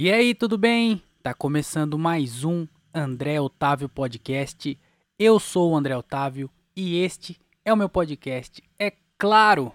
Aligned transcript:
E 0.00 0.12
aí, 0.12 0.32
tudo 0.32 0.56
bem? 0.56 1.02
Tá 1.24 1.34
começando 1.34 1.98
mais 1.98 2.44
um 2.44 2.68
André 2.94 3.40
Otávio 3.40 3.88
Podcast. 3.88 4.78
Eu 5.18 5.40
sou 5.40 5.72
o 5.72 5.76
André 5.76 5.96
Otávio 5.96 6.48
e 6.76 7.02
este 7.02 7.36
é 7.64 7.72
o 7.72 7.76
meu 7.76 7.88
podcast. 7.88 8.62
É 8.78 8.92
claro! 9.18 9.74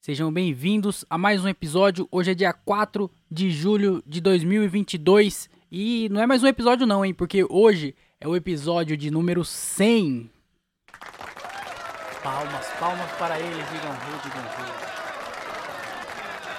Sejam 0.00 0.32
bem-vindos 0.32 1.04
a 1.10 1.18
mais 1.18 1.44
um 1.44 1.48
episódio. 1.48 2.06
Hoje 2.12 2.30
é 2.30 2.34
dia 2.36 2.52
4 2.52 3.10
de 3.28 3.50
julho 3.50 4.00
de 4.06 4.20
2022 4.20 5.50
e 5.68 6.08
não 6.12 6.22
é 6.22 6.28
mais 6.28 6.44
um 6.44 6.46
episódio 6.46 6.86
não, 6.86 7.04
hein? 7.04 7.12
Porque 7.12 7.44
hoje 7.50 7.96
é 8.20 8.28
o 8.28 8.36
episódio 8.36 8.96
de 8.96 9.10
número 9.10 9.44
100. 9.44 10.30
Palmas, 12.22 12.68
palmas 12.78 13.10
para 13.18 13.40
ele, 13.40 13.48
digam 13.48 13.90
rei, 13.90 14.20
digam 14.22 14.42
rei. 14.42 14.89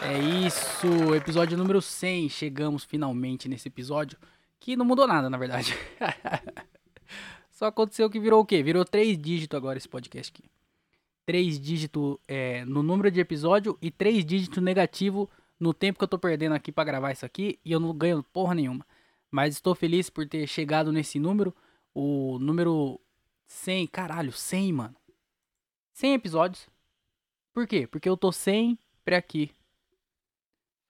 É 0.03 0.17
isso, 0.17 1.13
episódio 1.13 1.55
número 1.55 1.79
100. 1.79 2.29
Chegamos 2.29 2.83
finalmente 2.83 3.47
nesse 3.47 3.67
episódio. 3.67 4.17
Que 4.59 4.75
não 4.75 4.83
mudou 4.83 5.05
nada, 5.05 5.29
na 5.29 5.37
verdade. 5.37 5.75
Só 7.51 7.67
aconteceu 7.67 8.09
que 8.09 8.19
virou 8.19 8.41
o 8.41 8.45
quê? 8.45 8.63
Virou 8.63 8.83
três 8.83 9.15
dígitos 9.15 9.55
agora 9.55 9.77
esse 9.77 9.87
podcast 9.87 10.33
aqui. 10.33 10.49
Três 11.23 11.59
dígitos 11.59 12.17
é, 12.27 12.65
no 12.65 12.81
número 12.81 13.11
de 13.11 13.19
episódio 13.19 13.77
e 13.79 13.91
três 13.91 14.25
dígitos 14.25 14.61
negativo 14.61 15.29
no 15.59 15.71
tempo 15.71 15.99
que 15.99 16.03
eu 16.03 16.07
tô 16.07 16.17
perdendo 16.17 16.55
aqui 16.55 16.71
para 16.71 16.83
gravar 16.83 17.11
isso 17.11 17.25
aqui. 17.25 17.59
E 17.63 17.71
eu 17.71 17.79
não 17.79 17.93
ganho 17.93 18.23
porra 18.23 18.55
nenhuma. 18.55 18.83
Mas 19.29 19.53
estou 19.53 19.75
feliz 19.75 20.09
por 20.09 20.27
ter 20.27 20.47
chegado 20.47 20.91
nesse 20.91 21.19
número. 21.19 21.55
O 21.93 22.39
número 22.39 22.99
100. 23.45 23.85
Caralho, 23.85 24.31
100, 24.31 24.73
mano. 24.73 24.95
100 25.93 26.15
episódios. 26.15 26.67
Por 27.53 27.67
quê? 27.67 27.85
Porque 27.85 28.09
eu 28.09 28.17
tô 28.17 28.31
sempre 28.31 29.13
aqui 29.15 29.51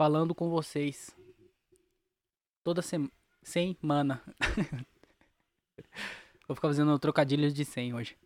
falando 0.02 0.34
com 0.34 0.50
vocês 0.50 1.16
toda 2.64 2.82
semana. 2.82 3.12
Semana. 3.44 4.20
Vou 6.48 6.56
ficar 6.56 6.70
fazendo 6.70 6.98
trocadilhos 6.98 7.54
de 7.54 7.64
100 7.64 7.94
hoje. 7.94 8.18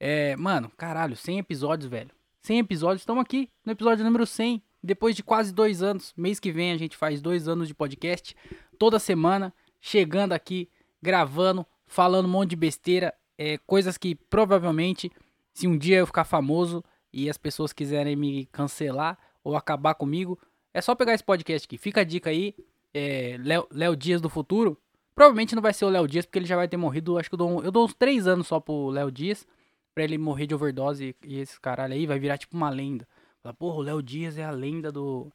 É, 0.00 0.34
mano, 0.34 0.68
caralho, 0.76 1.14
100 1.14 1.38
episódios, 1.38 1.88
velho. 1.88 2.10
100 2.42 2.58
episódios, 2.58 3.02
estamos 3.02 3.22
aqui 3.22 3.48
no 3.64 3.70
episódio 3.70 4.04
número 4.04 4.26
100. 4.26 4.60
Depois 4.82 5.14
de 5.14 5.22
quase 5.22 5.54
dois 5.54 5.80
anos, 5.80 6.12
mês 6.16 6.40
que 6.40 6.50
vem 6.50 6.72
a 6.72 6.76
gente 6.76 6.96
faz 6.96 7.22
dois 7.22 7.46
anos 7.46 7.68
de 7.68 7.74
podcast. 7.74 8.34
Toda 8.76 8.98
semana, 8.98 9.54
chegando 9.80 10.32
aqui, 10.32 10.68
gravando, 11.00 11.64
falando 11.86 12.26
um 12.26 12.32
monte 12.32 12.50
de 12.50 12.56
besteira. 12.56 13.14
É, 13.38 13.58
coisas 13.58 13.96
que 13.96 14.16
provavelmente, 14.16 15.08
se 15.54 15.68
um 15.68 15.78
dia 15.78 15.98
eu 15.98 16.06
ficar 16.06 16.24
famoso 16.24 16.82
e 17.12 17.30
as 17.30 17.38
pessoas 17.38 17.72
quiserem 17.72 18.16
me 18.16 18.46
cancelar 18.46 19.16
ou 19.44 19.56
acabar 19.56 19.94
comigo, 19.94 20.36
é 20.72 20.80
só 20.80 20.94
pegar 20.94 21.14
esse 21.14 21.24
podcast 21.24 21.66
aqui. 21.66 21.76
Fica 21.76 22.00
a 22.00 22.04
dica 22.04 22.30
aí. 22.30 22.54
É, 22.94 23.36
Léo 23.70 23.96
Dias 23.96 24.20
do 24.20 24.28
futuro. 24.28 24.80
Provavelmente 25.14 25.54
não 25.54 25.62
vai 25.62 25.72
ser 25.72 25.84
o 25.84 25.88
Léo 25.88 26.06
Dias, 26.06 26.24
porque 26.24 26.38
ele 26.38 26.46
já 26.46 26.56
vai 26.56 26.68
ter 26.68 26.76
morrido. 26.76 27.18
Acho 27.18 27.28
que 27.28 27.34
eu 27.34 27.38
dou, 27.38 27.64
eu 27.64 27.70
dou 27.70 27.84
uns 27.84 27.94
3 27.94 28.26
anos 28.26 28.46
só 28.46 28.60
pro 28.60 28.88
Léo 28.88 29.10
Dias. 29.10 29.46
Pra 29.94 30.04
ele 30.04 30.16
morrer 30.16 30.46
de 30.46 30.54
overdose. 30.54 31.16
E, 31.22 31.28
e 31.28 31.40
esse 31.40 31.60
caralho 31.60 31.94
aí 31.94 32.06
vai 32.06 32.18
virar 32.18 32.38
tipo 32.38 32.56
uma 32.56 32.70
lenda. 32.70 33.06
Fala, 33.42 33.54
porra, 33.54 33.76
o 33.78 33.82
Léo 33.82 34.02
Dias 34.02 34.38
é 34.38 34.44
a 34.44 34.50
lenda 34.50 34.92
do, 34.92 35.32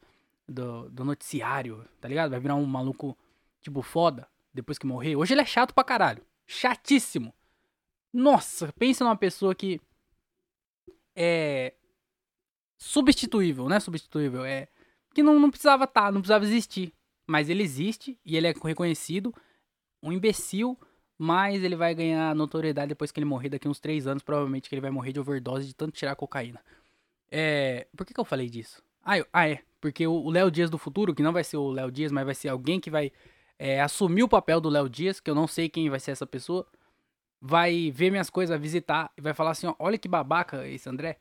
do, 0.47 0.89
do, 0.89 1.03
noticiário, 1.03 1.85
tá 1.99 2.07
ligado? 2.07 2.31
Vai 2.31 2.39
virar 2.39 2.55
um 2.55 2.65
maluco, 2.65 3.17
tipo, 3.61 3.81
foda. 3.81 4.27
Depois 4.53 4.77
que 4.77 4.85
morrer. 4.85 5.15
Hoje 5.15 5.33
ele 5.33 5.41
é 5.41 5.45
chato 5.45 5.73
pra 5.73 5.83
caralho. 5.83 6.23
Chatíssimo. 6.47 7.33
Nossa, 8.13 8.71
pensa 8.79 9.03
numa 9.03 9.17
pessoa 9.17 9.53
que. 9.53 9.81
É. 11.13 11.73
Substituível, 12.77 13.67
não 13.67 13.75
é 13.75 13.79
substituível, 13.79 14.45
é 14.45 14.67
que 15.15 15.23
não, 15.23 15.39
não 15.39 15.49
precisava 15.49 15.85
estar, 15.85 16.03
tá, 16.03 16.11
não 16.11 16.21
precisava 16.21 16.45
existir. 16.45 16.93
Mas 17.25 17.49
ele 17.49 17.63
existe 17.63 18.19
e 18.23 18.35
ele 18.35 18.47
é 18.47 18.53
reconhecido. 18.63 19.33
Um 20.03 20.11
imbecil, 20.11 20.77
mas 21.17 21.63
ele 21.63 21.75
vai 21.75 21.95
ganhar 21.95 22.35
notoriedade 22.35 22.89
depois 22.89 23.11
que 23.11 23.19
ele 23.19 23.25
morrer 23.25 23.49
daqui 23.49 23.67
uns 23.67 23.79
3 23.79 24.05
anos. 24.05 24.21
Provavelmente 24.21 24.69
que 24.69 24.75
ele 24.75 24.81
vai 24.81 24.91
morrer 24.91 25.13
de 25.13 25.19
overdose 25.19 25.65
de 25.65 25.73
tanto 25.73 25.93
tirar 25.93 26.15
cocaína. 26.15 26.61
É. 27.31 27.87
Por 27.95 28.05
que, 28.05 28.13
que 28.13 28.19
eu 28.19 28.25
falei 28.25 28.49
disso? 28.49 28.83
Ah, 29.03 29.17
eu, 29.17 29.25
ah 29.33 29.49
é. 29.49 29.63
Porque 29.79 30.05
o 30.05 30.29
Léo 30.29 30.51
Dias 30.51 30.69
do 30.69 30.77
futuro, 30.77 31.15
que 31.15 31.23
não 31.23 31.33
vai 31.33 31.43
ser 31.43 31.57
o 31.57 31.71
Léo 31.71 31.91
Dias, 31.91 32.11
mas 32.11 32.25
vai 32.25 32.35
ser 32.35 32.49
alguém 32.49 32.79
que 32.79 32.89
vai 32.89 33.11
é, 33.57 33.81
assumir 33.81 34.23
o 34.23 34.29
papel 34.29 34.59
do 34.59 34.69
Léo 34.69 34.89
Dias, 34.89 35.19
que 35.19 35.29
eu 35.29 35.35
não 35.35 35.47
sei 35.47 35.69
quem 35.69 35.89
vai 35.89 35.99
ser 35.99 36.11
essa 36.11 36.27
pessoa, 36.27 36.67
vai 37.41 37.91
ver 37.91 38.09
minhas 38.09 38.29
coisas, 38.29 38.49
vai 38.49 38.59
visitar 38.59 39.11
e 39.17 39.21
vai 39.21 39.33
falar 39.33 39.51
assim: 39.51 39.67
ó, 39.67 39.75
olha 39.79 39.97
que 39.97 40.07
babaca 40.07 40.67
esse 40.67 40.89
André. 40.89 41.19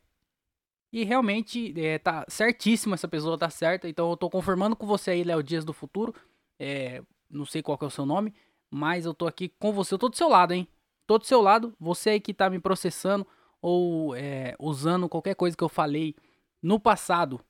E 0.95 1.03
realmente 1.03 1.75
é, 1.77 1.99
tá 1.99 2.25
certíssimo, 2.29 2.95
essa 2.95 3.09
pessoa 3.09 3.37
tá 3.37 3.51
certa. 3.51 3.89
Então 3.89 4.09
eu 4.11 4.17
tô 4.17 4.31
confirmando 4.31 4.77
com 4.77 4.87
você 4.87 5.11
aí, 5.11 5.25
Léo 5.25 5.43
Dias 5.43 5.65
do 5.65 5.73
Futuro. 5.73 6.15
É, 6.57 7.03
não 7.29 7.45
sei 7.45 7.65
qual 7.65 7.77
é 7.83 7.85
o 7.85 7.91
seu 7.91 8.07
nome, 8.07 8.33
mas 8.71 9.05
eu 9.05 9.13
tô 9.13 9.27
aqui 9.27 9.49
com 9.49 9.73
você. 9.73 9.95
Eu 9.95 9.99
tô 9.99 10.09
do 10.09 10.15
seu 10.15 10.29
lado, 10.29 10.55
hein? 10.55 10.69
Tô 11.05 11.19
do 11.19 11.27
seu 11.27 11.43
lado. 11.43 11.75
Você 11.81 12.11
aí 12.11 12.21
que 12.21 12.33
tá 12.33 12.49
me 12.49 12.61
processando 12.61 13.27
ou 13.61 14.15
é, 14.15 14.55
usando 14.57 15.09
qualquer 15.09 15.35
coisa 15.35 15.57
que 15.57 15.65
eu 15.65 15.69
falei 15.69 16.15
no 16.63 16.79
passado 16.79 17.41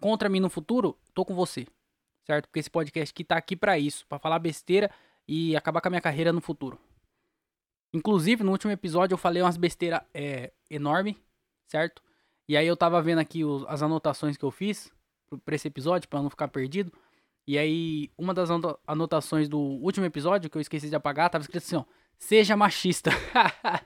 contra 0.00 0.28
mim 0.28 0.38
no 0.38 0.48
futuro, 0.48 0.96
tô 1.12 1.24
com 1.24 1.34
você. 1.34 1.66
Certo? 2.24 2.46
Porque 2.46 2.60
esse 2.60 2.70
podcast 2.70 3.12
aqui 3.12 3.24
tá 3.24 3.36
aqui 3.36 3.56
para 3.56 3.76
isso, 3.76 4.06
para 4.06 4.20
falar 4.20 4.38
besteira 4.38 4.88
e 5.26 5.56
acabar 5.56 5.80
com 5.80 5.88
a 5.88 5.90
minha 5.90 6.00
carreira 6.00 6.32
no 6.32 6.40
futuro. 6.40 6.78
Inclusive, 7.92 8.44
no 8.44 8.52
último 8.52 8.70
episódio 8.70 9.14
eu 9.14 9.18
falei 9.18 9.42
umas 9.42 9.56
besteiras 9.56 10.00
é, 10.14 10.52
enorme, 10.70 11.18
certo? 11.66 12.06
E 12.48 12.56
aí 12.56 12.66
eu 12.66 12.76
tava 12.76 13.00
vendo 13.02 13.18
aqui 13.18 13.44
os, 13.44 13.64
as 13.68 13.82
anotações 13.82 14.36
que 14.36 14.44
eu 14.44 14.50
fiz 14.50 14.90
pra 15.44 15.54
esse 15.54 15.68
episódio, 15.68 16.08
para 16.08 16.22
não 16.22 16.30
ficar 16.30 16.48
perdido. 16.48 16.90
E 17.46 17.58
aí, 17.58 18.10
uma 18.16 18.32
das 18.32 18.48
anotações 18.86 19.48
do 19.48 19.58
último 19.58 20.06
episódio, 20.06 20.48
que 20.50 20.56
eu 20.56 20.60
esqueci 20.60 20.88
de 20.88 20.96
apagar, 20.96 21.30
tava 21.30 21.42
escrito 21.42 21.62
assim, 21.62 21.76
ó. 21.76 21.84
Seja 22.18 22.56
machista. 22.56 23.10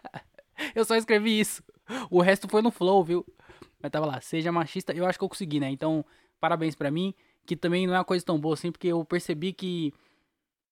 eu 0.74 0.84
só 0.84 0.96
escrevi 0.96 1.38
isso. 1.38 1.62
O 2.10 2.20
resto 2.20 2.48
foi 2.48 2.62
no 2.62 2.70
flow, 2.70 3.04
viu? 3.04 3.26
Mas 3.80 3.90
tava 3.90 4.06
lá, 4.06 4.20
seja 4.20 4.50
machista. 4.50 4.92
Eu 4.92 5.06
acho 5.06 5.18
que 5.18 5.24
eu 5.24 5.28
consegui, 5.28 5.60
né? 5.60 5.70
Então, 5.70 6.04
parabéns 6.40 6.74
para 6.74 6.90
mim. 6.90 7.14
Que 7.44 7.56
também 7.56 7.86
não 7.86 7.94
é 7.94 7.98
uma 7.98 8.04
coisa 8.04 8.24
tão 8.24 8.38
boa 8.38 8.54
assim, 8.54 8.70
porque 8.70 8.88
eu 8.88 9.04
percebi 9.04 9.52
que 9.52 9.92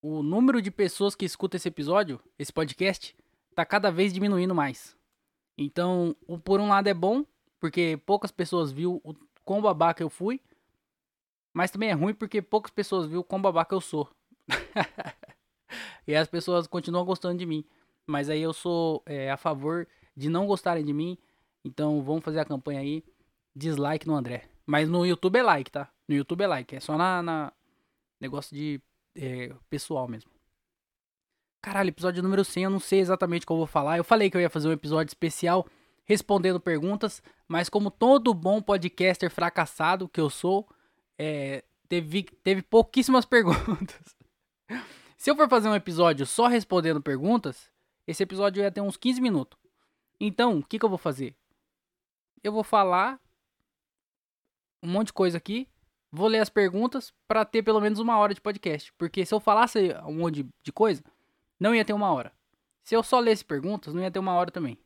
o 0.00 0.22
número 0.22 0.62
de 0.62 0.70
pessoas 0.70 1.14
que 1.14 1.24
escuta 1.24 1.56
esse 1.56 1.68
episódio, 1.68 2.20
esse 2.38 2.52
podcast, 2.52 3.14
tá 3.54 3.64
cada 3.64 3.90
vez 3.90 4.12
diminuindo 4.12 4.54
mais. 4.54 4.96
Então, 5.58 6.16
por 6.44 6.60
um 6.60 6.68
lado 6.68 6.88
é 6.88 6.94
bom, 6.94 7.24
porque 7.60 8.00
poucas 8.06 8.32
pessoas 8.32 8.72
viu 8.72 9.00
o 9.04 9.15
quão 9.44 9.60
babaca 9.60 10.03
eu 10.03 10.09
fui. 10.09 10.41
Mas 11.53 11.71
também 11.71 11.91
é 11.91 11.93
ruim 11.93 12.15
porque 12.15 12.41
poucas 12.41 12.72
pessoas 12.72 13.06
viu 13.06 13.21
o 13.21 13.25
quão 13.25 13.41
babaca 13.41 13.75
eu 13.75 13.81
sou. 13.81 14.09
e 16.06 16.16
as 16.16 16.26
pessoas 16.26 16.66
continuam 16.66 17.04
gostando 17.04 17.38
de 17.38 17.47
mim. 17.47 17.65
Mas 18.06 18.31
aí 18.31 18.41
eu 18.41 18.53
sou 18.53 19.03
é, 19.04 19.31
a 19.31 19.37
favor 19.37 19.87
de 20.16 20.28
não 20.28 20.47
gostarem 20.47 20.84
de 20.84 20.93
mim. 20.93 21.19
Então 21.65 22.03
vamos 22.03 22.25
fazer 22.25 22.41
a 22.41 22.44
campanha 22.44 22.81
aí. 22.81 23.04
Dislike 23.54 24.06
no 24.06 24.15
André. 24.15 24.48
Mas 24.65 24.88
no 24.88 25.04
YouTube 25.04 25.37
é 25.37 25.42
like, 25.42 25.71
tá? 25.71 25.92
No 26.09 26.15
YouTube 26.15 26.42
é 26.42 26.47
like. 26.47 26.77
É 26.77 26.81
só 26.81 26.97
na, 26.97 27.22
na 27.22 27.53
negócio 28.21 28.56
de 28.56 28.81
é, 29.15 29.53
pessoal 29.69 30.09
mesmo. 30.09 30.31
Caralho, 31.62 31.88
episódio 31.88 32.22
número 32.22 32.42
100, 32.42 32.65
eu 32.65 32.71
não 32.71 32.81
sei 32.81 33.00
exatamente 33.00 33.42
o 33.42 33.47
que 33.47 33.53
eu 33.53 33.56
vou 33.56 33.66
falar. 33.66 33.98
Eu 33.98 34.04
falei 34.04 34.31
que 34.31 34.37
eu 34.37 34.41
ia 34.41 34.48
fazer 34.48 34.69
um 34.69 34.72
episódio 34.72 35.10
especial 35.10 35.66
respondendo 36.04 36.60
perguntas, 36.60 37.22
mas 37.46 37.68
como 37.68 37.90
todo 37.90 38.34
bom 38.34 38.60
podcaster 38.60 39.30
fracassado 39.30 40.08
que 40.08 40.20
eu 40.20 40.28
sou, 40.28 40.68
é, 41.18 41.64
teve, 41.88 42.22
teve 42.42 42.62
pouquíssimas 42.62 43.24
perguntas. 43.26 44.16
Se 45.16 45.30
eu 45.30 45.36
for 45.36 45.48
fazer 45.48 45.68
um 45.68 45.74
episódio 45.74 46.24
só 46.24 46.46
respondendo 46.46 47.02
perguntas, 47.02 47.70
esse 48.06 48.22
episódio 48.22 48.62
ia 48.62 48.70
ter 48.70 48.80
uns 48.80 48.96
15 48.96 49.20
minutos. 49.20 49.58
Então, 50.18 50.58
o 50.58 50.64
que, 50.64 50.78
que 50.78 50.84
eu 50.84 50.88
vou 50.88 50.98
fazer? 50.98 51.36
Eu 52.42 52.52
vou 52.52 52.64
falar 52.64 53.20
um 54.82 54.88
monte 54.88 55.08
de 55.08 55.12
coisa 55.12 55.36
aqui, 55.36 55.68
vou 56.10 56.26
ler 56.26 56.40
as 56.40 56.48
perguntas 56.48 57.12
para 57.28 57.44
ter 57.44 57.62
pelo 57.62 57.80
menos 57.80 57.98
uma 57.98 58.16
hora 58.16 58.34
de 58.34 58.40
podcast. 58.40 58.92
Porque 58.94 59.24
se 59.24 59.34
eu 59.34 59.41
falasse 59.41 59.94
um 60.06 60.14
monte 60.14 60.46
de 60.62 60.72
coisa, 60.72 61.03
não 61.58 61.74
ia 61.74 61.84
ter 61.84 61.92
uma 61.92 62.12
hora. 62.12 62.32
Se 62.82 62.96
eu 62.96 63.03
só 63.03 63.20
lesse 63.20 63.44
perguntas, 63.44 63.94
não 63.94 64.03
ia 64.03 64.10
ter 64.10 64.18
uma 64.18 64.32
hora 64.32 64.50
também. 64.50 64.78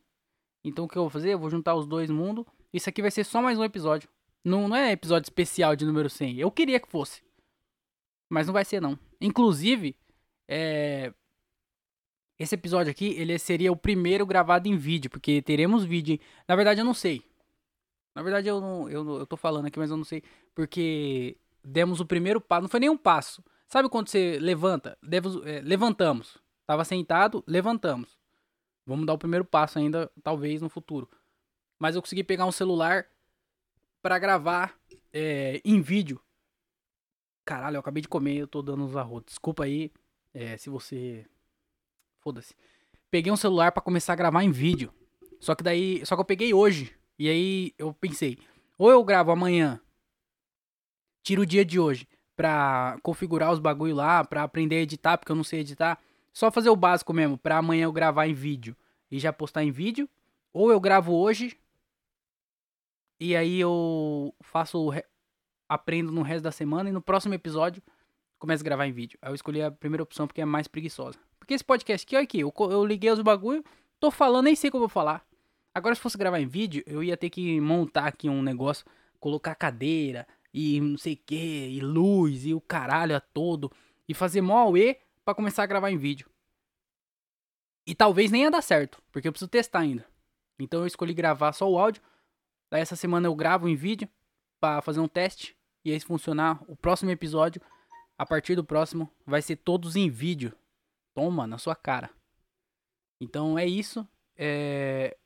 Então 0.64 0.86
o 0.86 0.88
que 0.88 0.96
eu 0.96 1.02
vou 1.02 1.10
fazer? 1.10 1.34
Eu 1.34 1.38
vou 1.38 1.50
juntar 1.50 1.74
os 1.74 1.86
dois 1.86 2.10
mundos. 2.10 2.46
Isso 2.72 2.88
aqui 2.88 3.02
vai 3.02 3.10
ser 3.10 3.24
só 3.24 3.42
mais 3.42 3.58
um 3.58 3.64
episódio. 3.64 4.08
Não, 4.42 4.66
não 4.66 4.76
é 4.76 4.92
episódio 4.92 5.26
especial 5.26 5.76
de 5.76 5.84
número 5.84 6.08
100. 6.08 6.38
Eu 6.38 6.50
queria 6.50 6.80
que 6.80 6.88
fosse. 6.88 7.22
Mas 8.30 8.46
não 8.46 8.54
vai 8.54 8.64
ser 8.64 8.80
não. 8.80 8.98
Inclusive, 9.20 9.94
é... 10.48 11.12
esse 12.38 12.54
episódio 12.54 12.90
aqui, 12.90 13.14
ele 13.18 13.38
seria 13.38 13.70
o 13.70 13.76
primeiro 13.76 14.26
gravado 14.26 14.66
em 14.66 14.76
vídeo. 14.76 15.10
Porque 15.10 15.42
teremos 15.42 15.84
vídeo. 15.84 16.18
Na 16.48 16.56
verdade 16.56 16.80
eu 16.80 16.84
não 16.84 16.94
sei. 16.94 17.22
Na 18.14 18.22
verdade 18.22 18.48
eu 18.48 18.60
não, 18.60 18.88
eu, 18.88 19.18
eu 19.20 19.26
tô 19.26 19.36
falando 19.36 19.66
aqui, 19.66 19.78
mas 19.78 19.90
eu 19.90 19.96
não 19.96 20.04
sei. 20.04 20.22
Porque 20.54 21.36
demos 21.62 22.00
o 22.00 22.06
primeiro 22.06 22.40
passo. 22.40 22.62
Não 22.62 22.68
foi 22.68 22.80
nem 22.80 22.90
um 22.90 22.96
passo. 22.96 23.44
Sabe 23.68 23.88
quando 23.88 24.08
você 24.08 24.38
levanta? 24.40 24.96
Devos, 25.02 25.44
é, 25.44 25.60
levantamos. 25.60 26.38
Tava 26.66 26.84
sentado, 26.84 27.44
levantamos. 27.46 28.18
Vamos 28.86 29.06
dar 29.06 29.14
o 29.14 29.18
primeiro 29.18 29.44
passo 29.44 29.78
ainda, 29.78 30.10
talvez 30.22 30.60
no 30.60 30.68
futuro. 30.68 31.08
Mas 31.78 31.94
eu 31.94 32.02
consegui 32.02 32.22
pegar 32.22 32.46
um 32.46 32.52
celular 32.52 33.06
para 34.02 34.18
gravar 34.18 34.78
é, 35.12 35.60
em 35.64 35.80
vídeo 35.80 36.20
Caralho, 37.44 37.76
eu 37.76 37.80
acabei 37.80 38.00
de 38.00 38.08
comer, 38.08 38.36
eu 38.36 38.48
tô 38.48 38.62
dando 38.62 38.84
uns 38.84 38.96
arrotos. 38.96 39.34
Desculpa 39.34 39.64
aí, 39.64 39.92
é, 40.32 40.56
se 40.56 40.70
você. 40.70 41.26
Foda-se. 42.20 42.54
Peguei 43.10 43.30
um 43.30 43.36
celular 43.36 43.70
pra 43.70 43.82
começar 43.82 44.14
a 44.14 44.16
gravar 44.16 44.42
em 44.42 44.50
vídeo. 44.50 44.92
Só 45.40 45.54
que 45.54 45.62
daí. 45.62 46.04
Só 46.06 46.16
que 46.16 46.20
eu 46.22 46.24
peguei 46.24 46.54
hoje. 46.54 46.96
E 47.18 47.28
aí 47.28 47.72
eu 47.78 47.92
pensei, 47.92 48.38
ou 48.76 48.90
eu 48.90 49.04
gravo 49.04 49.30
amanhã, 49.30 49.80
tiro 51.22 51.42
o 51.42 51.46
dia 51.46 51.64
de 51.64 51.78
hoje 51.78 52.08
pra 52.34 52.98
configurar 53.04 53.52
os 53.52 53.60
bagulho 53.60 53.94
lá, 53.94 54.24
pra 54.24 54.42
aprender 54.42 54.76
a 54.76 54.80
editar, 54.80 55.16
porque 55.16 55.30
eu 55.30 55.36
não 55.36 55.44
sei 55.44 55.60
editar. 55.60 56.00
Só 56.34 56.50
fazer 56.50 56.68
o 56.68 56.76
básico 56.76 57.12
mesmo, 57.14 57.38
pra 57.38 57.58
amanhã 57.58 57.84
eu 57.84 57.92
gravar 57.92 58.26
em 58.26 58.34
vídeo 58.34 58.76
e 59.10 59.20
já 59.20 59.32
postar 59.32 59.62
em 59.62 59.70
vídeo. 59.70 60.08
Ou 60.52 60.70
eu 60.70 60.80
gravo 60.80 61.14
hoje 61.14 61.56
e 63.18 63.36
aí 63.36 63.60
eu 63.60 64.34
faço 64.40 64.90
aprendo 65.68 66.12
no 66.12 66.22
resto 66.22 66.42
da 66.42 66.52
semana 66.52 66.90
e 66.90 66.92
no 66.92 67.00
próximo 67.00 67.34
episódio 67.34 67.82
começo 68.38 68.62
a 68.62 68.64
gravar 68.64 68.86
em 68.86 68.92
vídeo. 68.92 69.18
Aí 69.22 69.30
eu 69.30 69.34
escolhi 69.34 69.62
a 69.62 69.70
primeira 69.70 70.02
opção 70.02 70.26
porque 70.26 70.40
é 70.40 70.44
mais 70.44 70.66
preguiçosa. 70.68 71.18
Porque 71.38 71.54
esse 71.54 71.64
podcast 71.64 72.04
aqui, 72.04 72.16
olha 72.16 72.24
aqui, 72.24 72.40
eu, 72.40 72.52
eu 72.70 72.84
liguei 72.84 73.10
os 73.10 73.20
bagulho, 73.20 73.64
tô 74.00 74.10
falando, 74.10 74.44
nem 74.44 74.54
sei 74.54 74.68
o 74.68 74.70
que 74.72 74.76
eu 74.76 74.80
vou 74.80 74.88
falar. 74.88 75.24
Agora 75.72 75.94
se 75.94 76.00
fosse 76.00 76.18
gravar 76.18 76.40
em 76.40 76.46
vídeo, 76.46 76.82
eu 76.86 77.02
ia 77.02 77.16
ter 77.16 77.30
que 77.30 77.60
montar 77.60 78.06
aqui 78.06 78.28
um 78.28 78.42
negócio, 78.42 78.84
colocar 79.18 79.54
cadeira 79.54 80.26
e 80.52 80.80
não 80.80 80.98
sei 80.98 81.14
o 81.14 81.18
que, 81.24 81.68
e 81.68 81.80
luz 81.80 82.44
e 82.44 82.52
o 82.52 82.60
caralho 82.60 83.16
a 83.16 83.20
todo 83.20 83.70
e 84.08 84.12
fazer 84.12 84.40
mó 84.40 84.58
auê 84.58 84.98
pra 85.24 85.34
começar 85.34 85.62
a 85.62 85.66
gravar 85.66 85.90
em 85.90 85.96
vídeo. 85.96 86.28
E 87.86 87.94
talvez 87.94 88.30
nem 88.30 88.42
ia 88.42 88.50
dar 88.50 88.62
certo, 88.62 89.02
porque 89.12 89.28
eu 89.28 89.32
preciso 89.32 89.50
testar 89.50 89.80
ainda. 89.80 90.06
Então 90.58 90.80
eu 90.80 90.86
escolhi 90.86 91.12
gravar 91.12 91.52
só 91.52 91.70
o 91.70 91.78
áudio. 91.78 92.02
Daí 92.70 92.80
essa 92.80 92.96
semana 92.96 93.26
eu 93.26 93.34
gravo 93.34 93.68
em 93.68 93.74
vídeo 93.74 94.08
pra 94.60 94.80
fazer 94.80 95.00
um 95.00 95.08
teste. 95.08 95.56
E 95.84 95.92
aí 95.92 96.00
se 96.00 96.06
funcionar, 96.06 96.62
o 96.66 96.76
próximo 96.76 97.10
episódio, 97.10 97.60
a 98.16 98.24
partir 98.24 98.56
do 98.56 98.64
próximo, 98.64 99.10
vai 99.26 99.42
ser 99.42 99.56
todos 99.56 99.96
em 99.96 100.08
vídeo. 100.08 100.56
Toma 101.14 101.46
na 101.46 101.58
sua 101.58 101.76
cara. 101.76 102.10
Então 103.20 103.58
é 103.58 103.66
isso. 103.66 104.06
É... 104.36 105.16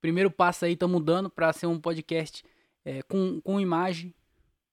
Primeiro 0.00 0.30
passo 0.30 0.64
aí, 0.64 0.72
estamos 0.72 0.98
mudando 0.98 1.30
pra 1.30 1.52
ser 1.52 1.66
um 1.66 1.78
podcast 1.78 2.42
é, 2.84 3.02
com, 3.02 3.40
com 3.40 3.60
imagem. 3.60 4.14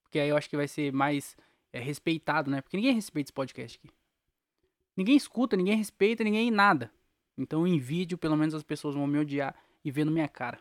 Porque 0.01 0.19
aí 0.19 0.29
eu 0.29 0.37
acho 0.37 0.49
que 0.49 0.55
vai 0.55 0.67
ser 0.67 0.91
mais 0.93 1.35
é, 1.71 1.79
respeitado, 1.79 2.49
né? 2.49 2.61
Porque 2.61 2.77
ninguém 2.77 2.93
respeita 2.93 3.27
esse 3.27 3.33
podcast 3.33 3.77
aqui. 3.77 3.93
Ninguém 4.97 5.15
escuta, 5.15 5.55
ninguém 5.55 5.77
respeita, 5.77 6.23
ninguém 6.23 6.49
nada. 6.49 6.91
Então 7.37 7.67
em 7.67 7.77
vídeo, 7.77 8.17
pelo 8.17 8.35
menos 8.35 8.55
as 8.55 8.63
pessoas 8.63 8.95
vão 8.95 9.05
me 9.05 9.19
odiar 9.19 9.55
e 9.85 9.91
ver 9.91 10.03
na 10.03 10.11
minha 10.11 10.27
cara. 10.27 10.59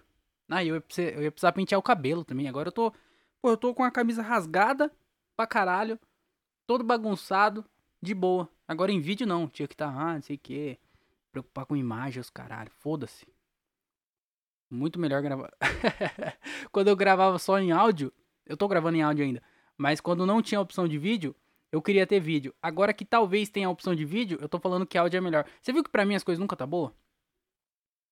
Ah, 0.48 0.62
eu 0.62 0.74
ia, 0.74 0.80
precisar, 0.80 1.08
eu 1.08 1.22
ia 1.22 1.32
precisar 1.32 1.52
pentear 1.52 1.78
o 1.78 1.82
cabelo 1.82 2.22
também. 2.22 2.46
Agora 2.46 2.68
eu 2.68 2.72
tô. 2.72 2.92
Pô, 3.40 3.50
eu 3.50 3.56
tô 3.56 3.74
com 3.74 3.82
a 3.82 3.90
camisa 3.90 4.22
rasgada 4.22 4.92
pra 5.34 5.46
caralho. 5.46 5.98
Todo 6.66 6.84
bagunçado, 6.84 7.64
de 8.00 8.14
boa. 8.14 8.48
Agora 8.68 8.92
em 8.92 9.00
vídeo 9.00 9.26
não. 9.26 9.48
Tinha 9.48 9.66
que 9.66 9.74
estar, 9.74 9.90
tá, 9.90 10.00
ah, 10.00 10.14
não 10.14 10.22
sei 10.22 10.36
o 10.36 10.38
que. 10.38 10.78
Preocupar 11.32 11.66
com 11.66 11.74
imagem, 11.74 12.20
os 12.20 12.30
caralho. 12.30 12.70
Foda-se. 12.70 13.26
Muito 14.70 14.98
melhor 14.98 15.22
gravar. 15.22 15.52
quando 16.70 16.88
eu 16.88 16.96
gravava 16.96 17.38
só 17.38 17.58
em 17.58 17.72
áudio. 17.72 18.12
Eu 18.44 18.56
tô 18.56 18.68
gravando 18.68 18.96
em 18.96 19.02
áudio 19.02 19.24
ainda. 19.24 19.42
Mas 19.76 20.00
quando 20.00 20.26
não 20.26 20.42
tinha 20.42 20.60
opção 20.60 20.86
de 20.86 20.98
vídeo, 20.98 21.34
eu 21.72 21.82
queria 21.82 22.06
ter 22.06 22.20
vídeo. 22.20 22.54
Agora 22.62 22.92
que 22.92 23.04
talvez 23.04 23.48
tenha 23.48 23.66
a 23.66 23.70
opção 23.70 23.94
de 23.94 24.04
vídeo, 24.04 24.38
eu 24.40 24.48
tô 24.48 24.58
falando 24.58 24.86
que 24.86 24.96
áudio 24.96 25.18
é 25.18 25.20
melhor. 25.20 25.44
Você 25.60 25.72
viu 25.72 25.82
que 25.82 25.90
pra 25.90 26.04
mim 26.04 26.14
as 26.14 26.24
coisas 26.24 26.40
nunca 26.40 26.56
tá 26.56 26.66
boa? 26.66 26.94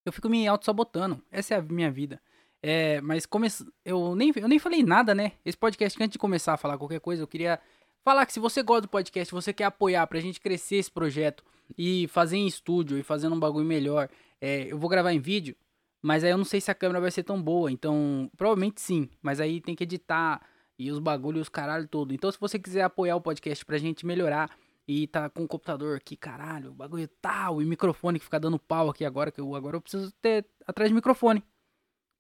Eu 0.05 0.13
fico 0.13 0.29
me 0.29 0.47
auto-sabotando. 0.47 1.23
Essa 1.31 1.55
é 1.55 1.59
a 1.59 1.63
minha 1.63 1.91
vida. 1.91 2.21
É, 2.63 3.01
mas 3.01 3.27
come... 3.27 3.49
eu, 3.85 4.15
nem, 4.15 4.33
eu 4.37 4.49
nem 4.49 4.59
falei 4.59 4.83
nada, 4.83 5.15
né? 5.15 5.33
Esse 5.45 5.57
podcast, 5.57 6.03
antes 6.03 6.13
de 6.13 6.19
começar 6.19 6.55
a 6.55 6.57
falar 6.57 6.79
qualquer 6.79 7.01
coisa, 7.01 7.23
eu 7.23 7.27
queria 7.27 7.61
falar 8.03 8.27
que 8.27 8.33
se 8.33 8.41
você 8.41 8.63
gosta 8.63 8.83
do 8.83 8.89
podcast, 8.89 9.33
você 9.33 9.53
quer 9.53 9.65
apoiar 9.65 10.07
pra 10.07 10.21
gente 10.21 10.41
crescer 10.41 10.77
esse 10.77 10.91
projeto 10.91 11.45
e 11.77 12.07
fazer 12.09 12.37
em 12.37 12.47
estúdio 12.47 12.99
e 12.99 13.03
fazendo 13.03 13.35
um 13.35 13.41
bagulho 13.41 13.65
melhor, 13.65 14.09
é, 14.41 14.71
eu 14.71 14.79
vou 14.79 14.91
gravar 14.91 15.13
em 15.13 15.21
vídeo, 15.21 15.57
mas 16.03 16.23
aí 16.23 16.31
eu 16.31 16.37
não 16.37 16.45
sei 16.45 16.61
se 16.61 16.71
a 16.71 16.75
câmera 16.75 17.01
vai 17.01 17.11
ser 17.11 17.23
tão 17.23 17.41
boa. 17.41 17.71
Então, 17.73 18.31
provavelmente 18.37 18.81
sim, 18.81 19.09
mas 19.23 19.41
aí 19.41 19.61
tem 19.61 19.75
que 19.75 19.85
editar 19.85 20.41
e 20.79 20.91
os 20.91 20.99
bagulhos, 20.99 21.43
os 21.43 21.49
caralho 21.49 21.87
todo. 21.89 22.13
Então, 22.13 22.31
se 22.31 22.39
você 22.39 22.59
quiser 22.59 22.83
apoiar 22.83 23.17
o 23.17 23.21
podcast 23.21 23.65
pra 23.65 23.79
gente 23.79 24.05
melhorar 24.05 24.51
e 24.87 25.07
tá 25.07 25.31
com 25.31 25.45
o 25.45 25.49
computador 25.49 25.97
aqui, 25.97 26.17
caralho, 26.17 26.71
o 26.71 26.75
bagulho 26.75 27.09
tal, 27.21 27.63
e 27.63 27.65
microfone 27.65 28.19
que 28.19 28.25
fica 28.25 28.41
dando 28.41 28.59
pau 28.59 28.91
aqui 28.91 29.05
agora, 29.05 29.31
que 29.31 29.41
eu 29.41 29.55
agora 29.55 29.77
eu 29.77 29.81
preciso 29.81 30.13
ter 30.21 30.47
atrás 30.67 30.91
de 30.91 30.95
microfone. 30.95 31.43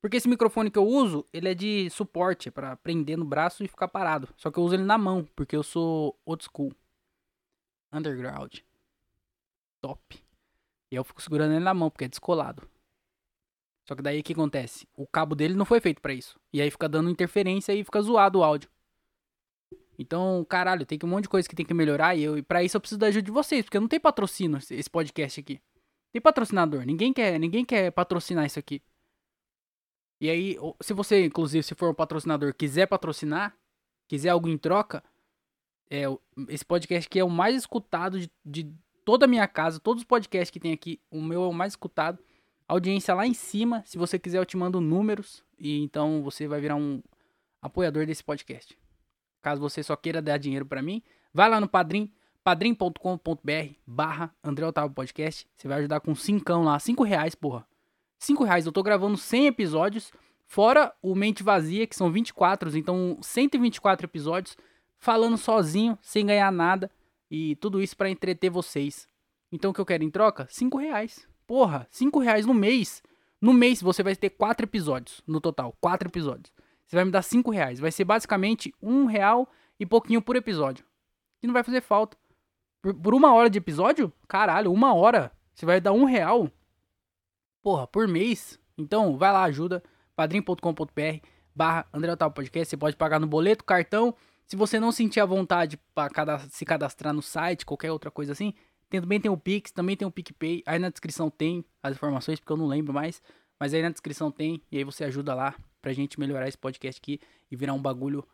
Porque 0.01 0.19
esse 0.19 0.29
microfone 0.29 0.71
que 0.71 0.79
eu 0.79 0.87
uso, 0.87 1.27
ele 1.33 1.49
é 1.49 1.55
de 1.55 1.89
suporte, 1.91 2.51
para 2.51 2.77
prender 2.77 3.17
no 3.17 3.25
braço 3.25 3.65
e 3.65 3.69
ficar 3.69 3.89
parado. 3.89 4.29
Só 4.37 4.51
que 4.51 4.59
eu 4.59 4.62
uso 4.62 4.75
ele 4.75 4.85
na 4.85 4.99
mão, 4.99 5.27
porque 5.35 5.56
eu 5.56 5.62
sou 5.62 6.19
old 6.27 6.45
school. 6.45 6.73
Underground. 7.91 8.59
Top. 9.81 10.23
E 10.91 10.95
eu 10.95 11.05
fico 11.05 11.23
segurando 11.23 11.55
ele 11.55 11.65
na 11.65 11.73
mão, 11.73 11.89
porque 11.89 12.05
é 12.05 12.09
descolado. 12.09 12.69
Só 13.85 13.95
que 13.95 14.03
daí 14.03 14.21
o 14.21 14.23
que 14.23 14.33
acontece? 14.33 14.89
O 14.97 15.07
cabo 15.07 15.35
dele 15.35 15.55
não 15.55 15.65
foi 15.65 15.81
feito 15.81 16.01
para 16.01 16.15
isso. 16.15 16.39
E 16.53 16.61
aí 16.61 16.71
fica 16.71 16.89
dando 16.89 17.11
interferência 17.11 17.73
e 17.75 17.85
fica 17.85 18.01
zoado 18.01 18.39
o 18.39 18.45
áudio. 18.45 18.71
Então, 19.99 20.45
caralho, 20.49 20.87
tem 20.87 20.99
um 21.05 21.07
monte 21.07 21.25
de 21.25 21.29
coisa 21.29 21.49
que 21.49 21.55
tem 21.55 21.65
que 21.65 21.75
melhorar 21.75 22.17
e, 22.17 22.23
eu, 22.23 22.39
e 22.39 22.43
pra 22.43 22.63
isso 22.63 22.77
eu 22.77 22.81
preciso 22.81 22.99
da 22.99 23.07
ajuda 23.07 23.23
de 23.23 23.31
vocês, 23.31 23.65
porque 23.65 23.79
não 23.79 23.87
tem 23.87 24.01
patrocínio 24.01 24.59
esse 24.59 24.91
podcast 24.91 25.39
aqui. 25.39 25.61
Tem 26.13 26.21
patrocinador, 26.21 26.85
ninguém 26.85 27.13
quer, 27.13 27.39
ninguém 27.39 27.65
quer 27.65 27.91
patrocinar 27.91 28.47
isso 28.47 28.59
aqui. 28.59 28.83
E 30.21 30.31
aí, 30.31 30.57
se 30.81 30.95
você, 30.95 31.25
inclusive, 31.27 31.63
se 31.63 31.75
for 31.75 31.91
um 31.91 31.95
patrocinador, 31.95 32.55
quiser 32.55 32.87
patrocinar, 32.87 33.57
quiser 34.09 34.31
algo 34.31 34.49
em 34.49 34.57
troca, 34.57 35.03
é, 35.91 36.05
esse 36.49 36.65
podcast 36.65 37.07
aqui 37.07 37.19
é 37.19 37.25
o 37.25 37.29
mais 37.29 37.55
escutado 37.57 38.19
de, 38.19 38.31
de 38.45 38.73
toda 39.05 39.27
a 39.27 39.29
minha 39.29 39.47
casa, 39.47 39.79
todos 39.79 40.03
os 40.03 40.07
podcasts 40.07 40.51
que 40.51 40.61
tem 40.61 40.73
aqui, 40.73 41.01
o 41.11 41.21
meu 41.21 41.45
é 41.45 41.47
o 41.49 41.53
mais 41.53 41.73
escutado. 41.73 42.19
Audiência 42.67 43.15
lá 43.15 43.27
em 43.27 43.35
cima, 43.35 43.83
se 43.85 43.99
você 43.99 44.19
quiser 44.19 44.39
eu 44.39 44.47
te 44.47 44.57
mando 44.57 44.81
números 44.81 45.45
e 45.59 45.83
então 45.83 46.23
você 46.23 46.49
vai 46.49 46.61
virar 46.61 46.77
um 46.77 47.03
apoiador 47.61 48.07
desse 48.07 48.25
podcast. 48.25 48.79
Caso 49.43 49.61
você 49.61 49.83
só 49.83 49.95
queira 49.95 50.23
dar 50.23 50.39
dinheiro 50.39 50.65
para 50.65 50.81
mim, 50.81 51.03
vai 51.33 51.49
lá 51.49 51.61
no 51.61 51.69
Padrim, 51.69 52.11
padrim.com.br 52.43 53.75
barra 53.87 54.35
André 54.43 54.67
Otávio 54.67 54.95
Podcast. 54.95 55.47
Você 55.55 55.69
vai 55.69 55.79
ajudar 55.81 56.01
com 56.01 56.15
cincão 56.15 56.65
lá, 56.65 56.79
cinco 56.79 57.03
reais, 57.03 57.35
porra. 57.35 57.67
cinco 58.19 58.45
reais, 58.45 58.65
eu 58.65 58.73
tô 58.73 58.83
gravando 58.83 59.19
100 59.19 59.47
episódios, 59.47 60.11
fora 60.47 60.95
o 61.03 61.15
Mente 61.15 61.43
Vazia, 61.43 61.87
que 61.87 61.95
são 61.95 62.11
24, 62.11 62.77
então 62.79 63.19
124 63.21 64.07
episódios, 64.07 64.57
falando 64.99 65.37
sozinho, 65.37 65.99
sem 66.01 66.25
ganhar 66.25 66.51
nada, 66.51 66.91
e 67.31 67.57
tudo 67.57 67.83
isso 67.83 67.95
para 67.95 68.09
entreter 68.09 68.49
vocês. 68.49 69.06
Então 69.53 69.71
o 69.71 69.75
que 69.75 69.81
eu 69.81 69.87
quero 69.87 70.03
em 70.03 70.11
troca? 70.11 70.47
cinco 70.51 70.79
reais. 70.79 71.27
Porra, 71.46 71.86
cinco 71.91 72.19
reais 72.19 72.46
no 72.46 72.55
mês. 72.55 73.03
No 73.41 73.53
mês 73.53 73.82
você 73.82 74.03
vai 74.03 74.17
ter 74.17 74.31
quatro 74.31 74.65
episódios 74.65 75.22
no 75.27 75.41
total, 75.41 75.77
quatro 75.81 76.08
episódios. 76.08 76.53
Você 76.86 76.96
vai 76.96 77.05
me 77.05 77.10
dar 77.10 77.22
5 77.22 77.51
reais. 77.51 77.81
Vai 77.81 77.91
ser 77.91 78.05
basicamente 78.05 78.72
um 78.81 79.06
real 79.06 79.48
e 79.79 79.86
pouquinho 79.86 80.22
por 80.22 80.36
episódio. 80.36 80.84
E 81.43 81.46
não 81.46 81.55
vai 81.55 81.63
fazer 81.63 81.81
falta. 81.81 82.17
Por, 82.82 82.94
por, 82.94 83.15
uma 83.15 83.32
hora 83.32 83.48
de 83.48 83.58
episódio? 83.58 84.13
Caralho, 84.29 84.72
uma 84.72 84.94
hora. 84.94 85.32
Você 85.55 85.65
vai 85.65 85.81
dar 85.81 85.93
um 85.93 86.05
real. 86.05 86.51
Porra, 87.63 87.86
por 87.86 88.06
mês. 88.06 88.58
Então, 88.77 89.17
vai 89.17 89.32
lá, 89.32 89.44
ajuda. 89.44 89.82
padrim.com.br 90.15 91.27
barra 91.55 91.86
André 91.93 92.13
Otávio 92.13 92.34
Podcast. 92.34 92.70
Você 92.70 92.77
pode 92.77 92.96
pagar 92.96 93.19
no 93.19 93.27
boleto, 93.27 93.65
cartão. 93.65 94.15
Se 94.46 94.56
você 94.56 94.79
não 94.79 94.93
sentir 94.93 95.20
a 95.20 95.27
vontade 95.27 95.79
para 95.94 96.41
se 96.51 96.65
cadastrar 96.65 97.15
no 97.15 97.22
site, 97.22 97.65
qualquer 97.65 97.91
outra 97.91 98.10
coisa 98.10 98.32
assim, 98.32 98.53
também 99.01 99.20
tem 99.20 99.31
o 99.31 99.36
Pix, 99.36 99.70
também 99.70 99.96
tem 99.96 100.06
o 100.06 100.10
PicPay. 100.10 100.63
Aí 100.67 100.79
na 100.79 100.89
descrição 100.89 101.31
tem 101.31 101.65
as 101.82 101.94
informações, 101.94 102.39
porque 102.39 102.53
eu 102.53 102.56
não 102.56 102.67
lembro 102.67 102.93
mais. 102.93 103.22
Mas 103.58 103.72
aí 103.72 103.82
na 103.82 103.91
descrição 103.91 104.31
tem, 104.31 104.60
e 104.70 104.79
aí 104.79 104.84
você 104.84 105.05
ajuda 105.05 105.34
lá 105.34 105.55
pra 105.81 105.93
gente 105.93 106.19
melhorar 106.19 106.48
esse 106.48 106.58
podcast 106.58 107.01
aqui 107.01 107.20
e 107.51 107.56
virar 107.56 107.72
um 107.72 107.81
bagulho 107.81 108.27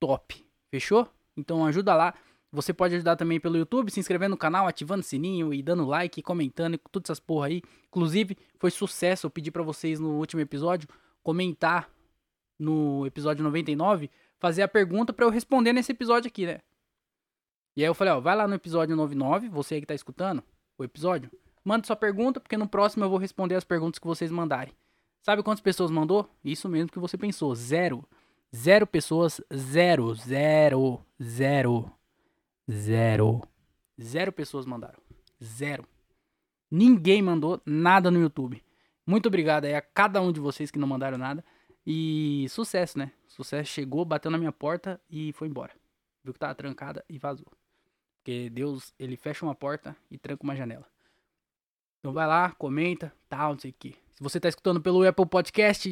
top. 0.00 0.44
Fechou? 0.70 1.08
Então 1.36 1.64
ajuda 1.66 1.94
lá. 1.94 2.14
Você 2.50 2.72
pode 2.72 2.94
ajudar 2.94 3.16
também 3.16 3.40
pelo 3.40 3.56
YouTube, 3.56 3.90
se 3.90 3.98
inscrevendo 3.98 4.32
no 4.32 4.36
canal, 4.36 4.66
ativando 4.66 5.00
o 5.00 5.04
sininho 5.04 5.54
e 5.54 5.62
dando 5.62 5.86
like, 5.86 6.20
comentando, 6.22 6.78
todas 6.90 7.06
essas 7.06 7.20
porra 7.20 7.46
aí. 7.46 7.62
Inclusive, 7.88 8.36
foi 8.58 8.70
sucesso. 8.70 9.26
Eu 9.26 9.30
pedi 9.30 9.50
para 9.50 9.62
vocês 9.62 9.98
no 9.98 10.18
último 10.18 10.42
episódio 10.42 10.88
comentar 11.22 11.90
no 12.58 13.06
episódio 13.06 13.42
99, 13.42 14.10
fazer 14.38 14.62
a 14.62 14.68
pergunta 14.68 15.12
para 15.12 15.24
eu 15.24 15.30
responder 15.30 15.72
nesse 15.72 15.92
episódio 15.92 16.28
aqui, 16.28 16.46
né? 16.46 16.60
E 17.76 17.82
aí 17.82 17.88
eu 17.88 17.94
falei, 17.94 18.12
ó, 18.12 18.20
vai 18.20 18.36
lá 18.36 18.46
no 18.46 18.54
episódio 18.54 18.94
99, 18.94 19.48
você 19.48 19.76
aí 19.76 19.80
que 19.80 19.86
tá 19.86 19.94
escutando 19.94 20.42
o 20.76 20.84
episódio, 20.84 21.30
manda 21.64 21.86
sua 21.86 21.96
pergunta, 21.96 22.40
porque 22.40 22.56
no 22.56 22.68
próximo 22.68 23.04
eu 23.04 23.10
vou 23.10 23.18
responder 23.18 23.54
as 23.54 23.64
perguntas 23.64 23.98
que 23.98 24.06
vocês 24.06 24.30
mandarem. 24.30 24.74
Sabe 25.22 25.42
quantas 25.42 25.62
pessoas 25.62 25.90
mandou? 25.90 26.28
Isso 26.44 26.68
mesmo 26.68 26.90
que 26.90 26.98
você 26.98 27.16
pensou. 27.16 27.54
Zero. 27.54 28.04
Zero 28.54 28.86
pessoas. 28.86 29.40
Zero. 29.54 30.12
Zero. 30.14 31.00
Zero. 31.22 31.92
Zero. 32.70 33.40
Zero 34.00 34.32
pessoas 34.32 34.66
mandaram. 34.66 34.98
Zero. 35.42 35.84
Ninguém 36.68 37.22
mandou 37.22 37.62
nada 37.64 38.10
no 38.10 38.20
YouTube. 38.20 38.62
Muito 39.06 39.26
obrigado 39.26 39.64
aí 39.64 39.74
a 39.74 39.80
cada 39.80 40.20
um 40.20 40.32
de 40.32 40.40
vocês 40.40 40.70
que 40.70 40.78
não 40.78 40.88
mandaram 40.88 41.16
nada. 41.16 41.44
E 41.86 42.46
sucesso, 42.48 42.98
né? 42.98 43.12
Sucesso 43.28 43.70
chegou, 43.70 44.04
bateu 44.04 44.30
na 44.30 44.38
minha 44.38 44.52
porta 44.52 45.00
e 45.08 45.32
foi 45.32 45.48
embora. 45.48 45.72
Viu 46.24 46.32
que 46.32 46.38
tava 46.38 46.54
trancada 46.54 47.04
e 47.08 47.18
vazou. 47.18 47.46
Porque 48.22 48.48
Deus, 48.50 48.94
ele 49.00 49.16
fecha 49.16 49.44
uma 49.44 49.54
porta 49.54 49.96
e 50.08 50.16
tranca 50.16 50.44
uma 50.44 50.54
janela. 50.54 50.86
Então 51.98 52.12
vai 52.12 52.26
lá, 52.26 52.52
comenta, 52.52 53.12
tal, 53.28 53.54
não 53.54 53.58
sei 53.58 53.72
o 53.72 53.74
que. 53.76 53.96
Se 54.14 54.22
você 54.22 54.38
tá 54.38 54.48
escutando 54.48 54.80
pelo 54.80 55.06
Apple 55.06 55.26
Podcast, 55.26 55.88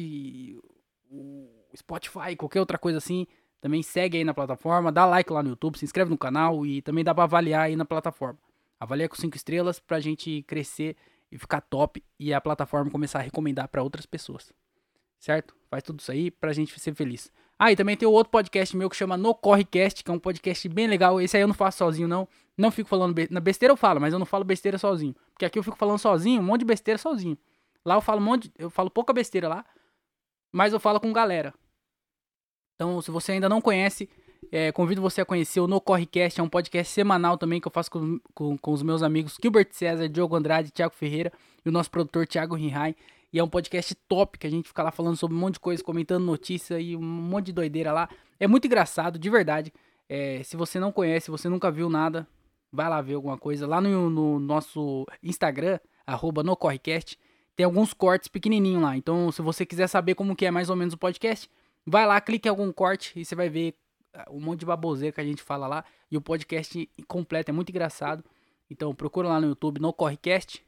o 1.09 1.49
Spotify, 1.75 2.35
qualquer 2.37 2.61
outra 2.61 2.77
coisa 2.77 2.99
assim, 2.99 3.27
também 3.59 3.83
segue 3.83 4.17
aí 4.17 4.23
na 4.23 4.33
plataforma, 4.33 4.93
dá 4.93 5.05
like 5.05 5.31
lá 5.31 5.43
no 5.43 5.49
YouTube, 5.49 5.77
se 5.77 5.83
inscreve 5.83 6.09
no 6.09 6.17
canal 6.17 6.65
e 6.65 6.81
também 6.81 7.03
dá 7.03 7.13
pra 7.13 7.25
avaliar 7.25 7.63
aí 7.63 7.75
na 7.75 7.83
plataforma. 7.83 8.39
Avalia 8.79 9.09
com 9.09 9.15
5 9.15 9.35
estrelas 9.35 9.79
pra 9.79 9.99
gente 9.99 10.41
crescer 10.43 10.95
e 11.29 11.37
ficar 11.37 11.59
top 11.59 12.01
e 12.17 12.33
a 12.33 12.39
plataforma 12.39 12.89
começar 12.89 13.19
a 13.19 13.23
recomendar 13.23 13.67
para 13.67 13.83
outras 13.83 14.05
pessoas. 14.05 14.53
Certo? 15.19 15.53
Faz 15.69 15.83
tudo 15.83 15.99
isso 15.99 16.11
aí 16.11 16.31
pra 16.31 16.53
gente 16.53 16.79
ser 16.79 16.95
feliz. 16.95 17.29
Ah, 17.63 17.71
e 17.71 17.75
também 17.75 17.95
tem 17.95 18.07
outro 18.07 18.31
podcast 18.31 18.75
meu 18.75 18.89
que 18.89 18.95
chama 18.95 19.15
No 19.15 19.35
Correcast, 19.35 20.03
que 20.03 20.09
é 20.09 20.13
um 20.15 20.17
podcast 20.17 20.67
bem 20.67 20.87
legal. 20.87 21.21
Esse 21.21 21.37
aí 21.37 21.43
eu 21.43 21.47
não 21.47 21.53
faço 21.53 21.77
sozinho, 21.77 22.07
não. 22.07 22.27
Não 22.57 22.71
fico 22.71 22.89
falando 22.89 23.13
be... 23.13 23.27
na 23.29 23.39
besteira 23.39 23.71
eu 23.71 23.77
falo, 23.77 24.01
mas 24.01 24.13
eu 24.13 24.17
não 24.17 24.25
falo 24.25 24.43
besteira 24.43 24.79
sozinho. 24.79 25.15
Porque 25.31 25.45
aqui 25.45 25.59
eu 25.59 25.63
fico 25.63 25.77
falando 25.77 25.99
sozinho, 25.99 26.41
um 26.41 26.43
monte 26.43 26.61
de 26.61 26.65
besteira 26.65 26.97
sozinho. 26.97 27.37
Lá 27.85 27.93
eu 27.93 28.01
falo 28.01 28.19
um 28.19 28.23
monte, 28.23 28.47
de... 28.47 28.53
eu 28.57 28.71
falo 28.71 28.89
pouca 28.89 29.13
besteira 29.13 29.47
lá, 29.47 29.63
mas 30.51 30.73
eu 30.73 30.79
falo 30.79 30.99
com 30.99 31.13
galera. 31.13 31.53
Então, 32.73 32.99
se 32.99 33.11
você 33.11 33.33
ainda 33.33 33.47
não 33.47 33.61
conhece, 33.61 34.09
é, 34.51 34.71
convido 34.71 34.99
você 34.99 35.21
a 35.21 35.25
conhecer 35.25 35.59
o 35.59 35.67
No 35.67 35.79
Correcast, 35.79 36.39
é 36.39 36.43
um 36.43 36.49
podcast 36.49 36.91
semanal 36.91 37.37
também 37.37 37.61
que 37.61 37.67
eu 37.67 37.71
faço 37.71 37.91
com, 37.91 38.19
com, 38.33 38.57
com 38.57 38.71
os 38.71 38.81
meus 38.81 39.03
amigos 39.03 39.37
Gilbert 39.39 39.67
César, 39.69 40.09
Diogo 40.09 40.35
Andrade, 40.35 40.71
Thiago 40.71 40.95
Ferreira 40.95 41.31
e 41.63 41.69
o 41.69 41.71
nosso 41.71 41.91
produtor 41.91 42.25
Thiago 42.25 42.55
Rinhai. 42.55 42.95
E 43.33 43.39
é 43.39 43.43
um 43.43 43.47
podcast 43.47 43.95
top 44.07 44.37
que 44.37 44.45
a 44.45 44.49
gente 44.49 44.67
fica 44.67 44.83
lá 44.83 44.91
falando 44.91 45.15
sobre 45.15 45.35
um 45.37 45.39
monte 45.39 45.53
de 45.53 45.61
coisa, 45.61 45.83
comentando 45.83 46.25
notícia 46.25 46.79
e 46.79 46.97
um 46.97 47.01
monte 47.01 47.47
de 47.47 47.53
doideira 47.53 47.93
lá. 47.93 48.09
É 48.39 48.47
muito 48.47 48.65
engraçado, 48.65 49.17
de 49.17 49.29
verdade. 49.29 49.71
É, 50.09 50.43
se 50.43 50.57
você 50.57 50.79
não 50.79 50.91
conhece, 50.91 51.31
você 51.31 51.47
nunca 51.47 51.71
viu 51.71 51.89
nada, 51.89 52.27
vai 52.71 52.89
lá 52.89 53.01
ver 53.01 53.13
alguma 53.13 53.37
coisa. 53.37 53.65
Lá 53.65 53.79
no, 53.79 54.09
no 54.09 54.39
nosso 54.39 55.05
Instagram, 55.23 55.79
arroba 56.05 56.43
no 56.43 56.57
Correcast, 56.57 57.17
tem 57.55 57.65
alguns 57.65 57.93
cortes 57.93 58.27
pequenininhos 58.27 58.81
lá. 58.81 58.97
Então, 58.97 59.31
se 59.31 59.41
você 59.41 59.65
quiser 59.65 59.87
saber 59.87 60.15
como 60.15 60.35
que 60.35 60.45
é 60.45 60.51
mais 60.51 60.69
ou 60.69 60.75
menos 60.75 60.93
o 60.93 60.97
podcast, 60.97 61.49
vai 61.85 62.05
lá, 62.05 62.19
clique 62.19 62.49
em 62.49 62.51
algum 62.51 62.71
corte 62.73 63.17
e 63.17 63.23
você 63.23 63.35
vai 63.35 63.47
ver 63.47 63.75
ah, 64.13 64.25
um 64.29 64.41
monte 64.41 64.59
de 64.59 64.65
baboseira 64.65 65.13
que 65.13 65.21
a 65.21 65.25
gente 65.25 65.41
fala 65.41 65.67
lá. 65.67 65.85
E 66.09 66.17
o 66.17 66.21
podcast 66.21 66.89
completo 67.07 67.51
é 67.51 67.53
muito 67.53 67.69
engraçado. 67.69 68.25
Então, 68.69 68.93
procura 68.93 69.29
lá 69.29 69.39
no 69.39 69.47
YouTube, 69.47 69.79
no 69.79 69.93
Correcast. 69.93 70.65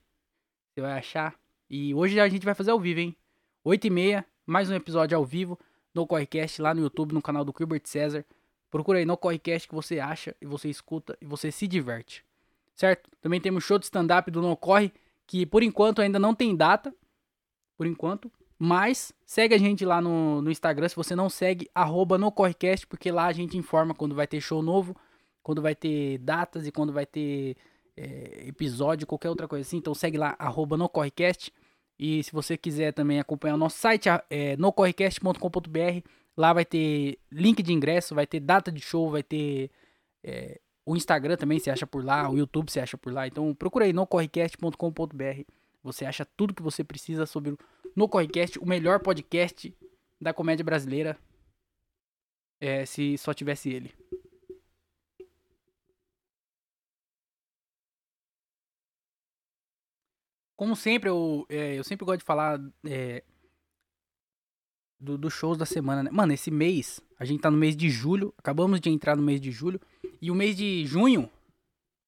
Você 0.73 0.81
vai 0.81 0.97
achar. 0.97 1.42
E 1.69 1.93
hoje 1.93 2.19
a 2.19 2.27
gente 2.27 2.45
vai 2.45 2.53
fazer 2.53 2.71
ao 2.71 2.79
vivo, 2.79 2.99
hein? 2.99 3.15
8 3.63 3.87
e 3.87 3.89
meia, 3.89 4.25
mais 4.45 4.69
um 4.69 4.75
episódio 4.75 5.17
ao 5.17 5.25
vivo 5.25 5.57
no 5.93 6.07
Correcast 6.07 6.61
lá 6.61 6.73
no 6.73 6.81
YouTube, 6.81 7.13
no 7.13 7.21
canal 7.21 7.45
do 7.45 7.53
Gilbert 7.55 7.83
César. 7.85 8.25
Procura 8.69 8.99
aí 8.99 9.05
no 9.05 9.15
Correcast 9.15 9.67
que 9.67 9.75
você 9.75 9.99
acha 9.99 10.35
e 10.41 10.45
você 10.45 10.69
escuta 10.69 11.17
e 11.21 11.25
você 11.25 11.51
se 11.51 11.67
diverte. 11.67 12.25
Certo? 12.75 13.09
Também 13.21 13.39
temos 13.39 13.63
show 13.63 13.77
de 13.77 13.85
stand-up 13.85 14.29
do 14.31 14.41
No 14.41 14.57
Corre, 14.57 14.91
que 15.27 15.45
por 15.45 15.61
enquanto 15.61 16.01
ainda 16.01 16.17
não 16.17 16.33
tem 16.33 16.55
data. 16.55 16.93
Por 17.77 17.85
enquanto. 17.85 18.31
Mas 18.57 19.13
segue 19.25 19.53
a 19.53 19.57
gente 19.57 19.85
lá 19.85 20.01
no, 20.01 20.41
no 20.41 20.49
Instagram. 20.49 20.89
Se 20.89 20.95
você 20.95 21.15
não 21.15 21.29
segue, 21.29 21.69
arroba 21.73 22.17
no 22.17 22.31
Correcast, 22.31 22.87
porque 22.87 23.11
lá 23.11 23.25
a 23.27 23.33
gente 23.33 23.57
informa 23.57 23.93
quando 23.93 24.15
vai 24.15 24.25
ter 24.25 24.41
show 24.41 24.61
novo, 24.61 24.95
quando 25.43 25.61
vai 25.61 25.75
ter 25.75 26.17
datas 26.19 26.65
e 26.65 26.71
quando 26.71 26.91
vai 26.91 27.05
ter 27.05 27.55
é, 27.95 28.47
episódio, 28.47 29.07
qualquer 29.07 29.29
outra 29.29 29.47
coisa 29.47 29.65
assim. 29.67 29.77
Então 29.77 29.93
segue 29.93 30.17
lá, 30.17 30.35
arroba 30.39 30.77
no 30.77 30.89
Correcast. 30.89 31.51
E 31.97 32.23
se 32.23 32.31
você 32.31 32.57
quiser 32.57 32.91
também 32.93 33.19
acompanhar 33.19 33.53
o 33.55 33.57
nosso 33.57 33.77
site, 33.77 34.09
é 34.29 34.57
nocorrecast.com.br, 34.57 36.07
lá 36.35 36.51
vai 36.51 36.65
ter 36.65 37.19
link 37.31 37.61
de 37.61 37.71
ingresso, 37.71 38.15
vai 38.15 38.25
ter 38.25 38.39
data 38.39 38.71
de 38.71 38.81
show, 38.81 39.09
vai 39.11 39.21
ter 39.21 39.69
é, 40.23 40.59
o 40.85 40.95
Instagram 40.95 41.37
também 41.37 41.59
se 41.59 41.69
acha 41.69 41.87
por 41.87 42.03
lá, 42.03 42.29
o 42.29 42.37
YouTube 42.37 42.71
se 42.71 42.79
acha 42.79 42.97
por 42.97 43.13
lá. 43.13 43.27
Então 43.27 43.53
procura 43.53 43.85
aí 43.85 43.93
nocorrecast.com.br. 43.93 45.41
Você 45.83 46.05
acha 46.05 46.25
tudo 46.25 46.53
que 46.53 46.63
você 46.63 46.83
precisa 46.83 47.25
sobre 47.25 47.51
o 47.51 47.57
No 47.95 48.07
Correcast, 48.07 48.57
o 48.59 48.65
melhor 48.65 48.99
podcast 48.99 49.73
da 50.19 50.33
comédia 50.33 50.63
brasileira. 50.63 51.17
É, 52.59 52.85
se 52.85 53.17
só 53.17 53.33
tivesse 53.33 53.69
ele. 53.69 53.93
Como 60.63 60.77
sempre, 60.77 61.09
eu, 61.09 61.45
é, 61.49 61.77
eu 61.77 61.83
sempre 61.83 62.05
gosto 62.05 62.19
de 62.19 62.25
falar 62.25 62.57
é, 62.85 63.21
dos 64.97 65.19
do 65.19 65.29
shows 65.29 65.57
da 65.57 65.65
semana, 65.65 66.03
né? 66.03 66.09
Mano, 66.09 66.31
esse 66.31 66.49
mês, 66.49 67.01
a 67.19 67.25
gente 67.25 67.41
tá 67.41 67.51
no 67.51 67.57
mês 67.57 67.75
de 67.75 67.89
julho, 67.89 68.33
acabamos 68.37 68.79
de 68.79 68.89
entrar 68.89 69.17
no 69.17 69.21
mês 69.21 69.41
de 69.41 69.51
julho, 69.51 69.77
e 70.21 70.31
o 70.31 70.35
mês 70.35 70.55
de 70.55 70.85
junho, 70.85 71.29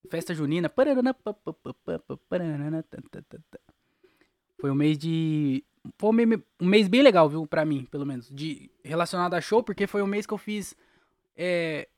festa 0.10 0.34
junina, 0.34 0.70
foi 4.58 4.72
um 4.72 4.76
mês 4.76 4.98
de. 4.98 5.62
Foi 5.98 6.12
um 6.12 6.66
mês 6.66 6.88
bem 6.88 7.02
legal, 7.02 7.28
viu, 7.28 7.46
pra 7.46 7.66
mim, 7.66 7.84
pelo 7.92 8.06
menos, 8.06 8.30
de 8.30 8.72
relacionado 8.86 9.34
a 9.34 9.42
show, 9.42 9.62
porque 9.64 9.86
foi 9.86 10.02
um 10.02 10.08
mês 10.08 10.26
que 10.26 10.34
eu 10.34 10.38
fiz. 10.38 10.74
É, 11.36 11.90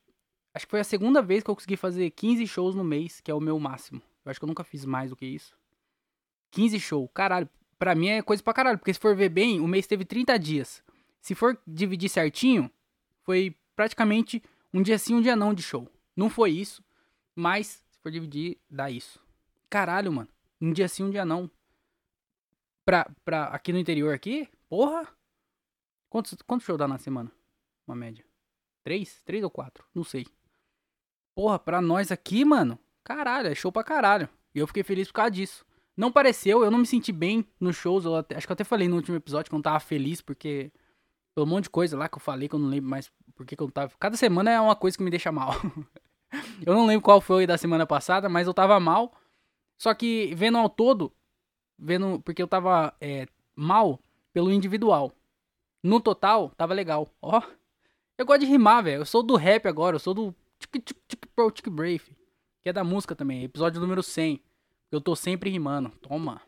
acho 0.52 0.66
que 0.66 0.70
foi 0.72 0.80
a 0.80 0.84
segunda 0.84 1.22
vez 1.22 1.44
que 1.44 1.50
eu 1.50 1.54
consegui 1.54 1.76
fazer 1.76 2.10
15 2.10 2.44
shows 2.48 2.74
no 2.74 2.82
mês, 2.82 3.20
que 3.20 3.30
é 3.30 3.34
o 3.34 3.40
meu 3.40 3.60
máximo. 3.60 4.02
Eu 4.24 4.30
acho 4.30 4.40
que 4.40 4.44
eu 4.44 4.48
nunca 4.48 4.64
fiz 4.64 4.84
mais 4.84 5.10
do 5.10 5.14
que 5.14 5.24
isso. 5.24 5.56
15 6.50 6.80
shows. 6.80 7.10
Caralho, 7.14 7.48
pra 7.78 7.94
mim 7.94 8.08
é 8.08 8.22
coisa 8.22 8.42
pra 8.42 8.52
caralho. 8.52 8.78
Porque 8.78 8.92
se 8.92 9.00
for 9.00 9.14
ver 9.14 9.28
bem, 9.28 9.60
o 9.60 9.66
mês 9.68 9.86
teve 9.86 10.04
30 10.04 10.38
dias. 10.38 10.82
Se 11.20 11.34
for 11.34 11.58
dividir 11.66 12.08
certinho, 12.08 12.70
foi 13.22 13.56
praticamente 13.74 14.42
um 14.72 14.82
dia 14.82 14.98
sim, 14.98 15.14
um 15.14 15.20
dia 15.20 15.36
não 15.36 15.54
de 15.54 15.62
show. 15.62 15.88
Não 16.16 16.28
foi 16.28 16.50
isso, 16.50 16.82
mas 17.34 17.84
se 17.90 17.98
for 18.00 18.10
dividir, 18.10 18.58
dá 18.70 18.90
isso. 18.90 19.20
Caralho, 19.70 20.12
mano. 20.12 20.28
Um 20.60 20.72
dia 20.72 20.88
sim, 20.88 21.04
um 21.04 21.10
dia 21.10 21.24
não. 21.24 21.50
Pra, 22.84 23.10
pra 23.24 23.44
aqui 23.44 23.72
no 23.72 23.78
interior 23.78 24.14
aqui, 24.14 24.48
porra. 24.68 25.06
Quantos, 26.08 26.34
quantos 26.46 26.66
shows 26.66 26.78
dá 26.78 26.88
na 26.88 26.98
semana? 26.98 27.30
Uma 27.86 27.94
média. 27.94 28.24
Três? 28.82 29.20
Três 29.24 29.44
ou 29.44 29.50
quatro? 29.50 29.84
Não 29.94 30.02
sei. 30.02 30.26
Porra, 31.34 31.58
pra 31.58 31.80
nós 31.80 32.10
aqui, 32.10 32.44
mano. 32.44 32.78
Caralho, 33.04 33.48
é 33.48 33.54
show 33.54 33.70
pra 33.70 33.84
caralho. 33.84 34.28
E 34.54 34.58
eu 34.58 34.66
fiquei 34.66 34.82
feliz 34.82 35.08
por 35.08 35.14
causa 35.14 35.30
disso. 35.30 35.66
Não 35.98 36.12
pareceu, 36.12 36.62
eu 36.62 36.70
não 36.70 36.78
me 36.78 36.86
senti 36.86 37.10
bem 37.10 37.44
nos 37.58 37.74
shows. 37.74 38.06
Até, 38.06 38.36
acho 38.36 38.46
que 38.46 38.52
eu 38.52 38.54
até 38.54 38.62
falei 38.62 38.86
no 38.86 38.94
último 38.94 39.16
episódio 39.16 39.50
que 39.50 39.54
eu 39.54 39.58
não 39.58 39.62
tava 39.62 39.80
feliz, 39.80 40.20
porque. 40.20 40.70
Pelo 41.34 41.44
um 41.44 41.50
monte 41.50 41.64
de 41.64 41.70
coisa 41.70 41.96
lá 41.96 42.08
que 42.08 42.16
eu 42.16 42.20
falei 42.20 42.48
que 42.48 42.54
eu 42.54 42.58
não 42.58 42.68
lembro 42.68 42.88
mais 42.88 43.10
porque 43.34 43.56
que 43.56 43.62
eu 43.62 43.66
não 43.66 43.72
tava. 43.72 43.92
Cada 43.98 44.16
semana 44.16 44.48
é 44.48 44.60
uma 44.60 44.76
coisa 44.76 44.96
que 44.96 45.02
me 45.02 45.10
deixa 45.10 45.32
mal. 45.32 45.50
eu 46.64 46.72
não 46.72 46.86
lembro 46.86 47.02
qual 47.02 47.20
foi 47.20 47.48
da 47.48 47.58
semana 47.58 47.84
passada, 47.84 48.28
mas 48.28 48.46
eu 48.46 48.54
tava 48.54 48.78
mal. 48.78 49.12
Só 49.76 49.92
que 49.92 50.32
vendo 50.36 50.56
ao 50.56 50.68
todo, 50.68 51.12
vendo. 51.76 52.20
Porque 52.20 52.40
eu 52.40 52.46
tava 52.46 52.94
é, 53.00 53.26
mal 53.56 54.00
pelo 54.32 54.52
individual. 54.52 55.12
No 55.82 56.00
total, 56.00 56.50
tava 56.56 56.74
legal. 56.74 57.08
Ó. 57.20 57.42
Eu 58.16 58.24
gosto 58.24 58.40
de 58.42 58.46
rimar, 58.46 58.84
velho. 58.84 59.00
Eu 59.00 59.06
sou 59.06 59.22
do 59.22 59.34
rap 59.34 59.66
agora, 59.66 59.96
eu 59.96 60.00
sou 60.00 60.14
do 60.14 60.32
Tic 60.60 60.84
Tic 60.84 60.96
Tic 61.08 61.26
Pro 61.34 61.50
Tic 61.50 61.68
Brave. 61.68 62.16
Que 62.62 62.68
é 62.68 62.72
da 62.72 62.84
música 62.84 63.16
também, 63.16 63.42
episódio 63.42 63.80
número 63.80 64.02
100. 64.02 64.40
Eu 64.90 65.00
tô 65.00 65.14
sempre 65.14 65.50
rimando. 65.50 65.90
Toma. 66.00 66.40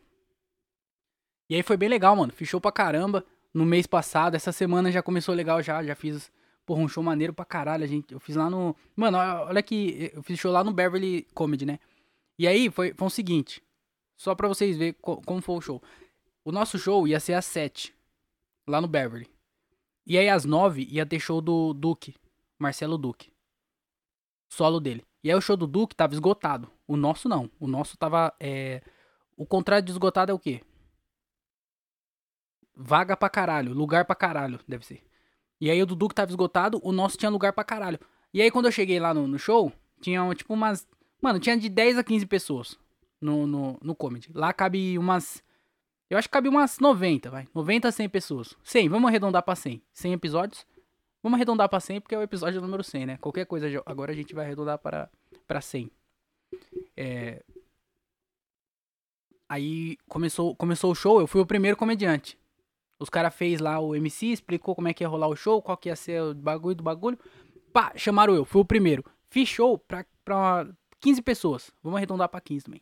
E 1.49 1.55
aí 1.55 1.63
foi 1.63 1.77
bem 1.77 1.89
legal, 1.89 2.15
mano. 2.15 2.33
Show 2.43 2.61
pra 2.61 2.71
caramba 2.71 3.25
no 3.53 3.65
mês 3.65 3.85
passado. 3.85 4.35
Essa 4.35 4.51
semana 4.51 4.91
já 4.91 5.03
começou 5.03 5.35
legal 5.35 5.61
já. 5.61 5.83
Já 5.83 5.95
fiz, 5.95 6.31
porra, 6.65 6.81
um 6.81 6.87
show 6.87 7.03
maneiro 7.03 7.33
pra 7.33 7.45
caralho. 7.45 7.85
Gente, 7.87 8.13
eu 8.13 8.19
fiz 8.19 8.35
lá 8.35 8.49
no... 8.49 8.75
Mano, 8.95 9.17
olha 9.17 9.61
que... 9.61 10.11
Eu 10.13 10.23
fiz 10.23 10.39
show 10.39 10.51
lá 10.51 10.63
no 10.63 10.73
Beverly 10.73 11.27
Comedy, 11.33 11.65
né? 11.65 11.79
E 12.39 12.47
aí 12.47 12.71
foi, 12.71 12.93
foi 12.93 13.07
o 13.07 13.11
seguinte. 13.11 13.61
Só 14.17 14.33
pra 14.33 14.47
vocês 14.47 14.77
verem 14.77 14.95
como 15.01 15.41
foi 15.41 15.55
o 15.55 15.61
show. 15.61 15.83
O 16.43 16.51
nosso 16.51 16.79
show 16.79 17.07
ia 17.07 17.19
ser 17.19 17.33
às 17.33 17.45
7. 17.45 17.93
Lá 18.67 18.81
no 18.81 18.87
Beverly. 18.87 19.29
E 20.05 20.17
aí 20.17 20.29
às 20.29 20.45
9 20.45 20.87
ia 20.89 21.05
ter 21.05 21.19
show 21.19 21.41
do 21.41 21.73
Duque. 21.73 22.15
Marcelo 22.57 22.97
Duque. 22.97 23.31
Solo 24.49 24.79
dele. 24.79 25.03
E 25.23 25.29
aí 25.29 25.35
o 25.35 25.41
show 25.41 25.55
do 25.55 25.67
Duque 25.67 25.95
tava 25.95 26.13
esgotado. 26.13 26.69
O 26.91 26.97
nosso 26.97 27.29
não. 27.29 27.49
O 27.57 27.67
nosso 27.67 27.97
tava. 27.97 28.33
É... 28.37 28.81
O 29.37 29.45
contrário 29.45 29.85
de 29.85 29.93
esgotado 29.93 30.29
é 30.29 30.35
o 30.35 30.39
quê? 30.39 30.61
Vaga 32.75 33.15
pra 33.15 33.29
caralho. 33.29 33.73
Lugar 33.73 34.03
pra 34.03 34.13
caralho, 34.13 34.59
deve 34.67 34.85
ser. 34.85 35.01
E 35.61 35.71
aí 35.71 35.81
o 35.81 35.85
do 35.85 35.95
Duque 35.95 36.13
tava 36.13 36.29
esgotado, 36.29 36.81
o 36.83 36.91
nosso 36.91 37.17
tinha 37.17 37.29
lugar 37.29 37.53
pra 37.53 37.63
caralho. 37.63 37.97
E 38.33 38.41
aí 38.41 38.51
quando 38.51 38.65
eu 38.65 38.73
cheguei 38.73 38.99
lá 38.99 39.13
no, 39.13 39.25
no 39.25 39.39
show, 39.39 39.71
tinha 40.01 40.21
tipo 40.35 40.53
umas. 40.53 40.85
Mano, 41.21 41.39
tinha 41.39 41.55
de 41.55 41.69
10 41.69 41.97
a 41.97 42.03
15 42.03 42.25
pessoas 42.25 42.77
no, 43.21 43.47
no, 43.47 43.79
no 43.81 43.95
comedy. 43.95 44.29
Lá 44.35 44.51
cabe 44.51 44.97
umas. 44.97 45.41
Eu 46.09 46.17
acho 46.17 46.27
que 46.27 46.33
cabe 46.33 46.49
umas 46.49 46.77
90, 46.77 47.29
vai. 47.29 47.47
90 47.55 47.87
a 47.87 47.91
100 47.93 48.09
pessoas. 48.09 48.53
100, 48.65 48.89
vamos 48.89 49.07
arredondar 49.07 49.43
pra 49.43 49.55
100. 49.55 49.81
100 49.93 50.11
episódios. 50.11 50.65
Vamos 51.23 51.37
arredondar 51.37 51.69
para 51.69 51.79
100 51.79 52.01
porque 52.01 52.15
é 52.15 52.17
o 52.17 52.21
episódio 52.21 52.59
número 52.59 52.83
100, 52.83 53.05
né? 53.05 53.17
Qualquer 53.17 53.45
coisa 53.45 53.67
agora 53.85 54.11
a 54.11 54.15
gente 54.15 54.35
vai 54.35 54.43
arredondar 54.43 54.77
para, 54.77 55.09
para 55.47 55.61
100. 55.61 55.89
É... 56.95 57.43
Aí 59.49 59.97
começou, 60.07 60.55
começou 60.55 60.91
o 60.91 60.95
show, 60.95 61.19
eu 61.19 61.27
fui 61.27 61.41
o 61.41 61.45
primeiro 61.45 61.75
comediante. 61.75 62.37
Os 62.99 63.09
caras 63.09 63.33
fez 63.33 63.59
lá 63.59 63.79
o 63.79 63.95
MC, 63.95 64.27
explicou 64.27 64.75
como 64.75 64.87
é 64.87 64.93
que 64.93 65.03
ia 65.03 65.07
rolar 65.07 65.27
o 65.27 65.35
show, 65.35 65.61
qual 65.61 65.75
que 65.75 65.89
ia 65.89 65.95
ser 65.95 66.21
o 66.21 66.35
bagulho 66.35 66.75
do 66.75 66.83
bagulho. 66.83 67.17
Pá, 67.73 67.91
chamaram 67.95 68.35
eu, 68.35 68.45
fui 68.45 68.61
o 68.61 68.65
primeiro. 68.65 69.03
Fiz 69.29 69.49
show 69.49 69.77
pra, 69.77 70.05
pra 70.23 70.67
15 70.99 71.21
pessoas. 71.21 71.71
Vamos 71.81 71.97
arredondar 71.97 72.29
pra 72.29 72.39
15 72.39 72.65
também. 72.65 72.81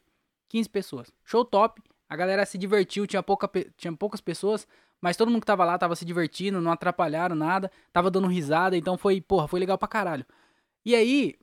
15 0.49 0.69
pessoas. 0.69 1.11
Show 1.23 1.45
top. 1.45 1.81
A 2.09 2.15
galera 2.15 2.45
se 2.45 2.57
divertiu, 2.57 3.05
tinha, 3.05 3.21
pouca, 3.21 3.49
tinha 3.77 3.95
poucas 3.95 4.19
pessoas, 4.19 4.67
mas 4.99 5.15
todo 5.15 5.29
mundo 5.29 5.41
que 5.41 5.47
tava 5.47 5.63
lá 5.63 5.77
tava 5.77 5.95
se 5.95 6.03
divertindo, 6.03 6.59
não 6.59 6.71
atrapalharam 6.71 7.35
nada, 7.35 7.71
tava 7.93 8.09
dando 8.09 8.27
risada, 8.27 8.75
então 8.75 8.97
foi, 8.97 9.21
porra, 9.21 9.47
foi 9.47 9.59
legal 9.59 9.77
pra 9.77 9.87
caralho. 9.87 10.25
E 10.83 10.95
aí, 10.95 11.35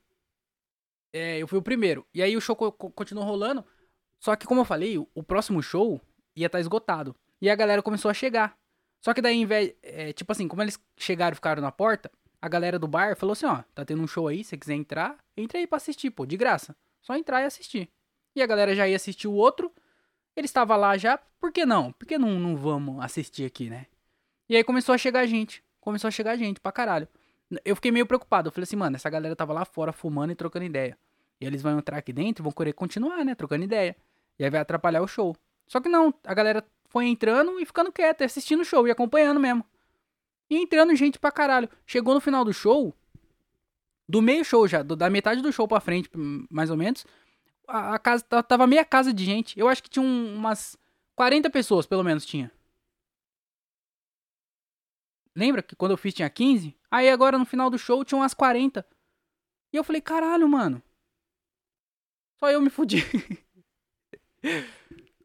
é, 1.16 1.38
eu 1.38 1.48
fui 1.48 1.58
o 1.58 1.62
primeiro. 1.62 2.06
E 2.14 2.22
aí 2.22 2.36
o 2.36 2.40
show 2.40 2.54
continuou 2.54 3.26
rolando, 3.26 3.64
só 4.18 4.36
que 4.36 4.46
como 4.46 4.60
eu 4.60 4.64
falei, 4.64 4.98
o, 4.98 5.08
o 5.14 5.22
próximo 5.22 5.62
show 5.62 6.00
ia 6.34 6.46
estar 6.46 6.58
tá 6.58 6.60
esgotado. 6.60 7.14
E 7.40 7.50
a 7.50 7.54
galera 7.54 7.82
começou 7.82 8.10
a 8.10 8.14
chegar. 8.14 8.56
Só 9.00 9.14
que 9.14 9.20
daí, 9.20 9.36
em 9.36 9.46
vez, 9.46 9.74
é, 9.82 10.12
tipo 10.12 10.32
assim, 10.32 10.48
como 10.48 10.62
eles 10.62 10.78
chegaram 10.96 11.32
e 11.32 11.36
ficaram 11.36 11.62
na 11.62 11.70
porta, 11.70 12.10
a 12.40 12.48
galera 12.48 12.78
do 12.78 12.88
bar 12.88 13.16
falou 13.16 13.32
assim, 13.32 13.46
ó, 13.46 13.62
tá 13.74 13.84
tendo 13.84 14.02
um 14.02 14.06
show 14.06 14.28
aí, 14.28 14.42
se 14.42 14.50
você 14.50 14.56
quiser 14.56 14.74
entrar, 14.74 15.18
entra 15.36 15.58
aí 15.58 15.66
pra 15.66 15.76
assistir, 15.76 16.10
pô, 16.10 16.26
de 16.26 16.36
graça. 16.36 16.76
Só 17.00 17.14
entrar 17.14 17.42
e 17.42 17.44
assistir. 17.44 17.88
E 18.34 18.42
a 18.42 18.46
galera 18.46 18.74
já 18.74 18.88
ia 18.88 18.96
assistir 18.96 19.28
o 19.28 19.32
outro, 19.32 19.72
ele 20.34 20.46
estava 20.46 20.76
lá 20.76 20.96
já, 20.96 21.18
por 21.40 21.52
que 21.52 21.64
não? 21.64 21.92
Por 21.92 22.06
que 22.06 22.18
não, 22.18 22.38
não 22.38 22.56
vamos 22.56 23.02
assistir 23.02 23.44
aqui, 23.44 23.70
né? 23.70 23.86
E 24.48 24.56
aí 24.56 24.64
começou 24.64 24.94
a 24.94 24.98
chegar 24.98 25.26
gente. 25.26 25.62
Começou 25.80 26.08
a 26.08 26.10
chegar 26.10 26.36
gente 26.36 26.60
pra 26.60 26.72
caralho. 26.72 27.08
Eu 27.64 27.76
fiquei 27.76 27.92
meio 27.92 28.06
preocupado. 28.06 28.48
Eu 28.48 28.52
falei 28.52 28.64
assim, 28.64 28.76
mano, 28.76 28.96
essa 28.96 29.08
galera 29.08 29.36
tava 29.36 29.52
lá 29.52 29.64
fora 29.64 29.92
fumando 29.92 30.32
e 30.32 30.34
trocando 30.34 30.64
ideia. 30.64 30.98
E 31.40 31.46
eles 31.46 31.62
vão 31.62 31.78
entrar 31.78 31.98
aqui 31.98 32.12
dentro 32.12 32.42
e 32.42 32.44
vão 32.44 32.52
querer 32.52 32.72
continuar, 32.72 33.24
né? 33.24 33.34
Trocando 33.34 33.64
ideia. 33.64 33.96
E 34.38 34.44
aí 34.44 34.50
vai 34.50 34.60
atrapalhar 34.60 35.02
o 35.02 35.08
show. 35.08 35.36
Só 35.66 35.80
que 35.80 35.88
não, 35.88 36.14
a 36.24 36.34
galera 36.34 36.66
foi 36.88 37.06
entrando 37.06 37.58
e 37.60 37.66
ficando 37.66 37.92
quieta, 37.92 38.24
assistindo 38.24 38.60
o 38.60 38.64
show 38.64 38.86
e 38.86 38.90
acompanhando 38.90 39.40
mesmo. 39.40 39.64
E 40.48 40.56
entrando 40.56 40.94
gente 40.94 41.18
pra 41.18 41.32
caralho. 41.32 41.68
Chegou 41.86 42.14
no 42.14 42.20
final 42.20 42.44
do 42.44 42.52
show, 42.52 42.94
do 44.08 44.22
meio 44.22 44.44
show 44.44 44.66
já, 44.68 44.82
do, 44.82 44.94
da 44.94 45.10
metade 45.10 45.42
do 45.42 45.52
show 45.52 45.66
pra 45.66 45.80
frente, 45.80 46.08
mais 46.50 46.70
ou 46.70 46.76
menos, 46.76 47.04
a, 47.66 47.94
a 47.94 47.98
casa 47.98 48.24
tava 48.24 48.66
meia 48.66 48.84
casa 48.84 49.12
de 49.12 49.24
gente. 49.24 49.58
Eu 49.58 49.68
acho 49.68 49.82
que 49.82 49.90
tinha 49.90 50.04
um, 50.04 50.36
umas 50.36 50.76
40 51.14 51.50
pessoas, 51.50 51.86
pelo 51.86 52.04
menos 52.04 52.24
tinha. 52.24 52.50
Lembra 55.34 55.62
que 55.62 55.76
quando 55.76 55.90
eu 55.90 55.98
fiz 55.98 56.14
tinha 56.14 56.30
15? 56.30 56.74
Aí 56.90 57.10
agora 57.10 57.36
no 57.36 57.44
final 57.44 57.68
do 57.68 57.78
show 57.78 58.04
tinha 58.04 58.18
umas 58.18 58.32
40. 58.32 58.86
E 59.72 59.76
eu 59.76 59.84
falei, 59.84 60.00
caralho, 60.00 60.48
mano. 60.48 60.82
Só 62.38 62.50
eu 62.50 62.60
me 62.60 62.70
fudi. 62.70 62.98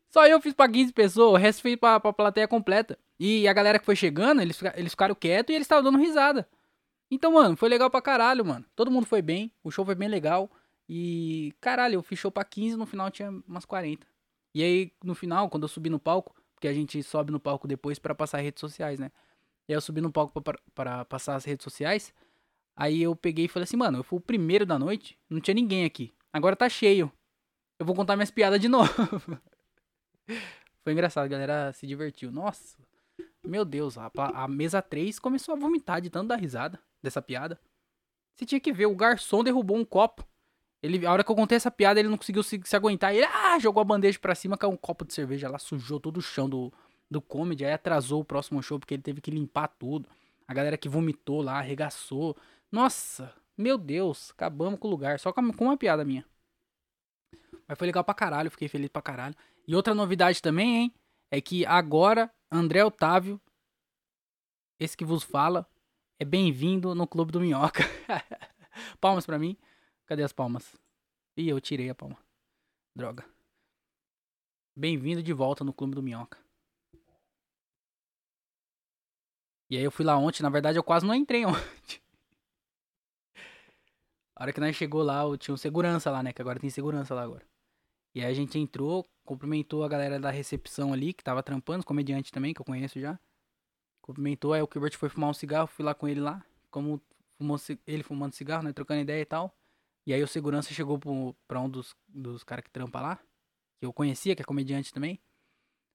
Só 0.10 0.28
eu 0.28 0.42
fiz 0.42 0.54
pra 0.54 0.68
15 0.68 0.92
pessoas, 0.92 1.34
o 1.34 1.38
resto 1.38 1.62
fez 1.62 1.78
pra, 1.78 2.00
pra 2.00 2.12
plateia 2.12 2.48
completa. 2.48 2.98
E 3.20 3.48
a 3.48 3.54
galera 3.54 3.80
que 3.80 3.86
foi 3.86 3.96
chegando, 3.96 4.42
eles, 4.42 4.60
eles 4.76 4.92
ficaram 4.92 5.16
quietos 5.16 5.54
e 5.54 5.56
eles 5.56 5.66
estavam 5.66 5.84
dando 5.84 5.98
risada. 5.98 6.48
Então, 7.10 7.34
mano, 7.34 7.56
foi 7.56 7.70
legal 7.70 7.90
pra 7.90 8.02
caralho, 8.02 8.46
mano. 8.46 8.66
Todo 8.76 8.92
mundo 8.92 9.06
foi 9.06 9.22
bem, 9.22 9.52
o 9.64 9.72
show 9.72 9.86
foi 9.86 9.96
bem 9.96 10.10
legal. 10.10 10.50
E, 10.90 11.54
caralho, 11.62 11.96
eu 11.96 12.04
fiz 12.04 12.20
show 12.20 12.32
pra 12.32 12.44
15, 12.44 12.76
no 12.76 12.86
final 12.86 13.10
tinha 13.10 13.30
umas 13.48 13.64
40. 13.64 14.06
E 14.54 14.64
aí, 14.64 14.92
no 15.04 15.16
final, 15.16 15.50
quando 15.50 15.64
eu 15.64 15.70
subi 15.70 15.90
no 15.90 16.00
palco, 16.00 16.36
porque 16.56 16.68
a 16.68 16.74
gente 16.74 17.02
sobe 17.04 17.32
no 17.32 17.40
palco 17.40 17.68
depois 17.68 17.98
para 17.98 18.14
passar 18.14 18.40
redes 18.40 18.60
sociais, 18.60 19.00
né? 19.00 19.12
E 19.68 19.74
aí 19.74 19.78
eu 19.78 19.82
subi 19.82 20.02
no 20.02 20.12
palco 20.12 20.42
para 20.74 21.06
passar 21.06 21.36
as 21.36 21.46
redes 21.46 21.64
sociais. 21.64 22.14
Aí 22.76 23.02
eu 23.02 23.16
peguei 23.16 23.46
e 23.46 23.48
falei 23.48 23.64
assim, 23.64 23.78
mano, 23.78 24.00
eu 24.00 24.04
fui 24.04 24.18
o 24.18 24.22
primeiro 24.22 24.66
da 24.66 24.78
noite, 24.78 25.18
não 25.30 25.40
tinha 25.40 25.56
ninguém 25.56 25.86
aqui. 25.86 26.14
Agora 26.34 26.56
tá 26.56 26.70
cheio. 26.70 27.12
Eu 27.78 27.86
vou 27.86 27.96
contar 27.96 28.16
minhas 28.16 28.32
piadas 28.32 28.60
de 28.60 28.68
novo. 28.68 28.92
Foi 30.84 30.94
engraçado, 30.94 31.26
a 31.26 31.28
galera 31.28 31.74
se 31.74 31.86
divertiu. 31.86 32.32
Nossa, 32.32 32.78
meu 33.44 33.66
Deus, 33.66 33.98
a, 33.98 34.12
a 34.16 34.48
mesa 34.48 34.82
3 34.82 35.20
começou 35.20 35.54
a 35.54 35.58
vomitar 35.58 36.02
de 36.02 36.10
tanto 36.10 36.30
dar 36.30 36.38
risada 36.38 36.80
dessa 37.02 37.22
piada. 37.22 37.60
Você 38.36 38.46
tinha 38.46 38.60
que 38.60 38.72
ver, 38.72 38.86
o 38.86 38.96
garçom 38.96 39.44
derrubou 39.44 39.78
um 39.78 39.86
copo. 39.86 40.26
Ele, 40.82 41.06
a 41.06 41.12
hora 41.12 41.24
que 41.24 41.32
eu 41.32 41.36
contei 41.36 41.56
essa 41.56 41.70
piada, 41.70 42.00
ele 42.00 42.10
não 42.10 42.18
conseguiu 42.18 42.42
se, 42.42 42.60
se 42.64 42.76
aguentar. 42.76 43.14
Ele 43.14 43.26
ah, 43.26 43.60
jogou 43.60 43.82
a 43.82 43.84
bandeja 43.84 44.18
pra 44.18 44.34
cima, 44.34 44.58
caiu 44.58 44.72
um 44.72 44.78
copo 44.78 45.06
de 45.06 45.14
cerveja 45.14 45.50
lá, 45.50 45.60
sujou 45.60 46.00
todo 46.00 46.18
o 46.18 46.22
chão 46.22 46.50
do, 46.50 46.74
do 47.10 47.22
comedy. 47.22 47.66
Aí 47.66 47.74
atrasou 47.74 48.22
o 48.22 48.26
próximo 48.26 48.64
show 48.64 48.80
porque 48.80 48.96
ele 48.96 49.04
teve 49.04 49.22
que 49.22 49.30
limpar 49.30 49.68
tudo. 49.68 50.10
A 50.48 50.54
galera 50.54 50.78
que 50.78 50.90
vomitou 50.90 51.42
lá, 51.42 51.60
arregaçou. 51.60 52.36
Nossa, 52.72 53.32
meu 53.62 53.78
Deus, 53.78 54.32
acabamos 54.32 54.80
com 54.80 54.88
o 54.88 54.92
lugar. 54.92 55.20
Só 55.20 55.32
com, 55.32 55.42
uma 55.42 55.78
piada 55.78 56.04
minha. 56.04 56.26
Mas 57.68 57.78
foi 57.78 57.88
legal 57.88 58.04
pra 58.04 58.14
caralho, 58.14 58.52
fiquei 58.52 58.68
feliz 58.68 58.90
pra 58.90 59.02
caralho. 59.02 59.36
E 59.68 59.76
outra 59.76 59.96
novidade 59.96 60.42
também, 60.42 60.76
hein? 60.76 60.94
É 61.30 61.40
que 61.40 61.66
agora 61.66 62.30
André 62.52 62.84
Otávio, 62.84 63.40
esse 64.80 64.98
que 64.98 65.06
vos 65.06 65.24
fala, 65.24 65.66
é 66.20 66.26
bem-vindo 66.26 66.94
no 66.94 67.08
Clube 67.08 67.32
do 67.32 67.40
Minhoca. 67.40 67.84
Palmas 69.00 69.26
pra 69.26 69.40
mim. 69.40 69.58
Cadê 70.06 70.24
as 70.24 70.34
palmas? 70.34 70.76
Ih, 71.38 71.48
eu 71.48 71.62
tirei 71.62 71.90
a 71.90 71.96
palma. 71.96 72.18
Droga. 72.94 73.26
Bem-vindo 74.76 75.24
de 75.24 75.32
volta 75.32 75.64
no 75.64 75.72
Clube 75.72 75.96
do 75.96 76.04
Minhoca. 76.04 76.38
E 79.70 79.78
aí 79.78 79.84
eu 79.84 79.92
fui 79.92 80.04
lá 80.04 80.18
ontem, 80.18 80.44
na 80.44 80.50
verdade 80.50 80.78
eu 80.78 80.84
quase 80.84 81.06
não 81.06 81.16
entrei 81.16 81.46
ontem. 81.48 82.02
A 84.42 84.46
hora 84.46 84.54
que 84.54 84.60
nós 84.60 84.76
chegou 84.76 85.04
lá, 85.04 85.22
tinha 85.38 85.54
um 85.54 85.58
segurança 85.58 86.10
lá, 86.10 86.24
né? 86.24 86.34
Que 86.34 86.42
agora 86.42 86.60
tem 86.60 86.68
segurança 86.68 87.14
lá 87.14 87.22
agora. 87.22 87.46
E 88.16 88.22
aí 88.22 88.26
a 88.26 88.34
gente 88.34 88.58
entrou, 88.58 89.08
cumprimentou 89.24 89.84
a 89.84 89.88
galera 89.88 90.20
da 90.20 90.32
recepção 90.32 90.92
ali, 90.92 91.14
que 91.14 91.24
tava 91.24 91.44
trampando, 91.44 91.86
comediante 91.86 92.32
também, 92.32 92.52
que 92.52 92.60
eu 92.60 92.66
conheço 92.66 93.00
já. 93.00 93.20
Cumprimentou, 94.02 94.54
aí 94.54 94.62
o 94.64 94.68
Gilbert 94.74 94.98
foi 94.98 95.10
fumar 95.10 95.30
um 95.30 95.34
cigarro, 95.34 95.68
fui 95.68 95.86
lá 95.86 95.94
com 95.94 96.08
ele 96.08 96.20
lá. 96.20 96.44
Como 96.72 97.00
fumou, 97.38 97.56
ele 97.86 98.02
fumando 98.02 98.34
cigarro, 98.34 98.64
né? 98.64 98.74
Trocando 98.74 99.02
ideia 99.02 99.22
e 99.22 99.26
tal. 99.26 99.56
E 100.08 100.12
aí 100.12 100.24
o 100.24 100.28
segurança 100.28 100.74
chegou 100.74 100.98
pro, 100.98 101.36
pra 101.48 101.62
um 101.62 101.70
dos, 101.70 101.96
dos 102.08 102.44
caras 102.44 102.64
que 102.66 102.72
trampa 102.72 103.00
lá, 103.00 103.18
que 103.80 103.86
eu 103.86 103.94
conhecia, 103.94 104.36
que 104.36 104.42
é 104.42 104.46
comediante 104.46 104.92
também. 104.92 105.20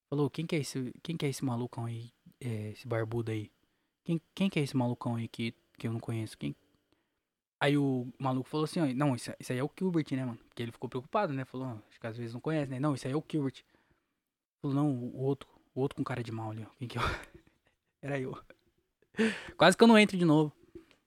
Falou, 0.08 0.30
quem 0.30 0.46
que 0.46 0.54
é 0.54 0.60
esse, 0.60 0.94
quem 1.02 1.16
que 1.16 1.26
é 1.26 1.28
esse 1.28 1.44
malucão 1.44 1.86
aí, 1.86 2.12
é, 2.40 2.70
esse 2.70 2.86
barbudo 2.86 3.32
aí? 3.32 3.50
Quem, 4.04 4.20
quem 4.36 4.48
que 4.48 4.60
é 4.60 4.62
esse 4.62 4.76
malucão 4.76 5.16
aí 5.16 5.26
que, 5.26 5.52
que 5.76 5.88
eu 5.88 5.92
não 5.92 5.98
conheço? 5.98 6.38
Quem? 6.38 6.54
Aí 7.66 7.76
o 7.76 8.06
maluco 8.16 8.48
falou 8.48 8.62
assim, 8.62 8.78
ó, 8.78 8.86
não, 8.94 9.16
isso, 9.16 9.32
isso 9.40 9.52
aí 9.52 9.58
é 9.58 9.64
o 9.64 9.68
Gilbert, 9.76 10.06
né, 10.12 10.24
mano? 10.24 10.38
Porque 10.46 10.62
ele 10.62 10.70
ficou 10.70 10.88
preocupado, 10.88 11.32
né? 11.32 11.44
Falou, 11.44 11.82
acho 11.90 11.98
que 11.98 12.06
às 12.06 12.16
vezes 12.16 12.32
não 12.32 12.40
conhece, 12.40 12.70
né? 12.70 12.78
Não, 12.78 12.94
isso 12.94 13.08
aí 13.08 13.12
é 13.12 13.16
o 13.16 13.24
Gilbert. 13.28 13.64
Falou, 14.62 14.76
não, 14.76 14.88
o 14.88 15.20
outro, 15.24 15.48
o 15.74 15.80
outro 15.80 15.96
com 15.96 16.04
cara 16.04 16.22
de 16.22 16.30
mal 16.30 16.52
ali, 16.52 16.64
ó. 16.64 16.70
Quem 16.78 16.86
que 16.86 16.96
é? 16.96 17.00
Era 18.00 18.20
eu. 18.20 18.40
Quase 19.56 19.76
que 19.76 19.82
eu 19.82 19.88
não 19.88 19.98
entro 19.98 20.16
de 20.16 20.24
novo. 20.24 20.52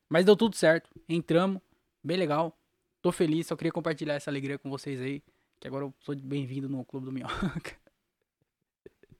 Mas 0.10 0.26
deu 0.26 0.36
tudo 0.36 0.54
certo. 0.54 0.90
Entramos, 1.08 1.62
bem 2.04 2.18
legal. 2.18 2.54
Tô 3.02 3.10
feliz, 3.10 3.48
só 3.48 3.56
queria 3.56 3.72
compartilhar 3.72 4.16
essa 4.16 4.30
alegria 4.30 4.60
com 4.60 4.70
vocês 4.70 5.00
aí. 5.00 5.24
Que 5.62 5.68
agora 5.70 5.86
eu 5.86 5.94
sou 6.02 6.14
bem-vindo 6.14 6.68
no 6.68 6.84
Clube 6.84 7.06
do 7.06 7.12
Minhoca. 7.14 7.78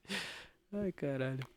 Ai, 0.74 0.92
caralho. 0.92 1.48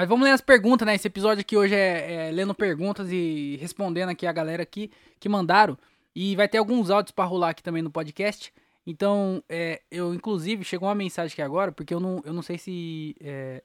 Mas 0.00 0.08
vamos 0.08 0.24
ler 0.24 0.30
as 0.30 0.40
perguntas, 0.40 0.86
né? 0.86 0.94
Esse 0.94 1.08
episódio 1.08 1.42
aqui 1.42 1.54
hoje 1.54 1.74
é, 1.74 2.28
é, 2.28 2.30
lendo 2.30 2.54
perguntas 2.54 3.12
e 3.12 3.58
respondendo 3.60 4.08
aqui 4.08 4.26
a 4.26 4.32
galera 4.32 4.62
aqui 4.62 4.90
que 5.18 5.28
mandaram. 5.28 5.76
E 6.16 6.34
vai 6.36 6.48
ter 6.48 6.56
alguns 6.56 6.88
áudios 6.88 7.12
para 7.12 7.26
rolar 7.26 7.50
aqui 7.50 7.62
também 7.62 7.82
no 7.82 7.90
podcast. 7.90 8.50
Então, 8.86 9.44
é, 9.46 9.82
eu, 9.90 10.14
inclusive, 10.14 10.64
chegou 10.64 10.88
uma 10.88 10.94
mensagem 10.94 11.34
aqui 11.34 11.42
agora, 11.42 11.70
porque 11.70 11.92
eu 11.92 12.00
não, 12.00 12.22
eu 12.24 12.32
não 12.32 12.40
sei 12.40 12.56
se. 12.56 13.14
É... 13.20 13.62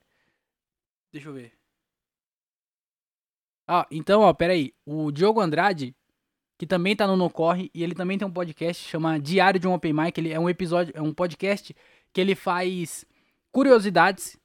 Deixa 1.09 1.29
eu 1.29 1.33
ver. 1.33 1.53
Ah, 3.65 3.87
então, 3.89 4.19
ó, 4.19 4.33
peraí. 4.33 4.73
O 4.85 5.13
Diogo 5.13 5.39
Andrade 5.39 5.95
que 6.57 6.67
também 6.67 6.97
tá 6.97 7.07
no 7.07 7.15
No 7.15 7.29
Corre, 7.29 7.71
e 7.73 7.81
ele 7.81 7.95
também 7.95 8.17
tem 8.17 8.27
um 8.27 8.31
podcast 8.31 8.83
chama 8.83 9.17
Diário 9.17 9.57
de 9.57 9.69
um 9.69 9.73
Open 9.73 9.93
Mic, 9.93 10.17
ele 10.17 10.33
é 10.33 10.39
um 10.39 10.49
episódio, 10.49 10.93
é 10.97 11.01
um 11.01 11.13
podcast 11.13 11.73
que 12.11 12.19
ele 12.19 12.35
faz 12.35 13.05
curiosidades, 13.53 14.37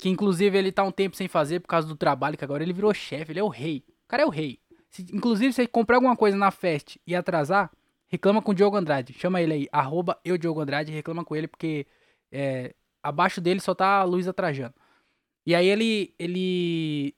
que 0.00 0.08
inclusive 0.08 0.56
ele 0.56 0.72
tá 0.72 0.82
um 0.82 0.90
tempo 0.90 1.16
sem 1.16 1.28
fazer 1.28 1.60
por 1.60 1.68
causa 1.68 1.86
do 1.86 1.96
trabalho, 1.96 2.36
que 2.36 2.44
agora 2.44 2.62
ele 2.62 2.72
virou 2.72 2.92
chefe, 2.94 3.32
ele 3.32 3.40
é 3.40 3.44
o 3.44 3.48
rei. 3.48 3.84
O 4.04 4.08
cara 4.08 4.22
é 4.22 4.26
o 4.26 4.30
rei. 4.30 4.58
Se, 4.88 5.02
inclusive, 5.12 5.52
se 5.52 5.66
comprar 5.66 5.96
alguma 5.96 6.16
coisa 6.16 6.36
na 6.36 6.50
fest 6.50 6.96
e 7.06 7.14
atrasar, 7.14 7.70
reclama 8.08 8.42
com 8.42 8.50
o 8.50 8.54
Diogo 8.54 8.76
Andrade. 8.76 9.12
Chama 9.12 9.40
ele 9.40 9.52
aí, 9.52 9.68
arroba 9.70 10.18
eu 10.24 10.36
Diogo 10.36 10.60
Andrade, 10.60 10.90
reclama 10.90 11.24
com 11.24 11.36
ele, 11.36 11.46
porque 11.46 11.86
é, 12.32 12.74
abaixo 13.02 13.40
dele 13.40 13.60
só 13.60 13.74
tá 13.74 14.00
a 14.00 14.04
Luísa 14.04 14.32
Trajano. 14.32 14.74
E 15.46 15.54
aí 15.54 15.66
ele, 15.66 16.14
ele 16.18 17.14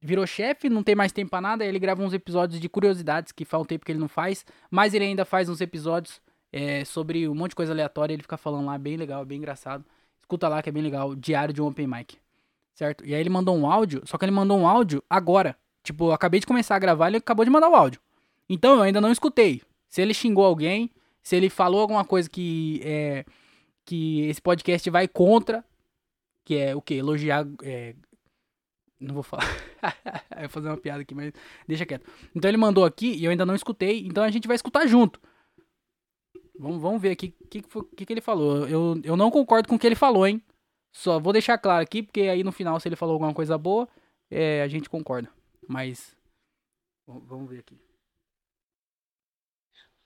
virou 0.00 0.26
chefe, 0.26 0.68
não 0.68 0.82
tem 0.82 0.94
mais 0.94 1.12
tempo 1.12 1.30
pra 1.30 1.40
nada, 1.40 1.64
ele 1.64 1.78
grava 1.78 2.02
uns 2.02 2.12
episódios 2.12 2.60
de 2.60 2.68
curiosidades, 2.68 3.32
que 3.32 3.44
faz 3.44 3.62
um 3.62 3.66
tempo 3.66 3.84
que 3.84 3.92
ele 3.92 3.98
não 3.98 4.08
faz, 4.08 4.44
mas 4.70 4.94
ele 4.94 5.04
ainda 5.04 5.24
faz 5.24 5.48
uns 5.48 5.60
episódios 5.60 6.20
é, 6.52 6.84
sobre 6.84 7.28
um 7.28 7.34
monte 7.34 7.50
de 7.50 7.56
coisa 7.56 7.72
aleatória, 7.72 8.14
ele 8.14 8.22
fica 8.22 8.36
falando 8.36 8.66
lá, 8.66 8.78
bem 8.78 8.96
legal, 8.96 9.24
bem 9.24 9.38
engraçado. 9.38 9.84
Escuta 10.24 10.48
lá 10.48 10.62
que 10.62 10.70
é 10.70 10.72
bem 10.72 10.82
legal, 10.82 11.14
Diário 11.14 11.52
de 11.52 11.60
um 11.60 11.66
Open 11.66 11.86
Mic, 11.86 12.16
certo? 12.74 13.04
E 13.04 13.14
aí 13.14 13.20
ele 13.20 13.28
mandou 13.28 13.54
um 13.54 13.70
áudio, 13.70 14.00
só 14.06 14.16
que 14.16 14.24
ele 14.24 14.32
mandou 14.32 14.58
um 14.58 14.66
áudio 14.66 15.04
agora. 15.08 15.54
Tipo, 15.82 16.06
eu 16.06 16.12
acabei 16.12 16.40
de 16.40 16.46
começar 16.46 16.74
a 16.74 16.78
gravar, 16.78 17.08
ele 17.08 17.18
acabou 17.18 17.44
de 17.44 17.50
mandar 17.50 17.68
o 17.68 17.74
áudio. 17.74 18.00
Então 18.48 18.76
eu 18.76 18.80
ainda 18.80 19.02
não 19.02 19.12
escutei. 19.12 19.60
Se 19.86 20.00
ele 20.00 20.14
xingou 20.14 20.46
alguém, 20.46 20.90
se 21.22 21.36
ele 21.36 21.50
falou 21.50 21.82
alguma 21.82 22.06
coisa 22.06 22.28
que 22.28 22.80
é 22.82 23.26
que 23.84 24.22
esse 24.22 24.40
podcast 24.40 24.88
vai 24.88 25.06
contra, 25.06 25.62
que 26.42 26.56
é 26.56 26.74
o 26.74 26.80
que? 26.80 26.94
Elogiar 26.94 27.46
é, 27.62 27.94
Não 28.98 29.12
vou 29.12 29.22
falar. 29.22 29.44
eu 30.36 30.40
vou 30.40 30.48
fazer 30.48 30.68
uma 30.68 30.78
piada 30.78 31.02
aqui, 31.02 31.14
mas 31.14 31.34
deixa 31.68 31.84
quieto. 31.84 32.10
Então 32.34 32.48
ele 32.48 32.56
mandou 32.56 32.86
aqui 32.86 33.12
e 33.12 33.26
eu 33.26 33.30
ainda 33.30 33.44
não 33.44 33.54
escutei, 33.54 34.06
então 34.06 34.24
a 34.24 34.30
gente 34.30 34.48
vai 34.48 34.56
escutar 34.56 34.86
junto. 34.86 35.20
Vamos, 36.58 36.80
vamos 36.80 37.02
ver 37.02 37.10
aqui 37.10 37.34
o 37.40 37.48
que, 37.48 37.62
que, 37.62 38.06
que, 38.06 38.12
ele 38.12 38.20
falou. 38.20 38.68
Eu, 38.68 39.00
eu 39.02 39.16
não 39.16 39.30
concordo 39.30 39.68
com 39.68 39.74
o 39.74 39.78
que 39.78 39.86
ele 39.86 39.96
falou, 39.96 40.26
hein? 40.26 40.42
Só 40.92 41.18
vou 41.18 41.32
deixar 41.32 41.58
claro 41.58 41.82
aqui, 41.82 42.02
porque 42.02 42.22
aí 42.22 42.44
no 42.44 42.52
final, 42.52 42.78
se 42.78 42.88
ele 42.88 42.96
falou 42.96 43.14
alguma 43.14 43.34
coisa 43.34 43.58
boa, 43.58 43.88
é, 44.30 44.62
a 44.62 44.68
gente 44.68 44.88
concorda. 44.88 45.28
Mas. 45.68 46.16
Vamos 47.06 47.50
ver 47.50 47.60
aqui. 47.60 47.78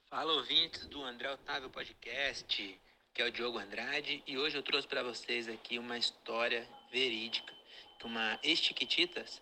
Fala 0.09 0.33
ouvintes 0.33 0.87
do 0.87 1.03
André 1.03 1.31
Otávio 1.31 1.69
Podcast, 1.69 2.81
que 3.13 3.21
é 3.21 3.25
o 3.25 3.31
Diogo 3.31 3.59
Andrade, 3.59 4.23
e 4.25 4.37
hoje 4.39 4.57
eu 4.57 4.63
trouxe 4.63 4.87
para 4.87 5.03
vocês 5.03 5.47
aqui 5.47 5.77
uma 5.77 5.99
história 5.99 6.67
verídica 6.91 7.53
que 7.99 8.05
uma 8.07 8.39
ex-Chiquititas. 8.41 9.41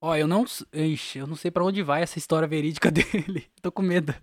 Ó, 0.00 0.14
eu 0.14 0.28
não, 0.28 0.44
ixi, 0.72 1.18
eu 1.18 1.26
não 1.26 1.34
sei 1.34 1.50
para 1.50 1.64
onde 1.64 1.82
vai 1.82 2.02
essa 2.02 2.18
história 2.18 2.46
verídica 2.46 2.90
dele. 2.92 3.50
Tô 3.60 3.72
com 3.72 3.82
medo. 3.82 4.14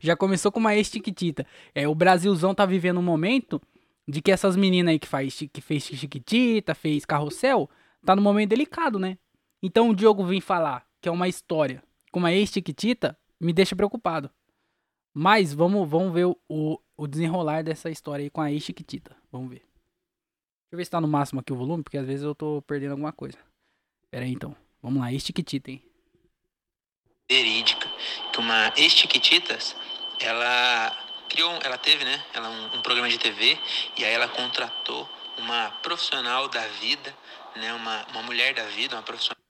Já 0.00 0.16
começou 0.16 0.50
com 0.50 0.60
uma 0.60 0.74
ex-Chiquitita. 0.74 1.46
É, 1.74 1.86
o 1.86 1.94
Brasilzão 1.94 2.54
tá 2.54 2.64
vivendo 2.64 2.98
um 2.98 3.02
momento 3.02 3.60
de 4.06 4.20
que 4.20 4.32
essas 4.32 4.56
meninas 4.56 4.92
aí 4.92 4.98
que, 4.98 5.06
faz, 5.06 5.38
que 5.52 5.60
fez 5.60 5.84
Chiquitita, 5.84 6.74
fez 6.74 7.04
Carrossel, 7.04 7.68
tá 8.04 8.16
no 8.16 8.22
momento 8.22 8.50
delicado, 8.50 8.98
né? 8.98 9.18
Então 9.62 9.90
o 9.90 9.94
Diogo 9.94 10.24
vem 10.24 10.40
falar 10.40 10.86
que 11.00 11.08
é 11.08 11.12
uma 11.12 11.28
história 11.28 11.82
com 12.10 12.18
uma 12.18 12.32
ex-Chiquitita, 12.32 13.18
me 13.40 13.52
deixa 13.52 13.76
preocupado. 13.76 14.30
Mas 15.14 15.52
vamos, 15.52 15.88
vamos 15.88 16.12
ver 16.12 16.26
o, 16.48 16.80
o 16.96 17.06
desenrolar 17.06 17.62
dessa 17.62 17.90
história 17.90 18.24
aí 18.24 18.30
com 18.30 18.40
a 18.40 18.50
ex-Chiquitita. 18.50 19.16
Vamos 19.30 19.50
ver. 19.50 19.58
Deixa 19.58 20.72
eu 20.72 20.76
ver 20.78 20.84
se 20.84 20.90
tá 20.90 21.00
no 21.00 21.08
máximo 21.08 21.40
aqui 21.40 21.52
o 21.52 21.56
volume, 21.56 21.82
porque 21.82 21.98
às 21.98 22.06
vezes 22.06 22.24
eu 22.24 22.34
tô 22.34 22.62
perdendo 22.62 22.92
alguma 22.92 23.12
coisa. 23.12 23.38
Pera 24.10 24.24
aí 24.24 24.32
então. 24.32 24.56
Vamos 24.80 25.00
lá, 25.00 25.12
ex-Chiquitita, 25.12 25.70
hein? 25.70 25.82
Verídica. 27.30 27.88
Que 28.32 28.38
uma 28.40 28.72
ex-Chiquititas, 28.76 29.76
ela 30.20 30.96
criou, 31.28 31.52
ela 31.64 31.78
teve, 31.78 32.04
né, 32.04 32.22
ela 32.34 32.48
um, 32.48 32.78
um, 32.78 32.82
programa 32.82 33.08
de 33.08 33.18
TV 33.18 33.58
e 33.96 34.04
aí 34.04 34.12
ela 34.12 34.28
contratou 34.28 35.08
uma 35.38 35.70
profissional 35.82 36.46
da 36.48 36.66
vida, 36.68 37.14
né, 37.56 37.72
uma, 37.72 38.06
uma 38.08 38.22
mulher 38.22 38.54
da 38.54 38.64
vida, 38.66 38.94
uma 38.96 39.02
profissional. 39.02 39.40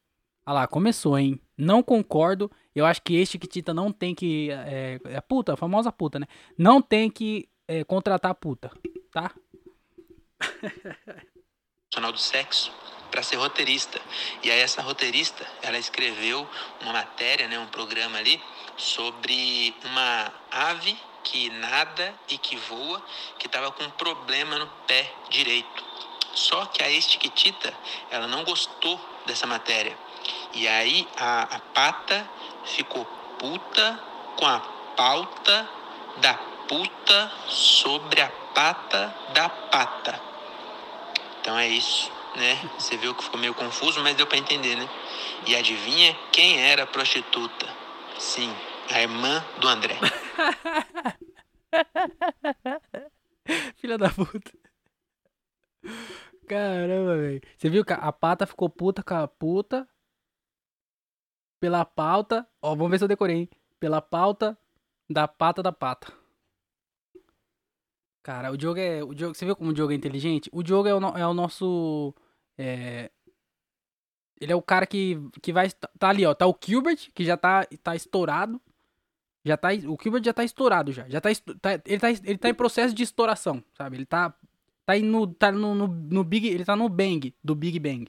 Ah 0.44 0.52
lá, 0.52 0.66
começou, 0.66 1.18
hein? 1.18 1.40
Não 1.56 1.82
concordo. 1.82 2.50
Eu 2.74 2.85
acho 2.85 3.00
que 3.02 3.14
este 3.14 3.32
Chiquitita 3.32 3.72
não 3.72 3.92
tem 3.92 4.12
que. 4.12 4.50
É, 4.50 4.98
é 5.04 5.20
puta, 5.20 5.54
a 5.54 5.56
famosa 5.56 5.92
puta, 5.92 6.18
né? 6.18 6.26
Não 6.58 6.82
tem 6.82 7.08
que 7.08 7.48
é, 7.68 7.85
contratar 7.85 8.35
puta, 8.35 8.72
tá? 9.12 9.32
Profissional 11.90 12.11
do 12.11 12.18
sexo 12.18 12.72
para 13.12 13.22
ser 13.22 13.37
roteirista. 13.37 14.01
E 14.42 14.51
aí 14.51 14.59
essa 14.59 14.83
roteirista, 14.83 15.46
ela 15.62 15.79
escreveu 15.79 16.48
uma 16.81 16.92
matéria, 16.92 17.46
né, 17.46 17.59
um 17.59 17.66
programa 17.66 18.18
ali 18.18 18.42
sobre 18.77 19.72
uma 19.85 20.33
ave 20.51 20.98
que 21.22 21.51
nada 21.51 22.12
e 22.29 22.38
que 22.38 22.57
voa, 22.57 23.01
que 23.38 23.46
estava 23.46 23.70
com 23.70 23.85
um 23.85 23.90
problema 23.90 24.59
no 24.59 24.66
pé 24.88 25.12
direito. 25.29 25.85
Só 26.35 26.64
que 26.66 26.83
a 26.83 26.90
estiquitita, 26.90 27.72
ela 28.11 28.27
não 28.27 28.42
gostou 28.42 28.98
dessa 29.27 29.46
matéria. 29.46 29.96
E 30.55 30.66
aí 30.66 31.07
a, 31.16 31.42
a 31.42 31.59
pata 31.75 32.29
ficou 32.64 33.05
puta 33.38 34.03
com 34.37 34.46
a 34.46 34.59
pauta 34.96 35.68
da 36.16 36.35
puta 36.66 37.33
sobre 37.46 38.22
a 38.22 38.29
pata 38.55 39.14
da 39.35 39.48
pata. 39.48 40.20
Então 41.40 41.59
é 41.59 41.68
isso, 41.68 42.11
né? 42.37 42.57
Você 42.79 42.97
viu 42.97 43.14
que 43.14 43.25
ficou 43.25 43.38
meio 43.38 43.55
confuso, 43.55 44.03
mas 44.03 44.16
deu 44.16 44.27
para 44.27 44.38
entender, 44.38 44.77
né? 44.77 44.88
E 45.47 45.57
adivinha 45.57 46.16
quem 46.33 46.61
era 46.61 46.85
a 46.85 46.87
prostituta? 46.87 47.66
Sim, 48.18 48.55
a 48.90 49.01
irmã 49.01 49.45
do 49.61 49.68
André. 49.68 49.97
Filha 53.77 53.99
da 53.99 54.11
puta. 54.11 54.53
Caramba, 56.47 57.16
velho. 57.16 57.40
Você 57.57 57.71
viu 57.71 57.85
que 57.85 57.92
a 57.92 58.12
pata 58.12 58.47
ficou 58.47 58.68
puta 58.68 59.03
com 59.03 59.14
a 59.14 59.27
puta. 59.27 59.88
Pela 61.61 61.85
pauta. 61.85 62.47
Ó, 62.61 62.75
vamos 62.75 62.90
ver 62.90 62.99
se 62.99 63.05
eu 63.05 63.09
decorei, 63.09 63.37
hein? 63.37 63.49
Pela 63.81 64.01
pauta 64.01 64.57
da 65.09 65.27
pata 65.27 65.62
da 65.62 65.73
pata. 65.73 66.12
Cara, 68.23 68.53
o 68.53 68.57
Diogo 68.57 68.79
é. 68.79 69.03
O 69.03 69.14
Diogo, 69.14 69.35
você 69.35 69.45
viu 69.45 69.57
como 69.57 69.71
o 69.71 69.75
Diogo 69.75 69.92
é 69.92 69.97
inteligente? 69.97 70.49
O 70.53 70.62
Diogo 70.62 70.88
é 70.88 70.95
o, 70.95 71.18
é 71.18 71.27
o 71.27 71.35
nosso. 71.35 72.14
É, 72.58 73.10
ele 74.40 74.52
é 74.52 74.56
o 74.56 74.62
cara 74.62 74.86
que, 74.86 75.18
que 75.40 75.52
vai. 75.52 75.70
Tá 75.70 76.08
ali, 76.08 76.26
ó. 76.26 76.34
Tá 76.34 76.46
o 76.46 76.58
Gilbert, 76.64 77.10
que 77.14 77.24
já 77.24 77.36
tá, 77.36 77.66
tá 77.82 77.94
estourado. 77.94 78.60
Já 79.44 79.56
tá, 79.56 79.68
o 79.86 79.96
Gilbert 80.00 80.24
já 80.24 80.32
tá 80.32 80.44
estourado 80.44 80.92
já. 80.92 81.08
já 81.08 81.20
tá, 81.20 81.30
tá, 81.60 81.80
ele, 81.86 81.98
tá, 81.98 82.10
ele 82.10 82.38
tá 82.38 82.48
em 82.48 82.54
processo 82.54 82.94
de 82.94 83.02
estouração, 83.02 83.62
sabe? 83.72 83.96
Ele 83.96 84.06
tá, 84.06 84.34
tá, 84.84 84.98
no, 84.98 85.26
tá 85.26 85.52
no, 85.52 85.74
no, 85.74 85.86
no 85.86 86.24
Big. 86.24 86.48
Ele 86.48 86.64
tá 86.64 86.74
no 86.74 86.88
Bang, 86.88 87.34
do 87.42 87.54
Big 87.54 87.78
Bang. 87.78 88.06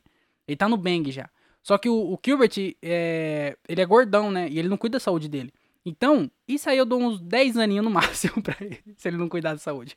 Ele 0.48 0.58
tá 0.58 0.68
no 0.68 0.78
Bang 0.78 1.12
já. 1.12 1.30
Só 1.62 1.78
que 1.78 1.88
o, 1.88 2.14
o 2.14 2.20
Gilbert, 2.24 2.52
é, 2.82 3.58
ele 3.68 3.82
é 3.82 3.86
gordão, 3.86 4.32
né? 4.32 4.50
E 4.50 4.60
ele 4.60 4.68
não 4.68 4.78
cuida 4.78 4.98
da 4.98 5.00
saúde 5.00 5.30
dele. 5.30 5.54
Então, 5.86 6.30
isso 6.48 6.70
aí 6.70 6.78
eu 6.78 6.86
dou 6.86 7.00
uns 7.00 7.22
10 7.22 7.58
aninhos 7.58 7.86
no 7.86 7.92
máximo 7.92 8.42
pra 8.42 8.56
ele, 8.60 8.80
se 8.98 9.08
ele 9.08 9.18
não 9.18 9.30
cuidar 9.30 9.54
da 9.54 9.60
saúde. 9.60 9.96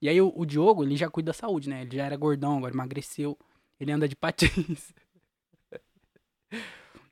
E 0.00 0.08
aí 0.08 0.20
o, 0.20 0.32
o 0.34 0.44
Diogo, 0.44 0.84
ele 0.84 0.96
já 0.96 1.08
cuida 1.08 1.28
da 1.28 1.32
saúde, 1.32 1.68
né? 1.68 1.82
Ele 1.82 1.96
já 1.96 2.04
era 2.04 2.16
gordão, 2.16 2.58
agora 2.58 2.74
emagreceu. 2.74 3.38
Ele 3.78 3.92
anda 3.92 4.08
de 4.08 4.16
patins. 4.16 4.92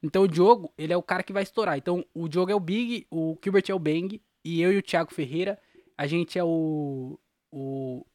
Então 0.03 0.23
o 0.23 0.29
Diogo, 0.29 0.73
ele 0.79 0.93
é 0.93 0.97
o 0.97 1.03
cara 1.03 1.23
que 1.23 1.33
vai 1.33 1.43
estourar. 1.43 1.77
Então 1.77 2.07
o 2.15 2.29
Diogo 2.29 2.53
é 2.53 2.55
o 2.55 2.61
Big, 2.61 3.07
o 3.11 3.37
Gilbert 3.43 3.65
é 3.69 3.75
o 3.75 3.79
Bang, 3.79 4.23
e 4.45 4.61
eu 4.61 4.73
e 4.73 4.79
o 4.79 4.83
Thiago 4.83 5.13
Ferreira, 5.13 5.61
a 5.97 6.07
gente 6.07 6.39
é 6.39 6.45
o. 6.45 7.19
o 7.51 8.07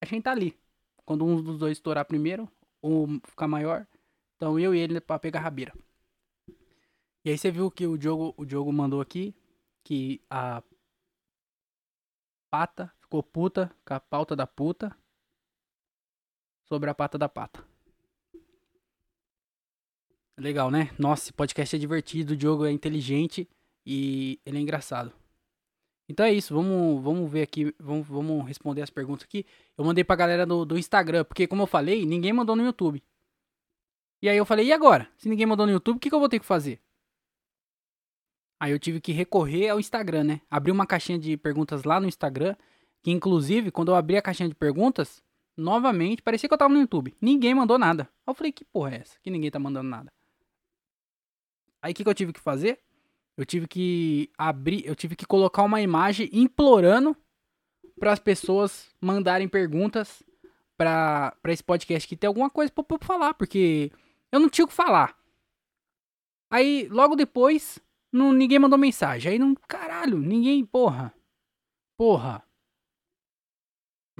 a 0.00 0.06
gente 0.06 0.22
tá 0.22 0.30
ali. 0.30 0.58
Quando 1.04 1.26
um 1.26 1.42
dos 1.42 1.58
dois 1.58 1.76
estourar 1.76 2.06
primeiro, 2.06 2.48
ou 2.80 3.06
ficar 3.26 3.48
maior, 3.48 3.86
então 4.36 4.58
eu 4.58 4.74
e 4.74 4.78
ele 4.78 5.00
pra 5.00 5.18
pegar 5.18 5.40
a 5.40 5.42
rabeira. 5.42 5.74
E 7.24 7.30
aí 7.30 7.36
você 7.36 7.50
viu 7.50 7.70
que 7.70 7.86
o 7.86 7.98
Diogo, 7.98 8.32
o 8.36 8.46
Diogo 8.46 8.72
mandou 8.72 9.00
aqui 9.00 9.34
que 9.84 10.22
a 10.30 10.62
pata 12.50 12.92
ficou 13.00 13.22
puta 13.22 13.70
com 13.84 13.94
a 13.94 14.00
pauta 14.00 14.34
da 14.34 14.46
puta 14.46 14.96
sobre 16.70 16.88
a 16.88 16.94
pata 16.94 17.18
da 17.18 17.28
pata. 17.28 17.64
Legal, 20.38 20.70
né? 20.70 20.90
Nossa, 20.96 21.24
esse 21.24 21.32
podcast 21.32 21.74
é 21.74 21.78
divertido, 21.78 22.32
o 22.32 22.36
Diogo 22.36 22.64
é 22.64 22.70
inteligente 22.70 23.48
e 23.84 24.38
ele 24.46 24.58
é 24.58 24.60
engraçado. 24.60 25.12
Então 26.08 26.24
é 26.24 26.32
isso, 26.32 26.54
vamos, 26.54 27.02
vamos 27.02 27.30
ver 27.30 27.42
aqui, 27.42 27.74
vamos, 27.76 28.06
vamos 28.06 28.46
responder 28.46 28.82
as 28.82 28.90
perguntas 28.90 29.24
aqui. 29.24 29.44
Eu 29.76 29.84
mandei 29.84 30.04
pra 30.04 30.14
galera 30.14 30.46
do, 30.46 30.64
do 30.64 30.78
Instagram, 30.78 31.24
porque 31.24 31.48
como 31.48 31.62
eu 31.62 31.66
falei, 31.66 32.06
ninguém 32.06 32.32
mandou 32.32 32.54
no 32.54 32.64
YouTube. 32.64 33.02
E 34.22 34.28
aí 34.28 34.36
eu 34.36 34.46
falei, 34.46 34.66
e 34.66 34.72
agora? 34.72 35.10
Se 35.18 35.28
ninguém 35.28 35.46
mandou 35.46 35.66
no 35.66 35.72
YouTube, 35.72 35.96
o 35.96 36.00
que, 36.00 36.08
que 36.08 36.14
eu 36.14 36.20
vou 36.20 36.28
ter 36.28 36.38
que 36.38 36.46
fazer? 36.46 36.80
Aí 38.60 38.70
eu 38.70 38.78
tive 38.78 39.00
que 39.00 39.10
recorrer 39.10 39.70
ao 39.70 39.80
Instagram, 39.80 40.22
né? 40.22 40.40
Abri 40.48 40.70
uma 40.70 40.86
caixinha 40.86 41.18
de 41.18 41.36
perguntas 41.36 41.82
lá 41.82 41.98
no 41.98 42.06
Instagram, 42.06 42.54
que 43.02 43.10
inclusive, 43.10 43.72
quando 43.72 43.90
eu 43.90 43.96
abri 43.96 44.16
a 44.16 44.22
caixinha 44.22 44.48
de 44.48 44.54
perguntas, 44.54 45.20
novamente, 45.60 46.22
parecia 46.22 46.48
que 46.48 46.54
eu 46.54 46.58
tava 46.58 46.72
no 46.72 46.80
YouTube. 46.80 47.14
Ninguém 47.20 47.54
mandou 47.54 47.78
nada. 47.78 48.04
Aí 48.26 48.30
eu 48.30 48.34
falei, 48.34 48.52
que 48.52 48.64
porra 48.64 48.94
é 48.94 49.00
essa? 49.00 49.18
Que 49.22 49.30
ninguém 49.30 49.50
tá 49.50 49.58
mandando 49.58 49.88
nada. 49.88 50.12
Aí 51.82 51.92
o 51.92 51.94
que, 51.94 52.02
que 52.02 52.10
eu 52.10 52.14
tive 52.14 52.32
que 52.32 52.40
fazer? 52.40 52.80
Eu 53.36 53.46
tive 53.46 53.66
que 53.66 54.30
abrir, 54.36 54.84
eu 54.86 54.94
tive 54.94 55.16
que 55.16 55.24
colocar 55.24 55.62
uma 55.62 55.80
imagem 55.80 56.28
implorando 56.32 57.16
para 57.98 58.12
as 58.12 58.18
pessoas 58.18 58.90
mandarem 59.00 59.48
perguntas 59.48 60.22
para 60.76 61.34
esse 61.48 61.62
podcast 61.62 62.08
que 62.08 62.16
tem 62.16 62.28
alguma 62.28 62.50
coisa 62.50 62.72
para 62.72 62.98
falar, 63.00 63.34
porque 63.34 63.92
eu 64.32 64.40
não 64.40 64.48
tinha 64.48 64.64
o 64.64 64.68
que 64.68 64.74
falar. 64.74 65.16
Aí 66.50 66.88
logo 66.88 67.14
depois, 67.14 67.78
não, 68.12 68.32
ninguém 68.32 68.58
mandou 68.58 68.78
mensagem. 68.78 69.32
Aí 69.32 69.38
não, 69.38 69.54
caralho, 69.54 70.18
ninguém, 70.18 70.64
porra. 70.64 71.14
Porra. 71.96 72.42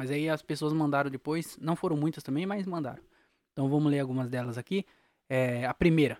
Mas 0.01 0.11
aí 0.11 0.31
as 0.31 0.41
pessoas 0.41 0.73
mandaram 0.73 1.11
depois, 1.11 1.59
não 1.61 1.77
foram 1.77 1.95
muitas 1.95 2.23
também, 2.23 2.47
mas 2.47 2.65
mandaram. 2.67 3.03
Então 3.53 3.69
vamos 3.69 3.93
ler 3.93 4.01
algumas 4.01 4.31
delas 4.31 4.57
aqui. 4.57 4.87
É, 5.29 5.67
a 5.67 5.75
primeira. 5.75 6.17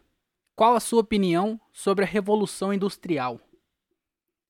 Qual 0.55 0.75
a 0.75 0.81
sua 0.81 1.01
opinião 1.01 1.59
sobre 1.73 2.05
a 2.05 2.07
Revolução 2.07 2.75
Industrial? 2.75 3.41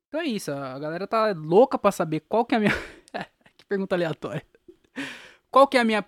Então 0.08 0.20
é 0.20 0.24
isso, 0.24 0.50
a 0.50 0.76
galera 0.80 1.06
tá 1.06 1.32
louca 1.32 1.78
para 1.78 1.92
saber 1.92 2.24
qual 2.28 2.44
que 2.44 2.56
é 2.56 2.58
a 2.58 2.60
minha... 2.60 2.72
que 3.56 3.64
pergunta 3.66 3.94
aleatória. 3.94 4.44
Qual 5.48 5.68
que 5.68 5.76
é 5.76 5.80
a 5.80 5.84
minha, 5.84 6.04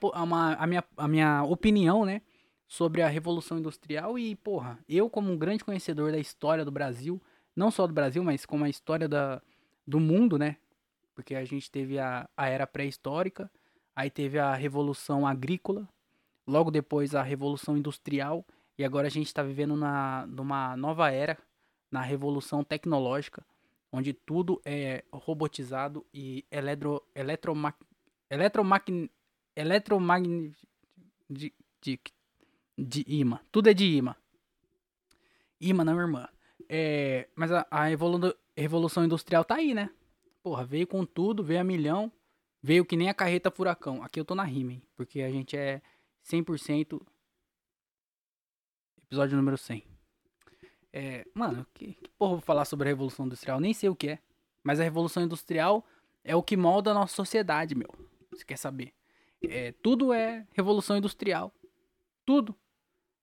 a, 0.58 0.66
minha, 0.66 0.84
a 0.96 1.06
minha 1.06 1.44
opinião, 1.44 2.04
né? 2.04 2.22
Sobre 2.66 3.02
a 3.02 3.08
Revolução 3.08 3.56
Industrial 3.56 4.18
e, 4.18 4.34
porra, 4.34 4.80
eu 4.88 5.08
como 5.08 5.30
um 5.30 5.38
grande 5.38 5.62
conhecedor 5.62 6.10
da 6.10 6.18
história 6.18 6.64
do 6.64 6.72
Brasil, 6.72 7.22
não 7.54 7.70
só 7.70 7.86
do 7.86 7.92
Brasil, 7.92 8.24
mas 8.24 8.44
como 8.44 8.64
a 8.64 8.68
história 8.68 9.08
da, 9.08 9.40
do 9.86 10.00
mundo, 10.00 10.36
né? 10.36 10.56
Porque 11.14 11.34
a 11.34 11.44
gente 11.44 11.70
teve 11.70 11.98
a, 11.98 12.28
a 12.36 12.48
era 12.48 12.66
pré-histórica, 12.66 13.50
aí 13.94 14.10
teve 14.10 14.38
a 14.38 14.54
Revolução 14.54 15.26
Agrícola, 15.26 15.88
Logo 16.46 16.70
depois 16.70 17.14
a 17.14 17.22
Revolução 17.22 17.76
Industrial. 17.76 18.44
E 18.76 18.84
agora 18.84 19.06
a 19.06 19.10
gente 19.10 19.26
está 19.26 19.42
vivendo 19.42 19.76
na, 19.76 20.26
numa 20.26 20.76
nova 20.76 21.10
era, 21.10 21.38
na 21.90 22.00
Revolução 22.00 22.64
Tecnológica, 22.64 23.44
onde 23.92 24.12
tudo 24.12 24.60
é 24.64 25.04
robotizado 25.12 26.04
e 26.12 26.44
eletro, 26.50 27.02
eletroma, 27.14 27.74
eletromagn, 28.30 29.10
eletromagn, 29.54 30.54
de, 31.28 31.52
de, 31.80 32.00
de 32.78 33.04
imã. 33.06 33.40
Tudo 33.52 33.68
é 33.68 33.74
de 33.74 33.84
imã. 33.84 34.16
Imã 35.60 35.84
não, 35.84 36.00
irmã. 36.00 36.28
É, 36.68 37.28
mas 37.36 37.52
a, 37.52 37.66
a 37.70 37.90
evolu 37.90 38.34
Revolução 38.56 39.04
Industrial 39.04 39.44
tá 39.44 39.56
aí, 39.56 39.74
né? 39.74 39.90
Porra, 40.42 40.64
veio 40.64 40.86
com 40.86 41.04
tudo, 41.04 41.44
veio 41.44 41.60
a 41.60 41.64
milhão, 41.64 42.10
veio 42.60 42.84
que 42.84 42.96
nem 42.96 43.08
a 43.08 43.14
carreta 43.14 43.50
furacão. 43.50 44.02
Aqui 44.02 44.18
eu 44.18 44.24
tô 44.24 44.34
na 44.34 44.44
rima, 44.44 44.72
hein? 44.72 44.82
Porque 44.96 45.22
a 45.22 45.30
gente 45.30 45.56
é 45.56 45.80
100% 46.24 47.00
episódio 49.12 49.36
número 49.36 49.58
100. 49.58 49.84
É, 50.92 51.26
mano, 51.34 51.66
que, 51.74 51.94
que 51.94 52.08
porra 52.10 52.32
eu 52.32 52.36
vou 52.36 52.40
falar 52.40 52.64
sobre 52.64 52.88
a 52.88 52.90
Revolução 52.90 53.26
Industrial? 53.26 53.60
Nem 53.60 53.72
sei 53.72 53.88
o 53.88 53.96
que 53.96 54.08
é. 54.10 54.18
Mas 54.62 54.80
a 54.80 54.84
Revolução 54.84 55.22
Industrial 55.22 55.84
é 56.24 56.34
o 56.34 56.42
que 56.42 56.56
molda 56.56 56.90
a 56.90 56.94
nossa 56.94 57.14
sociedade, 57.14 57.74
meu. 57.74 57.88
Você 58.30 58.44
quer 58.44 58.56
saber? 58.56 58.92
É, 59.44 59.72
tudo 59.82 60.12
é 60.12 60.46
Revolução 60.52 60.96
Industrial. 60.96 61.52
Tudo. 62.24 62.54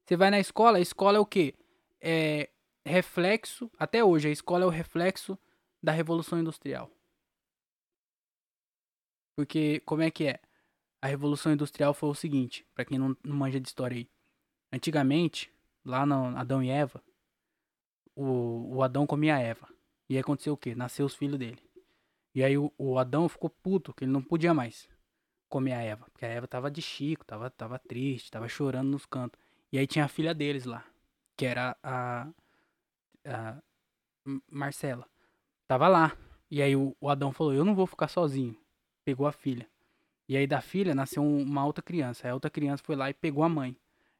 Você 0.06 0.16
vai 0.16 0.30
na 0.30 0.40
escola, 0.40 0.78
a 0.78 0.82
escola 0.82 1.18
é 1.18 1.20
o 1.20 1.26
quê? 1.26 1.56
É 2.02 2.50
reflexo, 2.86 3.70
até 3.78 4.04
hoje, 4.04 4.28
a 4.28 4.32
escola 4.32 4.64
é 4.64 4.68
o 4.68 4.72
reflexo 4.72 5.38
da 5.82 5.92
Revolução 5.92 6.40
Industrial. 6.40 6.90
Porque, 9.39 9.80
como 9.86 10.02
é 10.02 10.12
que 10.12 10.25
é? 10.25 10.41
A 11.02 11.08
Revolução 11.08 11.54
Industrial 11.54 11.93
foi 11.93 12.10
o 12.10 12.13
seguinte, 12.13 12.67
para 12.75 12.84
quem 12.84 12.99
não, 12.99 13.15
não 13.23 13.38
manja 13.38 13.58
de 13.58 13.69
história 13.69 13.95
aí. 13.95 14.10
Antigamente, 14.69 15.49
lá 15.86 16.06
no 16.06 16.38
Adão 16.38 16.62
e 16.62 16.69
Eva, 16.69 17.02
o, 18.13 18.75
o 18.75 18.84
Adão 18.84 19.08
comia 19.08 19.38
a 19.38 19.39
Eva. 19.39 19.65
E 20.10 20.15
aí 20.15 20.19
aconteceu 20.19 20.52
o 20.52 20.58
quê? 20.58 20.75
Nasceu 20.75 21.06
os 21.06 21.15
filhos 21.15 21.39
dele. 21.39 21.63
E 22.36 22.43
aí 22.43 22.58
o, 22.58 22.69
o 22.78 22.99
Adão 22.99 23.30
ficou 23.30 23.49
puto, 23.49 23.93
que 23.93 24.04
ele 24.04 24.12
não 24.12 24.21
podia 24.21 24.54
mais 24.54 24.89
comer 25.47 25.71
a 25.71 25.82
Eva. 25.84 26.06
Porque 26.12 26.25
a 26.25 26.30
Eva 26.30 26.45
tava 26.45 26.69
de 26.69 26.82
chico, 26.82 27.23
tava, 27.23 27.49
tava 27.49 27.80
triste, 27.80 28.30
tava 28.30 28.49
chorando 28.49 28.89
nos 28.89 29.06
cantos. 29.06 29.39
E 29.71 29.80
aí 29.80 29.88
tinha 29.88 30.04
a 30.04 30.10
filha 30.10 30.34
deles 30.34 30.65
lá, 30.65 30.84
que 31.38 31.45
era 31.45 31.78
a, 31.82 32.28
a 33.25 33.58
Marcela. 34.52 35.08
Tava 35.65 35.88
lá. 35.88 36.12
E 36.52 36.62
aí 36.62 36.75
o, 36.75 36.93
o 36.99 37.08
Adão 37.08 37.32
falou, 37.32 37.54
eu 37.54 37.63
não 37.63 37.73
vou 37.73 37.88
ficar 37.88 38.10
sozinho. 38.10 38.60
Pegou 39.10 39.26
a 39.26 39.32
filha. 39.32 39.65
E 40.28 40.38
aí 40.38 40.45
da 40.45 40.62
filha 40.62 40.93
nasceu 40.93 41.26
uma 41.26 41.65
outra 41.65 41.82
criança. 41.82 42.30
A 42.30 42.34
outra 42.36 42.48
criança 42.52 42.84
foi 42.86 42.95
lá 42.95 43.10
e 43.10 43.13
pegou 43.15 43.43
a 43.43 43.50
mãe. 43.50 43.76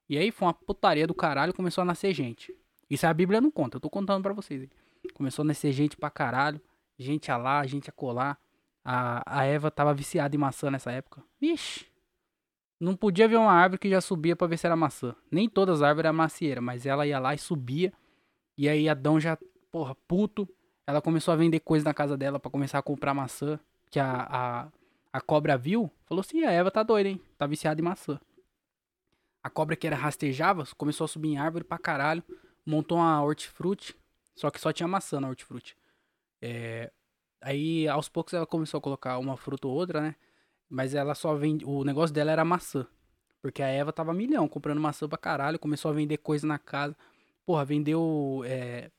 E 0.10 0.18
aí 0.18 0.32
foi 0.32 0.48
uma 0.48 0.54
putaria 0.56 1.06
do 1.06 1.14
caralho 1.14 1.54
começou 1.54 1.84
a 1.84 1.86
nascer 1.86 2.12
gente. 2.12 2.52
Isso 2.90 3.06
a 3.06 3.14
Bíblia 3.14 3.40
não 3.40 3.52
conta, 3.52 3.78
eu 3.78 3.80
tô 3.80 3.88
contando 3.88 4.24
pra 4.24 4.34
vocês. 4.34 4.68
Começou 5.14 5.44
a 5.44 5.46
nascer 5.46 5.72
gente 5.72 5.96
pra 5.96 6.10
caralho. 6.10 6.60
Gente 6.98 7.32
a 7.32 7.38
lá, 7.38 7.64
gente 7.68 7.88
a 7.88 7.94
colar. 7.94 8.40
A, 8.84 9.22
a 9.42 9.46
Eva 9.46 9.70
tava 9.70 9.94
viciada 9.94 10.36
em 10.36 10.40
maçã 10.40 10.72
nessa 10.72 10.92
época. 10.92 11.22
Vixe. 11.40 11.86
Não 12.80 12.96
podia 12.96 13.28
ver 13.28 13.36
uma 13.36 13.52
árvore 13.52 13.78
que 13.78 13.90
já 13.92 14.02
subia 14.02 14.36
para 14.36 14.48
ver 14.48 14.58
se 14.58 14.66
era 14.66 14.76
maçã. 14.76 15.16
Nem 15.30 15.48
todas 15.48 15.84
as 15.84 15.88
árvores 15.88 16.08
eram 16.08 16.18
macieira, 16.18 16.62
mas 16.62 16.88
ela 16.88 17.06
ia 17.06 17.20
lá 17.20 17.36
e 17.36 17.38
subia. 17.38 17.94
E 18.58 18.68
aí 18.68 18.90
Adão 18.90 19.20
já, 19.20 19.38
porra, 19.72 19.94
puto. 20.08 20.50
Ela 20.88 21.04
começou 21.04 21.32
a 21.32 21.38
vender 21.38 21.60
coisa 21.60 21.86
na 21.86 21.94
casa 21.94 22.18
dela 22.18 22.40
para 22.40 22.50
começar 22.50 22.80
a 22.80 22.82
comprar 22.82 23.14
maçã. 23.14 23.60
Que 23.92 24.00
a, 24.00 24.28
a, 24.28 24.68
a 25.12 25.22
cobra 25.22 25.58
viu. 25.58 25.92
Falou 26.06 26.22
assim: 26.22 26.44
a 26.44 26.52
Eva 26.52 26.72
tá 26.72 26.84
doida, 26.84 27.10
hein? 27.10 27.22
Tá 27.38 27.46
viciada 27.48 27.80
em 27.80 27.84
maçã. 27.84 28.20
A 29.44 29.50
cobra 29.50 29.76
que 29.76 29.88
era 29.88 29.96
rastejava 29.96 30.66
começou 30.78 31.06
a 31.06 31.08
subir 31.08 31.30
em 31.30 31.38
árvore 31.38 31.64
pra 31.64 31.78
caralho. 31.78 32.24
Montou 32.66 32.98
uma 32.98 33.22
hortifruti. 33.24 33.96
Só 34.36 34.50
que 34.52 34.60
só 34.60 34.72
tinha 34.72 34.88
maçã 34.88 35.20
na 35.20 35.30
hortifruti. 35.30 35.76
É, 36.42 36.92
aí 37.42 37.88
aos 37.88 38.10
poucos 38.10 38.34
ela 38.34 38.46
começou 38.46 38.78
a 38.78 38.82
colocar 38.82 39.18
uma 39.18 39.36
fruta 39.38 39.68
ou 39.68 39.74
outra, 39.74 40.02
né? 40.02 40.16
Mas 40.70 40.94
ela 40.94 41.16
só 41.16 41.34
vende. 41.36 41.66
O 41.66 41.84
negócio 41.84 42.14
dela 42.14 42.32
era 42.32 42.46
maçã. 42.46 42.86
Porque 43.42 43.64
a 43.64 43.68
Eva 43.68 43.94
tava 43.94 44.14
milhão, 44.14 44.48
comprando 44.48 44.80
maçã 44.80 45.08
pra 45.08 45.18
caralho. 45.18 45.58
Começou 45.58 45.90
a 45.90 45.94
vender 45.94 46.18
coisa 46.18 46.46
na 46.46 46.60
casa. 46.60 46.96
Porra, 47.46 47.64
vendeu. 47.66 48.44
É, 48.46 48.92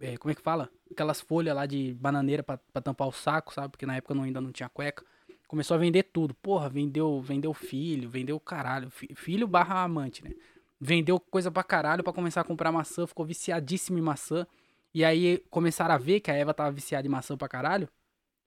é, 0.00 0.16
como 0.16 0.32
é 0.32 0.34
que 0.34 0.42
fala? 0.42 0.68
Aquelas 0.90 1.20
folhas 1.20 1.54
lá 1.54 1.64
de 1.64 1.94
bananeira 1.94 2.42
pra, 2.42 2.58
pra 2.58 2.82
tampar 2.82 3.08
o 3.08 3.12
saco, 3.12 3.54
sabe? 3.54 3.70
Porque 3.70 3.86
na 3.86 3.96
época 3.96 4.14
não, 4.14 4.24
ainda 4.24 4.40
não 4.40 4.50
tinha 4.52 4.68
cueca. 4.68 5.04
Começou 5.52 5.74
a 5.74 5.78
vender 5.78 6.04
tudo. 6.04 6.32
Porra, 6.32 6.66
vendeu, 6.66 7.20
vendeu 7.20 7.52
filho, 7.52 8.08
vendeu 8.08 8.40
caralho. 8.40 8.88
Filho 8.88 9.46
barra 9.46 9.82
amante, 9.82 10.24
né? 10.24 10.30
Vendeu 10.80 11.20
coisa 11.20 11.50
pra 11.50 11.62
caralho 11.62 12.02
pra 12.02 12.10
começar 12.10 12.40
a 12.40 12.44
comprar 12.44 12.72
maçã. 12.72 13.06
Ficou 13.06 13.26
viciadíssimo 13.26 13.98
em 13.98 14.00
maçã. 14.00 14.46
E 14.94 15.04
aí 15.04 15.44
começaram 15.50 15.94
a 15.94 15.98
ver 15.98 16.20
que 16.20 16.30
a 16.30 16.34
Eva 16.34 16.54
tava 16.54 16.72
viciada 16.72 17.06
em 17.06 17.10
maçã 17.10 17.36
pra 17.36 17.48
caralho. 17.48 17.86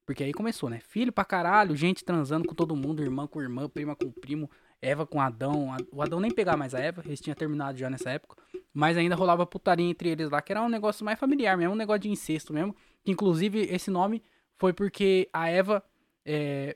Porque 0.03 0.23
aí 0.23 0.33
começou, 0.33 0.67
né? 0.67 0.79
Filho 0.79 1.11
pra 1.11 1.23
caralho, 1.23 1.75
gente 1.75 2.03
transando 2.03 2.47
com 2.47 2.55
todo 2.55 2.75
mundo, 2.75 3.03
irmã 3.03 3.27
com 3.27 3.39
irmã, 3.39 3.69
prima 3.69 3.95
com 3.95 4.09
primo, 4.09 4.49
Eva 4.81 5.05
com 5.05 5.21
Adão. 5.21 5.77
O 5.91 6.01
Adão 6.01 6.19
nem 6.19 6.31
pegava 6.31 6.57
mais 6.57 6.73
a 6.73 6.79
Eva, 6.79 7.03
eles 7.05 7.21
tinham 7.21 7.35
terminado 7.35 7.77
já 7.77 7.87
nessa 7.87 8.09
época. 8.09 8.35
Mas 8.73 8.97
ainda 8.97 9.13
rolava 9.13 9.45
putaria 9.45 9.85
entre 9.85 10.09
eles 10.09 10.31
lá, 10.31 10.41
que 10.41 10.51
era 10.51 10.59
um 10.59 10.69
negócio 10.69 11.05
mais 11.05 11.19
familiar 11.19 11.55
mesmo, 11.55 11.75
um 11.75 11.77
negócio 11.77 11.99
de 11.99 12.09
incesto 12.09 12.51
mesmo. 12.51 12.75
Que 13.03 13.11
inclusive 13.11 13.59
esse 13.59 13.91
nome 13.91 14.23
foi 14.57 14.73
porque 14.73 15.29
a 15.31 15.47
Eva 15.47 15.83
é, 16.25 16.75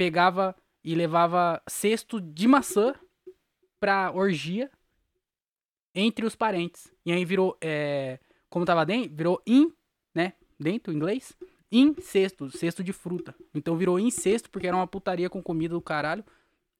pegava 0.00 0.56
e 0.82 0.94
levava 0.94 1.62
cesto 1.68 2.22
de 2.22 2.48
maçã 2.48 2.94
pra 3.78 4.10
orgia 4.10 4.70
entre 5.94 6.24
os 6.24 6.34
parentes. 6.34 6.90
E 7.04 7.12
aí 7.12 7.22
virou, 7.22 7.54
é, 7.60 8.18
como 8.48 8.64
tava 8.64 8.86
dentro, 8.86 9.14
virou 9.14 9.42
in, 9.46 9.70
né? 10.14 10.32
Dentro, 10.58 10.90
em 10.90 10.96
inglês. 10.96 11.36
Incesto, 11.70 12.50
cesto 12.50 12.82
de 12.82 12.94
fruta. 12.94 13.34
Então 13.54 13.76
virou 13.76 14.00
incesto 14.00 14.48
porque 14.48 14.66
era 14.66 14.74
uma 14.74 14.86
putaria 14.86 15.28
com 15.28 15.42
comida 15.42 15.74
do 15.74 15.82
caralho. 15.82 16.24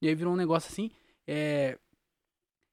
E 0.00 0.08
aí 0.08 0.14
virou 0.14 0.32
um 0.32 0.36
negócio 0.36 0.72
assim. 0.72 0.90
É... 1.26 1.78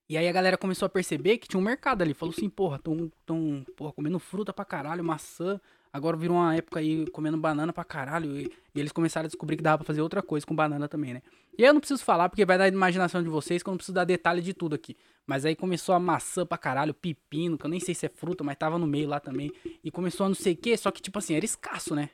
E 0.08 0.16
aí 0.16 0.26
a 0.26 0.32
galera 0.32 0.56
começou 0.56 0.86
a 0.86 0.88
perceber 0.88 1.36
que 1.36 1.46
tinha 1.46 1.60
um 1.60 1.62
mercado 1.62 2.00
ali. 2.00 2.14
Falou 2.14 2.34
assim, 2.34 2.48
porra, 2.48 2.78
tão, 2.78 3.12
tão 3.26 3.66
porra, 3.76 3.92
comendo 3.92 4.18
fruta 4.18 4.50
pra 4.50 4.64
caralho, 4.64 5.04
maçã. 5.04 5.60
Agora 5.92 6.16
virou 6.16 6.36
uma 6.36 6.54
época 6.54 6.80
aí 6.80 7.06
comendo 7.10 7.36
banana 7.36 7.72
pra 7.72 7.84
caralho. 7.84 8.38
E, 8.38 8.52
e, 8.74 8.80
eles 8.80 8.92
começaram 8.92 9.26
a 9.26 9.28
descobrir 9.28 9.56
que 9.56 9.62
dava 9.62 9.78
pra 9.78 9.86
fazer 9.86 10.00
outra 10.00 10.22
coisa 10.22 10.46
com 10.46 10.54
banana 10.54 10.88
também, 10.88 11.14
né? 11.14 11.22
E 11.56 11.62
aí 11.62 11.68
eu 11.68 11.74
não 11.74 11.80
preciso 11.80 12.04
falar 12.04 12.28
porque 12.28 12.44
vai 12.44 12.58
dar 12.58 12.68
imaginação 12.68 13.22
de 13.22 13.28
vocês 13.28 13.62
que 13.62 13.68
eu 13.68 13.72
não 13.72 13.76
preciso 13.76 13.94
dar 13.94 14.04
detalhe 14.04 14.40
de 14.40 14.54
tudo 14.54 14.74
aqui. 14.74 14.96
Mas 15.26 15.44
aí 15.44 15.56
começou 15.56 15.94
a 15.94 15.98
maçã 15.98 16.46
pra 16.46 16.56
caralho, 16.56 16.94
pepino, 16.94 17.58
que 17.58 17.66
eu 17.66 17.70
nem 17.70 17.80
sei 17.80 17.94
se 17.94 18.06
é 18.06 18.08
fruta, 18.08 18.44
mas 18.44 18.56
tava 18.56 18.78
no 18.78 18.86
meio 18.86 19.08
lá 19.08 19.20
também. 19.20 19.52
E 19.82 19.90
começou 19.90 20.26
a 20.26 20.28
não 20.28 20.36
sei 20.36 20.54
o 20.54 20.56
que, 20.56 20.76
só 20.76 20.90
que 20.90 21.02
tipo 21.02 21.18
assim, 21.18 21.34
era 21.34 21.44
escasso, 21.44 21.94
né? 21.94 22.10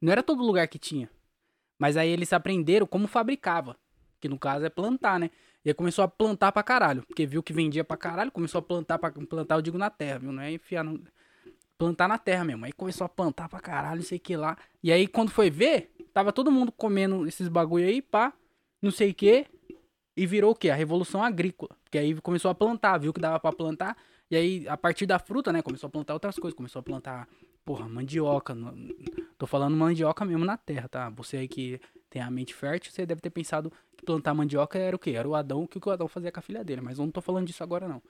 Não 0.00 0.12
era 0.12 0.22
todo 0.22 0.42
lugar 0.42 0.68
que 0.68 0.78
tinha. 0.78 1.10
Mas 1.78 1.96
aí 1.96 2.08
eles 2.08 2.32
aprenderam 2.32 2.86
como 2.86 3.06
fabricava. 3.06 3.76
Que 4.20 4.28
no 4.28 4.38
caso 4.38 4.64
é 4.64 4.70
plantar, 4.70 5.18
né? 5.18 5.30
E 5.64 5.70
aí 5.70 5.74
começou 5.74 6.04
a 6.04 6.08
plantar 6.08 6.52
pra 6.52 6.62
caralho. 6.62 7.02
Porque 7.06 7.26
viu 7.26 7.42
que 7.42 7.52
vendia 7.52 7.84
pra 7.84 7.96
caralho, 7.96 8.30
começou 8.30 8.58
a 8.58 8.62
plantar 8.62 8.98
pra 8.98 9.10
plantar, 9.10 9.56
eu 9.56 9.62
digo, 9.62 9.76
na 9.76 9.90
terra, 9.90 10.18
viu? 10.18 10.32
Não 10.32 10.42
é 10.42 10.52
enfiar 10.52 10.84
no, 10.84 11.02
plantar 11.78 12.08
na 12.08 12.18
terra 12.18 12.44
mesmo. 12.44 12.64
Aí 12.64 12.72
começou 12.72 13.04
a 13.04 13.08
plantar 13.08 13.48
pra 13.48 13.60
caralho, 13.60 13.96
não 13.96 14.06
sei 14.06 14.18
o 14.18 14.20
que 14.20 14.36
lá. 14.36 14.56
E 14.82 14.92
aí 14.92 15.06
quando 15.06 15.30
foi 15.30 15.50
ver, 15.50 15.90
tava 16.12 16.32
todo 16.32 16.50
mundo 16.50 16.72
comendo 16.72 17.26
esses 17.26 17.48
bagulho 17.48 17.86
aí, 17.86 18.00
pá, 18.02 18.32
não 18.82 18.90
sei 18.90 19.10
o 19.10 19.14
que. 19.14 19.46
E 20.16 20.26
virou 20.26 20.52
o 20.52 20.54
que? 20.54 20.70
A 20.70 20.74
revolução 20.74 21.22
agrícola. 21.22 21.76
Porque 21.84 21.98
aí 21.98 22.18
começou 22.20 22.50
a 22.50 22.54
plantar, 22.54 22.98
viu 22.98 23.12
que 23.12 23.20
dava 23.20 23.38
para 23.38 23.54
plantar. 23.54 23.96
E 24.30 24.36
aí, 24.36 24.68
a 24.68 24.76
partir 24.76 25.06
da 25.06 25.18
fruta, 25.18 25.52
né, 25.52 25.60
começou 25.60 25.88
a 25.88 25.90
plantar 25.90 26.14
outras 26.14 26.36
coisas. 26.36 26.56
Começou 26.56 26.80
a 26.80 26.82
plantar, 26.82 27.28
porra, 27.64 27.86
mandioca. 27.86 28.56
Tô 29.36 29.46
falando 29.46 29.76
mandioca 29.76 30.24
mesmo 30.24 30.44
na 30.44 30.56
terra, 30.56 30.88
tá? 30.88 31.10
Você 31.10 31.36
aí 31.36 31.48
que 31.48 31.78
tem 32.08 32.22
a 32.22 32.30
mente 32.30 32.54
fértil, 32.54 32.90
você 32.90 33.04
deve 33.04 33.20
ter 33.20 33.28
pensado 33.28 33.70
que 33.94 34.06
plantar 34.06 34.32
mandioca 34.32 34.78
era 34.78 34.96
o 34.96 34.98
quê? 34.98 35.10
Era 35.10 35.28
o 35.28 35.34
Adão, 35.34 35.64
o 35.64 35.68
que 35.68 35.78
o 35.86 35.92
Adão 35.92 36.08
fazia 36.08 36.32
com 36.32 36.40
a 36.40 36.42
filha 36.42 36.64
dele. 36.64 36.80
Mas 36.80 36.98
eu 36.98 37.04
não 37.04 37.12
tô 37.12 37.20
falando 37.20 37.46
disso 37.46 37.62
agora, 37.62 37.86
não. 37.86 38.02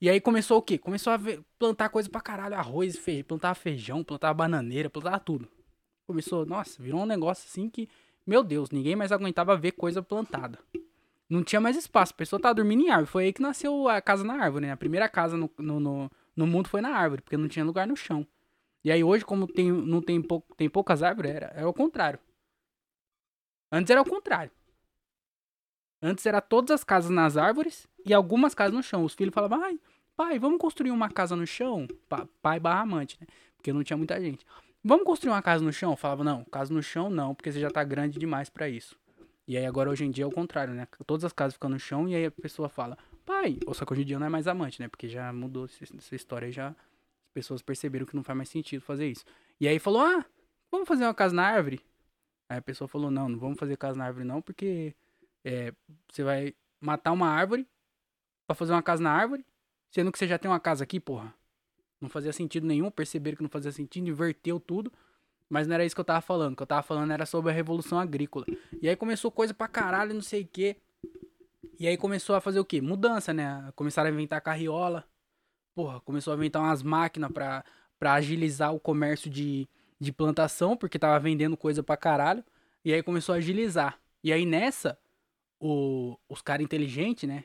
E 0.00 0.08
aí 0.08 0.20
começou 0.20 0.58
o 0.58 0.62
quê? 0.62 0.78
Começou 0.78 1.12
a 1.12 1.18
plantar 1.58 1.88
coisa 1.88 2.08
pra 2.08 2.20
caralho, 2.20 2.54
arroz, 2.54 2.96
feijão, 2.96 3.24
plantar 3.24 3.54
feijão, 3.54 4.04
bananeira, 4.36 4.88
plantar 4.88 5.18
tudo. 5.20 5.48
Começou, 6.06 6.46
nossa, 6.46 6.80
virou 6.80 7.02
um 7.02 7.06
negócio 7.06 7.46
assim 7.48 7.68
que, 7.68 7.88
meu 8.26 8.44
Deus, 8.44 8.70
ninguém 8.70 8.94
mais 8.94 9.10
aguentava 9.10 9.56
ver 9.56 9.72
coisa 9.72 10.00
plantada. 10.00 10.58
Não 11.28 11.42
tinha 11.42 11.60
mais 11.60 11.76
espaço, 11.76 12.12
a 12.14 12.16
pessoa 12.16 12.40
tava 12.40 12.54
dormindo 12.54 12.82
em 12.82 12.90
árvore. 12.90 13.10
Foi 13.10 13.24
aí 13.24 13.32
que 13.32 13.42
nasceu 13.42 13.88
a 13.88 14.00
casa 14.00 14.24
na 14.24 14.34
árvore, 14.34 14.66
né? 14.66 14.72
A 14.72 14.76
primeira 14.76 15.08
casa 15.08 15.36
no, 15.36 15.50
no, 15.58 15.80
no, 15.80 16.10
no 16.34 16.46
mundo 16.46 16.68
foi 16.68 16.80
na 16.80 16.90
árvore, 16.90 17.20
porque 17.20 17.36
não 17.36 17.48
tinha 17.48 17.64
lugar 17.64 17.86
no 17.86 17.96
chão. 17.96 18.26
E 18.84 18.92
aí 18.92 19.02
hoje, 19.02 19.24
como 19.24 19.46
tem, 19.46 19.70
não 19.70 20.00
tem, 20.00 20.22
tem 20.56 20.70
poucas 20.70 21.02
árvores, 21.02 21.32
era, 21.32 21.46
era 21.54 21.68
o 21.68 21.74
contrário. 21.74 22.20
Antes 23.70 23.90
era 23.90 24.00
o 24.00 24.08
contrário. 24.08 24.50
Antes 26.00 26.24
era 26.24 26.40
todas 26.40 26.70
as 26.70 26.84
casas 26.84 27.10
nas 27.10 27.36
árvores 27.36 27.86
e 28.06 28.14
algumas 28.14 28.54
casas 28.54 28.72
no 28.72 28.82
chão. 28.82 29.04
Os 29.04 29.14
filhos 29.14 29.34
falavam, 29.34 29.62
ai, 29.62 29.78
pai, 30.18 30.36
vamos 30.36 30.58
construir 30.58 30.90
uma 30.90 31.08
casa 31.08 31.36
no 31.36 31.46
chão? 31.46 31.86
Pa, 32.08 32.26
pai 32.42 32.58
barra 32.58 32.80
amante, 32.80 33.16
né? 33.20 33.26
Porque 33.56 33.72
não 33.72 33.84
tinha 33.84 33.96
muita 33.96 34.20
gente. 34.20 34.44
Vamos 34.82 35.04
construir 35.04 35.30
uma 35.30 35.40
casa 35.40 35.64
no 35.64 35.72
chão? 35.72 35.92
Eu 35.92 35.96
falava, 35.96 36.24
não, 36.24 36.44
casa 36.46 36.74
no 36.74 36.82
chão 36.82 37.08
não, 37.08 37.36
porque 37.36 37.52
você 37.52 37.60
já 37.60 37.70
tá 37.70 37.84
grande 37.84 38.18
demais 38.18 38.50
para 38.50 38.68
isso. 38.68 38.98
E 39.46 39.56
aí 39.56 39.64
agora 39.64 39.88
hoje 39.88 40.04
em 40.04 40.10
dia 40.10 40.24
é 40.24 40.26
o 40.26 40.32
contrário, 40.32 40.74
né? 40.74 40.88
Todas 41.06 41.24
as 41.24 41.32
casas 41.32 41.54
ficam 41.54 41.70
no 41.70 41.78
chão 41.78 42.08
e 42.08 42.16
aí 42.16 42.26
a 42.26 42.32
pessoa 42.32 42.68
fala, 42.68 42.98
pai, 43.24 43.60
ou 43.64 43.72
só 43.72 43.84
que 43.84 43.92
hoje 43.92 44.02
em 44.02 44.06
dia 44.06 44.18
não 44.18 44.26
é 44.26 44.28
mais 44.28 44.48
amante, 44.48 44.80
né? 44.82 44.88
Porque 44.88 45.08
já 45.08 45.32
mudou 45.32 45.66
essa 45.66 46.16
história, 46.16 46.50
já 46.50 46.70
as 46.70 47.32
pessoas 47.32 47.62
perceberam 47.62 48.04
que 48.04 48.16
não 48.16 48.24
faz 48.24 48.36
mais 48.36 48.48
sentido 48.48 48.80
fazer 48.80 49.08
isso. 49.08 49.24
E 49.60 49.68
aí 49.68 49.78
falou, 49.78 50.02
ah, 50.02 50.24
vamos 50.68 50.88
fazer 50.88 51.04
uma 51.04 51.14
casa 51.14 51.32
na 51.32 51.44
árvore? 51.44 51.80
Aí 52.50 52.58
a 52.58 52.62
pessoa 52.62 52.88
falou, 52.88 53.08
não, 53.08 53.28
não 53.28 53.38
vamos 53.38 53.56
fazer 53.56 53.76
casa 53.76 53.96
na 53.96 54.06
árvore 54.06 54.24
não, 54.24 54.42
porque 54.42 54.96
é, 55.44 55.72
você 56.10 56.24
vai 56.24 56.54
matar 56.80 57.12
uma 57.12 57.28
árvore 57.28 57.68
para 58.48 58.56
fazer 58.56 58.72
uma 58.72 58.82
casa 58.82 59.00
na 59.00 59.12
árvore, 59.12 59.46
sendo 59.90 60.12
que 60.12 60.18
você 60.18 60.26
já 60.26 60.38
tem 60.38 60.50
uma 60.50 60.60
casa 60.60 60.84
aqui, 60.84 61.00
porra. 61.00 61.34
Não 62.00 62.08
fazia 62.08 62.32
sentido 62.32 62.66
nenhum, 62.66 62.90
perceberam 62.90 63.36
que 63.36 63.42
não 63.42 63.50
fazia 63.50 63.72
sentido, 63.72 64.08
inverteu 64.08 64.60
tudo. 64.60 64.92
Mas 65.48 65.66
não 65.66 65.74
era 65.74 65.84
isso 65.84 65.94
que 65.94 66.00
eu 66.00 66.04
tava 66.04 66.20
falando. 66.20 66.52
O 66.52 66.56
que 66.56 66.62
eu 66.62 66.66
tava 66.66 66.82
falando 66.82 67.10
era 67.10 67.24
sobre 67.24 67.50
a 67.50 67.54
Revolução 67.54 67.98
Agrícola. 67.98 68.44
E 68.82 68.88
aí 68.88 68.94
começou 68.94 69.30
coisa 69.30 69.54
pra 69.54 69.66
caralho, 69.66 70.14
não 70.14 70.20
sei 70.20 70.42
o 70.42 70.46
quê. 70.46 70.76
E 71.78 71.86
aí 71.86 71.96
começou 71.96 72.36
a 72.36 72.40
fazer 72.40 72.60
o 72.60 72.64
quê? 72.64 72.80
Mudança, 72.80 73.32
né? 73.32 73.72
Começaram 73.74 74.10
a 74.10 74.12
inventar 74.12 74.40
carriola. 74.40 75.08
Porra, 75.74 76.00
começou 76.00 76.32
a 76.32 76.36
inventar 76.36 76.60
umas 76.62 76.82
máquinas 76.82 77.32
pra, 77.32 77.64
pra 77.98 78.14
agilizar 78.14 78.74
o 78.74 78.80
comércio 78.80 79.30
de, 79.30 79.68
de 79.98 80.12
plantação, 80.12 80.76
porque 80.76 80.98
tava 80.98 81.18
vendendo 81.18 81.56
coisa 81.56 81.82
pra 81.82 81.96
caralho. 81.96 82.44
E 82.84 82.92
aí 82.92 83.02
começou 83.02 83.34
a 83.34 83.38
agilizar. 83.38 83.98
E 84.22 84.32
aí 84.32 84.44
nessa, 84.44 84.98
o, 85.60 86.18
os 86.28 86.42
caras 86.42 86.64
inteligentes, 86.64 87.28
né? 87.28 87.44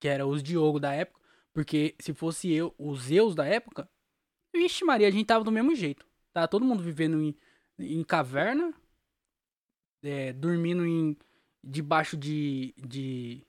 Que 0.00 0.08
era 0.08 0.26
os 0.26 0.42
Diogo 0.42 0.80
da 0.80 0.94
época. 0.94 1.17
Porque 1.58 1.96
se 1.98 2.14
fosse 2.14 2.52
eu, 2.52 2.72
os 2.78 3.00
Zeus 3.00 3.34
da 3.34 3.44
época, 3.44 3.90
vixe 4.54 4.84
Maria, 4.84 5.08
a 5.08 5.10
gente 5.10 5.26
tava 5.26 5.42
do 5.42 5.50
mesmo 5.50 5.74
jeito. 5.74 6.06
Tá 6.32 6.46
todo 6.46 6.64
mundo 6.64 6.80
vivendo 6.84 7.20
em, 7.20 7.34
em 7.80 8.04
caverna, 8.04 8.72
é, 10.00 10.32
dormindo 10.32 10.86
em 10.86 11.16
debaixo 11.60 12.16
de, 12.16 12.72
de, 12.76 13.44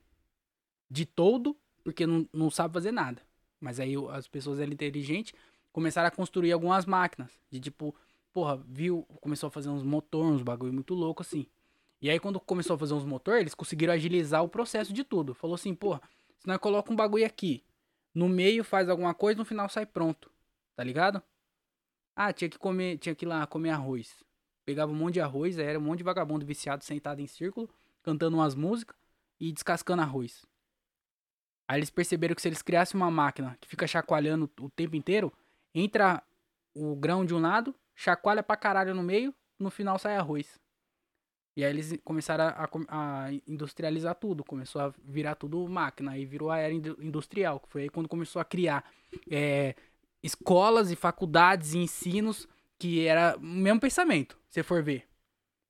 de 0.90 1.06
todo, 1.06 1.56
porque 1.84 2.08
não, 2.08 2.28
não 2.34 2.50
sabe 2.50 2.74
fazer 2.74 2.92
nada. 2.92 3.22
Mas 3.60 3.80
aí 3.80 3.94
as 4.10 4.28
pessoas 4.28 4.60
eram 4.60 4.74
inteligentes, 4.74 5.36
começaram 5.72 6.08
a 6.08 6.12
construir 6.12 6.52
algumas 6.52 6.88
máquinas. 6.88 7.30
De 7.52 7.60
tipo, 7.60 7.94
porra, 8.34 8.58
viu, 8.58 9.04
começou 9.22 9.50
a 9.50 9.52
fazer 9.52 9.70
uns 9.70 9.84
motores, 9.84 10.32
uns 10.32 10.42
bagulho 10.42 10.74
muito 10.74 10.96
louco 10.96 11.22
assim. 11.22 11.46
E 12.02 12.10
aí 12.10 12.20
quando 12.20 12.40
começou 12.40 12.76
a 12.76 12.80
fazer 12.80 12.96
uns 12.96 13.06
motores, 13.06 13.42
eles 13.42 13.54
conseguiram 13.54 13.94
agilizar 13.94 14.44
o 14.44 14.50
processo 14.50 14.92
de 14.92 15.04
tudo. 15.04 15.36
Falou 15.36 15.54
assim, 15.54 15.76
porra, 15.76 16.02
se 16.40 16.48
nós 16.48 16.58
coloca 16.58 16.92
um 16.92 16.96
bagulho 16.96 17.24
aqui, 17.24 17.64
no 18.14 18.28
meio 18.28 18.64
faz 18.64 18.90
alguma 18.90 19.14
coisa, 19.14 19.38
no 19.38 19.46
final 19.46 19.70
sai 19.70 19.86
pronto. 19.86 20.32
Tá 20.76 20.84
ligado? 20.84 21.22
Ah, 22.16 22.34
tinha 22.34 22.50
que 22.50 22.58
comer, 22.58 22.98
tinha 22.98 23.16
que 23.16 23.26
ir 23.26 23.28
lá 23.28 23.46
comer 23.48 23.70
arroz. 23.70 24.24
Pegava 24.66 24.92
um 24.92 24.96
monte 24.96 25.16
de 25.16 25.22
arroz, 25.22 25.58
aí 25.58 25.66
era 25.66 25.80
um 25.80 25.82
monte 25.82 26.00
de 26.00 26.04
vagabundo 26.04 26.46
viciado 26.46 26.84
sentado 26.84 27.22
em 27.22 27.28
círculo, 27.28 27.70
cantando 28.04 28.38
umas 28.38 28.56
músicas 28.56 28.96
e 29.40 29.52
descascando 29.52 30.02
arroz. 30.02 30.46
Aí 31.68 31.80
eles 31.80 31.90
perceberam 31.90 32.36
que 32.36 32.42
se 32.42 32.48
eles 32.48 32.62
criassem 32.62 33.00
uma 33.00 33.12
máquina 33.12 33.58
que 33.62 33.68
fica 33.68 33.86
chacoalhando 33.88 34.50
o 34.60 34.70
tempo 34.70 34.96
inteiro, 34.96 35.32
entra 35.74 36.24
o 36.74 36.96
grão 36.96 37.24
de 37.24 37.34
um 37.34 37.40
lado, 37.40 37.76
chacoalha 37.96 38.42
pra 38.42 38.58
caralho 38.58 38.96
no 38.96 39.04
meio, 39.04 39.34
no 39.58 39.70
final 39.70 40.00
sai 40.00 40.16
arroz. 40.16 40.60
E 41.56 41.64
aí 41.64 41.72
eles 41.72 41.98
começaram 42.04 42.46
a, 42.46 42.70
a, 42.88 43.34
industrializar 43.48 44.16
tudo, 44.16 44.44
começou 44.44 44.82
a 44.82 44.94
virar 45.04 45.36
tudo 45.36 45.68
máquina, 45.68 46.12
aí 46.12 46.26
virou 46.26 46.50
a 46.50 46.58
era 46.58 46.74
industrial, 46.74 47.60
que 47.60 47.70
foi 47.70 47.84
aí 47.84 47.90
quando 47.90 48.08
começou 48.08 48.42
a 48.42 48.46
criar 48.46 48.90
é, 49.30 49.76
escolas 50.24 50.92
e 50.92 50.96
faculdades 50.96 51.74
e 51.74 51.80
ensinos 51.80 52.48
que 52.78 53.06
era 53.06 53.36
o 53.38 53.42
mesmo 53.42 53.80
pensamento, 53.80 54.38
se 54.50 54.64
for 54.64 54.82
ver. 54.82 55.06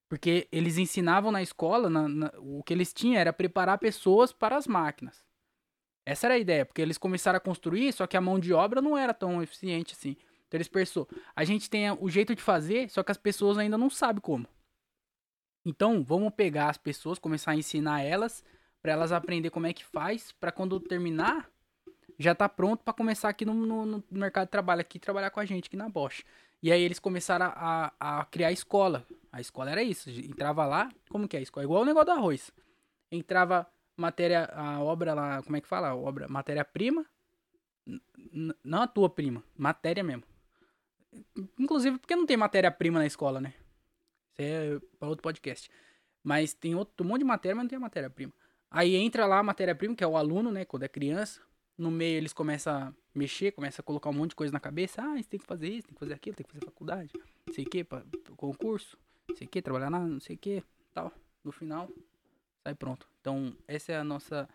Porque 0.08 0.48
eles 0.52 0.78
ensinavam 0.78 1.32
na 1.32 1.42
escola, 1.42 1.90
na, 1.90 2.08
na, 2.08 2.32
o 2.38 2.64
que 2.64 2.74
eles 2.74 2.94
tinham 2.94 3.20
era 3.20 3.34
preparar 3.34 3.78
pessoas 3.78 4.32
para 4.32 4.58
as 4.58 4.68
máquinas. 4.68 5.24
Essa 6.06 6.28
era 6.28 6.36
a 6.36 6.40
ideia, 6.40 6.66
porque 6.66 6.82
eles 6.82 6.98
começaram 6.98 7.38
a 7.38 7.40
construir, 7.40 7.94
só 7.94 8.08
que 8.08 8.18
a 8.18 8.22
mão 8.22 8.40
de 8.40 8.54
obra 8.54 8.82
não 8.82 8.98
era 8.98 9.14
tão 9.14 9.42
eficiente 9.42 9.94
assim. 9.94 10.16
Então 10.48 10.58
eles 10.58 10.68
pensou, 10.68 11.08
a 11.36 11.44
gente 11.44 11.70
tem 11.70 11.92
o 11.92 12.10
jeito 12.10 12.34
de 12.36 12.42
fazer, 12.42 12.90
só 12.90 13.04
que 13.04 13.12
as 13.12 13.18
pessoas 13.18 13.58
ainda 13.58 13.78
não 13.78 13.90
sabem 13.90 14.20
como. 14.20 14.48
Então, 15.66 16.04
vamos 16.04 16.34
pegar 16.34 16.70
as 16.70 16.78
pessoas, 16.78 17.20
começar 17.20 17.52
a 17.52 17.56
ensinar 17.56 18.02
elas, 18.02 18.44
para 18.82 18.94
elas 18.94 19.12
aprender 19.12 19.50
como 19.50 19.68
é 19.68 19.74
que 19.74 19.86
faz, 19.86 20.32
para 20.32 20.52
quando 20.52 20.80
terminar, 20.80 21.50
já 22.18 22.34
tá 22.36 22.48
pronto 22.50 22.84
para 22.84 22.94
começar 22.94 23.30
aqui 23.30 23.46
no, 23.46 23.54
no, 23.54 23.86
no, 23.86 24.04
mercado 24.12 24.48
de 24.48 24.52
trabalho, 24.52 24.82
aqui 24.82 25.00
trabalhar 25.00 25.30
com 25.30 25.40
a 25.40 25.46
gente 25.46 25.68
aqui 25.68 25.78
na 25.78 25.90
Bosch. 25.90 26.24
E 26.62 26.72
aí 26.72 26.82
eles 26.82 27.00
começaram 27.00 27.46
a, 27.46 27.94
a, 28.00 28.20
a 28.20 28.26
criar 28.26 28.52
escola. 28.52 29.06
A 29.32 29.40
escola 29.40 29.72
era 29.72 29.82
isso, 29.82 30.10
entrava 30.10 30.66
lá, 30.66 30.90
como 31.10 31.28
que 31.28 31.38
é 31.38 31.40
a 31.40 31.44
escola? 31.44 31.64
Igual 31.64 31.84
o 31.84 31.86
negócio 31.86 32.08
do 32.08 32.12
arroz. 32.12 32.52
Entrava 33.12 33.66
matéria, 33.96 34.46
a 34.54 34.82
obra 34.82 35.14
lá, 35.14 35.42
como 35.44 35.56
é 35.56 35.62
que 35.62 35.68
fala? 35.68 35.90
A 35.90 35.96
obra, 35.96 36.28
matéria-prima. 36.28 37.06
Não 38.64 38.82
a 38.82 38.88
tua 38.88 39.10
prima, 39.10 39.44
matéria 39.58 40.04
mesmo. 40.04 40.24
Inclusive 41.58 41.98
porque 41.98 42.16
não 42.16 42.26
tem 42.26 42.38
matéria-prima 42.38 43.00
na 43.00 43.06
escola, 43.06 43.40
né? 43.40 43.54
É 44.40 44.80
para 44.98 45.10
outro 45.10 45.22
podcast. 45.22 45.70
Mas 46.24 46.54
tem 46.54 46.74
outro 46.74 47.06
um 47.06 47.10
monte 47.10 47.20
de 47.20 47.26
matéria, 47.26 47.56
mas 47.56 47.64
não 47.64 47.70
tem 47.70 47.78
matéria-prima. 47.78 48.34
Aí 48.72 48.96
entra 48.96 49.26
lá 49.26 49.40
a 49.40 49.44
matéria-prima, 49.44 49.96
que 49.96 50.04
é 50.04 50.08
o 50.08 50.16
aluno, 50.16 50.52
né? 50.52 50.64
Quando 50.64 50.84
é 50.84 50.88
criança. 50.88 51.42
No 51.78 51.92
meio 51.92 52.18
eles 52.18 52.34
começam 52.34 52.74
a 52.74 52.94
mexer, 53.14 53.52
começam 53.52 53.82
a 53.82 53.84
colocar 53.84 54.10
um 54.10 54.14
monte 54.14 54.32
de 54.32 54.36
coisa 54.36 54.54
na 54.54 54.60
cabeça. 54.60 55.02
Ah, 55.02 55.16
você 55.16 55.24
tem 55.24 55.40
que 55.40 55.46
fazer 55.46 55.70
isso, 55.70 55.88
tem 55.88 55.94
que 55.94 56.00
fazer 56.00 56.14
aquilo, 56.14 56.36
tem 56.36 56.46
que 56.46 56.52
fazer 56.52 56.66
faculdade, 56.66 57.12
não 57.46 57.54
sei 57.54 57.64
o 57.66 57.70
que, 57.70 57.84
para 57.84 58.04
concurso, 58.36 58.98
não 59.28 59.36
sei 59.36 59.48
o 59.48 59.50
que, 59.50 59.62
trabalhar 59.62 59.90
na 59.90 60.00
não 60.00 60.20
sei 60.20 60.36
o 60.36 60.40
que, 60.40 60.64
tal. 60.94 61.12
No 61.44 61.52
final, 61.54 61.90
sai 62.64 62.76
pronto. 62.76 63.08
Então, 63.22 63.56
essa 63.68 63.94
é 63.94 63.98
a 63.98 64.04
nossa. 64.04 64.48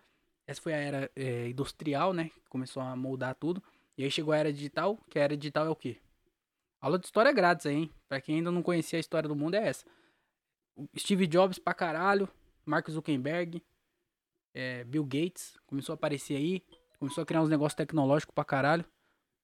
Essa 0.47 0.61
foi 0.61 0.75
a 0.75 0.77
era 0.77 1.11
é, 1.17 1.49
industrial, 1.49 2.13
né? 2.13 2.29
Que 2.29 2.49
começou 2.51 2.83
a 2.83 2.95
moldar 2.95 3.35
tudo. 3.35 3.63
E 3.97 4.05
aí 4.05 4.11
chegou 4.11 4.35
a 4.35 4.37
era 4.37 4.53
digital, 4.53 4.99
que 5.09 5.19
a 5.19 5.23
era 5.23 5.37
digital 5.37 5.67
é 5.67 5.71
o 5.71 5.77
quê? 5.77 5.97
Aula 6.85 6.99
de 6.99 7.07
história 7.07 7.33
grátis 7.33 7.65
aí, 7.65 7.75
hein? 7.77 7.91
Pra 8.07 8.21
quem 8.21 8.37
ainda 8.37 8.51
não 8.51 8.63
conhecia 8.63 8.99
a 8.99 9.01
história 9.01 9.27
do 9.27 9.35
mundo, 9.35 9.55
é 9.55 9.69
essa. 9.69 9.87
Steve 10.99 11.27
Jobs 11.27 11.59
pra 11.59 11.73
caralho, 11.73 12.29
Mark 12.63 12.91
Zuckerberg, 12.91 13.65
é, 14.53 14.85
Bill 14.85 15.03
Gates, 15.03 15.57
começou 15.67 15.95
a 15.95 15.97
aparecer 15.97 16.37
aí. 16.37 16.63
Começou 16.99 17.23
a 17.23 17.27
criar 17.27 17.41
uns 17.41 17.49
negócios 17.49 17.75
tecnológicos 17.75 18.35
pra 18.35 18.45
caralho. 18.45 18.85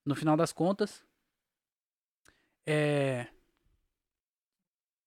No 0.05 0.15
final 0.15 0.37
das 0.37 0.53
contas. 0.53 1.03
É. 2.67 3.27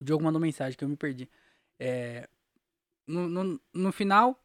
O 0.02 0.06
Diogo 0.06 0.24
mandou 0.24 0.42
mensagem 0.42 0.76
que 0.76 0.84
eu 0.84 0.90
me 0.90 0.98
perdi. 0.98 1.30
É. 1.80 2.28
No, 3.06 3.30
no, 3.30 3.62
no 3.72 3.92
final. 3.92 4.44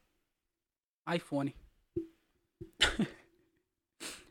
iPhone. 1.11 1.57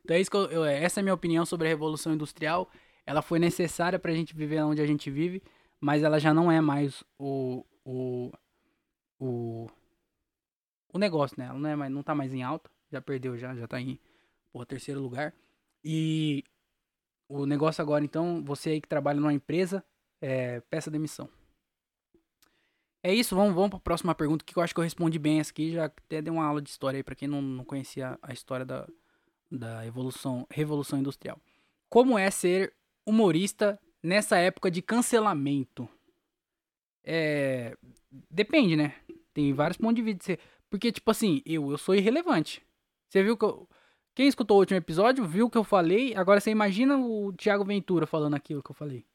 então 0.05 0.15
é 0.15 0.19
isso 0.19 0.29
que 0.29 0.37
eu, 0.37 0.45
eu, 0.51 0.63
Essa 0.63 0.99
é 0.99 1.01
a 1.01 1.03
minha 1.03 1.15
opinião 1.15 1.43
sobre 1.43 1.65
a 1.67 1.69
Revolução 1.69 2.13
Industrial. 2.13 2.69
Ela 3.07 3.21
foi 3.21 3.39
necessária 3.39 3.97
pra 3.97 4.13
gente 4.13 4.35
viver 4.35 4.61
onde 4.61 4.81
a 4.81 4.85
gente 4.85 5.09
vive. 5.09 5.41
Mas 5.79 6.03
ela 6.03 6.19
já 6.19 6.33
não 6.33 6.51
é 6.51 6.59
mais 6.59 7.03
o. 7.17 7.65
O. 7.85 8.31
O, 9.19 9.67
o 10.93 10.99
negócio, 10.99 11.35
né? 11.39 11.47
Ela 11.47 11.57
não, 11.57 11.69
é 11.69 11.75
mais, 11.75 11.91
não 11.91 12.03
tá 12.03 12.13
mais 12.13 12.33
em 12.33 12.43
alta. 12.43 12.69
Já 12.91 13.01
perdeu, 13.01 13.37
já, 13.37 13.55
já 13.55 13.67
tá 13.67 13.79
em 13.81 13.99
porra, 14.51 14.65
terceiro 14.65 15.01
lugar. 15.01 15.33
E 15.83 16.43
o 17.29 17.45
negócio 17.45 17.81
agora, 17.81 18.03
então, 18.03 18.43
você 18.43 18.71
aí 18.71 18.81
que 18.81 18.87
trabalha 18.87 19.19
numa 19.19 19.33
empresa, 19.33 19.83
é, 20.21 20.59
peça 20.69 20.91
demissão. 20.91 21.29
É 23.01 23.13
isso, 23.13 23.35
vamos, 23.35 23.55
vamos 23.55 23.69
para 23.69 23.77
a 23.77 23.81
próxima 23.81 24.13
pergunta, 24.13 24.43
que 24.43 24.57
eu 24.57 24.61
acho 24.61 24.73
que 24.73 24.79
eu 24.79 24.83
respondi 24.83 25.17
bem 25.17 25.39
essa 25.39 25.51
aqui. 25.51 25.71
Já 25.71 25.85
até 25.85 26.21
dei 26.21 26.31
uma 26.31 26.45
aula 26.45 26.61
de 26.61 26.69
história 26.69 26.97
aí 26.97 27.03
para 27.03 27.15
quem 27.15 27.27
não, 27.27 27.41
não 27.41 27.63
conhecia 27.63 28.19
a 28.21 28.33
história 28.33 28.65
da, 28.65 28.87
da 29.49 29.85
evolução, 29.85 30.45
revolução 30.51 30.99
industrial. 30.99 31.39
Como 31.89 32.19
é 32.19 32.29
ser 32.29 32.73
humorista 33.07 33.79
nessa 34.03 34.37
época 34.37 34.69
de 34.69 34.81
cancelamento? 34.81 35.89
É, 37.03 37.77
depende, 38.29 38.75
né? 38.75 38.93
Tem 39.33 39.53
vários 39.53 39.77
pontos 39.77 39.95
de 39.95 40.01
vista. 40.01 40.37
Porque, 40.69 40.91
tipo 40.91 41.09
assim, 41.09 41.41
eu, 41.45 41.71
eu 41.71 41.77
sou 41.77 41.95
irrelevante. 41.95 42.61
Você 43.07 43.23
viu 43.23 43.37
que 43.37 43.45
eu... 43.45 43.67
Quem 44.13 44.27
escutou 44.27 44.57
o 44.57 44.59
último 44.59 44.77
episódio 44.77 45.23
viu 45.25 45.45
o 45.45 45.49
que 45.49 45.57
eu 45.57 45.63
falei. 45.63 46.13
Agora 46.15 46.41
você 46.41 46.49
imagina 46.49 46.97
o 46.97 47.31
Thiago 47.33 47.63
Ventura 47.63 48.07
falando 48.07 48.33
aquilo 48.33 48.63
que 48.63 48.71
eu 48.71 48.75
falei. 48.75 49.05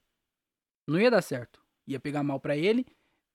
Não 0.87 0.99
ia 0.99 1.11
dar 1.11 1.21
certo. 1.21 1.61
Ia 1.87 2.01
pegar 2.01 2.23
mal 2.23 2.39
para 2.41 2.57
ele. 2.57 2.87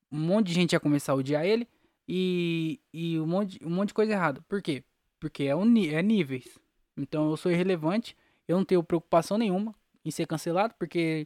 Um 0.09 0.17
monte 0.17 0.47
de 0.47 0.53
gente 0.53 0.73
ia 0.73 0.79
começar 0.79 1.11
a 1.11 1.15
odiar 1.15 1.45
ele. 1.45 1.67
E, 2.07 2.79
e 2.93 3.19
um, 3.19 3.27
monte, 3.27 3.59
um 3.63 3.69
monte 3.69 3.89
de 3.89 3.93
coisa 3.93 4.13
errada. 4.13 4.41
Por 4.47 4.61
quê? 4.61 4.83
Porque 5.19 5.43
é, 5.43 5.55
um, 5.55 5.65
é 5.77 6.01
níveis. 6.01 6.57
Então 6.95 7.29
eu 7.29 7.37
sou 7.37 7.51
irrelevante. 7.51 8.15
Eu 8.47 8.57
não 8.57 8.63
tenho 8.63 8.81
preocupação 8.81 9.37
nenhuma 9.37 9.75
em 10.07 10.11
ser 10.11 10.25
cancelado. 10.25 10.73
Porque 10.79 11.25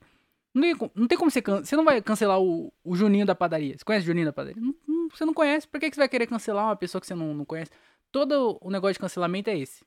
não 0.53 0.61
tem, 0.61 0.91
não 0.95 1.07
tem 1.07 1.17
como 1.17 1.31
você. 1.31 1.41
Você 1.41 1.75
não 1.75 1.85
vai 1.85 2.01
cancelar 2.01 2.39
o, 2.39 2.73
o 2.83 2.95
Juninho 2.95 3.25
da 3.25 3.35
padaria. 3.35 3.77
Você 3.77 3.85
conhece 3.85 4.05
o 4.05 4.07
Juninho 4.07 4.25
da 4.25 4.33
padaria? 4.33 4.61
Não, 4.61 4.75
não, 4.87 5.09
você 5.09 5.25
não 5.25 5.33
conhece. 5.33 5.67
Por 5.67 5.79
que, 5.79 5.89
que 5.89 5.95
você 5.95 6.01
vai 6.01 6.09
querer 6.09 6.27
cancelar 6.27 6.65
uma 6.65 6.75
pessoa 6.75 6.99
que 6.99 7.07
você 7.07 7.15
não, 7.15 7.33
não 7.33 7.45
conhece? 7.45 7.71
todo 8.11 8.57
o 8.61 8.69
negócio 8.69 8.93
de 8.93 8.99
cancelamento 8.99 9.49
é 9.49 9.57
esse. 9.57 9.85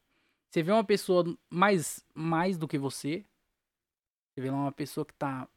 Você 0.50 0.62
vê 0.62 0.72
uma 0.72 0.84
pessoa 0.84 1.24
mais, 1.50 2.04
mais 2.14 2.56
do 2.56 2.66
que 2.66 2.78
você, 2.78 3.24
você 4.32 4.40
vê 4.40 4.48
uma 4.48 4.72
pessoa 4.72 5.04
que 5.04 5.14
tá 5.14 5.48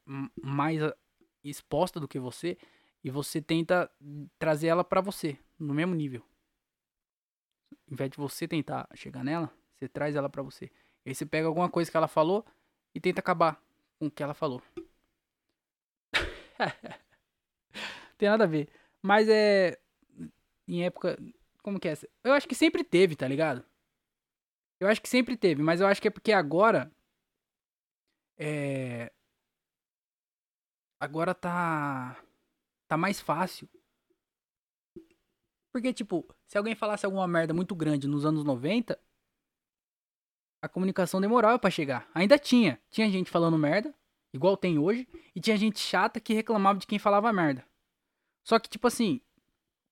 mais 0.42 0.82
exposta 1.44 2.00
do 2.00 2.08
que 2.08 2.20
você, 2.20 2.58
e 3.04 3.10
você 3.10 3.42
tenta 3.42 3.90
trazer 4.38 4.68
ela 4.68 4.84
pra 4.84 5.02
você, 5.02 5.40
no 5.58 5.74
mesmo 5.74 5.96
nível. 5.96 6.24
Em 7.90 7.96
vez 7.96 8.12
de 8.12 8.18
você 8.18 8.48
tentar 8.48 8.88
chegar 8.96 9.24
nela, 9.24 9.52
você 9.74 9.88
traz 9.88 10.16
ela 10.16 10.30
pra 10.30 10.42
você. 10.42 10.70
Aí 11.06 11.16
você 11.16 11.26
pega 11.26 11.48
alguma 11.48 11.70
coisa 11.70 11.90
que 11.90 11.96
ela 11.96 12.08
falou 12.08 12.46
e 12.98 13.00
tenta 13.00 13.20
acabar 13.20 13.64
com 14.00 14.08
o 14.08 14.12
que 14.12 14.24
ela 14.24 14.34
falou. 14.34 14.60
Tem 18.18 18.28
nada 18.28 18.45
a 18.45 18.48
ver. 18.48 18.72
Mas 19.04 19.30
é. 19.30 19.80
Em 20.68 20.84
época. 20.84 21.16
Como 21.62 21.80
que 21.80 21.89
é? 21.89 21.93
Eu 22.24 22.34
acho 22.34 22.48
que 22.48 22.56
sempre 22.56 22.84
teve, 22.84 23.16
tá 23.16 23.28
ligado? 23.28 23.64
Eu 24.80 24.88
acho 24.88 25.00
que 25.00 25.10
sempre 25.10 25.38
teve, 25.38 25.62
mas 25.62 25.80
eu 25.80 25.86
acho 25.86 26.02
que 26.02 26.08
é 26.08 26.12
porque 26.12 26.32
agora. 26.32 26.91
É. 28.36 29.12
Agora 31.00 31.36
tá. 31.36 32.20
Tá 32.88 32.98
mais 32.98 33.22
fácil. 33.22 33.70
Porque, 35.72 35.93
tipo, 35.93 36.26
se 36.48 36.58
alguém 36.58 36.74
falasse 36.74 37.06
alguma 37.06 37.28
merda 37.28 37.54
muito 37.54 37.76
grande 37.76 38.08
nos 38.08 38.26
anos 38.26 38.43
90, 38.43 39.00
a 40.68 40.70
comunicação 40.70 41.20
demorava 41.22 41.57
para 41.57 41.72
chegar. 41.72 42.07
Ainda 42.13 42.38
tinha. 42.38 42.80
Tinha 42.91 43.09
gente 43.09 43.32
falando 43.32 43.57
merda, 43.57 43.93
igual 44.34 44.55
tem 44.55 44.78
hoje, 44.78 45.07
e 45.34 45.39
tinha 45.39 45.57
gente 45.57 45.80
chata 45.80 46.20
que 46.20 46.34
reclamava 46.34 46.78
de 46.78 46.86
quem 46.86 46.99
falava 46.99 47.32
merda. 47.34 47.65
Só 48.43 48.59
que, 48.59 48.70
tipo 48.70 48.86
assim, 48.86 49.22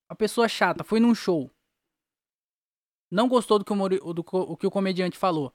a 0.08 0.16
pessoa 0.16 0.48
chata 0.48 0.84
foi 0.84 1.00
num 1.00 1.16
show, 1.16 1.50
não 3.10 3.30
gostou 3.30 3.58
do 3.58 3.66
que 3.66 3.72
o, 3.72 4.14
do, 4.14 4.26
o, 4.32 4.58
que 4.58 4.68
o 4.68 4.72
comediante 4.72 5.18
falou. 5.18 5.54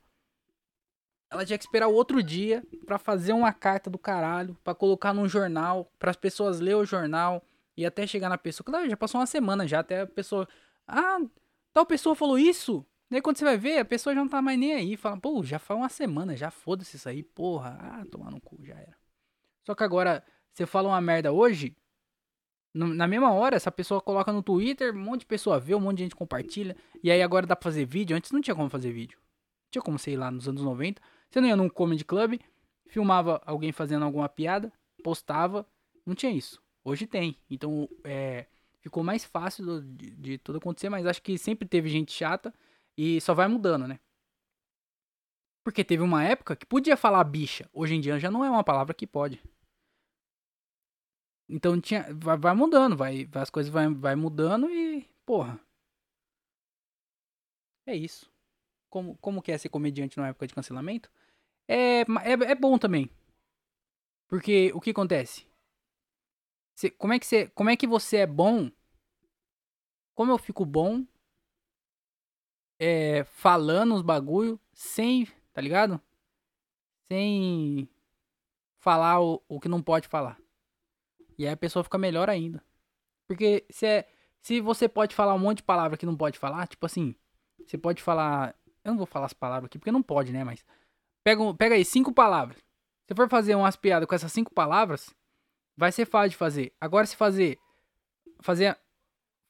Ela 1.30 1.44
tinha 1.44 1.58
que 1.58 1.64
esperar 1.64 1.86
o 1.86 1.94
outro 1.94 2.22
dia 2.22 2.64
para 2.84 2.98
fazer 2.98 3.32
uma 3.32 3.52
carta 3.52 3.90
do 3.90 3.98
caralho, 3.98 4.56
para 4.64 4.74
colocar 4.74 5.12
num 5.12 5.28
jornal, 5.28 5.92
para 5.98 6.10
as 6.10 6.16
pessoas 6.16 6.58
ler 6.58 6.74
o 6.74 6.84
jornal 6.84 7.44
e 7.76 7.84
até 7.84 8.06
chegar 8.06 8.28
na 8.28 8.38
pessoa. 8.38 8.64
Claro, 8.64 8.88
já 8.88 8.96
passou 8.96 9.20
uma 9.20 9.26
semana 9.26 9.68
já, 9.68 9.80
até 9.80 10.00
a 10.00 10.06
pessoa. 10.06 10.48
Ah, 10.88 11.18
tal 11.72 11.84
pessoa 11.86 12.16
falou 12.16 12.38
isso? 12.38 12.84
Daí 13.10 13.20
quando 13.20 13.36
você 13.36 13.44
vai 13.44 13.58
ver, 13.58 13.78
a 13.78 13.84
pessoa 13.84 14.14
já 14.14 14.20
não 14.20 14.28
tá 14.28 14.40
mais 14.40 14.58
nem 14.58 14.72
aí. 14.72 14.96
Fala, 14.96 15.18
pô, 15.18 15.42
já 15.42 15.58
faz 15.58 15.78
uma 15.78 15.88
semana, 15.88 16.36
já 16.36 16.50
foda-se 16.50 16.96
isso 16.96 17.08
aí, 17.08 17.22
porra. 17.24 17.76
Ah, 17.80 18.06
tomar 18.10 18.30
no 18.30 18.40
cu, 18.40 18.56
já 18.64 18.74
era. 18.74 18.96
Só 19.66 19.74
que 19.74 19.82
agora, 19.82 20.24
você 20.52 20.64
fala 20.64 20.88
uma 20.88 21.00
merda 21.00 21.32
hoje, 21.32 21.76
na 22.72 23.08
mesma 23.08 23.32
hora, 23.32 23.56
essa 23.56 23.72
pessoa 23.72 24.00
coloca 24.00 24.32
no 24.32 24.44
Twitter, 24.44 24.94
um 24.94 25.00
monte 25.00 25.20
de 25.20 25.26
pessoa 25.26 25.58
vê, 25.58 25.74
um 25.74 25.80
monte 25.80 25.98
de 25.98 26.04
gente 26.04 26.14
compartilha. 26.14 26.76
E 27.02 27.10
aí 27.10 27.20
agora 27.20 27.46
dá 27.46 27.56
pra 27.56 27.64
fazer 27.64 27.84
vídeo. 27.84 28.16
Antes 28.16 28.30
não 28.30 28.40
tinha 28.40 28.54
como 28.54 28.70
fazer 28.70 28.92
vídeo. 28.92 29.18
Tinha 29.72 29.82
como, 29.82 29.98
sei 29.98 30.16
lá, 30.16 30.30
nos 30.30 30.48
anos 30.48 30.62
90. 30.62 31.02
Você 31.28 31.40
não 31.40 31.48
ia 31.48 31.56
num 31.56 31.68
comedy 31.68 32.04
club, 32.04 32.38
filmava 32.86 33.42
alguém 33.44 33.72
fazendo 33.72 34.04
alguma 34.04 34.28
piada, 34.28 34.72
postava. 35.02 35.66
Não 36.06 36.14
tinha 36.14 36.30
isso. 36.30 36.62
Hoje 36.84 37.08
tem. 37.08 37.36
Então, 37.50 37.88
é, 38.04 38.46
ficou 38.78 39.02
mais 39.02 39.24
fácil 39.24 39.82
de, 39.82 40.10
de 40.10 40.38
tudo 40.38 40.58
acontecer, 40.58 40.88
mas 40.88 41.06
acho 41.06 41.22
que 41.22 41.36
sempre 41.36 41.66
teve 41.68 41.88
gente 41.88 42.12
chata 42.12 42.54
e 42.96 43.20
só 43.20 43.34
vai 43.34 43.48
mudando, 43.48 43.86
né? 43.86 43.98
Porque 45.64 45.84
teve 45.84 46.02
uma 46.02 46.24
época 46.24 46.56
que 46.56 46.66
podia 46.66 46.96
falar 46.96 47.22
bicha. 47.24 47.68
Hoje 47.72 47.94
em 47.94 48.00
dia 48.00 48.18
já 48.18 48.30
não 48.30 48.44
é 48.44 48.50
uma 48.50 48.64
palavra 48.64 48.94
que 48.94 49.06
pode. 49.06 49.42
Então 51.48 51.80
tinha, 51.80 52.06
vai, 52.14 52.36
vai 52.38 52.54
mudando, 52.54 52.96
vai, 52.96 53.28
as 53.34 53.50
coisas 53.50 53.70
vai, 53.70 53.92
vai 53.92 54.14
mudando 54.14 54.70
e, 54.70 55.08
porra. 55.26 55.60
É 57.86 57.94
isso. 57.94 58.30
Como, 58.88 59.16
como 59.18 59.42
que 59.42 59.52
é 59.52 59.58
ser 59.58 59.68
comediante 59.68 60.16
numa 60.16 60.28
época 60.28 60.46
de 60.46 60.54
cancelamento? 60.54 61.10
É, 61.68 62.00
é, 62.00 62.32
é 62.32 62.54
bom 62.54 62.78
também. 62.78 63.10
Porque 64.28 64.70
o 64.74 64.80
que 64.80 64.90
acontece? 64.90 65.46
Cê, 66.76 66.90
como, 66.90 67.12
é 67.12 67.18
que 67.18 67.26
cê, 67.26 67.48
como 67.48 67.68
é 67.68 67.76
que 67.76 67.86
você 67.86 68.18
é 68.18 68.26
bom? 68.26 68.70
Como 70.14 70.32
eu 70.32 70.38
fico 70.38 70.64
bom 70.64 71.04
é, 72.80 73.24
falando 73.24 73.94
os 73.94 74.00
bagulho 74.00 74.58
sem, 74.72 75.28
tá 75.52 75.60
ligado? 75.60 76.00
Sem 77.06 77.86
falar 78.78 79.20
o, 79.20 79.42
o 79.46 79.60
que 79.60 79.68
não 79.68 79.82
pode 79.82 80.08
falar. 80.08 80.38
E 81.36 81.46
aí 81.46 81.52
a 81.52 81.56
pessoa 81.56 81.84
fica 81.84 81.98
melhor 81.98 82.30
ainda. 82.30 82.64
Porque 83.28 83.66
se, 83.70 83.86
é, 83.86 84.08
se 84.40 84.60
você 84.62 84.88
pode 84.88 85.14
falar 85.14 85.34
um 85.34 85.38
monte 85.38 85.58
de 85.58 85.64
palavra 85.64 85.98
que 85.98 86.06
não 86.06 86.16
pode 86.16 86.38
falar, 86.38 86.66
tipo 86.66 86.86
assim, 86.86 87.14
você 87.66 87.76
pode 87.76 88.02
falar. 88.02 88.54
Eu 88.82 88.92
não 88.92 88.98
vou 88.98 89.06
falar 89.06 89.26
as 89.26 89.34
palavras 89.34 89.66
aqui 89.66 89.78
porque 89.78 89.92
não 89.92 90.02
pode, 90.02 90.32
né? 90.32 90.42
Mas. 90.42 90.64
Pega, 91.22 91.54
pega 91.54 91.74
aí 91.74 91.84
cinco 91.84 92.14
palavras. 92.14 92.56
Se 93.06 93.14
for 93.14 93.28
fazer 93.28 93.54
umas 93.54 93.76
piadas 93.76 94.08
com 94.08 94.14
essas 94.14 94.32
cinco 94.32 94.54
palavras, 94.54 95.14
vai 95.76 95.92
ser 95.92 96.06
fácil 96.06 96.30
de 96.30 96.36
fazer. 96.36 96.72
Agora, 96.80 97.06
se 97.06 97.14
fazer. 97.14 97.58
Fazer. 98.40 98.76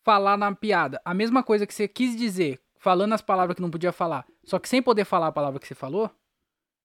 Falar 0.03 0.37
na 0.37 0.53
piada 0.55 1.01
a 1.05 1.13
mesma 1.13 1.43
coisa 1.43 1.67
que 1.67 1.75
você 1.75 1.87
quis 1.87 2.17
dizer, 2.17 2.59
falando 2.81 3.13
as 3.13 3.21
palavras 3.21 3.55
que 3.55 3.63
não 3.63 3.71
podia 3.71 3.93
falar, 3.93 4.27
só 4.43 4.59
que 4.59 4.69
sem 4.69 4.83
poder 4.83 5.05
falar 5.05 5.29
a 5.29 5.33
palavra 5.33 5.61
que 5.61 5.67
você 5.67 5.75
falou, 5.75 6.11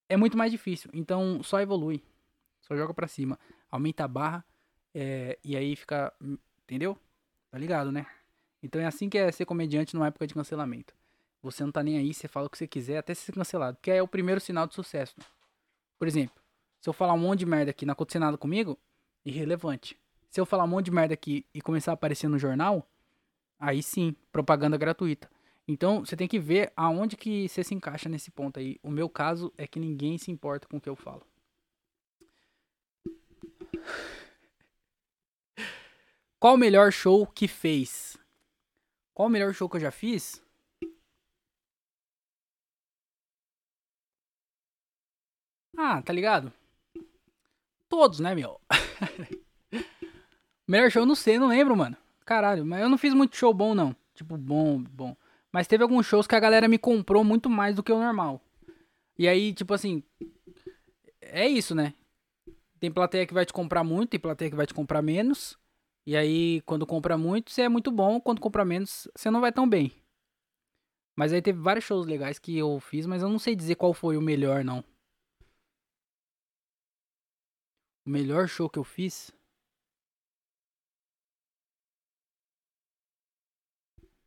é 0.07 0.15
muito 0.15 0.37
mais 0.37 0.51
difícil. 0.51 0.91
Então, 0.93 1.41
só 1.41 1.59
evolui. 1.59 2.03
Só 2.59 2.75
joga 2.75 2.93
pra 2.93 3.07
cima. 3.07 3.39
Aumenta 3.71 4.03
a 4.03 4.07
barra 4.07 4.45
é, 4.93 5.39
e 5.43 5.55
aí 5.55 5.75
fica. 5.75 6.13
Entendeu? 6.63 6.97
Tá 7.49 7.57
ligado, 7.57 7.91
né? 7.91 8.05
Então 8.61 8.81
é 8.81 8.85
assim 8.85 9.07
que 9.07 9.17
é 9.17 9.31
ser 9.31 9.45
comediante 9.45 9.95
numa 9.95 10.07
época 10.07 10.27
de 10.27 10.33
cancelamento. 10.33 10.93
Você 11.41 11.63
não 11.63 11.71
tá 11.71 11.81
nem 11.81 11.97
aí, 11.97 12.13
você 12.13 12.27
fala 12.27 12.47
o 12.47 12.49
que 12.49 12.57
você 12.57 12.67
quiser 12.67 12.97
até 12.97 13.13
ser 13.13 13.31
cancelado. 13.31 13.77
Que 13.81 13.91
é 13.91 14.01
o 14.01 14.07
primeiro 14.07 14.41
sinal 14.41 14.67
de 14.67 14.73
sucesso. 14.73 15.15
Por 15.97 16.07
exemplo, 16.07 16.41
se 16.81 16.89
eu 16.89 16.93
falar 16.93 17.13
um 17.13 17.19
monte 17.19 17.39
de 17.39 17.45
merda 17.45 17.71
aqui, 17.71 17.85
não 17.85 17.93
acontecer 17.93 18.19
nada 18.19 18.37
comigo, 18.37 18.77
irrelevante. 19.23 19.97
Se 20.29 20.41
eu 20.41 20.45
falar 20.45 20.65
um 20.65 20.67
monte 20.67 20.85
de 20.85 20.91
merda 20.91 21.13
aqui 21.13 21.45
e 21.53 21.61
começar 21.61 21.91
a 21.91 21.93
aparecer 21.93 22.27
no 22.27 22.37
jornal, 22.37 22.85
aí 23.59 23.81
sim, 23.81 24.15
propaganda 24.31 24.75
gratuita. 24.75 25.29
Então 25.67 26.05
você 26.05 26.15
tem 26.15 26.27
que 26.27 26.39
ver 26.39 26.71
aonde 26.75 27.17
que 27.17 27.49
você 27.49 27.63
se 27.63 27.73
encaixa 27.73 28.07
nesse 28.07 28.29
ponto 28.29 28.59
aí. 28.59 28.79
O 28.83 28.91
meu 28.91 29.09
caso 29.09 29.51
é 29.57 29.65
que 29.65 29.79
ninguém 29.79 30.17
se 30.17 30.31
importa 30.31 30.67
com 30.67 30.77
o 30.77 30.81
que 30.81 30.89
eu 30.89 30.95
falo. 30.95 31.25
Qual 36.39 36.53
o 36.53 36.57
melhor 36.57 36.91
show 36.91 37.25
que 37.25 37.47
fez? 37.47 38.17
Qual 39.13 39.27
o 39.27 39.31
melhor 39.31 39.53
show 39.53 39.67
que 39.67 39.77
eu 39.77 39.81
já 39.81 39.91
fiz? 39.91 40.43
Ah, 45.77 46.01
tá 46.01 46.13
ligado? 46.13 46.53
Todos, 47.89 48.19
né, 48.19 48.35
meu? 48.35 48.59
melhor 50.67 50.91
show, 50.91 51.05
não 51.05 51.15
sei, 51.15 51.39
não 51.39 51.47
lembro, 51.47 51.75
mano. 51.75 51.97
Caralho, 52.25 52.65
mas 52.65 52.81
eu 52.81 52.89
não 52.89 52.97
fiz 52.97 53.13
muito 53.13 53.35
show 53.35 53.53
bom, 53.53 53.73
não. 53.73 53.95
Tipo, 54.13 54.37
bom, 54.37 54.79
bom. 54.79 55.15
Mas 55.55 55.67
teve 55.67 55.83
alguns 55.83 56.05
shows 56.05 56.27
que 56.27 56.35
a 56.35 56.39
galera 56.41 56.67
me 56.67 56.77
comprou 56.77 57.23
muito 57.23 57.49
mais 57.49 57.73
do 57.73 57.81
que 57.81 57.89
o 57.89 57.97
normal. 57.97 58.41
E 59.17 59.25
aí, 59.25 59.53
tipo 59.53 59.73
assim. 59.73 60.03
É 61.21 61.47
isso, 61.47 61.73
né? 61.73 61.93
Tem 62.77 62.91
plateia 62.91 63.25
que 63.25 63.33
vai 63.33 63.45
te 63.45 63.53
comprar 63.53 63.81
muito, 63.81 64.09
tem 64.09 64.19
plateia 64.19 64.51
que 64.51 64.57
vai 64.57 64.67
te 64.67 64.73
comprar 64.73 65.01
menos. 65.01 65.57
E 66.05 66.13
aí, 66.13 66.59
quando 66.65 66.85
compra 66.85 67.17
muito, 67.17 67.53
você 67.53 67.61
é 67.61 67.69
muito 67.69 67.89
bom. 67.89 68.19
Quando 68.19 68.41
compra 68.41 68.65
menos, 68.65 69.07
você 69.15 69.31
não 69.31 69.39
vai 69.39 69.49
tão 69.49 69.65
bem. 69.65 69.93
Mas 71.15 71.31
aí 71.31 71.41
teve 71.41 71.61
vários 71.61 71.85
shows 71.85 72.05
legais 72.05 72.37
que 72.37 72.57
eu 72.57 72.77
fiz, 72.81 73.05
mas 73.05 73.21
eu 73.21 73.29
não 73.29 73.39
sei 73.39 73.55
dizer 73.55 73.75
qual 73.75 73.93
foi 73.93 74.17
o 74.17 74.21
melhor, 74.21 74.61
não. 74.61 74.83
O 78.05 78.09
melhor 78.09 78.49
show 78.49 78.69
que 78.69 78.77
eu 78.77 78.83
fiz? 78.83 79.31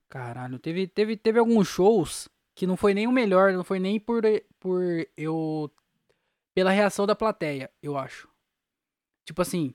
Caralho, 0.08 0.58
teve, 0.58 0.86
teve, 0.86 1.16
teve 1.16 1.38
alguns 1.38 1.68
shows 1.68 2.28
que 2.54 2.66
não 2.66 2.76
foi 2.76 2.94
nem 2.94 3.06
o 3.06 3.12
melhor, 3.12 3.52
não 3.52 3.62
foi 3.62 3.78
nem 3.78 4.00
por, 4.00 4.22
por 4.58 4.82
eu. 5.16 5.70
pela 6.54 6.70
reação 6.70 7.06
da 7.06 7.14
plateia, 7.14 7.70
eu 7.82 7.96
acho. 7.96 8.28
Tipo 9.24 9.42
assim, 9.42 9.74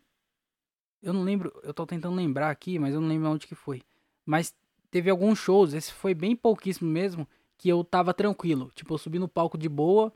eu 1.01 1.13
não 1.13 1.21
lembro, 1.23 1.53
eu 1.63 1.73
tô 1.73 1.85
tentando 1.85 2.15
lembrar 2.15 2.49
aqui, 2.49 2.79
mas 2.79 2.93
eu 2.93 2.99
não 2.99 3.07
lembro 3.07 3.29
onde 3.29 3.45
que 3.45 3.55
foi. 3.55 3.83
Mas 4.25 4.55
teve 4.89 5.09
alguns 5.09 5.37
shows, 5.37 5.73
esse 5.73 5.93
foi 5.93 6.13
bem 6.13 6.35
pouquíssimo 6.35 6.89
mesmo, 6.89 7.27
que 7.57 7.69
eu 7.69 7.83
tava 7.83 8.13
tranquilo. 8.13 8.71
Tipo, 8.73 8.95
eu 8.95 8.97
subi 8.97 9.19
no 9.19 9.27
palco 9.27 9.57
de 9.57 9.69
boa, 9.69 10.11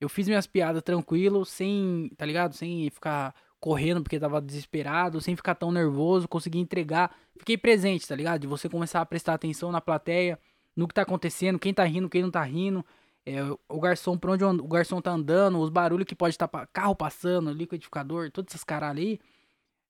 eu 0.00 0.08
fiz 0.08 0.28
minhas 0.28 0.46
piadas 0.46 0.82
tranquilo, 0.82 1.44
sem, 1.44 2.10
tá 2.16 2.24
ligado? 2.24 2.54
Sem 2.54 2.88
ficar 2.90 3.34
correndo 3.60 4.02
porque 4.02 4.18
tava 4.18 4.40
desesperado, 4.40 5.20
sem 5.20 5.34
ficar 5.34 5.54
tão 5.54 5.72
nervoso, 5.72 6.28
consegui 6.28 6.58
entregar. 6.58 7.14
Fiquei 7.36 7.56
presente, 7.56 8.06
tá 8.06 8.14
ligado? 8.14 8.40
De 8.40 8.46
você 8.46 8.68
começar 8.68 9.00
a 9.00 9.06
prestar 9.06 9.34
atenção 9.34 9.72
na 9.72 9.80
plateia, 9.80 10.38
no 10.76 10.86
que 10.86 10.94
tá 10.94 11.02
acontecendo, 11.02 11.58
quem 11.58 11.74
tá 11.74 11.84
rindo, 11.84 12.08
quem 12.08 12.22
não 12.22 12.30
tá 12.30 12.42
rindo. 12.42 12.84
É, 13.26 13.40
o 13.68 13.80
garçom, 13.80 14.16
pra 14.16 14.32
onde 14.32 14.44
o 14.44 14.68
garçom 14.68 15.00
tá 15.00 15.10
andando, 15.10 15.58
os 15.58 15.70
barulhos 15.70 16.06
que 16.06 16.14
pode 16.14 16.34
estar 16.34 16.48
tá, 16.48 16.66
carro 16.66 16.94
passando, 16.94 17.52
liquidificador, 17.52 18.30
todos 18.30 18.54
esses 18.54 18.64
caras 18.64 18.90
ali. 18.90 19.20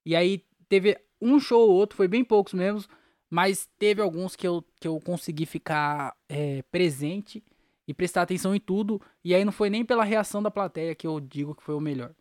E 0.04 0.16
aí 0.16 0.44
teve 0.68 0.98
um 1.20 1.38
show 1.38 1.68
ou 1.68 1.74
outro, 1.74 1.96
foi 1.96 2.08
bem 2.08 2.24
poucos 2.24 2.54
mesmo, 2.54 2.90
mas 3.30 3.68
teve 3.78 4.00
alguns 4.00 4.34
que 4.34 4.46
eu, 4.46 4.64
que 4.80 4.88
eu 4.88 4.98
consegui 5.00 5.46
ficar 5.46 6.16
é, 6.28 6.62
presente 6.70 7.44
e 7.86 7.94
prestar 7.94 8.22
atenção 8.22 8.54
em 8.54 8.60
tudo. 8.60 9.00
E 9.22 9.34
aí 9.34 9.44
não 9.44 9.52
foi 9.52 9.70
nem 9.70 9.84
pela 9.84 10.04
reação 10.04 10.42
da 10.42 10.50
plateia 10.50 10.94
que 10.94 11.06
eu 11.06 11.20
digo 11.20 11.54
que 11.54 11.62
foi 11.62 11.74
o 11.74 11.80
melhor. 11.80 12.14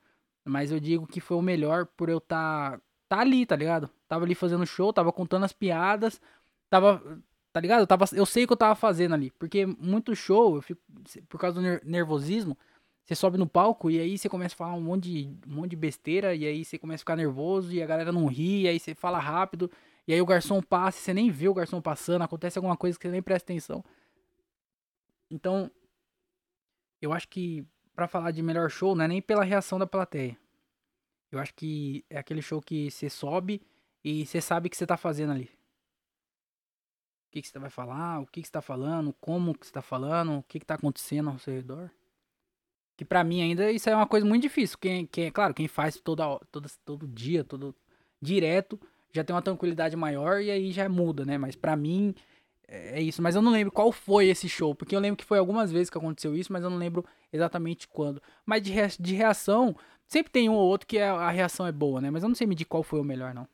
Mas 0.48 0.72
eu 0.72 0.80
digo 0.80 1.06
que 1.06 1.20
foi 1.20 1.38
o 1.38 1.42
melhor 1.42 1.86
por 1.86 2.10
eu 2.10 2.20
estar 2.20 2.78
tá, 2.78 2.82
tá 3.10 3.20
ali, 3.20 3.46
tá 3.46 3.56
ligado? 3.56 3.90
tava 4.08 4.26
ali 4.26 4.34
fazendo 4.34 4.66
show, 4.66 4.94
tava 4.94 5.12
contando 5.12 5.44
as 5.44 5.54
piadas, 5.54 6.22
tava, 6.70 7.22
tá 7.52 7.60
ligado? 7.60 7.82
Eu, 7.82 7.88
tava, 7.88 8.06
eu 8.14 8.26
sei 8.26 8.46
o 8.46 8.48
que 8.48 8.54
eu 8.54 8.58
tava 8.58 8.76
fazendo 8.76 9.14
ali, 9.14 9.32
porque 9.32 9.66
muito 9.66 10.16
show, 10.16 10.62
fico, 10.62 10.82
por 11.28 11.40
causa 11.40 11.62
do 11.62 11.86
nervosismo, 11.86 12.58
você 13.04 13.16
sobe 13.16 13.38
no 13.38 13.48
palco 13.48 13.90
e 13.90 14.00
aí 14.00 14.18
você 14.18 14.30
começa 14.30 14.56
a 14.56 14.58
falar 14.58 14.74
um 14.74 14.82
monte, 14.82 15.04
de, 15.04 15.38
um 15.48 15.56
monte 15.56 15.72
de 15.72 15.76
besteira, 15.76 16.34
e 16.36 16.46
aí 16.46 16.64
você 16.64 16.78
começa 16.78 17.02
a 17.02 17.04
ficar 17.04 17.16
nervoso, 17.16 17.72
e 17.74 17.82
a 17.82 17.86
galera 17.86 18.12
não 18.12 18.26
ri, 18.28 18.64
e 18.64 18.68
aí 18.68 18.80
você 18.80 18.96
fala 18.96 19.20
rápido, 19.20 19.70
e 20.08 20.14
aí 20.14 20.22
o 20.22 20.26
garçom 20.26 20.62
passa, 20.62 21.00
e 21.00 21.02
você 21.02 21.14
nem 21.14 21.30
vê 21.30 21.48
o 21.48 21.54
garçom 21.54 21.82
passando, 21.82 22.22
acontece 22.22 22.58
alguma 22.58 22.78
coisa 22.78 22.98
que 22.98 23.08
você 23.08 23.12
nem 23.12 23.22
presta 23.22 23.46
atenção. 23.52 23.84
Então, 25.30 25.70
eu 27.02 27.14
acho 27.14 27.28
que 27.28 27.66
para 27.98 28.08
falar 28.08 28.30
de 28.30 28.44
melhor 28.44 28.70
show, 28.70 28.94
não 28.94 29.06
é 29.06 29.08
nem 29.08 29.20
pela 29.20 29.44
reação 29.44 29.80
da 29.80 29.88
plateia. 29.88 30.38
Eu 31.32 31.40
acho 31.40 31.52
que 31.56 32.06
é 32.08 32.20
aquele 32.20 32.44
show 32.44 32.62
que 32.62 32.92
você 32.92 33.10
sobe 33.10 33.60
e 34.04 34.24
você 34.24 34.40
sabe 34.40 34.68
o 34.68 34.70
que 34.70 34.78
você 34.78 34.86
tá 34.86 34.96
fazendo 34.96 35.32
ali. 35.32 35.46
O 37.28 37.32
que, 37.32 37.42
que 37.42 37.48
você 37.48 37.58
vai 37.58 37.72
falar, 37.72 38.20
o 38.20 38.28
que, 38.28 38.42
que 38.42 38.48
você 38.48 38.52
tá 38.52 38.62
falando, 38.62 39.12
como 39.14 39.58
que 39.58 39.66
você 39.66 39.74
tá 39.74 39.82
falando, 39.82 40.38
o 40.38 40.44
que, 40.44 40.60
que 40.60 40.66
tá 40.66 40.76
acontecendo 40.76 41.32
ao 41.32 41.40
seu 41.40 41.56
redor. 41.56 41.90
Que 42.96 43.04
para 43.04 43.24
mim 43.24 43.42
ainda 43.42 43.72
isso 43.72 43.90
é 43.90 43.96
uma 43.96 44.06
coisa 44.06 44.28
muito 44.28 44.44
difícil. 44.44 44.78
Quem, 44.78 45.08
quem, 45.08 45.32
claro, 45.32 45.56
quem 45.56 45.68
faz 45.68 46.00
toda, 46.00 46.38
toda, 46.52 46.70
todo 46.86 47.08
dia, 47.08 47.44
todo 47.44 47.76
direto, 48.22 48.80
já 49.12 49.24
tem 49.24 49.36
uma 49.36 49.42
tranquilidade 49.42 49.96
maior 49.96 50.40
e 50.40 50.52
aí 50.52 50.72
já 50.72 50.88
muda, 50.88 51.26
né? 51.26 51.40
Mas 51.40 51.56
para 51.56 51.76
mim 51.76 52.14
é, 52.68 53.02
isso. 53.02 53.22
Mas 53.22 53.36
eu 53.36 53.42
não 53.42 53.52
lembro 53.52 53.72
qual 53.72 53.92
foi 53.92 54.28
esse 54.28 54.50
show, 54.50 54.76
porque 54.76 54.96
eu 54.96 55.00
lembro 55.00 55.18
que 55.18 55.26
foi 55.26 55.38
algumas 55.40 55.72
vezes 55.72 55.90
que 55.90 55.98
aconteceu 55.98 56.36
isso, 56.36 56.52
mas 56.52 56.64
eu 56.64 56.70
não 56.70 56.78
lembro 56.78 57.06
exatamente 57.32 57.88
quando. 57.88 58.22
Mas 58.46 58.62
de, 58.62 58.74
de 59.00 59.16
reação, 59.16 59.76
sempre 60.08 60.32
tem 60.32 60.50
um 60.50 60.54
ou 60.54 60.68
outro 60.68 60.88
que 60.88 60.98
é, 60.98 61.08
a 61.08 61.30
reação 61.30 61.66
é 61.66 61.72
boa, 61.72 62.02
né? 62.02 62.12
Mas 62.12 62.24
eu 62.24 62.30
não 62.30 62.36
sei 62.36 62.48
medir 62.48 62.66
qual 62.66 62.84
foi 62.84 63.00
o 63.00 63.04
melhor, 63.04 63.34
não. 63.34 63.48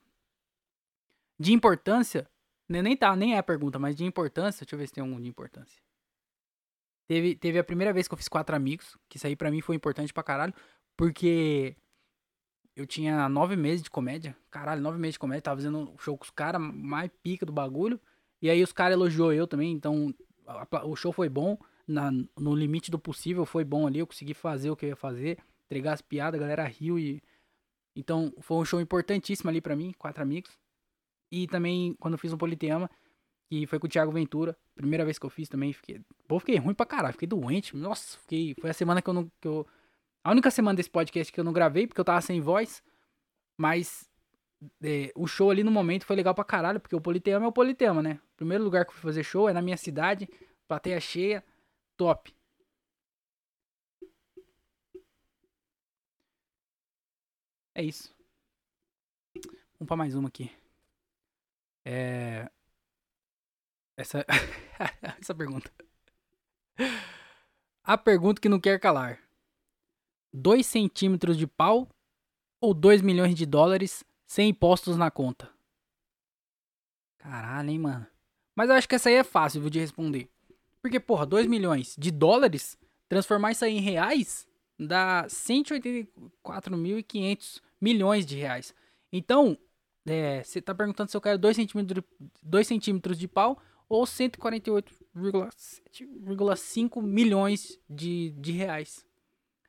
De 1.40 1.54
importância, 1.54 2.30
né, 2.70 2.82
nem 2.82 2.96
tá, 2.96 3.16
nem 3.16 3.36
é 3.36 3.38
a 3.38 3.44
pergunta, 3.44 3.78
mas 3.78 3.96
de 3.96 4.06
importância, 4.06 4.66
deixa 4.66 4.76
eu 4.76 4.80
ver 4.80 4.88
se 4.88 4.94
tem 4.94 5.04
algum 5.04 5.20
de 5.20 5.28
importância. 5.28 5.82
Teve, 7.08 7.36
teve 7.36 7.60
a 7.60 7.64
primeira 7.64 7.92
vez 7.92 8.08
que 8.08 8.14
eu 8.14 8.18
fiz 8.18 8.28
quatro 8.28 8.56
amigos, 8.56 8.98
que 9.10 9.18
isso 9.18 9.28
aí 9.28 9.36
pra 9.36 9.52
mim 9.52 9.62
foi 9.62 9.76
importante 9.76 10.14
pra 10.14 10.24
caralho, 10.24 10.54
porque 10.96 11.76
eu 12.76 12.88
tinha 12.88 13.28
nove 13.30 13.56
meses 13.56 13.84
de 13.84 13.90
comédia. 13.90 14.36
Caralho, 14.50 14.82
nove 14.82 14.98
meses 14.98 15.14
de 15.14 15.20
comédia, 15.20 15.42
tava 15.42 15.58
fazendo 15.58 15.94
show 16.00 16.18
com 16.18 16.24
os 16.24 16.32
caras 16.32 16.62
mais 16.62 17.12
pica 17.22 17.46
do 17.46 17.52
bagulho. 17.52 18.00
E 18.44 18.50
aí 18.50 18.62
os 18.62 18.74
caras 18.74 18.96
elogiou 18.96 19.32
eu 19.32 19.48
também, 19.48 19.72
então 19.72 20.14
a, 20.46 20.86
o 20.86 20.98
show 20.98 21.14
foi 21.14 21.30
bom. 21.30 21.58
Na, 21.88 22.12
no 22.12 22.54
limite 22.54 22.92
do 22.92 23.00
possível 23.00 23.46
foi 23.46 23.64
bom 23.64 23.88
ali, 23.88 24.00
eu 24.00 24.08
consegui 24.08 24.34
fazer 24.34 24.70
o 24.70 24.76
que 24.76 24.86
eu 24.86 24.90
ia 24.90 24.96
fazer, 24.98 25.38
entregar 25.66 25.94
as 25.94 26.02
piadas, 26.02 26.38
a 26.38 26.44
galera 26.44 26.66
riu 26.66 27.00
e. 27.00 27.24
Então 27.96 28.34
foi 28.42 28.58
um 28.58 28.66
show 28.66 28.82
importantíssimo 28.82 29.50
ali 29.50 29.62
para 29.62 29.78
mim, 29.78 29.94
quatro 29.98 30.22
amigos. 30.22 30.52
E 31.32 31.48
também 31.48 31.96
quando 32.02 32.16
eu 32.16 32.18
fiz 32.18 32.34
um 32.34 32.38
Politeama, 32.38 32.90
que 33.50 33.66
foi 33.66 33.80
com 33.80 33.88
o 33.88 33.90
Thiago 33.90 34.12
Ventura. 34.12 34.58
Primeira 34.76 35.06
vez 35.06 35.18
que 35.18 35.26
eu 35.26 35.30
fiz 35.30 35.48
também, 35.48 35.72
fiquei. 35.72 36.02
Pô, 36.28 36.38
fiquei 36.38 36.58
ruim 36.58 36.74
pra 36.74 36.86
caralho, 36.86 37.14
fiquei 37.14 37.28
doente. 37.28 37.78
Nossa, 37.78 38.18
fiquei. 38.18 38.56
Foi 38.60 38.70
a 38.72 38.74
semana 38.74 39.02
que 39.02 39.10
eu 39.10 39.14
não. 39.14 39.32
Que 39.40 39.48
eu... 39.48 39.66
A 40.22 40.32
única 40.32 40.52
semana 40.52 40.76
desse 40.76 40.90
podcast 40.90 41.32
que 41.32 41.40
eu 41.40 41.46
não 41.46 41.54
gravei, 41.54 41.88
porque 41.88 42.02
eu 42.02 42.06
tava 42.06 42.20
sem 42.20 42.42
voz. 42.42 42.84
Mas 43.58 44.10
é, 44.84 45.12
o 45.16 45.28
show 45.28 45.50
ali 45.50 45.64
no 45.64 45.72
momento 45.72 46.06
foi 46.06 46.16
legal 46.16 46.34
pra 46.34 46.44
caralho, 46.44 46.80
porque 46.80 46.96
o 46.96 47.02
Politeama 47.02 47.46
é 47.46 47.50
o 47.50 47.52
Politeama, 47.52 48.02
né? 48.02 48.20
Primeiro 48.36 48.64
lugar 48.64 48.86
que 48.86 48.92
eu 48.92 48.96
fui 48.96 49.02
fazer 49.02 49.24
show 49.24 49.50
é 49.50 49.54
na 49.54 49.62
minha 49.62 49.78
cidade, 49.78 50.28
plateia 50.68 51.00
cheia, 51.00 51.44
top. 51.98 52.36
É 57.76 57.84
isso. 57.84 58.14
Vamos 59.80 59.88
pra 59.88 59.98
mais 59.98 60.16
uma 60.16 60.28
aqui. 60.28 60.52
É. 61.86 62.50
Essa. 63.98 64.26
Essa 65.20 65.36
pergunta. 65.36 65.72
A 67.84 67.98
pergunta 67.98 68.42
que 68.42 68.48
não 68.48 68.60
quer 68.60 68.80
calar: 68.80 69.20
2 70.32 70.66
centímetros 70.66 71.38
de 71.38 71.48
pau 71.48 71.90
ou 72.62 72.74
2 72.74 73.02
milhões 73.02 73.36
de 73.36 73.46
dólares 73.46 74.04
sem 74.34 74.50
impostos 74.50 74.98
na 74.98 75.10
conta? 75.12 75.48
Caralho, 77.20 77.70
hein, 77.70 77.78
mano. 77.78 78.08
Mas 78.56 78.68
eu 78.68 78.76
acho 78.76 78.90
que 78.90 78.96
essa 78.96 79.10
aí 79.10 79.14
é 79.14 79.24
fácil 79.24 79.70
de 79.70 79.80
responder. 79.80 80.28
Porque, 80.82 81.00
porra, 81.00 81.24
2 81.24 81.46
milhões 81.46 81.96
de 82.00 82.10
dólares, 82.10 82.76
transformar 83.08 83.52
isso 83.52 83.64
aí 83.64 83.78
em 83.78 83.80
reais, 83.80 84.48
dá 84.80 85.28
184.500 85.28 87.62
milhões 87.80 88.26
de 88.26 88.36
reais. 88.36 88.74
Então, 89.12 89.56
é, 90.04 90.44
você 90.44 90.60
tá 90.60 90.74
perguntando 90.74 91.12
se 91.12 91.18
eu 91.18 91.22
quero 91.22 91.38
2 91.38 91.56
centímetros, 91.56 92.04
2 92.42 92.68
centímetros 92.68 93.20
de 93.20 93.28
pau 93.28 93.62
ou 93.88 94.04
148,5 94.04 97.04
milhões 97.04 97.80
de, 97.88 98.32
de 98.32 98.52
reais. 98.52 99.06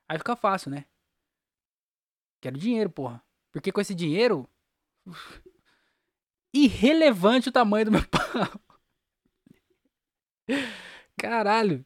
Aí 0.08 0.16
fica 0.16 0.34
fácil, 0.34 0.70
né? 0.70 0.86
Quero 2.40 2.56
dinheiro, 2.56 2.88
porra. 2.88 3.22
Porque 3.52 3.70
com 3.70 3.82
esse 3.82 3.94
dinheiro. 3.94 4.48
Irrelevante 6.52 7.48
o 7.48 7.52
tamanho 7.52 7.86
do 7.86 7.92
meu 7.92 8.06
pau. 8.08 8.60
Caralho. 11.16 11.84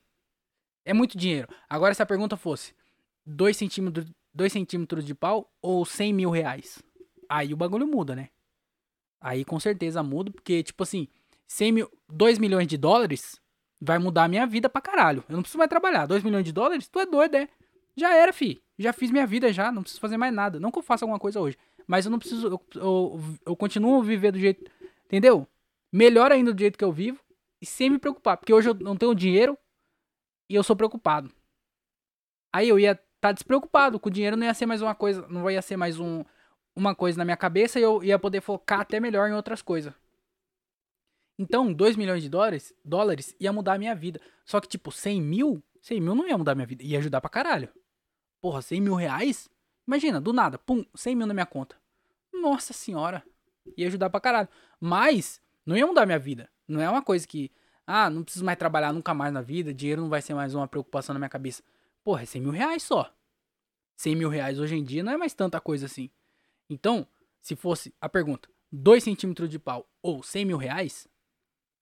É 0.85 0.93
muito 0.93 1.17
dinheiro. 1.17 1.49
Agora, 1.69 1.95
se 1.95 2.03
a 2.03 2.07
pergunta 2.07 2.37
fosse 2.37 2.75
2 3.25 3.57
centímetros, 3.57 4.07
2 4.35 4.53
centímetros 4.53 5.05
de 5.05 5.15
pau 5.15 5.53
ou 5.61 5.85
100 5.85 6.13
mil 6.13 6.31
reais? 6.31 6.83
Aí 7.29 7.53
o 7.53 7.57
bagulho 7.57 7.87
muda, 7.87 8.17
né? 8.17 8.31
Aí 9.21 9.45
com 9.45 9.59
certeza 9.59 10.03
muda, 10.03 10.31
porque, 10.31 10.63
tipo 10.63 10.83
assim, 10.83 11.09
100 11.47 11.73
mil, 11.73 11.91
2 12.09 12.39
milhões 12.39 12.67
de 12.67 12.77
dólares 12.77 13.41
vai 13.81 13.99
mudar 13.99 14.25
a 14.25 14.29
minha 14.29 14.47
vida 14.47 14.69
pra 14.69 14.81
caralho. 14.81 15.25
Eu 15.29 15.35
não 15.35 15.43
preciso 15.43 15.59
mais 15.59 15.69
trabalhar. 15.69 16.07
2 16.07 16.23
milhões 16.23 16.45
de 16.45 16.53
dólares? 16.53 16.89
Tu 16.89 16.99
é 17.01 17.07
doido, 17.07 17.37
é? 17.37 17.49
Já 17.97 18.15
era, 18.15 18.33
fi. 18.33 18.63
Já 18.79 18.93
fiz 18.93 19.11
minha 19.11 19.27
vida 19.27 19.53
já. 19.53 19.73
Não 19.73 19.83
preciso 19.83 20.01
fazer 20.01 20.17
mais 20.17 20.33
nada. 20.33 20.61
Não 20.61 20.71
que 20.71 20.79
eu 20.79 20.83
faça 20.83 21.05
alguma 21.05 21.19
coisa 21.19 21.41
hoje. 21.41 21.57
Mas 21.89 22.05
eu 22.05 22.11
não 22.11 22.19
preciso. 22.19 22.47
Eu, 22.47 22.63
eu, 22.75 23.21
eu 23.47 23.57
continuo 23.57 24.03
viver 24.03 24.31
do 24.31 24.39
jeito. 24.39 24.71
Entendeu? 25.07 25.49
Melhor 25.91 26.31
ainda 26.31 26.53
do 26.53 26.61
jeito 26.61 26.77
que 26.77 26.85
eu 26.85 26.93
vivo. 26.93 27.19
E 27.63 27.67
sem 27.67 27.89
me 27.89 27.99
preocupar. 27.99 28.37
Porque 28.37 28.53
hoje 28.53 28.69
eu 28.69 28.75
não 28.75 28.95
tenho 28.95 29.15
dinheiro. 29.15 29.57
E 30.51 30.55
eu 30.55 30.63
sou 30.63 30.77
preocupado. 30.77 31.33
Aí 32.53 32.69
eu 32.69 32.79
ia 32.79 32.93
estar 32.93 33.05
tá 33.21 33.33
despreocupado. 33.33 33.99
Com 33.99 34.11
o 34.11 34.13
dinheiro 34.13 34.37
não 34.37 34.45
ia 34.47 34.53
ser 34.53 34.67
mais 34.67 34.83
uma 34.83 34.95
coisa. 34.95 35.27
Não 35.29 35.51
ia 35.51 35.63
ser 35.63 35.79
mais 35.79 35.99
um, 35.99 36.23
uma 36.77 36.95
coisa 36.95 37.17
na 37.17 37.25
minha 37.25 37.39
cabeça. 37.39 37.81
E 37.81 37.83
eu 37.83 38.05
ia 38.05 38.19
poder 38.19 38.43
focar 38.43 38.81
até 38.81 39.01
melhor 39.01 39.31
em 39.31 39.33
outras 39.33 39.63
coisas. 39.63 39.95
Então, 41.39 41.73
2 41.73 41.97
milhões 41.97 42.23
de 42.23 42.29
dólares, 42.29 42.75
dólares 42.85 43.35
ia 43.41 43.53
mudar 43.53 43.75
a 43.75 43.79
minha 43.79 43.95
vida. 43.95 44.21
Só 44.45 44.61
que, 44.61 44.69
tipo, 44.69 44.91
100 44.91 45.23
mil, 45.23 45.63
100 45.81 46.01
mil 46.01 46.15
não 46.15 46.29
ia 46.29 46.37
mudar 46.37 46.53
a 46.53 46.55
minha 46.55 46.67
vida. 46.67 46.83
Ia 46.83 46.99
ajudar 46.99 47.21
pra 47.21 47.31
caralho. 47.31 47.71
Porra, 48.43 48.61
100 48.61 48.81
mil 48.81 48.95
reais? 48.95 49.49
Imagina, 49.89 50.21
do 50.21 50.35
nada, 50.35 50.59
pum, 50.59 50.85
100 50.95 51.17
mil 51.17 51.27
na 51.27 51.33
minha 51.33 51.47
conta. 51.47 51.75
Nossa 52.31 52.75
senhora. 52.75 53.25
Ia 53.75 53.87
ajudar 53.87 54.11
pra 54.11 54.21
caralho. 54.21 54.49
Mas, 54.79 55.41
não 55.65 55.79
ia 55.79 55.87
mudar 55.87 56.05
minha 56.05 56.19
vida. 56.19 56.51
Não 56.69 56.79
é 56.79 56.91
uma 56.91 57.01
coisa 57.01 57.27
que, 57.27 57.51
ah, 57.87 58.11
não 58.11 58.23
preciso 58.23 58.45
mais 58.45 58.59
trabalhar 58.59 58.93
nunca 58.93 59.15
mais 59.15 59.33
na 59.33 59.41
vida. 59.41 59.73
Dinheiro 59.73 60.03
não 60.03 60.11
vai 60.11 60.21
ser 60.21 60.35
mais 60.35 60.55
uma 60.55 60.69
preocupação 60.69 61.15
na 61.15 61.19
minha 61.19 61.31
cabeça. 61.31 61.63
Porra, 62.05 62.23
é 62.23 62.27
100 62.27 62.43
mil 62.43 62.51
reais 62.51 62.83
só. 62.83 63.11
100 63.97 64.15
mil 64.15 64.29
reais 64.29 64.61
hoje 64.61 64.77
em 64.77 64.85
dia 64.85 65.03
não 65.03 65.11
é 65.11 65.17
mais 65.17 65.33
tanta 65.33 65.59
coisa 65.59 65.87
assim. 65.87 66.11
Então, 66.69 67.09
se 67.41 67.57
fosse 67.57 67.95
a 67.99 68.11
pergunta, 68.11 68.47
2 68.71 69.03
centímetros 69.03 69.49
de 69.49 69.59
pau 69.59 69.89
ou 70.03 70.23
100 70.23 70.45
mil 70.45 70.59
reais, 70.59 71.09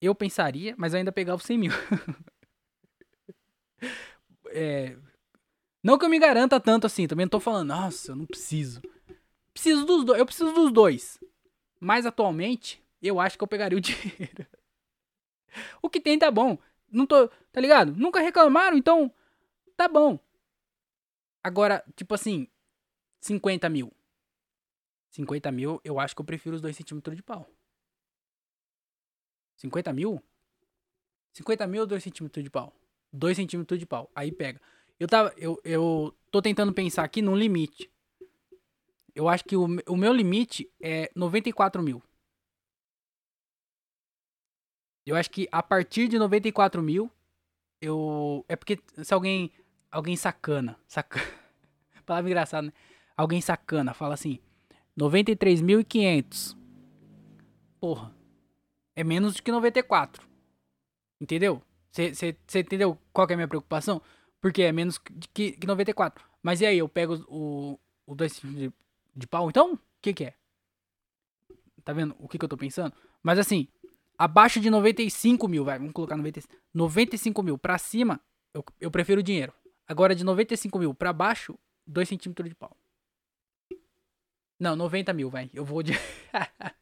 eu 0.01 0.15
pensaria, 0.15 0.77
mas 0.79 0.95
eu 0.95 0.99
ainda 0.99 1.11
pegava 1.11 1.39
os 1.39 1.45
100 1.45 1.59
mil. 1.59 1.73
é, 4.51 4.97
não 5.87 5.97
que 5.97 6.05
eu 6.05 6.09
me 6.09 6.19
garanta 6.19 6.59
tanto 6.59 6.85
assim, 6.85 7.07
também 7.07 7.27
não 7.27 7.31
tô 7.31 7.39
falando, 7.39 7.69
nossa, 7.69 8.11
eu 8.11 8.17
não 8.17 8.27
preciso. 8.27 8.83
Preciso 9.53 9.87
dos 9.87 10.05
dois, 10.05 10.19
eu 10.19 10.27
preciso 10.27 10.53
dos 10.53 10.73
dois. 10.73 11.17
Mas 11.79 12.05
atualmente, 12.05 12.83
eu 13.01 13.21
acho 13.21 13.39
que 13.39 13.45
eu 13.45 13.47
pegaria 13.47 13.79
o 13.79 13.81
dinheiro. 13.81 14.45
o 15.81 15.89
que 15.89 16.01
tem 16.01 16.19
tá 16.19 16.29
bom. 16.29 16.59
Não 16.91 17.07
tô, 17.07 17.29
tá 17.53 17.61
ligado? 17.61 17.95
Nunca 17.95 18.19
reclamaram, 18.19 18.77
então 18.77 19.15
tá 19.77 19.87
bom. 19.87 20.19
Agora, 21.41 21.85
tipo 21.95 22.15
assim, 22.15 22.49
50 23.21 23.69
mil. 23.69 23.93
50 25.11 25.53
mil, 25.53 25.81
eu 25.85 26.01
acho 26.01 26.17
que 26.17 26.21
eu 26.21 26.27
prefiro 26.27 26.57
os 26.57 26.61
2 26.61 26.77
centímetros 26.77 27.15
de 27.15 27.23
pau. 27.23 27.49
50 29.59 29.93
mil? 29.93 30.21
50 31.33 31.65
mil 31.69 31.83
ou 31.83 31.87
2 31.87 32.03
centímetros 32.03 32.43
de 32.43 32.51
pau? 32.51 32.75
2 33.13 33.37
centímetros 33.37 33.79
de 33.79 33.87
pau. 33.87 34.11
Aí 34.17 34.33
pega. 34.33 34.61
Eu, 34.99 35.07
tava, 35.07 35.33
eu, 35.37 35.61
eu 35.65 36.15
tô 36.31 36.41
tentando 36.41 36.73
pensar 36.73 37.05
aqui 37.05 37.21
num 37.21 37.37
limite. 37.37 37.91
Eu 39.15 39.29
acho 39.29 39.45
que 39.45 39.57
o, 39.57 39.67
o 39.87 39.97
meu 39.97 40.13
limite 40.13 40.71
é 40.81 41.11
94 41.15 41.83
mil. 41.83 42.03
Eu 45.05 45.17
acho 45.17 45.31
que 45.31 45.49
a 45.53 45.63
partir 45.63 46.09
de 46.09 46.19
94 46.19 46.83
mil, 46.83 47.11
eu. 47.81 48.45
É 48.49 48.57
porque 48.57 48.79
se 49.03 49.15
alguém. 49.15 49.53
Alguém 49.91 50.17
sacana. 50.17 50.79
Sacana. 50.89 51.25
Palavra 52.05 52.29
engraçada, 52.29 52.67
né? 52.67 52.73
Alguém 53.17 53.41
sacana 53.41 53.95
fala 53.95 54.15
assim: 54.15 54.41
93.500. 54.99 56.57
porra, 57.81 58.15
é 58.95 59.05
menos 59.05 59.37
do 59.37 59.43
que 59.43 59.53
94. 59.53 60.27
Entendeu? 61.21 61.63
Você 61.91 62.37
entendeu 62.59 62.99
qual 63.13 63.27
é 63.29 63.33
a 63.33 63.37
minha 63.37 63.49
preocupação? 63.49 64.03
Porque 64.47 64.63
é 64.63 64.71
menos 64.71 64.97
que, 65.35 65.51
que 65.51 65.67
94. 65.67 66.25
Mas 66.41 66.61
e 66.61 66.67
aí, 66.67 66.79
eu 66.79 66.89
pego 66.89 67.17
o, 67.27 67.77
o 68.07 68.15
2 68.15 68.43
de, 68.45 68.73
de 69.13 69.27
pau, 69.27 69.51
então? 69.51 69.75
O 69.75 69.79
que 70.01 70.15
que 70.15 70.27
é? 70.27 70.35
Tá 71.83 71.93
vendo 71.93 72.15
o 72.21 72.29
que 72.29 72.39
que 72.39 72.45
eu 72.45 72.49
tô 72.49 72.57
pensando? 72.57 72.95
Mas 73.21 73.41
assim, 73.41 73.67
abaixo 74.17 74.61
de 74.61 74.71
95 74.71 75.49
mil, 75.49 75.65
vai, 75.65 75.81
vamos 75.81 75.93
colocar 75.93 76.17
95, 76.17 76.55
95 76.73 77.43
mil 77.43 77.59
pra 77.59 77.77
cima, 77.77 78.21
eu, 78.55 78.65
eu 78.81 78.89
prefiro 78.89 79.21
dinheiro. 79.21 79.53
Agora 79.85 80.15
de 80.15 80.23
95 80.23 80.79
mil 80.79 80.95
pra 80.95 81.13
baixo, 81.13 81.59
2 81.85 82.09
centímetros 82.09 82.49
de 82.49 82.55
pau. 82.55 82.77
Não, 84.61 84.77
90 84.77 85.13
mil, 85.13 85.29
vai. 85.29 85.51
Eu 85.53 85.65
vou 85.65 85.83
de. 85.83 85.91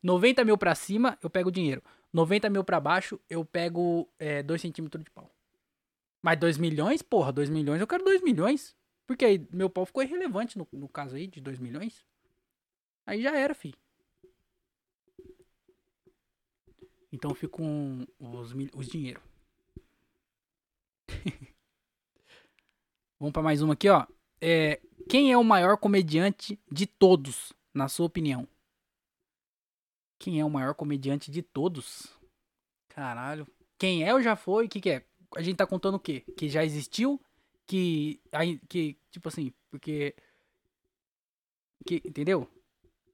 90 0.00 0.44
mil 0.44 0.56
pra 0.56 0.76
cima, 0.76 1.18
eu 1.20 1.28
pego 1.28 1.50
dinheiro. 1.50 1.82
90 2.12 2.48
mil 2.48 2.62
pra 2.62 2.78
baixo, 2.78 3.18
eu 3.28 3.44
pego 3.44 4.08
2 4.46 4.60
é, 4.60 4.62
centímetros 4.62 5.02
de 5.02 5.10
pau. 5.10 5.34
Mas 6.24 6.40
2 6.40 6.56
milhões? 6.56 7.02
Porra, 7.02 7.30
2 7.30 7.50
milhões, 7.50 7.82
eu 7.82 7.86
quero 7.86 8.02
2 8.02 8.22
milhões. 8.22 8.74
Porque 9.06 9.26
aí 9.26 9.46
meu 9.52 9.68
pau 9.68 9.84
ficou 9.84 10.02
irrelevante 10.02 10.56
no, 10.56 10.66
no 10.72 10.88
caso 10.88 11.16
aí 11.16 11.26
de 11.26 11.38
2 11.38 11.58
milhões. 11.58 12.02
Aí 13.04 13.20
já 13.20 13.36
era, 13.36 13.54
fi. 13.54 13.74
Então 17.12 17.30
eu 17.30 17.34
fico 17.34 17.58
com 17.58 18.06
os, 18.18 18.54
os 18.74 18.88
dinheiro. 18.88 19.20
Vamos 23.20 23.34
para 23.34 23.42
mais 23.42 23.60
uma 23.60 23.74
aqui, 23.74 23.90
ó. 23.90 24.06
É, 24.40 24.80
quem 25.10 25.30
é 25.30 25.36
o 25.36 25.44
maior 25.44 25.76
comediante 25.76 26.58
de 26.72 26.86
todos, 26.86 27.52
na 27.74 27.86
sua 27.86 28.06
opinião? 28.06 28.48
Quem 30.18 30.40
é 30.40 30.44
o 30.44 30.48
maior 30.48 30.74
comediante 30.74 31.30
de 31.30 31.42
todos? 31.42 32.18
Caralho. 32.88 33.46
Quem 33.76 34.02
é 34.02 34.14
ou 34.14 34.22
já 34.22 34.34
foi? 34.34 34.64
O 34.64 34.68
que, 34.70 34.80
que 34.80 34.88
é? 34.88 35.04
A 35.36 35.42
gente 35.42 35.56
tá 35.56 35.66
contando 35.66 35.96
o 35.96 36.00
quê? 36.00 36.24
Que 36.36 36.48
já 36.48 36.64
existiu? 36.64 37.20
Que. 37.66 38.20
que 38.68 38.98
tipo 39.10 39.28
assim, 39.28 39.52
porque. 39.70 40.14
Que, 41.86 41.96
entendeu? 42.04 42.48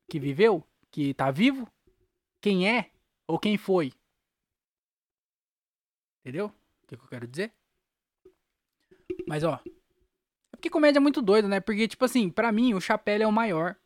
Que 0.08 0.18
viveu? 0.18 0.64
Que 0.90 1.14
tá 1.14 1.30
vivo? 1.30 1.70
Quem 2.40 2.68
é? 2.68 2.90
Ou 3.26 3.38
quem 3.38 3.56
foi? 3.56 3.92
Entendeu? 6.20 6.46
O 6.46 6.86
que, 6.86 6.96
que 6.96 7.02
eu 7.02 7.08
quero 7.08 7.26
dizer? 7.26 7.52
Mas 9.26 9.44
ó. 9.44 9.60
É 10.52 10.56
porque 10.56 10.70
comédia 10.70 10.98
é 10.98 11.00
muito 11.00 11.22
doido, 11.22 11.48
né? 11.48 11.60
Porque, 11.60 11.88
tipo 11.88 12.04
assim, 12.04 12.28
pra 12.28 12.52
mim, 12.52 12.74
o 12.74 12.80
Chapelle 12.80 13.22
é 13.22 13.26
o 13.26 13.32
maior. 13.32 13.76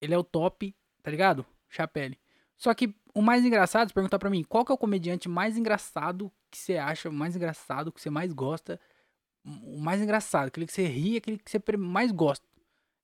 Ele 0.00 0.14
é 0.14 0.18
o 0.18 0.24
top, 0.24 0.74
tá 1.02 1.10
ligado? 1.10 1.46
Chapelle. 1.68 2.18
Só 2.56 2.74
que 2.74 2.94
o 3.14 3.22
mais 3.22 3.44
engraçado, 3.44 3.88
se 3.88 3.94
perguntar 3.94 4.18
pra 4.18 4.30
mim, 4.30 4.42
qual 4.42 4.64
que 4.64 4.72
é 4.72 4.74
o 4.74 4.78
comediante 4.78 5.28
mais 5.28 5.56
engraçado 5.56 6.32
que 6.52 6.58
você 6.58 6.76
acha 6.76 7.10
mais 7.10 7.34
engraçado, 7.34 7.90
que 7.90 8.00
você 8.00 8.10
mais 8.10 8.32
gosta? 8.32 8.78
O 9.44 9.80
mais 9.80 10.00
engraçado, 10.00 10.48
aquele 10.48 10.66
que 10.66 10.72
você 10.72 10.86
ri, 10.86 11.16
aquele 11.16 11.38
que 11.38 11.50
você 11.50 11.60
mais 11.76 12.12
gosta. 12.12 12.46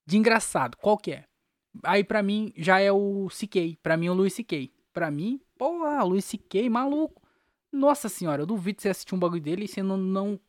De 0.06 0.16
engraçado, 0.16 0.76
qual 0.76 0.96
que 0.96 1.12
é? 1.12 1.24
Aí 1.82 2.04
pra 2.04 2.22
mim 2.22 2.52
já 2.56 2.78
é 2.78 2.92
o 2.92 3.28
CK. 3.28 3.78
Pra 3.82 3.96
mim 3.96 4.06
é 4.06 4.10
o 4.10 4.14
Luiz 4.14 4.34
CK. 4.34 4.72
Pra 4.92 5.10
mim, 5.10 5.40
porra, 5.56 6.02
Luiz 6.04 6.30
CK, 6.30 6.68
maluco. 6.70 7.22
Nossa 7.72 8.08
senhora, 8.08 8.42
eu 8.42 8.46
duvido 8.46 8.80
você 8.80 8.88
assistir 8.88 9.14
um 9.14 9.18
bagulho 9.18 9.42
dele 9.42 9.64
e 9.64 9.68
você 9.68 9.82
não, 9.82 9.96
não 9.96 10.40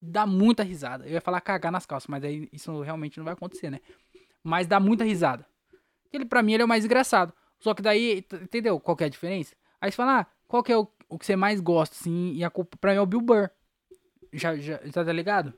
dá 0.00 0.26
muita 0.26 0.62
risada. 0.62 1.06
Eu 1.06 1.12
ia 1.12 1.20
falar 1.20 1.40
cagar 1.40 1.70
nas 1.70 1.86
calças, 1.86 2.08
mas 2.08 2.24
aí 2.24 2.48
isso 2.52 2.80
realmente 2.82 3.18
não 3.18 3.24
vai 3.24 3.34
acontecer, 3.34 3.70
né? 3.70 3.80
Mas 4.42 4.66
dá 4.66 4.80
muita 4.80 5.04
risada. 5.04 5.46
Ele, 6.12 6.24
pra 6.24 6.42
mim, 6.42 6.54
ele 6.54 6.62
é 6.62 6.66
o 6.66 6.68
mais 6.68 6.84
engraçado. 6.84 7.32
Só 7.58 7.74
que 7.74 7.82
daí, 7.82 8.24
entendeu 8.42 8.78
qual 8.78 8.96
que 8.96 9.04
é 9.04 9.06
a 9.06 9.10
diferença? 9.10 9.54
Aí 9.80 9.90
você 9.90 9.96
fala, 9.96 10.20
ah, 10.20 10.26
qual 10.46 10.62
que 10.62 10.72
é 10.72 10.76
o, 10.76 10.86
o 11.08 11.18
que 11.18 11.26
você 11.26 11.36
mais 11.36 11.60
gosta, 11.60 11.94
assim, 11.94 12.32
e 12.34 12.44
a 12.44 12.50
culpa 12.50 12.76
pra 12.76 12.92
mim 12.92 12.98
é 12.98 13.00
o 13.00 13.06
Bill 13.06 13.20
Burr. 13.20 13.50
Já, 14.32 14.56
já, 14.56 14.78
tá 14.78 15.12
ligado? 15.12 15.54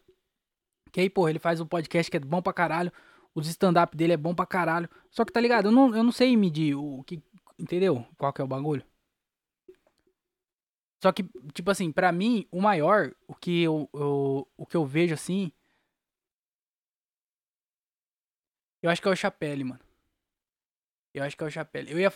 Que 0.92 1.00
aí, 1.00 1.10
porra, 1.10 1.30
ele 1.30 1.38
faz 1.38 1.60
um 1.60 1.66
podcast 1.66 2.10
que 2.10 2.16
é 2.16 2.20
bom 2.20 2.42
pra 2.42 2.52
caralho. 2.52 2.92
Os 3.34 3.46
stand-up 3.48 3.96
dele 3.96 4.14
é 4.14 4.16
bom 4.16 4.34
pra 4.34 4.46
caralho. 4.46 4.88
Só 5.10 5.24
que 5.24 5.32
tá 5.32 5.40
ligado? 5.40 5.66
Eu 5.66 5.72
não, 5.72 5.94
eu 5.94 6.02
não 6.02 6.12
sei 6.12 6.36
medir 6.36 6.74
o 6.74 7.02
que. 7.04 7.22
Entendeu? 7.58 8.06
Qual 8.16 8.32
que 8.32 8.40
é 8.40 8.44
o 8.44 8.48
bagulho? 8.48 8.84
Só 11.02 11.12
que, 11.12 11.22
tipo 11.52 11.70
assim, 11.70 11.92
pra 11.92 12.12
mim, 12.12 12.46
o 12.50 12.60
maior, 12.60 13.14
o 13.28 13.34
que 13.34 13.62
eu, 13.62 13.88
eu, 13.92 14.48
o 14.56 14.66
que 14.66 14.76
eu 14.76 14.86
vejo 14.86 15.14
assim. 15.14 15.52
Eu 18.82 18.90
acho 18.90 19.02
que 19.02 19.08
é 19.08 19.10
o 19.10 19.16
Chapelle, 19.16 19.64
mano. 19.64 19.80
Eu 21.12 21.24
acho 21.24 21.36
que 21.36 21.44
é 21.44 21.46
o 21.46 21.50
Chapelle. 21.50 21.90
Eu 21.90 21.98
ia. 21.98 22.12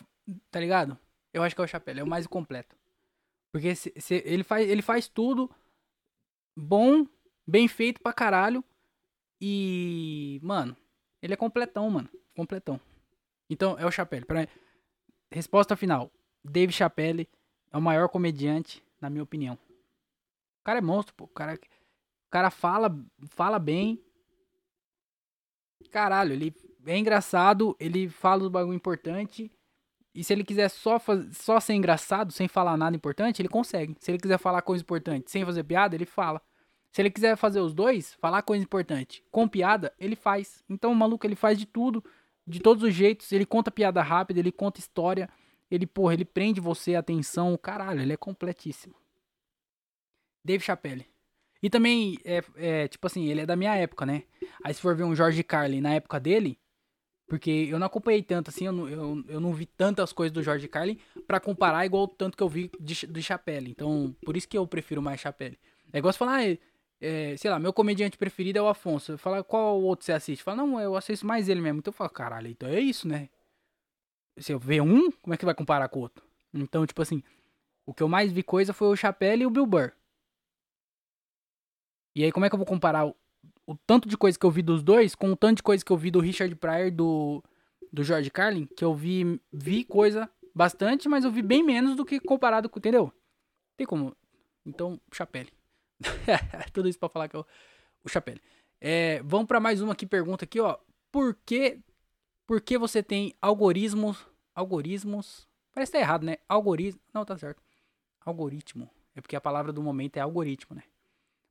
Tá 0.51 0.61
ligado? 0.61 0.99
Eu 1.33 1.43
acho 1.43 1.55
que 1.55 1.61
é 1.61 1.64
o 1.64 1.68
Chapelle. 1.68 2.01
É 2.01 2.03
o 2.03 2.07
mais 2.07 2.26
completo. 2.26 2.80
Porque 3.53 3.75
se, 3.75 3.93
se, 3.97 4.23
ele, 4.25 4.45
faz, 4.45 4.69
ele 4.69 4.83
faz 4.83 5.09
tudo 5.09 5.51
bom, 6.57 7.07
bem 7.47 7.67
feito 7.69 8.01
pra 8.01 8.13
caralho. 8.13 8.65
E. 9.41 10.39
Mano, 10.43 10.77
ele 11.23 11.35
é 11.35 11.37
completão, 11.37 11.91
mano. 11.91 12.09
Completão. 12.35 12.81
Então, 13.49 13.79
é 13.79 13.85
o 13.85 13.91
Chapelle. 13.91 14.25
Pra... 14.25 14.47
Resposta 15.31 15.77
final. 15.77 16.11
Dave 16.45 16.73
Chapelle 16.73 17.29
é 17.73 17.77
o 17.77 17.83
maior 17.83 18.09
comediante, 18.09 18.83
na 19.01 19.11
minha 19.11 19.23
opinião. 19.23 19.55
O 19.55 20.65
cara 20.65 20.79
é 20.79 20.83
monstro, 20.83 21.15
pô. 21.15 21.25
O 21.25 21.29
cara, 21.29 21.55
o 21.55 22.31
cara 22.31 22.51
fala, 22.51 22.95
fala 23.29 23.59
bem. 23.59 24.03
Caralho, 25.91 26.33
ele 26.33 26.55
é 26.87 26.97
engraçado, 26.97 27.77
ele 27.81 28.09
fala 28.09 28.43
os 28.43 28.49
bagulho 28.49 28.77
importante. 28.77 29.51
E 30.15 30.25
se 30.25 30.33
ele 30.33 30.45
quiser 30.45 30.69
só, 30.69 31.01
só 31.33 31.61
ser 31.61 31.75
engraçado, 31.75 32.33
sem 32.33 32.49
falar 32.49 32.77
nada 32.77 32.97
importante, 32.97 33.41
ele 33.41 33.49
consegue. 33.49 33.97
Se 34.01 34.11
ele 34.11 34.19
quiser 34.19 34.39
falar 34.39 34.63
coisa 34.63 34.83
importante 34.83 35.31
sem 35.31 35.45
fazer 35.45 35.63
piada, 35.63 35.95
ele 35.95 36.07
fala. 36.07 36.43
Se 36.91 37.01
ele 37.01 37.11
quiser 37.11 37.37
fazer 37.37 37.61
os 37.61 37.73
dois, 37.73 38.15
falar 38.15 38.43
coisa 38.43 38.65
importante 38.65 39.23
com 39.31 39.47
piada, 39.47 39.93
ele 39.99 40.17
faz. 40.17 40.65
Então 40.69 40.91
o 40.91 40.97
maluco 40.97 41.27
ele 41.27 41.37
faz 41.37 41.57
de 41.57 41.67
tudo, 41.67 42.03
de 42.45 42.59
todos 42.59 42.83
os 42.83 42.93
jeitos. 42.93 43.31
Ele 43.31 43.47
conta 43.47 43.71
piada 43.71 44.03
rápida, 44.03 44.41
ele 44.41 44.51
conta 44.51 44.81
história. 44.81 45.29
Ele, 45.71 45.87
porra, 45.87 46.15
ele 46.15 46.25
prende 46.25 46.61
você 46.61 46.97
a 46.97 46.99
atenção. 46.99 47.57
Caralho, 47.57 48.01
ele 48.01 48.13
é 48.13 48.17
completíssimo. 48.17 48.95
Dave 50.45 50.65
Chappelle. 50.65 51.07
E 51.63 51.71
também, 51.71 52.19
é, 52.25 52.43
é, 52.57 52.89
tipo 52.89 53.07
assim, 53.07 53.29
ele 53.29 53.43
é 53.43 53.47
da 53.47 53.55
minha 53.55 53.77
época, 53.77 54.05
né? 54.05 54.25
Aí 54.65 54.75
se 54.75 54.81
for 54.81 54.97
ver 54.97 55.05
um 55.05 55.15
George 55.15 55.45
Carlin 55.45 55.81
na 55.81 55.95
época 55.95 56.19
dele, 56.19 56.59
porque 57.31 57.68
eu 57.70 57.78
não 57.78 57.87
acompanhei 57.87 58.24
tanto, 58.24 58.51
assim, 58.51 58.66
eu 58.66 58.72
não, 58.72 58.89
eu, 58.89 59.24
eu 59.28 59.41
não 59.41 59.53
vi 59.55 59.64
tantas 59.64 60.12
coisas 60.12 60.33
do 60.33 60.43
George 60.43 60.66
Carlin 60.66 60.99
para 61.28 61.39
comparar 61.39 61.87
igual 61.87 62.03
o 62.03 62.09
tanto 62.09 62.37
que 62.37 62.43
eu 62.43 62.49
vi 62.49 62.72
de, 62.81 63.07
de 63.07 63.22
Chapelle. 63.22 63.70
Então, 63.70 64.12
por 64.24 64.37
isso 64.37 64.49
que 64.49 64.59
eu 64.59 64.66
prefiro 64.66 65.01
mais 65.01 65.20
Chapelle. 65.20 65.57
É 65.93 65.99
igual 65.99 66.12
você 66.12 66.18
falar, 66.18 66.41
ah, 66.41 66.59
é, 67.01 67.37
sei 67.37 67.49
lá, 67.49 67.61
meu 67.61 67.72
comediante 67.72 68.18
preferido 68.18 68.59
é 68.59 68.62
o 68.62 68.66
Afonso. 68.66 69.16
Fala, 69.16 69.45
qual 69.45 69.81
outro 69.81 70.05
você 70.05 70.11
assiste? 70.11 70.43
Fala, 70.43 70.57
não, 70.57 70.81
eu 70.81 70.97
assisto 70.97 71.24
mais 71.24 71.49
ele 71.49 71.61
mesmo. 71.61 71.78
Então 71.78 71.93
eu 71.93 71.97
falo, 71.97 72.11
caralho, 72.11 72.49
então 72.49 72.68
é 72.68 72.81
isso, 72.81 73.07
né? 73.07 73.28
Se 74.37 74.53
eu 74.53 74.59
ver 74.59 74.83
um, 74.83 75.09
como 75.12 75.33
é 75.33 75.37
que 75.37 75.45
vai 75.45 75.55
comparar 75.55 75.89
com 75.89 76.01
o 76.01 76.03
outro? 76.03 76.24
Então, 76.53 76.85
tipo 76.85 77.01
assim, 77.01 77.22
o 77.87 77.95
que 77.95 78.03
eu 78.03 78.09
mais 78.09 78.33
vi 78.33 78.43
coisa 78.43 78.72
foi 78.72 78.89
o 78.89 78.97
Chapelle 78.97 79.45
e 79.45 79.47
o 79.47 79.51
Bill 79.51 79.66
Burr. 79.66 79.93
E 82.12 82.24
aí, 82.24 82.33
como 82.33 82.45
é 82.45 82.49
que 82.49 82.57
eu 82.57 82.59
vou 82.59 82.66
comparar 82.66 83.09
o, 83.67 83.77
tanto 83.87 84.09
de 84.09 84.17
coisa 84.17 84.39
que 84.39 84.45
eu 84.45 84.51
vi 84.51 84.63
dos 84.63 84.83
dois 84.83 85.15
com 85.15 85.33
o 85.33 85.37
tanto 85.37 85.59
de 85.59 85.63
coisa 85.63 85.85
que 85.85 85.93
eu 85.93 85.97
vi 85.97 86.11
do 86.11 86.21
Richard 86.21 86.55
Pryor 86.57 86.91
do, 86.91 87.43
do 87.93 88.03
George 88.03 88.31
Carlin? 88.31 88.67
Que 88.67 88.85
eu 88.85 88.95
vi, 88.95 89.41
vi 89.53 89.85
coisa 89.85 90.31
bastante, 90.55 91.09
mas 91.09 91.25
eu 91.25 91.31
vi 91.31 91.43
bem 91.43 91.63
menos 91.63 91.97
do 91.97 92.05
que 92.05 92.21
comparado 92.21 92.69
com, 92.69 92.79
entendeu? 92.79 93.13
Tem 93.77 93.87
como. 93.87 94.17
Então, 94.65 95.01
Chapelle. 95.13 95.53
Tudo 96.73 96.89
isso 96.89 96.99
pra 96.99 97.09
falar 97.09 97.29
que 97.29 97.37
é 97.37 97.39
o, 97.39 97.47
Chapelle. 98.09 98.41
É, 98.81 99.23
vamos 99.23 99.47
para 99.47 99.61
mais 99.61 99.81
uma 99.81 99.93
aqui, 99.93 100.07
pergunta 100.07 100.45
aqui, 100.45 100.61
ó. 100.61 100.79
Por 101.11 101.35
que, 101.47 101.79
por 102.47 102.61
que 102.61 102.79
você 102.79 103.03
tem 103.03 103.35
algoritmos. 103.41 104.27
Algoritmos. 104.55 105.49
Parece 105.73 105.93
que 105.93 105.99
tá 105.99 106.03
errado, 106.03 106.25
né? 106.25 106.39
Algoritmo. 106.49 107.01
Não, 107.13 107.25
tá 107.25 107.37
certo. 107.39 107.63
Algoritmo. 108.25 108.91
É 109.15 109.21
porque 109.21 109.37
a 109.37 109.41
palavra 109.41 109.73
do 109.73 109.83
momento 109.83 110.17
é 110.17 110.21
algoritmo, 110.21 110.77
né? 110.77 110.83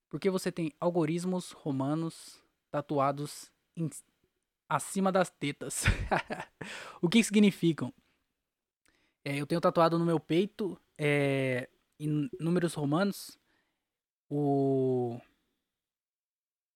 Porque 0.09 0.29
você 0.29 0.51
tem 0.51 0.73
algoritmos 0.79 1.51
romanos 1.51 2.41
tatuados 2.71 3.51
em, 3.75 3.89
acima 4.67 5.11
das 5.11 5.29
tetas. 5.29 5.83
o 7.01 7.07
que 7.07 7.23
significam? 7.23 7.93
É, 9.23 9.39
eu 9.39 9.45
tenho 9.45 9.61
tatuado 9.61 9.99
no 9.99 10.05
meu 10.05 10.19
peito, 10.19 10.79
é, 10.97 11.69
em 11.99 12.29
números 12.39 12.73
romanos, 12.73 13.37
o, 14.29 15.19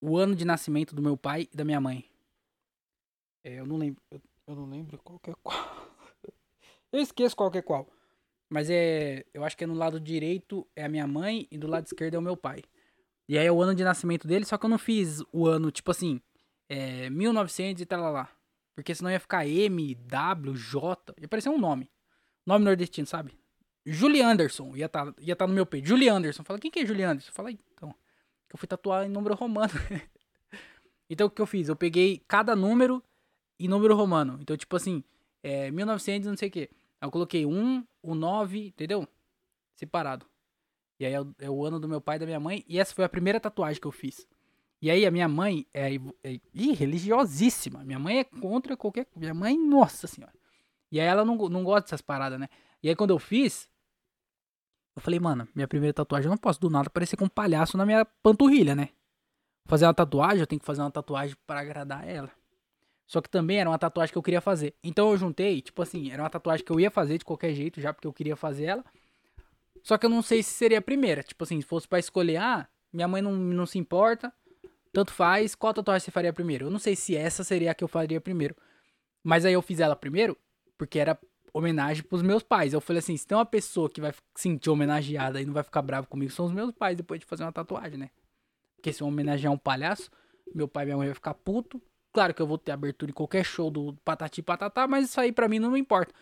o 0.02 0.18
ano 0.18 0.36
de 0.36 0.46
nascimento 0.46 0.96
do 0.96 1.02
meu 1.02 1.16
pai 1.16 1.48
e 1.52 1.56
da 1.56 1.64
minha 1.64 1.80
mãe. 1.80 2.06
É, 3.44 3.60
eu 3.60 3.66
não 3.66 3.78
lembro. 3.78 4.02
Eu, 4.12 4.22
eu, 4.48 4.56
não 4.56 4.70
lembro 4.70 4.98
qual 5.00 5.20
que 5.20 5.32
é 5.32 5.34
qual. 5.42 5.56
eu 6.92 7.00
esqueço 7.00 7.36
qual 7.36 7.52
que 7.52 7.58
é 7.58 7.62
qual. 7.62 7.88
Mas 8.50 8.70
é. 8.70 9.26
Eu 9.34 9.44
acho 9.44 9.58
que 9.58 9.64
é 9.64 9.68
no 9.68 9.74
lado 9.74 10.00
direito 10.00 10.68
é 10.76 10.84
a 10.84 10.90
minha 10.90 11.08
mãe 11.08 11.48
e 11.50 11.58
do 11.58 11.68
lado 11.68 11.86
esquerdo 11.86 12.16
é 12.16 12.20
o 12.20 12.22
meu 12.22 12.38
pai. 12.38 12.64
E 13.28 13.38
aí 13.38 13.46
é 13.48 13.52
o 13.52 13.62
ano 13.62 13.74
de 13.74 13.84
nascimento 13.84 14.28
dele, 14.28 14.46
só 14.46 14.58
que 14.58 14.66
eu 14.66 14.70
não 14.70 14.78
fiz 14.78 15.22
o 15.32 15.48
ano, 15.48 15.72
tipo 15.72 15.92
assim, 15.92 16.22
é, 16.70 17.10
1900 17.10 17.82
e 17.82 17.86
tal 17.86 18.12
lá. 18.12 18.30
Porque 18.76 18.94
senão 18.94 19.12
ia 19.12 19.20
ficar 19.20 19.48
M, 19.48 19.96
W, 19.96 20.56
J. 20.56 21.14
Ia 21.22 21.28
parecer 21.28 21.50
um 21.50 21.60
nome. 21.60 21.90
Nome 22.46 22.66
nordestino, 22.66 23.08
sabe? 23.08 23.38
Julie 23.86 24.22
Anderson. 24.22 24.76
Ia 24.76 24.88
estar 24.88 25.06
tá, 25.06 25.22
ia 25.22 25.36
tá 25.36 25.48
no 25.48 25.54
meu 25.54 25.66
peito. 25.66 25.88
Julie 25.88 26.10
Anderson. 26.10 26.44
Fala, 26.44 26.60
quem 26.60 26.72
que 26.72 26.80
é 26.80 26.86
Julie 26.86 27.04
Anderson? 27.04 27.32
Fala, 27.32 27.52
então. 27.52 27.94
Que 28.50 28.56
eu 28.56 28.58
fui 28.58 28.68
tatuar 28.68 29.06
em 29.06 29.10
número 29.10 29.36
romano. 29.36 29.74
então 31.10 31.28
o 31.28 31.30
que 31.30 31.42
eu 31.42 31.46
fiz? 31.46 31.70
Eu 31.70 31.76
peguei 31.76 32.24
cada 32.28 32.56
número 32.56 33.04
em 33.60 33.68
número 33.68 33.96
romano. 33.96 34.38
Então, 34.42 34.58
tipo 34.58 34.76
assim, 34.76 35.04
é 35.42 35.70
1900 35.72 36.30
não 36.30 36.38
sei 36.38 36.50
o 36.50 36.52
que. 36.52 36.70
Eu 37.02 37.12
coloquei 37.12 37.46
1, 37.46 37.86
o 38.02 38.16
9, 38.16 38.68
entendeu? 38.68 39.08
Separado. 39.76 40.26
E 41.04 41.06
aí 41.06 41.14
é 41.14 41.22
o, 41.22 41.36
é 41.38 41.50
o, 41.50 41.66
ano 41.66 41.82
do 41.82 41.88
meu 41.90 42.00
pai 42.00 42.16
e 42.16 42.20
da 42.20 42.26
minha 42.26 42.40
mãe. 42.40 42.64
E 42.66 42.80
essa 42.80 42.96
foi 42.96 43.04
a 43.04 43.10
primeira 43.10 43.38
tatuagem 43.38 43.82
que 43.82 43.86
eu 43.86 43.92
fiz. 43.92 44.26
E 44.82 44.90
aí 44.90 45.06
a 45.06 45.12
minha 45.12 45.28
mãe 45.28 45.68
é, 45.74 45.96
é, 46.24 46.34
é 46.34 46.74
religiosíssima. 46.74 47.84
Minha 47.84 48.00
mãe 48.00 48.20
é 48.20 48.24
contra 48.24 48.78
qualquer. 48.78 49.08
Minha 49.14 49.34
mãe, 49.34 49.58
nossa 49.58 50.08
senhora. 50.08 50.34
E 50.90 51.02
aí 51.02 51.06
ela 51.06 51.26
não, 51.26 51.36
não 51.50 51.64
gosta 51.64 51.82
dessas 51.82 52.02
paradas, 52.02 52.40
né? 52.40 52.48
E 52.82 52.88
aí 52.88 52.96
quando 52.96 53.10
eu 53.10 53.20
fiz, 53.20 53.70
eu 54.96 55.02
falei, 55.02 55.20
mano, 55.20 55.46
minha 55.54 55.68
primeira 55.68 55.94
tatuagem 55.94 56.28
eu 56.28 56.32
não 56.32 56.38
posso 56.38 56.62
do 56.62 56.70
nada 56.70 56.90
parecer 56.90 57.18
com 57.18 57.26
um 57.26 57.30
palhaço 57.30 57.78
na 57.78 57.86
minha 57.86 58.06
panturrilha, 58.06 58.74
né? 58.74 58.90
Fazer 59.66 59.86
uma 59.86 59.94
tatuagem, 59.94 60.40
eu 60.40 60.48
tenho 60.48 60.60
que 60.60 60.66
fazer 60.66 60.82
uma 60.82 60.92
tatuagem 60.92 61.36
para 61.46 61.60
agradar 61.60 62.08
ela. 62.08 62.32
Só 63.06 63.20
que 63.20 63.30
também 63.30 63.60
era 63.60 63.70
uma 63.70 63.78
tatuagem 63.78 64.14
que 64.14 64.18
eu 64.18 64.24
queria 64.24 64.42
fazer. 64.42 64.74
Então 64.82 65.12
eu 65.12 65.18
juntei, 65.18 65.62
tipo 65.62 65.82
assim, 65.82 66.12
era 66.12 66.24
uma 66.24 66.30
tatuagem 66.30 66.66
que 66.66 66.72
eu 66.72 66.80
ia 66.80 66.90
fazer 66.90 67.18
de 67.18 67.26
qualquer 67.26 67.54
jeito, 67.54 67.82
já 67.82 67.94
porque 67.94 68.08
eu 68.08 68.14
queria 68.14 68.38
fazer 68.38 68.66
ela. 68.66 68.86
Só 69.84 69.98
que 69.98 70.06
eu 70.06 70.10
não 70.10 70.22
sei 70.22 70.42
se 70.42 70.52
seria 70.52 70.80
a 70.80 70.82
primeira. 70.82 71.22
Tipo 71.22 71.44
assim, 71.44 71.60
se 71.60 71.68
fosse 71.68 71.88
para 71.88 72.00
escolher, 72.00 72.38
ah, 72.38 72.68
minha 72.92 73.08
mãe 73.08 73.22
não, 73.22 73.34
não 73.34 73.66
se 73.66 73.78
importa, 73.78 74.34
tanto 74.94 75.12
faz, 75.12 75.54
qual 75.54 75.74
tatuagem 75.74 76.06
você 76.06 76.12
faria 76.12 76.32
primeiro? 76.32 76.68
Eu 76.68 76.72
não 76.72 76.80
sei 76.80 76.96
se 76.96 77.16
essa 77.16 77.44
seria 77.44 77.72
a 77.72 77.74
que 77.74 77.84
eu 77.84 77.88
faria 77.88 78.22
primeiro. 78.22 78.56
Mas 79.24 79.46
aí 79.46 79.54
eu 79.54 79.62
fiz 79.62 79.80
ela 79.80 79.96
primeiro, 79.96 80.38
porque 80.78 81.00
era 81.00 81.20
homenagem 81.54 82.04
pros 82.04 82.22
meus 82.22 82.44
pais. 82.44 82.74
Eu 82.74 82.82
falei 82.82 83.00
assim, 83.00 83.18
se 83.18 83.28
tem 83.28 83.38
uma 83.38 83.46
pessoa 83.46 83.90
que 83.90 84.00
vai 84.00 84.14
sentir 84.36 84.70
homenageada 84.70 85.42
e 85.42 85.46
não 85.46 85.54
vai 85.54 85.64
ficar 85.64 85.82
bravo 85.82 86.08
comigo, 86.08 86.32
são 86.32 86.46
os 86.46 86.52
meus 86.52 86.72
pais 86.72 86.98
depois 86.98 87.20
de 87.20 87.26
fazer 87.26 87.44
uma 87.44 87.52
tatuagem, 87.52 87.98
né? 87.98 88.10
Porque 88.76 88.94
se 88.94 89.02
eu 89.02 89.08
homenagear 89.08 89.52
um 89.52 89.58
palhaço, 89.58 90.10
meu 90.54 90.68
pai 90.68 90.84
e 90.84 90.86
minha 90.88 90.98
mãe 90.98 91.08
vai 91.08 91.16
ficar 91.16 91.34
puto. 91.34 91.82
Claro 92.12 92.34
que 92.34 92.42
eu 92.42 92.48
vou 92.48 92.58
ter 92.58 92.72
abertura 92.72 93.12
em 93.12 93.14
qualquer 93.14 93.44
show 93.44 93.72
do 93.72 93.94
Patati 94.06 94.42
Patatá, 94.42 94.88
mas 94.88 95.06
isso 95.06 95.20
aí 95.20 95.32
pra 95.32 95.48
mim 95.48 95.58
não 95.58 95.72
me 95.72 95.80
importa. 95.80 96.14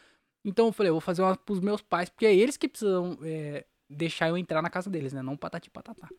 Então 0.43 0.67
eu 0.67 0.71
falei, 0.71 0.89
eu 0.89 0.95
vou 0.95 1.01
fazer 1.01 1.21
uma 1.21 1.35
pros 1.35 1.59
meus 1.59 1.81
pais, 1.81 2.09
porque 2.09 2.25
é 2.25 2.33
eles 2.33 2.57
que 2.57 2.67
precisam 2.67 3.17
é, 3.21 3.65
deixar 3.89 4.29
eu 4.29 4.37
entrar 4.37 4.61
na 4.61 4.69
casa 4.69 4.89
deles, 4.89 5.13
né? 5.13 5.21
Não 5.21 5.37
Patati 5.37 5.69
Patatá. 5.69 6.09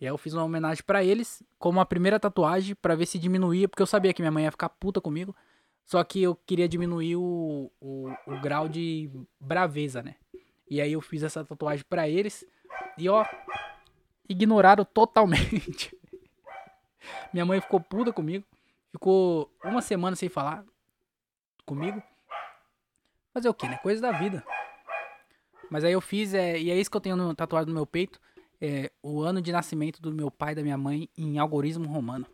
E 0.00 0.06
aí 0.06 0.12
eu 0.12 0.18
fiz 0.18 0.34
uma 0.34 0.44
homenagem 0.44 0.82
para 0.84 1.02
eles, 1.02 1.42
como 1.58 1.80
a 1.80 1.86
primeira 1.86 2.20
tatuagem, 2.20 2.74
para 2.74 2.94
ver 2.94 3.06
se 3.06 3.18
diminuía, 3.18 3.68
porque 3.68 3.82
eu 3.82 3.86
sabia 3.86 4.12
que 4.12 4.22
minha 4.22 4.30
mãe 4.30 4.44
ia 4.44 4.50
ficar 4.50 4.68
puta 4.68 5.00
comigo. 5.00 5.34
Só 5.84 6.02
que 6.02 6.22
eu 6.22 6.34
queria 6.34 6.68
diminuir 6.68 7.16
o, 7.16 7.70
o, 7.80 8.10
o 8.26 8.40
grau 8.40 8.68
de 8.68 9.10
braveza, 9.38 10.02
né? 10.02 10.16
E 10.68 10.80
aí 10.80 10.92
eu 10.92 11.00
fiz 11.00 11.22
essa 11.22 11.44
tatuagem 11.44 11.84
para 11.88 12.08
eles. 12.08 12.44
E 12.96 13.08
ó, 13.08 13.24
ignoraram 14.28 14.84
totalmente. 14.84 15.94
minha 17.32 17.44
mãe 17.44 17.60
ficou 17.60 17.80
puta 17.80 18.12
comigo. 18.12 18.44
Ficou 18.90 19.50
uma 19.62 19.82
semana 19.82 20.16
sem 20.16 20.28
falar 20.28 20.64
comigo. 21.66 22.02
Fazer 23.34 23.48
o 23.48 23.54
que, 23.54 23.68
né? 23.68 23.76
Coisa 23.78 24.00
da 24.00 24.12
vida. 24.12 24.42
Mas 25.68 25.82
aí 25.82 25.92
eu 25.92 26.00
fiz, 26.00 26.32
é, 26.32 26.58
e 26.58 26.70
é 26.70 26.78
isso 26.78 26.88
que 26.90 26.96
eu 26.96 27.00
tenho 27.00 27.16
no, 27.16 27.34
tatuado 27.34 27.66
no 27.66 27.74
meu 27.74 27.84
peito 27.84 28.20
é, 28.60 28.92
o 29.02 29.22
ano 29.22 29.42
de 29.42 29.50
nascimento 29.50 30.00
do 30.00 30.12
meu 30.12 30.30
pai 30.30 30.52
e 30.52 30.54
da 30.54 30.62
minha 30.62 30.78
mãe 30.78 31.08
em 31.18 31.38
algoritmo 31.38 31.88
romano. 31.88 32.26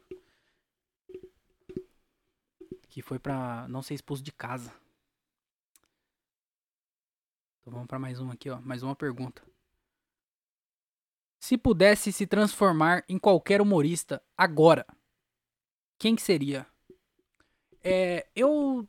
Que 2.88 3.00
foi 3.00 3.18
pra 3.18 3.66
não 3.68 3.80
ser 3.80 3.94
expulso 3.94 4.22
de 4.22 4.30
casa. 4.30 4.72
Então 7.60 7.72
vamos 7.72 7.88
para 7.88 7.98
mais 7.98 8.20
uma 8.20 8.34
aqui, 8.34 8.50
ó. 8.50 8.60
Mais 8.60 8.82
uma 8.82 8.94
pergunta. 8.94 9.42
Se 11.38 11.56
pudesse 11.56 12.12
se 12.12 12.26
transformar 12.26 13.02
em 13.08 13.18
qualquer 13.18 13.62
humorista 13.62 14.22
agora, 14.36 14.86
quem 15.98 16.14
que 16.14 16.22
seria? 16.22 16.66
É, 17.82 18.26
eu. 18.36 18.86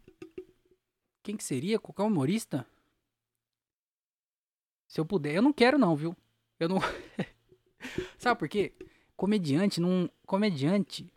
Quem 1.23 1.37
que 1.37 1.43
seria? 1.43 1.79
Qualquer 1.79 2.03
humorista? 2.03 2.65
Se 4.87 4.99
eu 4.99 5.05
puder. 5.05 5.35
Eu 5.35 5.41
não 5.41 5.53
quero, 5.53 5.77
não, 5.77 5.95
viu? 5.95 6.15
Eu 6.59 6.69
não. 6.69 6.79
Sabe 8.17 8.39
por 8.39 8.49
quê? 8.49 8.73
Comediante 9.15 9.79
não. 9.79 10.09
Comediante 10.25 11.11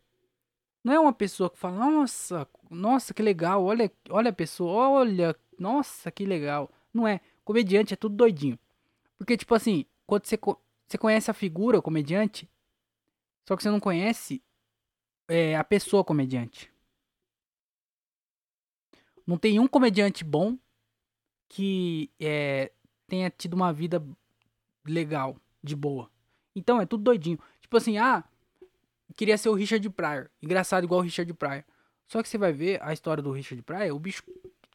não 0.85 0.93
é 0.93 1.01
uma 1.01 1.15
pessoa 1.15 1.49
que 1.49 1.59
fala, 1.59 1.79
nossa, 1.79 2.47
nossa, 2.71 3.15
que 3.15 3.23
legal, 3.23 3.65
olha, 3.65 3.91
olha 4.11 4.29
a 4.29 4.35
pessoa, 4.35 4.91
olha, 4.91 5.35
nossa, 5.59 6.11
que 6.11 6.27
legal. 6.27 6.71
Não 6.93 7.09
é. 7.09 7.23
Comediante 7.43 7.95
é 7.95 7.97
tudo 7.97 8.15
doidinho. 8.15 8.59
Porque, 9.17 9.35
tipo 9.35 9.55
assim, 9.55 9.87
quando 10.07 10.27
você, 10.27 10.39
você 10.87 10.99
conhece 10.99 11.31
a 11.31 11.35
figura, 11.35 11.81
comediante, 11.81 12.47
só 13.49 13.57
que 13.57 13.63
você 13.63 13.71
não 13.71 13.81
conhece 13.81 14.43
é, 15.27 15.57
a 15.57 15.65
pessoa 15.65 16.05
comediante. 16.05 16.71
Não 19.27 19.37
tem 19.37 19.59
um 19.59 19.67
comediante 19.67 20.25
bom 20.25 20.59
que 21.49 22.11
é, 22.21 22.73
tenha 23.07 23.31
tido 23.31 23.55
uma 23.55 23.73
vida 23.73 24.05
legal, 24.87 25.37
de 25.63 25.75
boa. 25.75 26.11
Então 26.55 26.81
é 26.81 26.87
tudo 26.87 27.05
doidinho. 27.05 27.39
Tipo 27.61 27.77
assim, 27.77 27.97
ah, 27.99 28.25
queria 29.17 29.39
ser 29.39 29.49
o 29.49 29.55
Richard 29.55 29.89
Pryor. 29.91 30.29
Engraçado 30.43 30.85
igual 30.85 31.01
o 31.01 31.05
Richard 31.05 31.33
Pryor. 31.35 31.65
Só 32.07 32.23
que 32.23 32.29
você 32.29 32.37
vai 32.37 32.53
ver 32.53 32.83
a 32.83 32.93
história 32.93 33.23
do 33.23 33.33
Richard 33.33 33.63
Pryor, 33.63 33.97
o 33.97 33.99
bicho. 33.99 34.23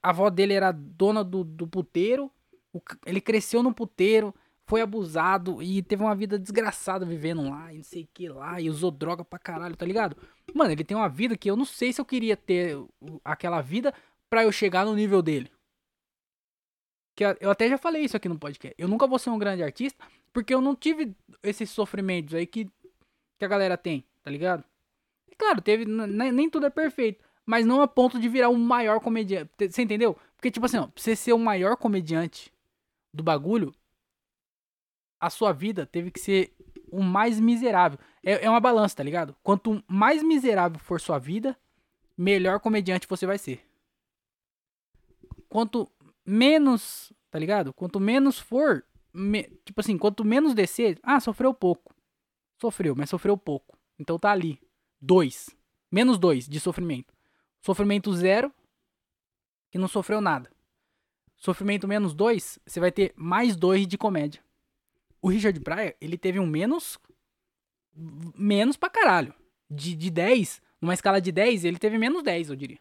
A 0.01 0.09
avó 0.09 0.29
dele 0.29 0.53
era 0.53 0.71
dona 0.71 1.23
do, 1.23 1.43
do 1.43 1.67
puteiro. 1.67 2.31
O, 2.73 2.81
ele 3.05 3.21
cresceu 3.21 3.61
no 3.61 3.73
puteiro, 3.73 4.33
foi 4.65 4.81
abusado 4.81 5.61
e 5.61 5.81
teve 5.81 6.03
uma 6.03 6.15
vida 6.15 6.37
desgraçada 6.37 7.05
vivendo 7.05 7.49
lá, 7.49 7.73
e 7.73 7.77
não 7.77 7.83
sei 7.83 8.03
o 8.03 8.09
que 8.13 8.29
lá, 8.29 8.61
e 8.61 8.69
usou 8.69 8.91
droga 8.91 9.25
pra 9.25 9.39
caralho, 9.39 9.75
tá 9.75 9.83
ligado? 9.83 10.15
Mano, 10.53 10.71
ele 10.71 10.83
tem 10.83 10.95
uma 10.95 11.09
vida 11.09 11.35
que 11.35 11.49
eu 11.49 11.55
não 11.55 11.65
sei 11.65 11.91
se 11.91 11.99
eu 11.99 12.05
queria 12.05 12.37
ter 12.37 12.77
aquela 13.25 13.61
vida 13.61 13.91
pra 14.29 14.43
eu 14.43 14.51
chegar 14.51 14.85
no 14.85 14.95
nível 14.95 15.21
dele. 15.21 15.51
Que 17.15 17.23
eu 17.41 17.49
até 17.49 17.67
já 17.67 17.77
falei 17.77 18.03
isso 18.03 18.15
aqui 18.15 18.29
no 18.29 18.39
podcast. 18.39 18.75
Eu 18.77 18.87
nunca 18.87 19.07
vou 19.07 19.19
ser 19.19 19.29
um 19.29 19.39
grande 19.39 19.63
artista 19.63 20.03
porque 20.31 20.53
eu 20.53 20.61
não 20.61 20.75
tive 20.75 21.13
esses 21.43 21.69
sofrimentos 21.69 22.33
aí 22.33 22.45
que, 22.45 22.69
que 23.37 23.45
a 23.45 23.47
galera 23.47 23.77
tem, 23.77 24.05
tá 24.23 24.31
ligado? 24.31 24.63
E 25.29 25.35
claro, 25.35 25.61
teve. 25.61 25.85
Nem 25.85 26.49
tudo 26.49 26.65
é 26.65 26.69
perfeito. 26.69 27.23
Mas 27.45 27.65
não 27.65 27.81
a 27.81 27.87
ponto 27.87 28.19
de 28.19 28.29
virar 28.29 28.49
o 28.49 28.57
maior 28.57 28.99
comediante. 28.99 29.49
Você 29.57 29.81
entendeu? 29.81 30.15
Porque, 30.35 30.51
tipo 30.51 30.65
assim, 30.65 30.77
ó, 30.77 30.87
pra 30.87 31.01
você 31.01 31.15
ser 31.15 31.33
o 31.33 31.39
maior 31.39 31.75
comediante 31.75 32.53
do 33.13 33.23
bagulho, 33.23 33.73
a 35.19 35.29
sua 35.29 35.51
vida 35.51 35.85
teve 35.85 36.11
que 36.11 36.19
ser 36.19 36.53
o 36.91 37.01
mais 37.01 37.39
miserável. 37.39 37.99
É, 38.23 38.45
é 38.45 38.49
uma 38.49 38.59
balança, 38.59 38.95
tá 38.95 39.03
ligado? 39.03 39.35
Quanto 39.43 39.83
mais 39.87 40.23
miserável 40.23 40.79
for 40.79 41.01
sua 41.01 41.17
vida, 41.17 41.57
melhor 42.17 42.59
comediante 42.59 43.07
você 43.07 43.25
vai 43.25 43.37
ser. 43.37 43.68
Quanto 45.49 45.91
menos, 46.25 47.11
tá 47.31 47.39
ligado? 47.39 47.73
Quanto 47.73 47.99
menos 47.99 48.39
for, 48.39 48.85
me, 49.13 49.43
tipo 49.65 49.81
assim, 49.81 49.97
quanto 49.97 50.23
menos 50.23 50.53
descer, 50.53 50.99
ah, 51.03 51.19
sofreu 51.19 51.53
pouco. 51.53 51.93
Sofreu, 52.61 52.95
mas 52.95 53.09
sofreu 53.09 53.35
pouco. 53.35 53.77
Então 53.97 54.19
tá 54.19 54.31
ali. 54.31 54.61
Dois. 55.01 55.49
Menos 55.91 56.17
dois 56.17 56.47
de 56.47 56.59
sofrimento. 56.59 57.13
Sofrimento 57.61 58.13
zero, 58.13 58.53
que 59.71 59.77
não 59.77 59.87
sofreu 59.87 60.21
nada. 60.21 60.51
Sofrimento 61.35 61.87
menos 61.87 62.13
dois, 62.13 62.59
você 62.65 62.79
vai 62.79 62.91
ter 62.91 63.13
mais 63.15 63.55
dois 63.55 63.87
de 63.87 63.97
comédia. 63.97 64.43
O 65.21 65.29
Richard 65.29 65.59
Pryor, 65.61 65.95
ele 65.99 66.17
teve 66.17 66.39
um 66.39 66.45
menos. 66.45 66.99
Menos 68.35 68.77
pra 68.77 68.89
caralho. 68.89 69.33
De, 69.69 69.95
de 69.95 70.09
10, 70.09 70.61
numa 70.81 70.93
escala 70.93 71.21
de 71.21 71.31
10, 71.31 71.65
ele 71.65 71.77
teve 71.77 71.97
menos 71.97 72.23
10, 72.23 72.49
eu 72.49 72.55
diria. 72.55 72.79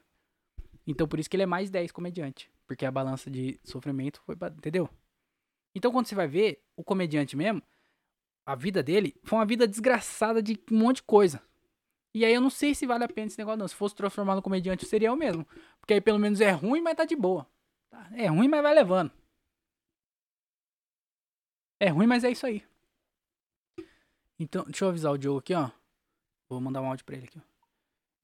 Então 0.87 1.07
por 1.07 1.19
isso 1.19 1.29
que 1.29 1.37
ele 1.37 1.43
é 1.43 1.47
mais 1.47 1.71
10 1.71 1.93
comediante. 1.93 2.51
Porque 2.69 2.87
a 2.87 2.91
balança 2.93 3.29
de 3.29 3.59
sofrimento 3.65 4.21
foi. 4.25 4.37
Entendeu? 4.57 4.89
Então 5.75 5.91
quando 5.91 6.07
você 6.07 6.15
vai 6.15 6.29
ver 6.29 6.63
o 6.77 6.85
comediante 6.85 7.37
mesmo, 7.37 7.63
a 8.47 8.55
vida 8.55 8.83
dele 8.83 9.17
foi 9.25 9.39
uma 9.39 9.47
vida 9.47 9.67
desgraçada 9.67 10.41
de 10.43 10.61
um 10.71 10.79
monte 10.79 10.97
de 10.97 11.03
coisa. 11.03 11.43
E 12.15 12.25
aí 12.25 12.33
eu 12.33 12.41
não 12.41 12.51
sei 12.51 12.75
se 12.75 12.87
vale 12.87 13.05
a 13.05 13.09
pena 13.09 13.27
esse 13.27 13.39
negócio 13.39 13.59
não. 13.59 13.69
Se 13.69 13.75
fosse 13.75 13.95
transformar 13.95 14.35
no 14.35 14.43
comediante, 14.43 14.87
seria 14.87 15.09
eu 15.09 15.17
mesmo. 15.17 15.47
Porque 15.81 15.95
aí 15.95 16.01
pelo 16.01 16.19
menos 16.19 16.41
é 16.41 16.51
ruim, 16.51 16.81
mas 16.81 16.95
tá 16.95 17.05
de 17.05 17.17
boa. 17.17 17.47
Tá, 17.91 18.09
é 18.13 18.27
ruim, 18.27 18.49
mas 18.49 18.63
vai 18.63 18.75
levando. 18.75 19.11
É 21.81 21.89
ruim, 21.89 22.07
mas 22.07 22.25
é 22.25 22.31
isso 22.31 22.45
aí. 22.47 22.65
Então, 24.39 24.65
deixa 24.65 24.85
eu 24.85 24.89
avisar 24.89 25.13
o 25.13 25.19
Diogo 25.19 25.39
aqui, 25.39 25.55
ó. 25.55 25.71
Vou 26.49 26.61
mandar 26.61 26.81
um 26.81 26.87
áudio 26.87 27.05
pra 27.05 27.17
ele 27.17 27.27
aqui, 27.27 27.39
ó. 27.39 27.43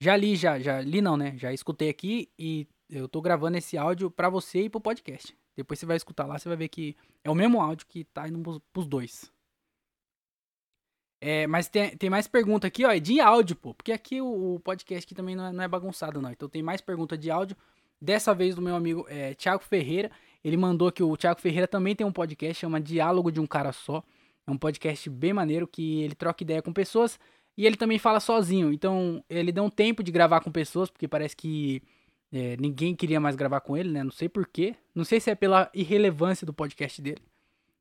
Já 0.00 0.16
li, 0.16 0.36
já, 0.36 0.58
já 0.58 0.80
li 0.80 1.00
não, 1.00 1.16
né? 1.16 1.36
Já 1.38 1.52
escutei 1.52 1.88
aqui 1.88 2.30
e 2.38 2.66
eu 2.88 3.08
tô 3.08 3.20
gravando 3.20 3.56
esse 3.56 3.76
áudio 3.76 4.10
para 4.10 4.28
você 4.28 4.62
e 4.62 4.70
pro 4.70 4.80
podcast. 4.80 5.36
Depois 5.56 5.78
você 5.78 5.86
vai 5.86 5.96
escutar 5.96 6.26
lá, 6.26 6.38
você 6.38 6.48
vai 6.48 6.56
ver 6.56 6.68
que 6.68 6.96
é 7.22 7.30
o 7.30 7.34
mesmo 7.34 7.60
áudio 7.60 7.86
que 7.86 8.04
tá 8.04 8.28
indo 8.28 8.60
pros, 8.72 8.86
dois. 8.86 9.32
É, 11.20 11.46
mas 11.46 11.68
tem, 11.68 11.96
tem 11.96 12.10
mais 12.10 12.26
pergunta 12.26 12.66
aqui, 12.66 12.84
ó, 12.84 12.90
é 12.90 12.98
de 12.98 13.20
áudio, 13.20 13.56
pô. 13.56 13.72
Porque 13.72 13.92
aqui 13.92 14.20
o, 14.20 14.56
o 14.56 14.60
podcast 14.60 15.06
aqui 15.06 15.14
também 15.14 15.34
não 15.34 15.46
é, 15.46 15.52
não 15.52 15.64
é, 15.64 15.68
bagunçado, 15.68 16.20
não. 16.20 16.30
Então 16.30 16.48
tem 16.48 16.62
mais 16.62 16.80
pergunta 16.80 17.16
de 17.16 17.30
áudio. 17.30 17.56
Dessa 18.00 18.34
vez 18.34 18.54
do 18.54 18.60
meu 18.60 18.76
amigo 18.76 19.06
é, 19.08 19.34
Thiago 19.34 19.62
Ferreira. 19.62 20.10
Ele 20.42 20.56
mandou 20.58 20.92
que 20.92 21.02
o 21.02 21.16
Thiago 21.16 21.40
Ferreira 21.40 21.66
também 21.66 21.96
tem 21.96 22.06
um 22.06 22.12
podcast, 22.12 22.60
chama 22.60 22.78
Diálogo 22.78 23.32
de 23.32 23.40
um 23.40 23.46
Cara 23.46 23.72
Só. 23.72 24.02
É 24.46 24.50
um 24.50 24.58
podcast 24.58 25.08
bem 25.08 25.32
maneiro 25.32 25.66
que 25.66 26.02
ele 26.02 26.14
troca 26.14 26.42
ideia 26.42 26.60
com 26.60 26.72
pessoas 26.72 27.18
e 27.56 27.64
ele 27.64 27.76
também 27.76 27.98
fala 27.98 28.20
sozinho. 28.20 28.72
Então 28.72 29.24
ele 29.28 29.52
deu 29.52 29.64
um 29.64 29.70
tempo 29.70 30.02
de 30.02 30.12
gravar 30.12 30.40
com 30.40 30.52
pessoas, 30.52 30.90
porque 30.90 31.08
parece 31.08 31.34
que 31.34 31.82
é, 32.32 32.56
ninguém 32.56 32.94
queria 32.94 33.20
mais 33.20 33.36
gravar 33.36 33.60
com 33.60 33.76
ele, 33.76 33.90
né? 33.90 34.02
Não 34.02 34.10
sei 34.10 34.28
porquê. 34.28 34.74
Não 34.94 35.04
sei 35.04 35.20
se 35.20 35.30
é 35.30 35.34
pela 35.34 35.70
irrelevância 35.72 36.46
do 36.46 36.52
podcast 36.52 37.00
dele. 37.00 37.22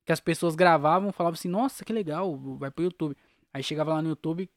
Que 0.06 0.12
as 0.12 0.20
pessoas 0.20 0.56
gravavam, 0.56 1.12
falavam 1.12 1.36
assim, 1.36 1.48
nossa, 1.48 1.84
que 1.84 1.94
legal, 1.94 2.38
vai 2.58 2.70
pro 2.70 2.84
YouTube. 2.84 3.16
Aí 3.54 3.64
chegava 3.64 3.94
lá 3.94 4.02
no 4.02 4.10
YouTube, 4.10 4.50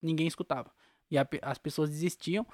ninguém 0.00 0.26
escutava. 0.26 0.70
E 1.10 1.18
a, 1.18 1.26
as 1.42 1.58
pessoas 1.58 1.90
desistiam. 1.90 2.46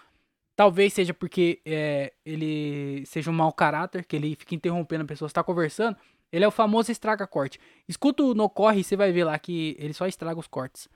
Talvez 0.56 0.92
seja 0.92 1.14
porque 1.14 1.60
é, 1.64 2.12
ele 2.24 3.04
seja 3.06 3.30
um 3.30 3.34
mau 3.34 3.52
caráter, 3.52 4.04
que 4.04 4.16
ele 4.16 4.34
fica 4.34 4.54
interrompendo 4.54 5.04
a 5.04 5.06
pessoa, 5.06 5.26
está 5.26 5.42
conversando. 5.44 5.96
Ele 6.32 6.44
é 6.44 6.48
o 6.48 6.50
famoso 6.50 6.90
estraga 6.90 7.26
corte. 7.26 7.60
Escuta 7.88 8.22
o 8.22 8.34
No 8.34 8.50
Corre 8.50 8.80
e 8.80 8.84
você 8.84 8.96
vai 8.96 9.12
ver 9.12 9.24
lá 9.24 9.38
que 9.38 9.76
ele 9.78 9.94
só 9.94 10.06
estraga 10.06 10.38
os 10.38 10.46
cortes. 10.46 10.88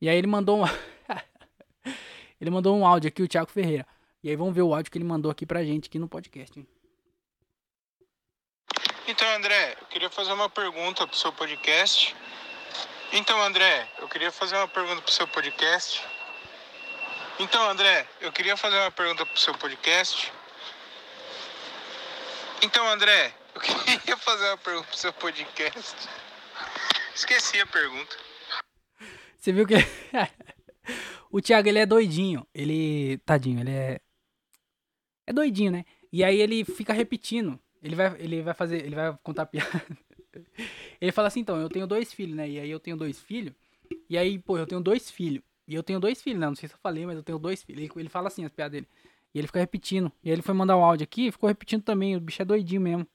E 0.00 0.08
aí 0.08 0.16
ele 0.16 0.26
mandou 0.26 0.62
um. 0.62 0.64
ele 2.40 2.50
mandou 2.50 2.76
um 2.76 2.86
áudio 2.86 3.08
aqui, 3.08 3.22
o 3.22 3.28
Thiago 3.28 3.50
Ferreira. 3.50 3.86
E 4.22 4.30
aí 4.30 4.36
vamos 4.36 4.54
ver 4.54 4.62
o 4.62 4.74
áudio 4.74 4.90
que 4.90 4.98
ele 4.98 5.04
mandou 5.04 5.30
aqui 5.30 5.46
pra 5.46 5.64
gente 5.64 5.88
aqui 5.88 5.98
no 5.98 6.08
podcast. 6.08 6.58
Hein? 6.58 6.66
Então, 9.06 9.28
André, 9.36 9.76
eu 9.80 9.86
queria 9.86 10.10
fazer 10.10 10.32
uma 10.32 10.50
pergunta 10.50 11.06
pro 11.06 11.16
seu 11.16 11.32
podcast. 11.32 12.16
Então, 13.12 13.40
André, 13.42 13.88
eu 14.00 14.08
queria 14.08 14.30
fazer 14.30 14.56
uma 14.56 14.68
pergunta 14.68 15.00
pro 15.00 15.12
seu 15.12 15.26
podcast. 15.28 16.04
Então, 17.38 17.70
André, 17.70 18.06
eu 18.20 18.32
queria 18.32 18.56
fazer 18.56 18.76
uma 18.76 18.90
pergunta 18.90 19.24
pro 19.24 19.38
seu 19.38 19.54
podcast. 19.54 20.32
Então, 22.60 22.86
André, 22.88 23.32
eu 23.54 23.60
queria 23.96 24.16
fazer 24.16 24.48
uma 24.48 24.58
pergunta 24.58 24.88
pro 24.88 24.96
seu 24.98 25.12
podcast. 25.12 26.08
Esqueci 27.14 27.60
a 27.60 27.66
pergunta. 27.66 28.16
Você 29.38 29.52
viu 29.52 29.66
que 29.66 29.74
o 31.30 31.40
Thiago 31.40 31.68
ele 31.68 31.78
é 31.78 31.86
doidinho. 31.86 32.46
Ele, 32.52 33.18
tadinho, 33.24 33.60
ele 33.60 33.70
é 33.70 34.00
é 35.28 35.32
doidinho, 35.32 35.70
né? 35.70 35.84
E 36.10 36.24
aí 36.24 36.40
ele 36.40 36.64
fica 36.64 36.92
repetindo. 36.92 37.60
Ele 37.82 37.94
vai 37.94 38.16
ele 38.18 38.42
vai 38.42 38.54
fazer, 38.54 38.82
ele 38.84 38.94
vai 38.94 39.16
contar 39.22 39.46
piada. 39.46 39.68
Ele 41.00 41.10
fala 41.10 41.28
assim, 41.28 41.40
então, 41.40 41.56
eu 41.60 41.68
tenho 41.68 41.86
dois 41.86 42.12
filhos, 42.12 42.36
né? 42.36 42.48
E 42.48 42.60
aí 42.60 42.70
eu 42.70 42.78
tenho 42.78 42.96
dois 42.96 43.18
filhos. 43.18 43.54
E 44.08 44.16
aí, 44.16 44.38
pô, 44.38 44.58
eu 44.58 44.66
tenho 44.66 44.80
dois 44.80 45.10
filhos. 45.10 45.42
E 45.66 45.74
eu 45.74 45.82
tenho 45.82 45.98
dois 45.98 46.22
filhos, 46.22 46.38
né? 46.38 46.46
Não 46.46 46.54
sei 46.54 46.68
se 46.68 46.74
eu 46.74 46.78
falei, 46.78 47.06
mas 47.06 47.16
eu 47.16 47.22
tenho 47.22 47.38
dois 47.38 47.62
filhos. 47.62 47.82
Ele, 47.82 47.92
ele 47.96 48.08
fala 48.08 48.28
assim 48.28 48.44
as 48.44 48.52
piadas 48.52 48.72
dele. 48.72 48.88
E 49.34 49.38
ele 49.38 49.46
fica 49.46 49.58
repetindo. 49.58 50.12
E 50.22 50.28
aí 50.28 50.34
ele 50.34 50.42
foi 50.42 50.54
mandar 50.54 50.76
um 50.76 50.84
áudio 50.84 51.04
aqui 51.04 51.26
e 51.26 51.32
ficou 51.32 51.48
repetindo 51.48 51.82
também. 51.82 52.14
O 52.14 52.20
bicho 52.20 52.42
é 52.42 52.44
doidinho 52.44 52.80
mesmo. 52.80 53.06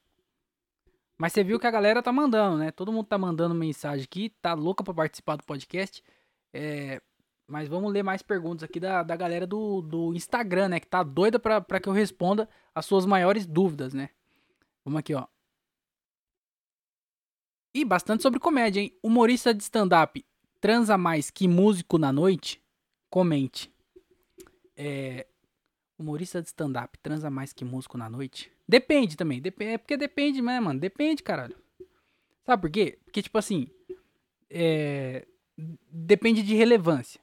Mas 1.18 1.34
você 1.34 1.44
viu 1.44 1.60
que 1.60 1.68
a 1.68 1.72
galera 1.72 2.02
tá 2.02 2.12
mandando, 2.12 2.58
né? 2.58 2.72
Todo 2.72 2.92
mundo 2.92 3.06
tá 3.06 3.18
mandando 3.18 3.54
mensagem 3.54 4.04
aqui. 4.04 4.30
Tá 4.42 4.54
louca 4.54 4.84
pra 4.84 4.94
participar 4.94 5.36
do 5.36 5.44
podcast. 5.44 6.04
É... 6.54 7.02
Mas 7.54 7.70
vamos 7.70 7.94
ler 7.94 8.02
mais 8.02 8.24
perguntas 8.24 8.64
aqui 8.64 8.80
da, 8.80 9.04
da 9.04 9.16
galera 9.16 9.46
do, 9.46 9.80
do 9.80 10.16
Instagram, 10.16 10.70
né? 10.70 10.80
Que 10.80 10.88
tá 10.88 11.04
doida 11.04 11.38
pra, 11.38 11.62
pra 11.62 11.80
que 11.80 11.88
eu 11.88 11.94
responda 11.94 12.50
as 12.74 12.84
suas 12.84 13.06
maiores 13.06 13.46
dúvidas, 13.46 13.94
né? 13.94 14.10
Vamos 14.84 15.00
aqui, 15.00 15.14
ó. 15.14 15.28
E 17.72 17.86
bastante 17.86 18.24
sobre 18.24 18.40
comédia, 18.40 18.82
hein? 18.82 18.98
Humorista 19.04 19.54
de 19.54 19.62
stand-up 19.62 20.26
transa 20.60 20.98
mais 20.98 21.30
que 21.30 21.48
músico 21.48 22.00
na 22.00 22.12
noite? 22.12 22.60
Comente. 23.08 23.72
É, 24.76 25.28
humorista 25.96 26.42
de 26.42 26.48
stand-up 26.48 26.98
transa 27.04 27.30
mais 27.30 27.54
que 27.54 27.64
músico 27.64 28.00
na 28.00 28.10
noite? 28.10 28.52
Depende 28.68 29.16
também. 29.16 29.40
Dep 29.40 29.62
é 29.62 29.78
porque 29.78 29.96
depende, 29.96 30.42
né, 30.42 30.60
mano? 30.60 30.80
Depende, 30.80 31.22
caralho. 31.22 31.56
Sabe 32.48 32.64
por 32.64 32.72
quê? 32.72 32.98
Porque, 33.06 33.22
tipo 33.22 33.38
assim. 33.38 33.68
É, 34.50 35.28
depende 35.56 36.42
de 36.42 36.56
relevância. 36.56 37.22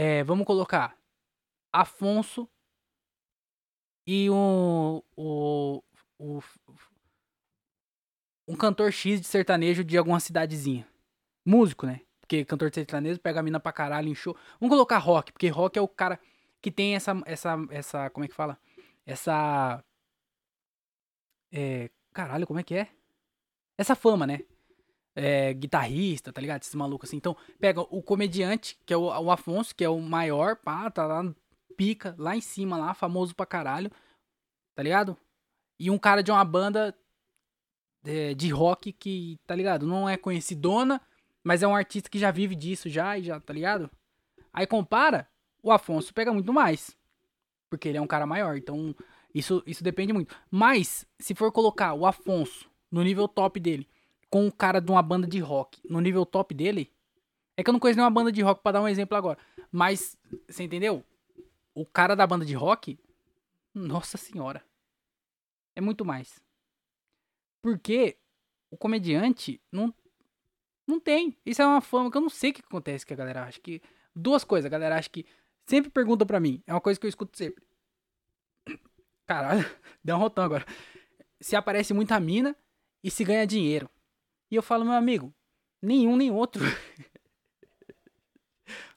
É, 0.00 0.22
vamos 0.22 0.46
colocar 0.46 0.96
Afonso 1.72 2.48
e 4.06 4.30
o, 4.30 5.02
o, 5.16 5.82
o 6.16 6.40
um 8.46 8.54
cantor 8.54 8.92
X 8.92 9.20
de 9.20 9.26
sertanejo 9.26 9.82
de 9.82 9.98
alguma 9.98 10.20
cidadezinha. 10.20 10.86
Músico, 11.44 11.84
né? 11.84 12.02
Porque 12.20 12.44
cantor 12.44 12.70
de 12.70 12.76
sertanejo 12.76 13.18
pega 13.18 13.40
a 13.40 13.42
mina 13.42 13.58
pra 13.58 13.72
caralho 13.72 14.08
em 14.08 14.14
show. 14.14 14.36
Vamos 14.60 14.72
colocar 14.72 14.98
rock, 14.98 15.32
porque 15.32 15.48
rock 15.48 15.76
é 15.76 15.82
o 15.82 15.88
cara 15.88 16.20
que 16.62 16.70
tem 16.70 16.94
essa. 16.94 17.20
essa, 17.26 17.56
essa 17.68 18.10
como 18.10 18.24
é 18.24 18.28
que 18.28 18.34
fala? 18.34 18.56
Essa. 19.04 19.82
É, 21.50 21.90
caralho, 22.12 22.46
como 22.46 22.60
é 22.60 22.62
que 22.62 22.76
é? 22.76 22.88
Essa 23.76 23.96
fama, 23.96 24.28
né? 24.28 24.44
É, 25.14 25.52
guitarrista, 25.52 26.32
tá 26.32 26.40
ligado? 26.40 26.62
Esses 26.62 26.74
malucos 26.74 27.08
assim. 27.08 27.16
Então, 27.16 27.36
pega 27.58 27.80
o 27.80 28.00
comediante, 28.00 28.78
que 28.86 28.94
é 28.94 28.96
o, 28.96 29.02
o 29.02 29.30
Afonso, 29.30 29.74
que 29.74 29.82
é 29.82 29.88
o 29.88 30.00
maior, 30.00 30.56
pá, 30.56 30.88
tá 30.90 31.04
lá, 31.06 31.34
pica, 31.76 32.14
lá 32.18 32.36
em 32.36 32.40
cima, 32.40 32.76
lá, 32.76 32.94
famoso 32.94 33.34
pra 33.34 33.44
caralho, 33.44 33.90
tá 34.74 34.82
ligado? 34.82 35.16
E 35.78 35.90
um 35.90 35.98
cara 35.98 36.22
de 36.22 36.30
uma 36.30 36.44
banda 36.44 36.94
é, 38.04 38.34
de 38.34 38.48
rock 38.48 38.92
que, 38.92 39.38
tá 39.46 39.54
ligado? 39.54 39.86
Não 39.86 40.08
é 40.08 40.16
conhecidona, 40.16 41.00
mas 41.42 41.62
é 41.62 41.66
um 41.66 41.74
artista 41.74 42.10
que 42.10 42.18
já 42.18 42.30
vive 42.30 42.54
disso 42.54 42.88
já 42.88 43.18
e 43.18 43.22
já, 43.22 43.40
tá 43.40 43.52
ligado? 43.52 43.90
Aí 44.52 44.66
compara, 44.66 45.28
o 45.62 45.70
Afonso 45.70 46.12
pega 46.14 46.32
muito 46.32 46.52
mais. 46.52 46.96
Porque 47.70 47.88
ele 47.88 47.98
é 47.98 48.00
um 48.00 48.06
cara 48.06 48.26
maior, 48.26 48.56
então 48.56 48.94
isso, 49.34 49.62
isso 49.66 49.84
depende 49.84 50.12
muito. 50.12 50.34
Mas, 50.50 51.06
se 51.18 51.34
for 51.34 51.52
colocar 51.52 51.94
o 51.94 52.06
Afonso 52.06 52.68
no 52.90 53.02
nível 53.02 53.28
top 53.28 53.60
dele, 53.60 53.86
com 54.30 54.46
o 54.46 54.52
cara 54.52 54.80
de 54.80 54.90
uma 54.90 55.02
banda 55.02 55.26
de 55.26 55.38
rock 55.38 55.80
no 55.88 56.00
nível 56.00 56.26
top 56.26 56.54
dele, 56.54 56.92
é 57.56 57.62
que 57.62 57.70
eu 57.70 57.72
não 57.72 57.80
conheço 57.80 57.96
nenhuma 57.96 58.10
banda 58.10 58.30
de 58.30 58.42
rock 58.42 58.62
para 58.62 58.72
dar 58.72 58.82
um 58.82 58.88
exemplo 58.88 59.16
agora. 59.16 59.38
Mas, 59.70 60.16
você 60.48 60.62
entendeu? 60.62 61.04
O 61.74 61.84
cara 61.84 62.14
da 62.14 62.26
banda 62.26 62.44
de 62.44 62.54
rock, 62.54 62.98
nossa 63.74 64.16
senhora, 64.16 64.62
é 65.74 65.80
muito 65.80 66.04
mais. 66.04 66.40
Porque 67.62 68.16
o 68.70 68.76
comediante 68.76 69.60
não, 69.72 69.92
não 70.86 71.00
tem. 71.00 71.36
Isso 71.44 71.62
é 71.62 71.66
uma 71.66 71.80
fama 71.80 72.10
que 72.10 72.16
eu 72.16 72.20
não 72.20 72.28
sei 72.28 72.50
o 72.50 72.54
que 72.54 72.60
acontece 72.60 73.04
que 73.04 73.12
a 73.12 73.16
galera 73.16 73.44
acha 73.44 73.60
que. 73.60 73.82
Duas 74.14 74.42
coisas, 74.44 74.66
a 74.66 74.70
galera 74.70 74.96
acha 74.96 75.08
que. 75.08 75.26
Sempre 75.66 75.90
pergunta 75.90 76.24
pra 76.24 76.40
mim. 76.40 76.62
É 76.66 76.72
uma 76.72 76.80
coisa 76.80 76.98
que 76.98 77.06
eu 77.06 77.08
escuto 77.08 77.36
sempre. 77.36 77.62
Caralho, 79.26 79.64
deu 80.02 80.16
um 80.16 80.18
rotão 80.18 80.44
agora. 80.44 80.64
Se 81.40 81.54
aparece 81.54 81.92
muita 81.92 82.18
mina 82.18 82.56
e 83.02 83.10
se 83.10 83.24
ganha 83.24 83.46
dinheiro. 83.46 83.88
E 84.50 84.54
eu 84.54 84.62
falo, 84.62 84.84
meu 84.84 84.94
amigo, 84.94 85.34
nenhum 85.82 86.16
nem 86.16 86.30
outro. 86.30 86.64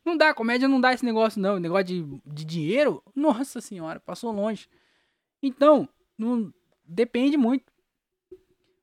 não 0.06 0.18
dá, 0.18 0.34
comédia 0.34 0.68
não 0.68 0.80
dá 0.80 0.94
esse 0.94 1.06
negócio, 1.06 1.42
não. 1.42 1.60
Negócio 1.60 1.86
de, 1.86 2.22
de 2.26 2.46
dinheiro, 2.46 3.04
nossa 3.16 3.62
senhora, 3.62 4.00
passou 4.00 4.32
longe. 4.32 4.68
Então, 5.42 5.88
não, 6.18 6.54
depende 6.84 7.38
muito. 7.38 7.72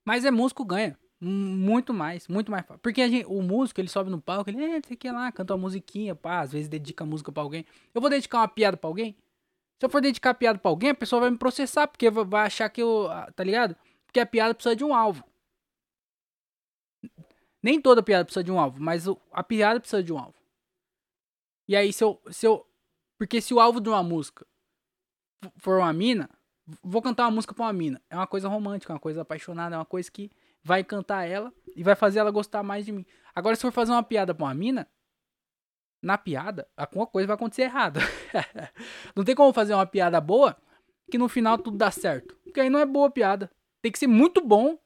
Mas 0.04 0.24
é 0.24 0.30
músico 0.30 0.64
ganha. 0.64 0.98
Muito 1.20 1.92
mais, 1.92 2.28
muito 2.28 2.50
mais. 2.50 2.64
Porque 2.80 3.08
gente, 3.08 3.26
o 3.26 3.42
músico, 3.42 3.80
ele 3.80 3.88
sobe 3.88 4.08
no 4.08 4.20
palco, 4.20 4.48
ele, 4.48 4.62
é, 4.62 4.80
sei 4.86 4.96
que 4.96 5.10
lá, 5.10 5.32
canta 5.32 5.54
uma 5.54 5.62
musiquinha, 5.62 6.14
pá, 6.14 6.40
às 6.40 6.52
vezes 6.52 6.68
dedica 6.68 7.04
música 7.04 7.32
pra 7.32 7.42
alguém. 7.42 7.66
Eu 7.92 8.00
vou 8.00 8.08
dedicar 8.08 8.38
uma 8.38 8.48
piada 8.48 8.76
pra 8.76 8.88
alguém? 8.88 9.16
Se 9.78 9.86
eu 9.86 9.90
for 9.90 10.00
dedicar 10.00 10.34
piada 10.34 10.58
pra 10.58 10.70
alguém, 10.70 10.90
a 10.90 10.94
pessoa 10.94 11.20
vai 11.20 11.30
me 11.30 11.36
processar, 11.36 11.88
porque 11.88 12.08
vai 12.10 12.46
achar 12.46 12.68
que 12.68 12.82
eu, 12.82 13.08
ah, 13.10 13.30
tá 13.34 13.42
ligado? 13.42 13.76
Porque 14.06 14.20
a 14.20 14.26
piada 14.26 14.54
precisa 14.54 14.76
de 14.76 14.84
um 14.84 14.94
alvo. 14.94 15.24
Nem 17.68 17.78
toda 17.78 18.02
piada 18.02 18.24
precisa 18.24 18.42
de 18.42 18.50
um 18.50 18.58
alvo, 18.58 18.80
mas 18.80 19.04
a 19.30 19.44
piada 19.44 19.78
precisa 19.78 20.02
de 20.02 20.10
um 20.10 20.18
alvo. 20.18 20.42
E 21.68 21.76
aí, 21.76 21.92
se 21.92 22.02
eu, 22.02 22.18
se 22.30 22.46
eu. 22.46 22.66
Porque 23.18 23.42
se 23.42 23.52
o 23.52 23.60
alvo 23.60 23.78
de 23.78 23.90
uma 23.90 24.02
música 24.02 24.46
for 25.58 25.78
uma 25.80 25.92
mina, 25.92 26.30
vou 26.82 27.02
cantar 27.02 27.24
uma 27.24 27.32
música 27.32 27.52
pra 27.52 27.66
uma 27.66 27.72
mina. 27.74 28.00
É 28.08 28.16
uma 28.16 28.26
coisa 28.26 28.48
romântica, 28.48 28.94
uma 28.94 28.98
coisa 28.98 29.20
apaixonada, 29.20 29.74
é 29.74 29.78
uma 29.78 29.84
coisa 29.84 30.10
que 30.10 30.30
vai 30.64 30.80
encantar 30.80 31.28
ela 31.28 31.52
e 31.76 31.82
vai 31.82 31.94
fazer 31.94 32.20
ela 32.20 32.30
gostar 32.30 32.62
mais 32.62 32.86
de 32.86 32.92
mim. 32.92 33.04
Agora, 33.34 33.54
se 33.54 33.60
for 33.60 33.70
fazer 33.70 33.92
uma 33.92 34.02
piada 34.02 34.34
pra 34.34 34.46
uma 34.46 34.54
mina, 34.54 34.88
na 36.02 36.16
piada, 36.16 36.66
alguma 36.74 37.06
coisa 37.06 37.26
vai 37.26 37.36
acontecer 37.36 37.64
errada. 37.64 38.00
não 39.14 39.24
tem 39.24 39.34
como 39.34 39.52
fazer 39.52 39.74
uma 39.74 39.84
piada 39.84 40.18
boa 40.22 40.56
que 41.10 41.18
no 41.18 41.28
final 41.28 41.58
tudo 41.58 41.76
dá 41.76 41.90
certo. 41.90 42.34
Porque 42.44 42.60
aí 42.60 42.70
não 42.70 42.78
é 42.78 42.86
boa 42.86 43.10
piada. 43.10 43.50
Tem 43.82 43.92
que 43.92 43.98
ser 43.98 44.06
muito 44.06 44.40
bom 44.40 44.78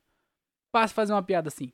para 0.73 0.89
fazer 0.89 1.13
uma 1.13 1.23
piada 1.23 1.47
assim. 1.47 1.73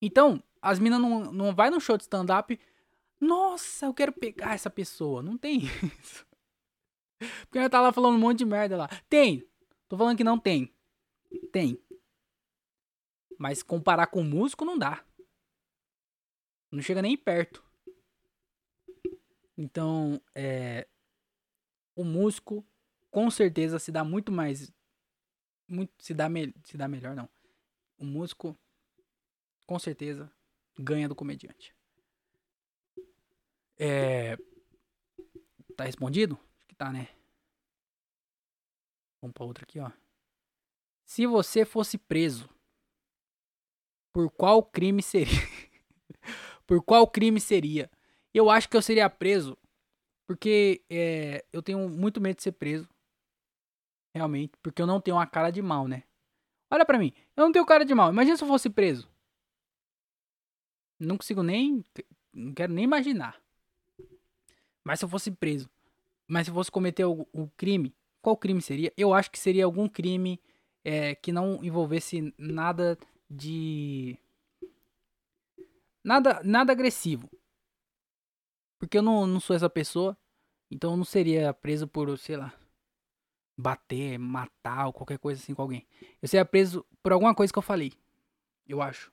Então, 0.00 0.42
as 0.60 0.78
minas 0.78 1.00
não, 1.00 1.32
não 1.32 1.54
vai 1.54 1.70
no 1.70 1.80
show 1.80 1.96
de 1.96 2.02
stand-up. 2.04 2.58
Nossa, 3.20 3.86
eu 3.86 3.94
quero 3.94 4.12
pegar 4.12 4.54
essa 4.54 4.70
pessoa. 4.70 5.22
Não 5.22 5.38
tem 5.38 5.62
isso. 6.00 6.26
Porque 7.42 7.58
ela 7.58 7.70
tá 7.70 7.80
lá 7.80 7.92
falando 7.92 8.16
um 8.16 8.20
monte 8.20 8.38
de 8.38 8.44
merda 8.44 8.76
lá. 8.76 8.88
Tem. 9.08 9.46
Tô 9.88 9.96
falando 9.96 10.16
que 10.16 10.24
não 10.24 10.38
tem. 10.38 10.72
Tem. 11.50 11.80
Mas 13.38 13.62
comparar 13.62 14.06
com 14.08 14.22
músico 14.22 14.64
não 14.64 14.78
dá. 14.78 15.04
Não 16.70 16.82
chega 16.82 17.00
nem 17.00 17.16
perto. 17.16 17.64
Então, 19.56 20.20
é. 20.34 20.86
O 21.94 22.04
músico, 22.04 22.66
com 23.10 23.30
certeza, 23.30 23.78
se 23.78 23.90
dá 23.90 24.04
muito 24.04 24.30
mais. 24.30 24.70
Muito, 25.66 25.92
se, 25.98 26.12
dá 26.12 26.28
me, 26.28 26.54
se 26.64 26.76
dá 26.76 26.86
melhor, 26.86 27.16
não. 27.16 27.28
O 27.98 28.04
músico, 28.04 28.56
com 29.66 29.78
certeza, 29.78 30.30
ganha 30.78 31.08
do 31.08 31.14
comediante. 31.14 31.74
É. 33.78 34.36
Tá 35.76 35.84
respondido? 35.84 36.38
Acho 36.56 36.66
que 36.66 36.74
tá, 36.74 36.90
né? 36.90 37.08
Vamos 39.20 39.34
pra 39.34 39.44
outra 39.44 39.64
aqui, 39.64 39.78
ó. 39.78 39.90
Se 41.04 41.26
você 41.26 41.64
fosse 41.64 41.98
preso, 41.98 42.48
por 44.12 44.30
qual 44.30 44.62
crime 44.62 45.02
seria? 45.02 45.28
por 46.66 46.82
qual 46.82 47.06
crime 47.06 47.40
seria? 47.40 47.90
Eu 48.32 48.50
acho 48.50 48.68
que 48.68 48.76
eu 48.76 48.82
seria 48.82 49.08
preso 49.10 49.56
porque 50.26 50.82
é, 50.90 51.44
eu 51.52 51.62
tenho 51.62 51.88
muito 51.88 52.20
medo 52.20 52.36
de 52.36 52.42
ser 52.42 52.52
preso. 52.52 52.88
Realmente, 54.14 54.54
porque 54.62 54.82
eu 54.82 54.86
não 54.86 55.00
tenho 55.00 55.16
uma 55.16 55.26
cara 55.26 55.50
de 55.50 55.62
mal, 55.62 55.86
né? 55.86 56.02
Olha 56.70 56.84
pra 56.84 56.98
mim, 56.98 57.12
eu 57.36 57.44
não 57.44 57.52
tenho 57.52 57.64
cara 57.64 57.84
de 57.84 57.94
mal. 57.94 58.10
Imagina 58.10 58.36
se 58.36 58.42
eu 58.42 58.48
fosse 58.48 58.68
preso. 58.68 59.08
Não 60.98 61.16
consigo 61.16 61.42
nem. 61.42 61.84
Não 62.32 62.52
quero 62.52 62.72
nem 62.72 62.84
imaginar. 62.84 63.40
Mas 64.84 64.98
se 64.98 65.04
eu 65.04 65.08
fosse 65.08 65.30
preso, 65.30 65.68
mas 66.28 66.46
se 66.46 66.50
eu 66.50 66.54
fosse 66.54 66.70
cometer 66.70 67.04
o, 67.04 67.26
o 67.32 67.48
crime, 67.56 67.94
qual 68.22 68.36
crime 68.36 68.62
seria? 68.62 68.92
Eu 68.96 69.12
acho 69.12 69.30
que 69.30 69.38
seria 69.38 69.64
algum 69.64 69.88
crime 69.88 70.40
é, 70.84 71.14
que 71.14 71.32
não 71.32 71.62
envolvesse 71.64 72.32
nada 72.38 72.98
de. 73.28 74.18
Nada, 76.02 76.40
nada 76.44 76.72
agressivo. 76.72 77.28
Porque 78.78 78.98
eu 78.98 79.02
não, 79.02 79.26
não 79.26 79.40
sou 79.40 79.56
essa 79.56 79.68
pessoa. 79.68 80.16
Então 80.70 80.92
eu 80.92 80.96
não 80.96 81.04
seria 81.04 81.52
preso 81.52 81.86
por, 81.86 82.16
sei 82.18 82.36
lá, 82.36 82.52
bater, 83.56 84.18
matar 84.18 84.86
ou 84.86 84.92
qualquer 84.92 85.18
coisa 85.18 85.40
assim 85.40 85.54
com 85.54 85.62
alguém. 85.62 85.86
Eu 86.20 86.28
seria 86.28 86.44
preso 86.44 86.84
por 87.02 87.12
alguma 87.12 87.34
coisa 87.34 87.52
que 87.52 87.58
eu 87.58 87.62
falei. 87.62 87.92
Eu 88.68 88.82
acho. 88.82 89.12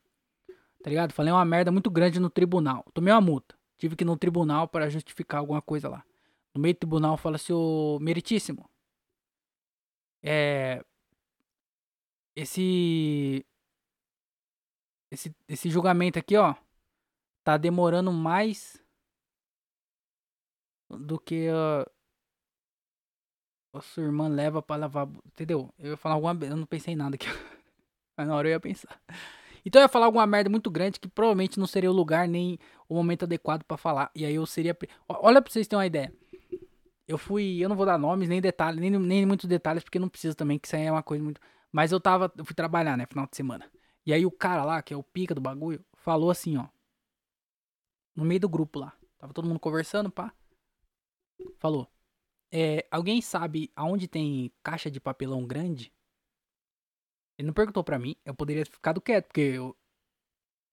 Tá 0.84 0.90
ligado? 0.90 1.14
Falei 1.14 1.32
uma 1.32 1.46
merda 1.46 1.72
muito 1.72 1.90
grande 1.90 2.20
no 2.20 2.30
tribunal. 2.30 2.86
Tomei 2.94 3.14
uma 3.14 3.22
multa. 3.22 3.58
Tive 3.78 3.96
que 3.96 4.04
ir 4.04 4.06
no 4.06 4.18
tribunal 4.18 4.68
para 4.68 4.90
justificar 4.90 5.40
alguma 5.40 5.62
coisa 5.62 5.88
lá. 5.88 6.06
No 6.54 6.62
meio 6.62 6.76
do 6.76 6.80
tribunal 6.80 7.16
fala 7.16 7.38
assim, 7.38 7.54
ô 7.54 7.98
meritíssimo. 8.02 8.70
É. 10.22 10.84
Esse. 12.36 13.46
Esse, 15.10 15.34
esse 15.48 15.70
julgamento 15.70 16.20
aqui, 16.20 16.36
ó. 16.36 16.54
Tá 17.46 17.56
demorando 17.56 18.12
mais 18.12 18.84
do 20.90 21.18
que 21.18 21.48
a, 21.50 21.90
a 23.74 23.82
sua 23.82 24.04
irmã 24.04 24.28
leva 24.28 24.62
pra 24.62 24.76
lavar. 24.76 25.08
Entendeu? 25.26 25.74
Eu 25.80 25.92
ia 25.92 25.98
falar 25.98 26.16
alguma. 26.16 26.34
Eu 26.46 26.58
não 26.58 26.66
pensei 26.66 26.94
em 26.94 26.98
nada 26.98 27.16
aqui. 27.16 27.28
Mas 28.18 28.28
na 28.28 28.36
hora 28.36 28.50
eu 28.50 28.52
ia 28.52 28.60
pensar. 28.60 29.02
Então 29.66 29.82
eu 29.82 29.86
ia 29.86 29.90
falar 29.90 30.08
alguma 30.08 30.26
merda 30.28 30.50
muito 30.50 30.70
grande 30.70 31.00
que 31.00 31.08
provavelmente 31.08 31.60
não 31.60 31.66
seria 31.66 31.90
o 31.90 31.94
lugar 31.94 32.28
nem 32.28 32.60
o 32.88 32.96
momento 32.96 33.24
adequado 33.24 33.64
para 33.64 33.78
falar. 33.78 34.12
E 34.16 34.26
aí 34.26 34.36
eu 34.36 34.46
seria. 34.46 34.78
Olha 35.08 35.42
pra 35.42 35.52
vocês 35.52 35.68
terem 35.68 35.80
uma 35.80 35.86
ideia. 35.86 36.14
Eu 37.08 37.18
fui. 37.18 37.58
Eu 37.64 37.70
não 37.70 37.76
vou 37.76 37.86
dar 37.86 37.98
nomes, 37.98 38.30
nem 38.30 38.42
detalhes, 38.42 38.80
nem, 38.80 38.92
nem 38.92 39.26
muitos 39.26 39.48
detalhes, 39.48 39.84
porque 39.84 40.00
não 40.00 40.10
precisa 40.10 40.36
também, 40.36 40.60
que 40.60 40.68
isso 40.68 40.76
aí 40.76 40.84
é 40.84 40.92
uma 40.92 41.04
coisa 41.04 41.24
muito. 41.24 41.40
Mas 41.72 41.92
eu 41.92 42.00
tava. 42.00 42.32
Eu 42.38 42.46
fui 42.46 42.56
trabalhar, 42.56 42.98
né? 42.98 43.06
Final 43.06 43.28
de 43.28 43.36
semana. 43.36 43.70
E 44.06 44.14
aí 44.14 44.26
o 44.26 44.32
cara 44.32 44.66
lá, 44.66 44.82
que 44.82 44.94
é 44.94 44.98
o 44.98 45.04
pica 45.04 45.34
do 45.34 45.42
bagulho, 45.42 45.84
falou 45.96 46.30
assim, 46.30 46.58
ó. 46.58 46.68
No 48.16 48.26
meio 48.26 48.40
do 48.40 48.50
grupo 48.50 48.80
lá. 48.80 48.94
Tava 49.18 49.34
todo 49.34 49.48
mundo 49.48 49.60
conversando, 49.60 50.12
pá. 50.12 50.34
Falou. 51.58 51.90
É, 52.52 52.86
alguém 52.92 53.22
sabe 53.22 53.72
aonde 53.76 54.08
tem 54.08 54.52
caixa 54.62 54.92
de 54.92 55.00
papelão 55.00 55.48
grande? 55.48 55.92
Ele 57.38 57.48
não 57.48 57.54
perguntou 57.54 57.84
pra 57.84 58.00
mim, 58.00 58.16
eu 58.26 58.34
poderia 58.34 58.64
ter 58.64 58.72
ficado 58.72 59.02
quieto, 59.02 59.26
porque 59.26 59.42
eu 59.42 59.76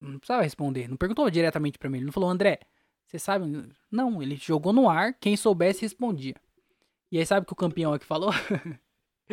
não 0.01 0.19
precisava 0.19 0.43
responder. 0.43 0.89
Não 0.89 0.97
perguntou 0.97 1.29
diretamente 1.31 1.79
pra 1.79 1.89
mim, 1.89 1.99
ele 1.99 2.07
não 2.07 2.13
falou, 2.13 2.31
André, 2.31 2.61
você 3.07 3.19
sabe? 3.19 3.47
Não, 3.91 4.23
ele 4.23 4.37
jogou 4.37 4.73
no 4.73 4.89
ar, 4.89 5.15
quem 5.15 5.37
soubesse 5.37 5.83
respondia. 5.83 6.35
E 7.11 7.19
aí 7.19 7.27
sabe 7.27 7.45
o 7.45 7.47
que 7.47 7.53
o 7.53 7.57
campeão 7.57 7.93
aqui 7.93 8.05
falou? 8.05 8.31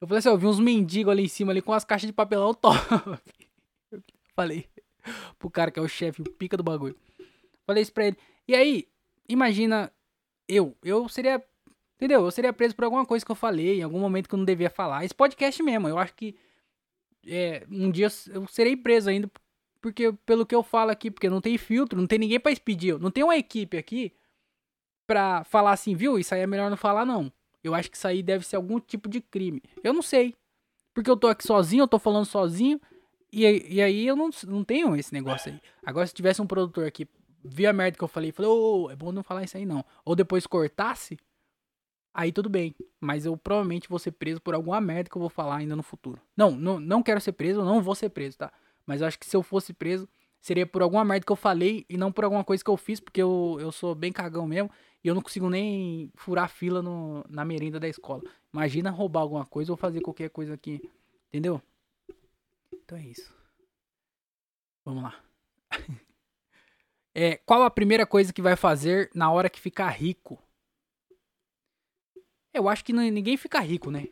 eu 0.00 0.06
falei 0.06 0.18
assim, 0.18 0.28
eu 0.28 0.38
vi 0.38 0.46
uns 0.46 0.60
mendigos 0.60 1.10
ali 1.10 1.24
em 1.24 1.28
cima 1.28 1.52
ali 1.52 1.60
com 1.60 1.72
as 1.72 1.84
caixas 1.84 2.06
de 2.06 2.12
papelão 2.12 2.54
top. 2.54 2.78
falei 4.34 4.68
pro 5.38 5.50
cara 5.50 5.70
que 5.70 5.78
é 5.78 5.82
o 5.82 5.88
chefe, 5.88 6.22
o 6.22 6.24
pica 6.24 6.56
do 6.56 6.62
bagulho. 6.62 6.96
Falei 7.66 7.82
isso 7.82 7.92
pra 7.92 8.06
ele. 8.06 8.16
E 8.46 8.54
aí, 8.54 8.88
imagina 9.28 9.92
eu, 10.48 10.76
eu 10.82 11.08
seria, 11.08 11.42
entendeu? 11.96 12.24
Eu 12.24 12.30
seria 12.30 12.52
preso 12.52 12.74
por 12.74 12.84
alguma 12.84 13.06
coisa 13.06 13.24
que 13.24 13.30
eu 13.30 13.36
falei, 13.36 13.78
em 13.78 13.82
algum 13.82 14.00
momento 14.00 14.28
que 14.28 14.34
eu 14.34 14.38
não 14.38 14.44
devia 14.44 14.70
falar. 14.70 15.04
Esse 15.04 15.14
podcast 15.14 15.62
mesmo, 15.62 15.88
eu 15.88 15.98
acho 15.98 16.14
que 16.14 16.36
é, 17.26 17.66
um 17.70 17.90
dia 17.90 18.08
eu 18.28 18.46
serei 18.46 18.76
preso 18.76 19.10
ainda, 19.10 19.30
porque 19.80 20.12
pelo 20.24 20.46
que 20.46 20.54
eu 20.54 20.62
falo 20.62 20.90
aqui, 20.90 21.10
porque 21.10 21.28
não 21.28 21.40
tem 21.40 21.56
filtro, 21.56 21.98
não 21.98 22.06
tem 22.06 22.18
ninguém 22.18 22.40
para 22.40 22.52
expedir, 22.52 22.98
não 22.98 23.10
tem 23.10 23.24
uma 23.24 23.36
equipe 23.36 23.76
aqui 23.76 24.12
pra 25.06 25.44
falar 25.44 25.72
assim, 25.72 25.94
viu? 25.94 26.18
Isso 26.18 26.34
aí 26.34 26.40
é 26.40 26.46
melhor 26.46 26.70
não 26.70 26.76
falar, 26.76 27.04
não. 27.04 27.32
Eu 27.62 27.74
acho 27.74 27.90
que 27.90 27.96
isso 27.96 28.06
aí 28.06 28.22
deve 28.22 28.46
ser 28.46 28.56
algum 28.56 28.78
tipo 28.78 29.08
de 29.08 29.20
crime. 29.20 29.62
Eu 29.82 29.92
não 29.92 30.02
sei. 30.02 30.34
Porque 30.94 31.10
eu 31.10 31.16
tô 31.16 31.26
aqui 31.26 31.44
sozinho, 31.46 31.82
eu 31.82 31.88
tô 31.88 31.98
falando 31.98 32.24
sozinho. 32.24 32.80
E, 33.32 33.44
e 33.74 33.82
aí 33.82 34.06
eu 34.06 34.16
não, 34.16 34.30
não 34.46 34.64
tenho 34.64 34.96
esse 34.96 35.12
negócio 35.12 35.52
aí. 35.52 35.60
Agora, 35.84 36.06
se 36.06 36.14
tivesse 36.14 36.40
um 36.40 36.46
produtor 36.46 36.86
aqui 36.86 37.06
vi 37.44 37.66
a 37.66 37.72
merda 37.72 37.96
que 37.96 38.04
eu 38.04 38.08
falei, 38.08 38.32
ô, 38.38 38.84
oh, 38.84 38.90
é 38.90 38.96
bom 38.96 39.12
não 39.12 39.22
falar 39.22 39.44
isso 39.44 39.56
aí 39.56 39.64
não. 39.64 39.84
Ou 40.04 40.14
depois 40.14 40.46
cortasse, 40.46 41.18
aí 42.12 42.32
tudo 42.32 42.48
bem. 42.48 42.74
Mas 43.00 43.24
eu 43.24 43.36
provavelmente 43.36 43.88
vou 43.88 43.98
ser 43.98 44.12
preso 44.12 44.40
por 44.40 44.54
alguma 44.54 44.80
merda 44.80 45.08
que 45.08 45.16
eu 45.16 45.20
vou 45.20 45.30
falar 45.30 45.56
ainda 45.56 45.74
no 45.74 45.82
futuro. 45.82 46.20
Não, 46.36 46.50
não, 46.50 46.78
não 46.78 47.02
quero 47.02 47.20
ser 47.20 47.32
preso, 47.32 47.64
não 47.64 47.82
vou 47.82 47.94
ser 47.94 48.10
preso, 48.10 48.38
tá? 48.38 48.52
Mas 48.86 49.00
eu 49.00 49.06
acho 49.06 49.18
que 49.18 49.26
se 49.26 49.36
eu 49.36 49.42
fosse 49.42 49.72
preso, 49.72 50.08
seria 50.40 50.66
por 50.66 50.82
alguma 50.82 51.04
merda 51.04 51.24
que 51.24 51.32
eu 51.32 51.36
falei 51.36 51.84
e 51.88 51.96
não 51.96 52.12
por 52.12 52.24
alguma 52.24 52.44
coisa 52.44 52.62
que 52.62 52.70
eu 52.70 52.76
fiz, 52.76 53.00
porque 53.00 53.22
eu, 53.22 53.56
eu 53.60 53.70
sou 53.72 53.94
bem 53.94 54.12
cagão 54.12 54.46
mesmo 54.46 54.70
e 55.02 55.08
eu 55.08 55.14
não 55.14 55.22
consigo 55.22 55.48
nem 55.48 56.10
furar 56.14 56.48
fila 56.48 56.82
no, 56.82 57.24
na 57.28 57.44
merenda 57.44 57.80
da 57.80 57.88
escola. 57.88 58.22
Imagina 58.52 58.90
roubar 58.90 59.20
alguma 59.20 59.46
coisa 59.46 59.72
ou 59.72 59.76
fazer 59.76 60.00
qualquer 60.00 60.30
coisa 60.30 60.54
aqui, 60.54 60.80
entendeu? 61.28 61.62
Então 62.72 62.98
é 62.98 63.02
isso. 63.02 63.34
Vamos 64.84 65.02
lá. 65.02 65.14
É, 67.12 67.38
qual 67.38 67.64
a 67.64 67.70
primeira 67.70 68.06
coisa 68.06 68.32
que 68.32 68.40
vai 68.40 68.54
fazer 68.54 69.10
na 69.12 69.32
hora 69.32 69.50
que 69.50 69.60
ficar 69.60 69.88
rico? 69.88 70.40
Eu 72.52 72.68
acho 72.68 72.84
que 72.84 72.92
ninguém 72.92 73.36
fica 73.36 73.60
rico, 73.60 73.90
né? 73.90 74.08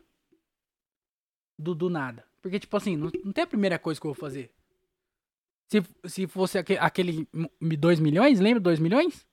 Do, 1.57 1.75
do 1.75 1.89
nada. 1.89 2.25
Porque, 2.41 2.59
tipo 2.59 2.75
assim, 2.77 2.95
não, 2.95 3.11
não 3.23 3.33
tem 3.33 3.43
a 3.43 3.47
primeira 3.47 3.77
coisa 3.77 3.99
que 3.99 4.07
eu 4.07 4.13
vou 4.13 4.19
fazer. 4.19 4.51
Se, 5.67 5.83
se 6.05 6.27
fosse 6.27 6.57
aquele, 6.57 6.79
aquele 6.79 7.27
2 7.77 7.99
milhões, 7.99 8.39
lembra 8.39 8.59
2 8.61 8.79
milhões? 8.79 9.27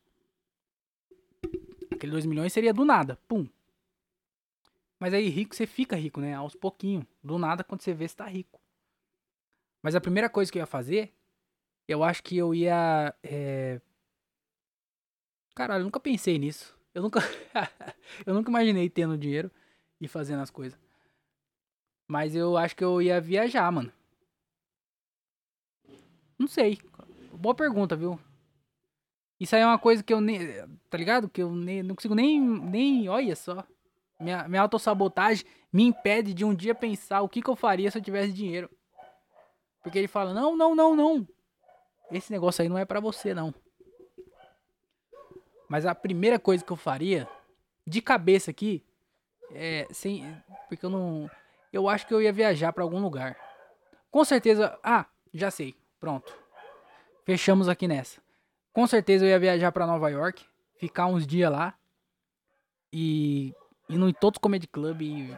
Aquele 1.90 2.12
2 2.12 2.26
milhões 2.26 2.52
seria 2.52 2.74
do 2.74 2.84
nada, 2.84 3.16
pum. 3.28 3.48
Mas 4.98 5.14
aí 5.14 5.28
rico 5.28 5.54
você 5.54 5.66
fica 5.66 5.96
rico, 5.96 6.20
né? 6.20 6.34
Aos 6.34 6.54
pouquinhos. 6.54 7.04
Do 7.22 7.38
nada, 7.38 7.62
quando 7.62 7.82
você 7.82 7.94
vê, 7.94 8.08
você 8.08 8.16
tá 8.16 8.26
rico. 8.26 8.60
Mas 9.82 9.94
a 9.94 10.00
primeira 10.00 10.28
coisa 10.28 10.50
que 10.50 10.58
eu 10.58 10.62
ia 10.62 10.66
fazer 10.66 11.16
eu 11.88 12.02
acho 12.02 12.22
que 12.22 12.36
eu 12.36 12.54
ia. 12.54 13.14
É... 13.22 13.80
Caralho, 15.54 15.80
eu 15.82 15.84
nunca 15.84 16.00
pensei 16.00 16.38
nisso. 16.38 16.75
Eu 16.96 17.02
nunca. 17.02 17.20
eu 18.24 18.32
nunca 18.32 18.48
imaginei 18.48 18.88
tendo 18.88 19.18
dinheiro 19.18 19.50
e 20.00 20.08
fazendo 20.08 20.40
as 20.40 20.48
coisas. 20.48 20.80
Mas 22.08 22.34
eu 22.34 22.56
acho 22.56 22.74
que 22.74 22.82
eu 22.82 23.02
ia 23.02 23.20
viajar, 23.20 23.70
mano. 23.70 23.92
Não 26.38 26.48
sei. 26.48 26.78
Boa 27.34 27.54
pergunta, 27.54 27.94
viu? 27.94 28.18
Isso 29.38 29.54
aí 29.54 29.60
é 29.60 29.66
uma 29.66 29.78
coisa 29.78 30.02
que 30.02 30.10
eu 30.10 30.22
nem. 30.22 30.38
Tá 30.88 30.96
ligado? 30.96 31.28
Que 31.28 31.42
eu 31.42 31.54
nem, 31.54 31.82
não 31.82 31.94
consigo 31.94 32.14
nem. 32.14 32.40
nem 32.40 33.10
olha 33.10 33.36
só. 33.36 33.62
Minha, 34.18 34.48
minha 34.48 34.62
autossabotagem 34.62 35.44
me 35.70 35.82
impede 35.82 36.32
de 36.32 36.46
um 36.46 36.54
dia 36.54 36.74
pensar 36.74 37.20
o 37.20 37.28
que, 37.28 37.42
que 37.42 37.50
eu 37.50 37.56
faria 37.56 37.90
se 37.90 37.98
eu 37.98 38.02
tivesse 38.02 38.32
dinheiro. 38.32 38.70
Porque 39.82 39.98
ele 39.98 40.08
fala: 40.08 40.32
não, 40.32 40.56
não, 40.56 40.74
não, 40.74 40.96
não. 40.96 41.28
Esse 42.10 42.32
negócio 42.32 42.62
aí 42.62 42.70
não 42.70 42.78
é 42.78 42.86
para 42.86 43.00
você, 43.00 43.34
não. 43.34 43.52
Mas 45.68 45.86
a 45.86 45.94
primeira 45.94 46.38
coisa 46.38 46.64
que 46.64 46.72
eu 46.72 46.76
faria, 46.76 47.28
de 47.86 48.00
cabeça 48.00 48.50
aqui, 48.50 48.84
é 49.52 49.86
sem. 49.90 50.24
Porque 50.68 50.84
eu 50.84 50.90
não. 50.90 51.30
Eu 51.72 51.88
acho 51.88 52.06
que 52.06 52.14
eu 52.14 52.22
ia 52.22 52.32
viajar 52.32 52.72
para 52.72 52.82
algum 52.82 53.00
lugar. 53.00 53.36
Com 54.10 54.24
certeza. 54.24 54.78
Ah, 54.82 55.06
já 55.32 55.50
sei. 55.50 55.74
Pronto. 56.00 56.36
Fechamos 57.24 57.68
aqui 57.68 57.88
nessa. 57.88 58.20
Com 58.72 58.86
certeza 58.86 59.24
eu 59.24 59.30
ia 59.30 59.38
viajar 59.38 59.72
para 59.72 59.86
Nova 59.86 60.08
York, 60.10 60.44
ficar 60.76 61.06
uns 61.06 61.26
dias 61.26 61.50
lá 61.50 61.74
e 62.92 63.54
indo 63.88 64.08
em 64.08 64.12
todos 64.12 64.36
os 64.36 64.40
comedy 64.40 64.66
club 64.66 65.02
e, 65.02 65.30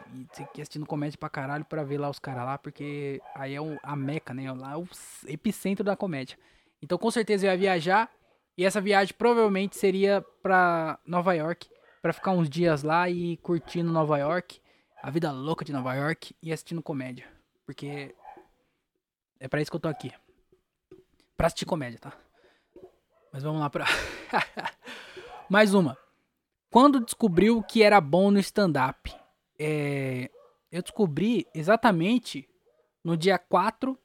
e 0.54 0.60
assistindo 0.60 0.86
comédia 0.86 1.18
pra 1.18 1.28
caralho 1.28 1.64
pra 1.64 1.84
ver 1.84 1.98
lá 1.98 2.08
os 2.10 2.18
caras 2.18 2.44
lá, 2.44 2.58
porque 2.58 3.20
aí 3.34 3.54
é 3.54 3.60
o, 3.60 3.78
a 3.82 3.94
meca, 3.94 4.34
né? 4.34 4.52
Lá 4.52 4.72
é 4.72 4.76
o 4.76 4.88
epicentro 5.26 5.84
da 5.84 5.96
comédia. 5.96 6.38
Então 6.82 6.98
com 6.98 7.10
certeza 7.10 7.46
eu 7.46 7.50
ia 7.52 7.56
viajar 7.56 8.10
e 8.58 8.64
essa 8.64 8.80
viagem 8.80 9.14
provavelmente 9.16 9.76
seria 9.76 10.20
pra 10.42 10.98
Nova 11.06 11.32
York, 11.32 11.70
pra 12.02 12.12
ficar 12.12 12.32
uns 12.32 12.50
dias 12.50 12.82
lá 12.82 13.08
e 13.08 13.36
curtindo 13.36 13.92
Nova 13.92 14.18
York, 14.18 14.60
a 15.00 15.08
vida 15.10 15.30
louca 15.30 15.64
de 15.64 15.72
Nova 15.72 15.94
York 15.94 16.34
e 16.42 16.52
assistindo 16.52 16.82
comédia, 16.82 17.30
porque 17.64 18.16
é 19.38 19.46
pra 19.46 19.62
isso 19.62 19.70
que 19.70 19.76
eu 19.76 19.80
tô 19.80 19.86
aqui. 19.86 20.12
Pra 21.36 21.46
assistir 21.46 21.66
comédia, 21.66 22.00
tá? 22.00 22.12
Mas 23.32 23.44
vamos 23.44 23.60
lá 23.60 23.70
pra 23.70 23.86
Mais 25.48 25.72
uma. 25.72 25.96
Quando 26.68 26.98
descobriu 26.98 27.62
que 27.62 27.84
era 27.84 28.00
bom 28.00 28.28
no 28.32 28.40
stand-up? 28.40 29.14
É... 29.56 30.28
Eu 30.70 30.82
descobri 30.82 31.46
exatamente 31.54 32.48
no 33.04 33.16
dia 33.16 33.38
4 33.38 33.96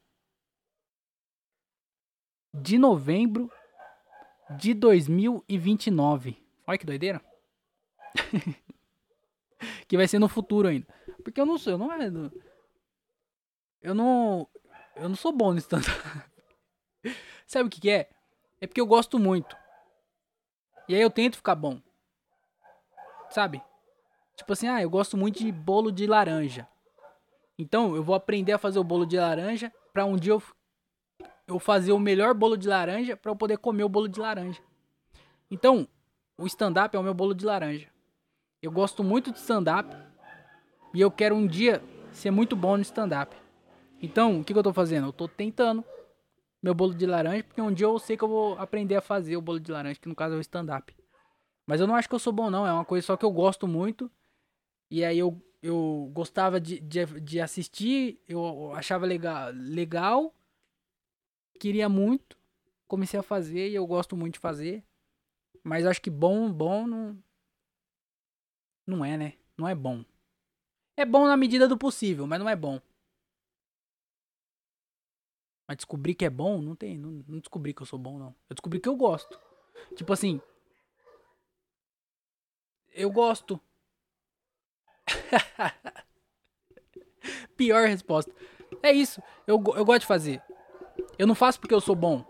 de 2.54 2.78
novembro 2.78 3.52
de 4.52 4.74
2029. 4.74 6.38
Olha 6.68 6.78
que 6.78 6.86
doideira. 6.86 7.22
que 9.88 9.98
vai 9.98 10.08
ser 10.08 10.20
no 10.20 10.30
futuro 10.30 10.68
ainda. 10.68 10.88
Porque 11.24 11.40
eu 11.40 11.46
não 11.46 11.58
sou, 11.58 11.74
eu 11.74 11.78
não 11.78 11.92
é. 11.92 12.12
Eu 13.82 13.94
não. 13.94 14.48
Eu 14.96 15.10
não 15.10 15.16
sou 15.16 15.32
bom 15.32 15.54
nisso 15.54 15.70
tanto. 15.70 15.88
Sabe 17.48 17.68
o 17.68 17.70
que, 17.70 17.82
que 17.82 17.90
é? 17.90 18.10
É 18.62 18.68
porque 18.68 18.82
eu 18.82 18.86
gosto 18.86 19.20
muito. 19.20 19.56
E 20.88 20.96
aí 20.96 21.02
eu 21.02 21.10
tento 21.10 21.38
ficar 21.38 21.56
bom. 21.56 21.82
Sabe? 23.30 23.62
Tipo 24.36 24.54
assim, 24.54 24.68
ah, 24.68 24.82
eu 24.82 24.90
gosto 24.90 25.18
muito 25.18 25.40
de 25.40 25.52
bolo 25.52 25.92
de 25.92 26.08
laranja. 26.08 26.68
Então 27.58 27.96
eu 27.96 28.04
vou 28.04 28.16
aprender 28.16 28.52
a 28.52 28.58
fazer 28.58 28.80
o 28.80 28.84
bolo 28.84 29.06
de 29.06 29.18
laranja 29.18 29.72
pra 29.92 30.06
um 30.06 30.18
dia 30.18 30.32
eu 30.32 30.42
eu 31.48 31.60
fazer 31.60 31.92
o 31.92 32.00
melhor 32.00 32.34
bolo 32.34 32.58
de 32.58 32.68
laranja 32.68 33.18
para 33.18 33.32
eu 33.32 33.36
poder 33.36 33.58
comer 33.58 33.84
o 33.84 33.90
bolo 33.90 34.08
de 34.08 34.20
laranja. 34.20 34.62
Então, 35.50 35.88
o 36.38 36.46
stand-up 36.48 36.96
é 36.96 37.00
o 37.00 37.04
meu 37.04 37.14
bolo 37.14 37.34
de 37.34 37.46
laranja. 37.46 37.88
Eu 38.62 38.72
gosto 38.72 39.04
muito 39.04 39.32
de 39.32 39.40
stand-up 39.40 39.96
e 40.94 41.02
eu 41.02 41.12
quero 41.12 41.36
um 41.36 41.46
dia 41.46 41.84
ser 42.12 42.32
muito 42.32 42.56
bom 42.56 42.78
no 42.78 42.82
stand-up. 42.82 43.36
Então, 44.02 44.40
o 44.40 44.44
que, 44.44 44.54
que 44.54 44.60
eu 44.60 44.64
tô 44.64 44.74
fazendo? 44.74 45.08
Eu 45.08 45.14
tô 45.14 45.28
tentando 45.28 45.84
meu 46.62 46.74
bolo 46.74 46.94
de 46.94 47.06
laranja, 47.06 47.44
porque 47.44 47.62
um 47.62 47.74
dia 47.74 47.86
eu 47.86 48.00
sei 48.00 48.16
que 48.16 48.24
eu 48.24 48.30
vou 48.30 48.58
aprender 48.58 48.96
a 48.96 49.02
fazer 49.02 49.36
o 49.36 49.42
bolo 49.42 49.60
de 49.60 49.72
laranja, 49.72 50.00
que 50.00 50.08
no 50.08 50.16
caso 50.16 50.36
é 50.36 50.38
o 50.38 50.42
stand-up. 50.42 50.96
Mas 51.66 51.82
eu 51.82 51.88
não 51.88 51.96
acho 51.96 52.08
que 52.08 52.16
eu 52.16 52.20
sou 52.20 52.32
bom, 52.32 52.50
não. 52.50 52.66
É 52.66 52.72
uma 52.72 52.86
coisa 52.86 53.06
só 53.06 53.18
que 53.18 53.26
eu 53.26 53.32
gosto 53.32 53.68
muito. 53.68 54.10
E 54.90 55.04
aí 55.04 55.20
eu, 55.20 55.42
eu 55.62 56.10
gostava 56.14 56.60
de, 56.60 56.80
de, 56.80 57.06
de 57.22 57.42
assistir, 57.42 58.22
eu 58.28 58.74
achava 58.76 59.06
legal, 59.06 59.52
legal 59.54 60.34
queria 61.60 61.88
muito, 61.88 62.38
comecei 62.88 63.20
a 63.20 63.24
fazer 63.24 63.70
e 63.70 63.76
eu 63.76 63.86
gosto 63.88 64.16
muito 64.16 64.36
de 64.36 64.40
fazer. 64.40 64.84
Mas 65.64 65.86
acho 65.86 66.02
que 66.02 66.10
bom, 66.10 66.52
bom 66.52 66.86
não. 66.86 67.24
Não 68.86 69.06
é, 69.06 69.18
né? 69.18 69.34
Não 69.58 69.68
é 69.68 69.74
bom. 69.74 70.04
É 70.96 71.06
bom 71.06 71.26
na 71.26 71.38
medida 71.38 71.68
do 71.68 71.78
possível, 71.78 72.28
mas 72.28 72.40
não 72.40 72.50
é 72.50 72.56
bom. 72.56 72.80
Mas 75.68 75.78
descobrir 75.78 76.14
que 76.14 76.26
é 76.26 76.30
bom, 76.30 76.62
não 76.62 76.76
tem. 76.76 76.98
Não, 76.98 77.24
não 77.28 77.40
descobri 77.40 77.74
que 77.74 77.82
eu 77.82 77.86
sou 77.86 77.98
bom, 77.98 78.20
não. 78.20 78.36
Eu 78.50 78.56
descobri 78.56 78.80
que 78.80 78.90
eu 78.90 78.96
gosto. 78.96 79.40
Tipo 79.96 80.14
assim. 80.14 80.42
Eu 82.92 83.10
gosto. 83.10 83.60
Pior 87.58 87.88
resposta. 87.88 88.32
É 88.82 88.92
isso. 88.92 89.22
Eu, 89.48 89.64
eu 89.76 89.86
gosto 89.86 90.02
de 90.02 90.08
fazer. 90.08 90.42
Eu 91.18 91.28
não 91.28 91.36
faço 91.36 91.60
porque 91.60 91.74
eu 91.74 91.82
sou 91.82 91.96
bom. 91.96 92.26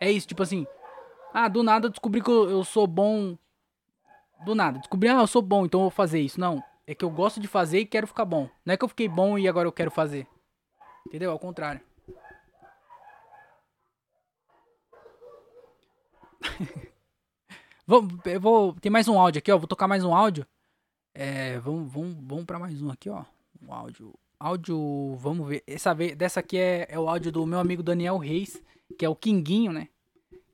É 0.00 0.10
isso, 0.10 0.26
tipo 0.26 0.42
assim. 0.42 0.66
Ah, 1.32 1.48
do 1.48 1.62
nada 1.62 1.86
eu 1.86 1.90
descobri 1.90 2.22
que 2.22 2.30
eu, 2.30 2.48
eu 2.50 2.64
sou 2.64 2.86
bom. 2.86 3.36
Do 4.44 4.54
nada. 4.54 4.78
Descobri, 4.78 5.08
ah, 5.08 5.20
eu 5.20 5.26
sou 5.26 5.42
bom, 5.42 5.66
então 5.66 5.80
eu 5.80 5.84
vou 5.84 5.90
fazer 5.90 6.20
isso. 6.20 6.40
Não. 6.40 6.62
É 6.86 6.94
que 6.94 7.04
eu 7.04 7.10
gosto 7.10 7.40
de 7.40 7.48
fazer 7.48 7.80
e 7.80 7.86
quero 7.86 8.06
ficar 8.06 8.24
bom. 8.24 8.48
Não 8.64 8.72
é 8.72 8.76
que 8.76 8.84
eu 8.84 8.88
fiquei 8.88 9.08
bom 9.08 9.38
e 9.38 9.46
agora 9.46 9.68
eu 9.68 9.72
quero 9.72 9.90
fazer. 9.90 10.26
Entendeu? 11.06 11.30
Ao 11.30 11.38
contrário. 11.38 11.80
vamos, 17.86 18.14
eu 18.24 18.40
vou. 18.40 18.72
Tem 18.74 18.90
mais 18.90 19.08
um 19.08 19.18
áudio 19.18 19.40
aqui, 19.40 19.52
ó. 19.52 19.58
Vou 19.58 19.66
tocar 19.66 19.86
mais 19.88 20.04
um 20.04 20.14
áudio. 20.14 20.46
É, 21.12 21.58
vamos, 21.58 21.92
vamos, 21.92 22.16
vamos 22.22 22.44
pra 22.44 22.58
mais 22.58 22.80
um 22.80 22.90
aqui, 22.90 23.10
ó. 23.10 23.24
Um 23.60 23.72
áudio 23.72 24.14
áudio, 24.38 25.16
vamos 25.16 25.48
ver. 25.48 25.62
Essa 25.66 25.94
vez, 25.94 26.14
dessa 26.16 26.40
aqui 26.40 26.56
é, 26.56 26.86
é 26.88 26.98
o 26.98 27.08
áudio 27.08 27.32
do 27.32 27.46
meu 27.46 27.58
amigo 27.58 27.82
Daniel 27.82 28.18
Reis, 28.18 28.62
que 28.98 29.04
é 29.04 29.08
o 29.08 29.16
Kinguinho, 29.16 29.72
né? 29.72 29.88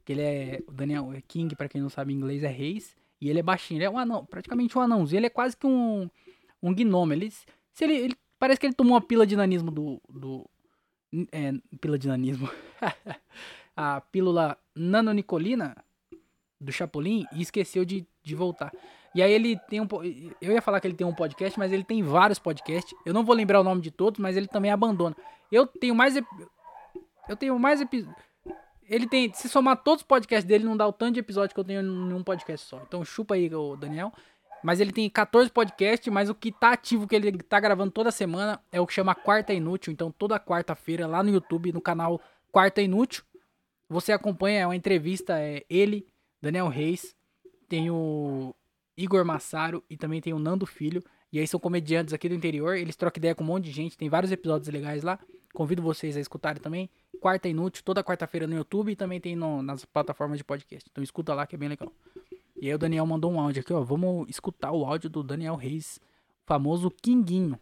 Que 0.05 0.13
ele 0.13 0.23
é 0.23 0.63
o 0.67 0.73
Daniel 0.73 1.13
é 1.13 1.21
King, 1.21 1.55
para 1.55 1.69
quem 1.69 1.81
não 1.81 1.89
sabe 1.89 2.13
inglês 2.13 2.43
é 2.43 2.49
Reis, 2.49 2.97
e 3.21 3.31
ele 3.31 3.41
é 3.41 3.43
baixinho, 3.43 3.79
ele 3.79 3.85
é 3.85 3.91
um 3.91 3.99
anão, 3.99 4.25
praticamente 4.25 4.77
um 4.77 4.81
anãozinho, 4.81 5.19
ele 5.19 5.27
é 5.27 5.31
quase 5.31 5.57
que 5.57 5.67
um 5.67 6.09
um 6.63 6.75
gnomo. 6.75 7.13
Ele 7.13 7.31
se 7.31 7.85
ele, 7.85 7.95
ele 7.95 8.17
parece 8.39 8.61
que 8.61 8.67
ele 8.67 8.75
tomou 8.75 8.95
uma 8.95 9.01
pila 9.01 9.27
de 9.27 9.37
nanismo 9.37 9.71
do 9.71 10.01
do 10.09 10.49
é, 11.33 11.53
pila 11.81 11.99
de 11.99 12.09
nanismo. 12.09 12.49
a 13.77 14.01
pílula 14.01 14.57
nanonicolina 14.75 15.77
do 16.61 16.73
Chapolin 16.73 17.27
e 17.33 17.43
esqueceu 17.43 17.85
de, 17.85 18.07
de 18.23 18.35
voltar. 18.35 18.73
E 19.15 19.23
aí 19.23 19.33
ele 19.33 19.57
tem 19.69 19.81
um. 19.81 19.87
Eu 20.41 20.53
ia 20.53 20.61
falar 20.61 20.81
que 20.81 20.87
ele 20.87 20.97
tem 20.97 21.07
um 21.07 21.15
podcast, 21.15 21.59
mas 21.59 21.73
ele 21.73 21.85
tem 21.85 22.03
vários 22.03 22.39
podcasts. 22.39 22.95
Eu 23.07 23.15
não 23.15 23.25
vou 23.25 23.35
lembrar 23.35 23.61
o 23.61 23.65
nome 23.65 23.81
de 23.81 23.91
todos, 23.91 24.19
mas 24.19 24.37
ele 24.37 24.49
também 24.49 24.71
abandona. 24.71 25.17
Eu 25.53 25.67
tenho 25.67 25.95
mais. 25.95 26.17
Eu 26.17 27.37
tenho 27.37 27.59
mais 27.59 27.81
episódios. 27.81 28.17
Ele 28.89 29.07
tem. 29.07 29.33
Se 29.33 29.49
somar 29.49 29.77
todos 29.77 30.03
os 30.03 30.07
podcasts 30.07 30.45
dele, 30.45 30.65
não 30.65 30.77
dá 30.77 30.87
o 30.87 30.93
tanto 30.93 31.15
de 31.15 31.21
episódio 31.21 31.55
que 31.55 31.61
eu 31.61 31.65
tenho 31.65 31.81
em 31.81 32.23
podcast 32.23 32.67
só. 32.67 32.83
Então 32.87 33.05
chupa 33.05 33.35
aí, 33.35 33.49
Daniel. 33.79 34.13
Mas 34.65 34.81
ele 34.81 34.93
tem 34.93 35.09
14 35.11 35.51
podcasts, 35.51 36.11
mas 36.11 36.31
o 36.31 36.35
que 36.35 36.51
tá 36.51 36.73
ativo, 36.73 37.07
que 37.07 37.15
ele 37.15 37.37
tá 37.37 37.61
gravando 37.61 37.91
toda 37.91 38.11
semana, 38.11 38.59
é 38.73 38.81
o 38.81 38.87
que 38.87 38.95
chama 38.95 39.15
Quarta 39.15 39.53
Inútil. 39.53 39.93
Então 39.93 40.11
toda 40.11 40.41
quarta-feira, 40.41 41.07
lá 41.07 41.23
no 41.23 41.29
YouTube, 41.29 41.71
no 41.71 41.83
canal 41.83 42.19
Quarta 42.51 42.81
Inútil, 42.81 43.23
você 43.89 44.11
acompanha 44.11 44.61
é 44.61 44.67
uma 44.67 44.75
entrevista, 44.75 45.39
é 45.39 45.63
ele, 45.69 46.07
Daniel 46.41 46.69
Reis, 46.69 47.15
tem 47.69 47.91
o 47.91 48.55
Igor 48.97 49.25
Massaro 49.25 49.83
e 49.89 49.97
também 49.97 50.21
tem 50.21 50.33
o 50.33 50.39
Nando 50.39 50.67
Filho. 50.67 51.03
E 51.33 51.39
aí 51.39 51.47
são 51.47 51.59
comediantes 51.59 52.15
aqui 52.15 52.29
do 52.29 52.35
interior. 52.35 52.77
Eles 52.77 52.97
trocam 52.97 53.19
ideia 53.19 53.35
com 53.35 53.43
um 53.43 53.47
monte 53.47 53.65
de 53.65 53.73
gente. 53.73 53.99
Tem 53.99 54.09
vários 54.09 54.31
episódios 54.31 54.69
legais 54.69 55.03
lá. 55.03 55.19
Convido 55.53 55.83
vocês 55.83 56.17
a 56.17 56.21
escutarem 56.21 56.63
também. 56.63 56.89
Quarta 57.21 57.49
Inútil, 57.49 57.83
toda 57.85 58.05
quarta-feira 58.05 58.47
no 58.47 58.55
YouTube 58.55 58.93
e 58.93 58.97
também 58.97 59.21
tem 59.21 59.35
no, 59.35 59.63
nas 59.63 59.85
plataformas 59.85 60.39
de 60.39 60.45
podcast. 60.45 60.89
Então 60.91 61.03
escuta 61.03 61.35
lá 61.35 61.47
que 61.47 61.55
é 61.55 61.59
bem 61.59 61.69
legal. 61.69 61.93
E 62.61 62.69
aí 62.69 62.75
o 62.75 62.79
Daniel 62.79 63.05
mandou 63.05 63.33
um 63.33 63.41
áudio 63.41 63.63
aqui, 63.63 63.73
ó. 63.73 63.83
Vamos 63.83 64.29
escutar 64.29 64.73
o 64.73 64.85
áudio 64.85 65.11
do 65.11 65.23
Daniel 65.23 65.57
Reis, 65.57 66.01
famoso 66.47 66.91
Kinguinho. 66.91 67.59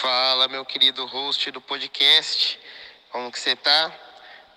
Fala, 0.00 0.48
meu 0.48 0.64
querido 0.64 1.06
host 1.06 1.50
do 1.50 1.60
podcast. 1.60 2.58
Como 3.10 3.30
que 3.30 3.38
você 3.38 3.54
tá? 3.54 3.96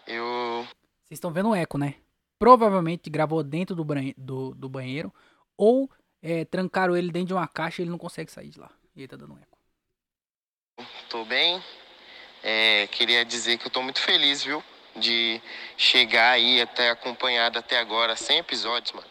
Eu. 0.08 0.66
Vocês 1.06 1.18
estão 1.18 1.32
vendo 1.32 1.50
o 1.50 1.56
eco, 1.56 1.78
né? 1.78 1.96
Provavelmente 2.42 3.08
gravou 3.08 3.44
dentro 3.44 3.76
do, 3.76 3.86
do, 4.18 4.56
do 4.56 4.68
banheiro 4.68 5.14
ou 5.56 5.88
é, 6.24 6.44
trancaram 6.44 6.98
ele 6.98 7.12
dentro 7.12 7.28
de 7.28 7.34
uma 7.36 7.48
caixa 7.48 7.80
e 7.80 7.84
ele 7.84 7.92
não 7.92 8.00
consegue 8.00 8.32
sair 8.32 8.50
de 8.50 8.60
lá. 8.60 8.72
E 8.96 9.02
ele 9.02 9.08
tá 9.08 9.16
dando 9.16 9.36
um 9.36 9.38
eco. 9.38 9.60
Tô 11.08 11.24
bem. 11.24 11.64
É, 12.42 12.88
queria 12.88 13.24
dizer 13.24 13.60
que 13.60 13.68
eu 13.68 13.72
tô 13.72 13.84
muito 13.84 14.00
feliz, 14.00 14.44
viu? 14.44 14.64
De 14.96 15.40
chegar 15.78 16.32
aí 16.32 16.60
até 16.60 16.90
acompanhado 16.90 17.60
até 17.60 17.78
agora, 17.78 18.16
100 18.16 18.40
episódios, 18.40 18.92
mano. 18.94 19.08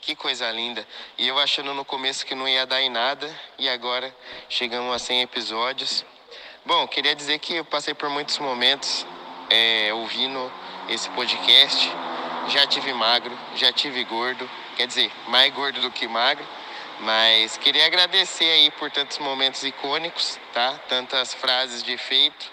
Que 0.00 0.16
coisa 0.16 0.50
linda. 0.50 0.86
E 1.18 1.28
eu 1.28 1.38
achando 1.38 1.74
no 1.74 1.84
começo 1.84 2.24
que 2.24 2.34
não 2.34 2.48
ia 2.48 2.64
dar 2.64 2.80
em 2.80 2.88
nada, 2.88 3.28
e 3.58 3.68
agora 3.68 4.16
chegamos 4.48 4.94
a 4.94 4.98
100 4.98 5.20
episódios. 5.20 6.02
Bom, 6.64 6.88
queria 6.88 7.14
dizer 7.14 7.40
que 7.40 7.56
eu 7.56 7.64
passei 7.66 7.92
por 7.92 8.08
muitos 8.08 8.38
momentos 8.38 9.06
é, 9.50 9.92
ouvindo 9.92 10.50
esse 10.88 11.10
podcast 11.10 11.92
já 12.50 12.66
tive 12.66 12.92
magro, 12.92 13.36
já 13.54 13.72
tive 13.72 14.04
gordo, 14.04 14.48
quer 14.76 14.86
dizer, 14.86 15.10
mais 15.28 15.52
gordo 15.54 15.80
do 15.80 15.90
que 15.90 16.06
magro. 16.08 16.46
Mas 17.00 17.56
queria 17.56 17.86
agradecer 17.86 18.44
aí 18.44 18.70
por 18.72 18.90
tantos 18.90 19.18
momentos 19.18 19.62
icônicos, 19.62 20.38
tá? 20.52 20.78
Tantas 20.86 21.32
frases 21.32 21.82
de 21.82 21.92
efeito, 21.92 22.52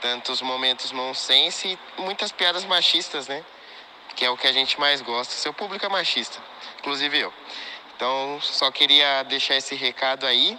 tantos 0.00 0.40
momentos 0.40 0.90
nonsense 0.90 1.78
e 1.98 2.00
muitas 2.00 2.32
piadas 2.32 2.64
machistas, 2.64 3.28
né? 3.28 3.44
Que 4.16 4.24
é 4.24 4.30
o 4.30 4.38
que 4.38 4.46
a 4.46 4.52
gente 4.52 4.80
mais 4.80 5.02
gosta. 5.02 5.34
Seu 5.34 5.52
público 5.52 5.84
é 5.84 5.88
machista, 5.88 6.38
inclusive 6.78 7.18
eu. 7.18 7.32
Então, 7.94 8.38
só 8.40 8.70
queria 8.70 9.22
deixar 9.24 9.56
esse 9.56 9.74
recado 9.74 10.26
aí. 10.26 10.58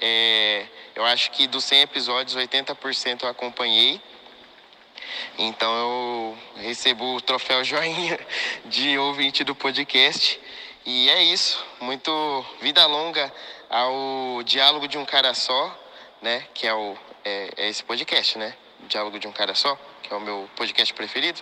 É, 0.00 0.66
eu 0.94 1.04
acho 1.06 1.30
que 1.30 1.46
dos 1.46 1.64
100 1.64 1.82
episódios, 1.82 2.36
80% 2.36 3.22
eu 3.22 3.28
acompanhei. 3.28 4.00
Então 5.38 5.72
eu 5.74 6.38
recebo 6.56 7.16
o 7.16 7.20
troféu 7.20 7.64
joinha 7.64 8.18
de 8.66 8.98
ouvinte 8.98 9.44
do 9.44 9.54
podcast. 9.54 10.40
E 10.86 11.10
é 11.10 11.22
isso. 11.22 11.64
Muito 11.80 12.44
vida 12.60 12.86
longa 12.86 13.32
ao 13.68 14.42
diálogo 14.42 14.88
de 14.88 14.96
um 14.96 15.04
cara 15.04 15.34
só, 15.34 15.78
né? 16.22 16.46
Que 16.54 16.66
é 16.66 16.74
o 16.74 16.96
é, 17.24 17.50
é 17.56 17.68
esse 17.68 17.84
podcast, 17.84 18.38
né? 18.38 18.54
Diálogo 18.88 19.18
de 19.18 19.26
um 19.26 19.32
Cara 19.32 19.54
Só, 19.54 19.76
que 20.02 20.12
é 20.12 20.16
o 20.16 20.20
meu 20.20 20.48
podcast 20.56 20.92
preferido. 20.94 21.40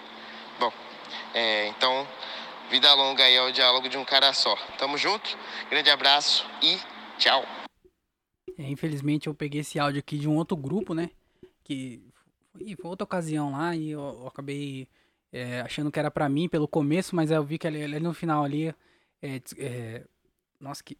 Bom, 0.58 0.72
é, 1.34 1.68
então, 1.68 2.06
vida 2.70 2.92
longa 2.94 3.22
aí 3.22 3.36
ao 3.36 3.52
Diálogo 3.52 3.88
de 3.88 3.96
um 3.96 4.04
Cara 4.04 4.32
Só. 4.32 4.56
Tamo 4.78 4.96
junto, 4.98 5.38
grande 5.70 5.90
abraço 5.90 6.46
e 6.62 6.78
tchau. 7.18 7.44
É, 8.58 8.62
infelizmente 8.62 9.26
eu 9.26 9.34
peguei 9.34 9.60
esse 9.60 9.78
áudio 9.78 10.00
aqui 10.00 10.18
de 10.18 10.28
um 10.28 10.36
outro 10.36 10.56
grupo, 10.56 10.94
né? 10.94 11.10
Que 11.62 12.02
foi, 12.56 12.76
foi 12.76 12.90
outra 12.90 13.04
ocasião 13.04 13.52
lá 13.52 13.74
e 13.74 13.90
eu, 13.90 14.00
eu 14.00 14.26
acabei 14.26 14.88
é, 15.32 15.60
achando 15.60 15.90
que 15.90 15.98
era 15.98 16.10
pra 16.10 16.28
mim 16.28 16.48
pelo 16.48 16.68
começo, 16.68 17.14
mas 17.14 17.30
eu 17.30 17.44
vi 17.44 17.58
que 17.58 17.66
ali, 17.66 17.82
ali 17.82 18.00
no 18.00 18.14
final 18.14 18.44
ali. 18.44 18.74
É, 19.22 19.40
é, 19.58 20.04
nossa, 20.60 20.82
que. 20.82 20.96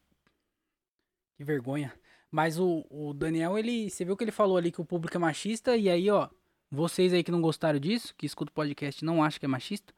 Que 1.37 1.45
vergonha. 1.45 1.93
Mas 2.31 2.59
o, 2.59 2.85
o 2.91 3.15
Daniel, 3.15 3.59
ele. 3.59 3.91
Você 3.91 4.05
viu 4.05 4.17
que 4.17 4.25
ele 4.25 4.33
falou 4.33 4.57
ali 4.57 4.71
que 4.73 4.81
o 4.81 4.85
público 4.85 5.17
é 5.17 5.21
machista, 5.21 5.77
e 5.77 5.89
aí, 5.89 6.11
ó. 6.11 6.29
Vocês 6.71 7.13
aí 7.13 7.23
que 7.23 7.31
não 7.31 7.41
gostaram 7.41 7.79
disso, 7.79 8.15
que 8.17 8.27
escuta 8.27 8.51
o 8.51 8.55
podcast 8.55 9.05
não 9.05 9.23
acham 9.23 9.39
que 9.39 9.47
é 9.47 9.49
machista, 9.49 9.95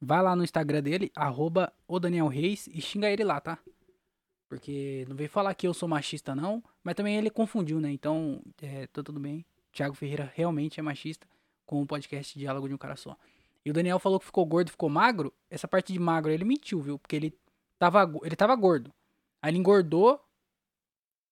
vai 0.00 0.22
lá 0.22 0.36
no 0.36 0.44
Instagram 0.44 0.82
dele, 0.82 1.10
arroba 1.16 1.72
o 1.88 1.98
Daniel 1.98 2.28
Reis, 2.28 2.66
e 2.66 2.82
xinga 2.82 3.10
ele 3.10 3.24
lá, 3.24 3.40
tá? 3.40 3.58
Porque 4.46 5.06
não 5.08 5.16
veio 5.16 5.30
falar 5.30 5.54
que 5.54 5.66
eu 5.66 5.72
sou 5.72 5.88
machista, 5.88 6.34
não. 6.34 6.62
Mas 6.84 6.94
também 6.94 7.16
ele 7.16 7.30
confundiu, 7.30 7.80
né? 7.80 7.90
Então, 7.90 8.42
é, 8.60 8.86
tá 8.88 9.02
tudo 9.02 9.18
bem. 9.18 9.44
Thiago 9.72 9.94
Ferreira 9.94 10.30
realmente 10.34 10.78
é 10.78 10.82
machista 10.82 11.26
com 11.64 11.80
o 11.80 11.86
podcast 11.86 12.38
Diálogo 12.38 12.68
de 12.68 12.74
um 12.74 12.78
Cara 12.78 12.96
Só. 12.96 13.16
E 13.64 13.70
o 13.70 13.72
Daniel 13.72 13.98
falou 13.98 14.18
que 14.18 14.26
ficou 14.26 14.44
gordo, 14.44 14.70
ficou 14.70 14.88
magro. 14.88 15.32
Essa 15.48 15.66
parte 15.66 15.92
de 15.92 15.98
magro 15.98 16.30
ele 16.30 16.44
mentiu, 16.44 16.80
viu? 16.80 16.98
Porque 16.98 17.16
ele 17.16 17.34
tava, 17.78 18.10
ele 18.22 18.36
tava 18.36 18.54
gordo. 18.56 18.92
Aí 19.40 19.50
ele 19.50 19.58
engordou. 19.58 20.20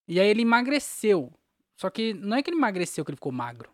E 0.09 0.19
aí 0.19 0.29
ele 0.29 0.43
emagreceu. 0.43 1.33
Só 1.77 1.91
que 1.91 2.15
não 2.15 2.37
é 2.37 2.43
que 2.43 2.51
ele 2.51 2.57
emagreceu 2.57 3.05
que 3.05 3.11
ele 3.11 3.17
ficou 3.17 3.33
magro. 3.33 3.71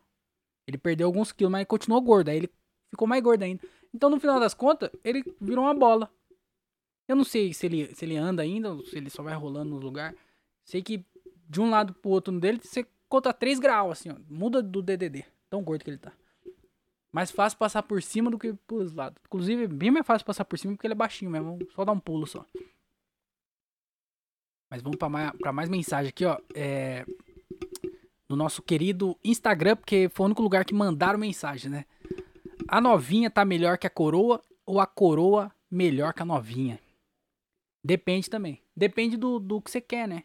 Ele 0.67 0.79
perdeu 0.79 1.07
alguns 1.07 1.33
quilos, 1.33 1.53
mas 1.53 1.67
continuou 1.67 2.01
gordo. 2.01 2.31
Aí 2.31 2.39
ele 2.39 2.51
ficou 2.91 3.07
mais 3.07 3.23
gordo 3.23 3.43
ainda. 3.43 3.63
Então, 3.95 4.11
no 4.11 4.19
final 4.19 4.41
das 4.41 4.55
contas, 4.55 4.91
ele 5.05 5.25
virou 5.41 5.65
uma 5.65 5.75
bola. 5.75 6.11
Eu 7.07 7.15
não 7.15 7.25
sei 7.25 7.55
se 7.55 7.67
ele, 7.67 7.95
se 7.95 8.05
ele 8.05 8.17
anda 8.17 8.43
ainda, 8.43 8.73
ou 8.73 8.85
se 8.85 8.97
ele 8.97 9.09
só 9.11 9.23
vai 9.23 9.35
rolando 9.35 9.71
no 9.71 9.79
lugar. 9.79 10.15
Sei 10.65 10.83
que 10.83 11.05
de 11.49 11.61
um 11.61 11.71
lado 11.71 11.95
pro 11.95 12.11
outro 12.11 12.39
dele, 12.39 12.61
você 12.63 12.87
conta 13.09 13.33
3 13.33 13.59
graus, 13.59 13.93
assim, 13.93 14.11
ó. 14.11 14.17
Muda 14.29 14.63
do 14.63 14.83
DDD. 14.83 15.25
Tão 15.49 15.63
gordo 15.63 15.85
que 15.85 15.91
ele 15.91 15.99
tá. 15.99 16.13
Mais 17.13 17.31
fácil 17.31 17.59
passar 17.59 17.83
por 17.83 18.03
cima 18.03 18.31
do 18.31 18.39
que 18.39 18.53
pros 18.67 18.93
lados. 18.93 19.21
Inclusive, 19.27 19.67
bem 19.67 19.91
mais 19.91 20.07
fácil 20.07 20.27
passar 20.27 20.45
por 20.45 20.59
cima 20.59 20.75
porque 20.75 20.87
ele 20.87 20.93
é 20.93 20.97
baixinho 20.97 21.31
mesmo. 21.31 21.59
Só 21.75 21.85
dar 21.85 21.93
um 21.93 22.01
pulo 22.01 22.27
só. 22.27 22.45
Mas 24.69 24.83
vamos 24.83 24.99
pra 24.99 25.09
mais, 25.09 25.33
pra 25.39 25.53
mais 25.53 25.69
mensagem 25.69 26.11
aqui, 26.11 26.25
ó. 26.25 26.39
É, 26.55 27.07
no 28.29 28.37
nosso 28.37 28.61
querido 28.63 29.17
Instagram, 29.25 29.77
porque 29.77 30.09
foi 30.13 30.25
o 30.25 30.27
único 30.27 30.43
lugar 30.43 30.65
que 30.65 30.75
mandaram 30.75 31.19
mensagem, 31.19 31.71
né? 31.71 31.85
A 32.69 32.81
novinha 32.81 33.31
tá 33.31 33.45
melhor 33.45 33.79
que 33.79 33.87
a 33.87 33.91
coroa 33.91 34.43
ou 34.65 34.81
a 34.81 34.87
coroa 34.87 35.53
melhor 35.71 36.13
que 36.13 36.23
a 36.23 36.27
novinha? 36.27 36.81
Depende 37.85 38.29
também. 38.29 38.61
Depende 38.77 39.17
do, 39.17 39.39
do 39.39 39.61
que 39.61 39.71
você 39.71 39.81
quer, 39.81 40.09
né? 40.09 40.25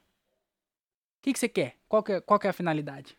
O 1.22 1.23
que, 1.23 1.34
que 1.34 1.39
você 1.39 1.48
quer? 1.48 1.77
Qual 1.88 2.02
que 2.02 2.14
é, 2.14 2.19
qual 2.19 2.39
que 2.39 2.48
é 2.48 2.49
a 2.49 2.53
finalidade? 2.53 3.15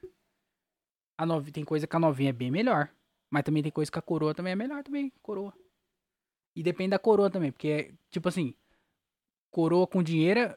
A 1.17 1.25
novinha, 1.25 1.53
tem 1.53 1.65
coisa 1.65 1.87
que 1.87 1.95
a 1.95 2.01
novinha 2.01 2.31
é 2.31 2.33
bem 2.33 2.51
melhor. 2.51 2.93
Mas 3.31 3.45
também 3.45 3.63
tem 3.63 3.71
coisa 3.71 3.93
que 3.93 3.99
a 3.99 4.03
coroa 4.03 4.35
também 4.35 4.53
é 4.53 4.57
melhor 4.57 4.83
também, 4.83 5.13
coroa. 5.23 5.55
E 6.57 6.65
depende 6.65 6.91
da 6.91 6.99
coroa 6.99 7.31
também, 7.31 7.53
porque, 7.53 7.95
tipo 8.11 8.29
assim, 8.29 8.55
coroa 9.53 9.87
com 9.87 10.03
dinheiro 10.03 10.55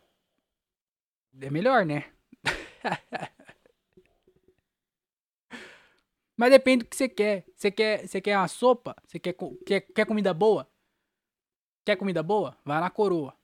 é 1.39 1.49
melhor, 1.51 1.85
né? 1.85 2.11
Mas 6.35 6.49
depende 6.49 6.83
do 6.83 6.89
que 6.89 6.95
você 6.95 7.07
quer. 7.07 7.45
Você 7.55 7.69
quer, 7.69 8.07
você 8.07 8.19
quer 8.19 8.37
uma 8.37 8.47
sopa? 8.47 8.95
Você 9.05 9.19
quer, 9.19 9.35
quer, 9.65 9.81
quer 9.81 10.05
comida 10.05 10.33
boa? 10.33 10.67
Quer 11.85 11.95
comida 11.95 12.23
boa? 12.23 12.57
Vai 12.65 12.81
na 12.81 12.89
coroa. 12.89 13.37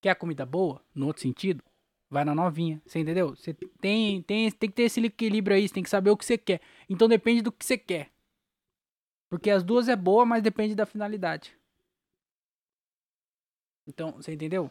Quer 0.00 0.14
comida 0.14 0.46
boa? 0.46 0.80
No 0.94 1.08
outro 1.08 1.22
sentido, 1.22 1.64
vai 2.10 2.24
na 2.24 2.34
novinha. 2.34 2.80
Você 2.86 2.98
entendeu? 3.00 3.36
Você 3.36 3.54
tem, 3.80 4.22
tem, 4.22 4.50
tem 4.50 4.68
que 4.68 4.74
ter 4.74 4.82
esse 4.84 5.00
equilíbrio 5.04 5.56
aí. 5.56 5.68
Você 5.68 5.74
tem 5.74 5.82
que 5.82 5.90
saber 5.90 6.10
o 6.10 6.16
que 6.16 6.24
você 6.24 6.38
quer. 6.38 6.60
Então 6.88 7.08
depende 7.08 7.42
do 7.42 7.52
que 7.52 7.64
você 7.64 7.76
quer. 7.78 8.10
Porque 9.28 9.50
as 9.50 9.62
duas 9.62 9.88
é 9.88 9.96
boa, 9.96 10.24
mas 10.24 10.42
depende 10.42 10.74
da 10.74 10.86
finalidade. 10.86 11.56
Então, 13.86 14.12
você 14.12 14.32
entendeu? 14.32 14.70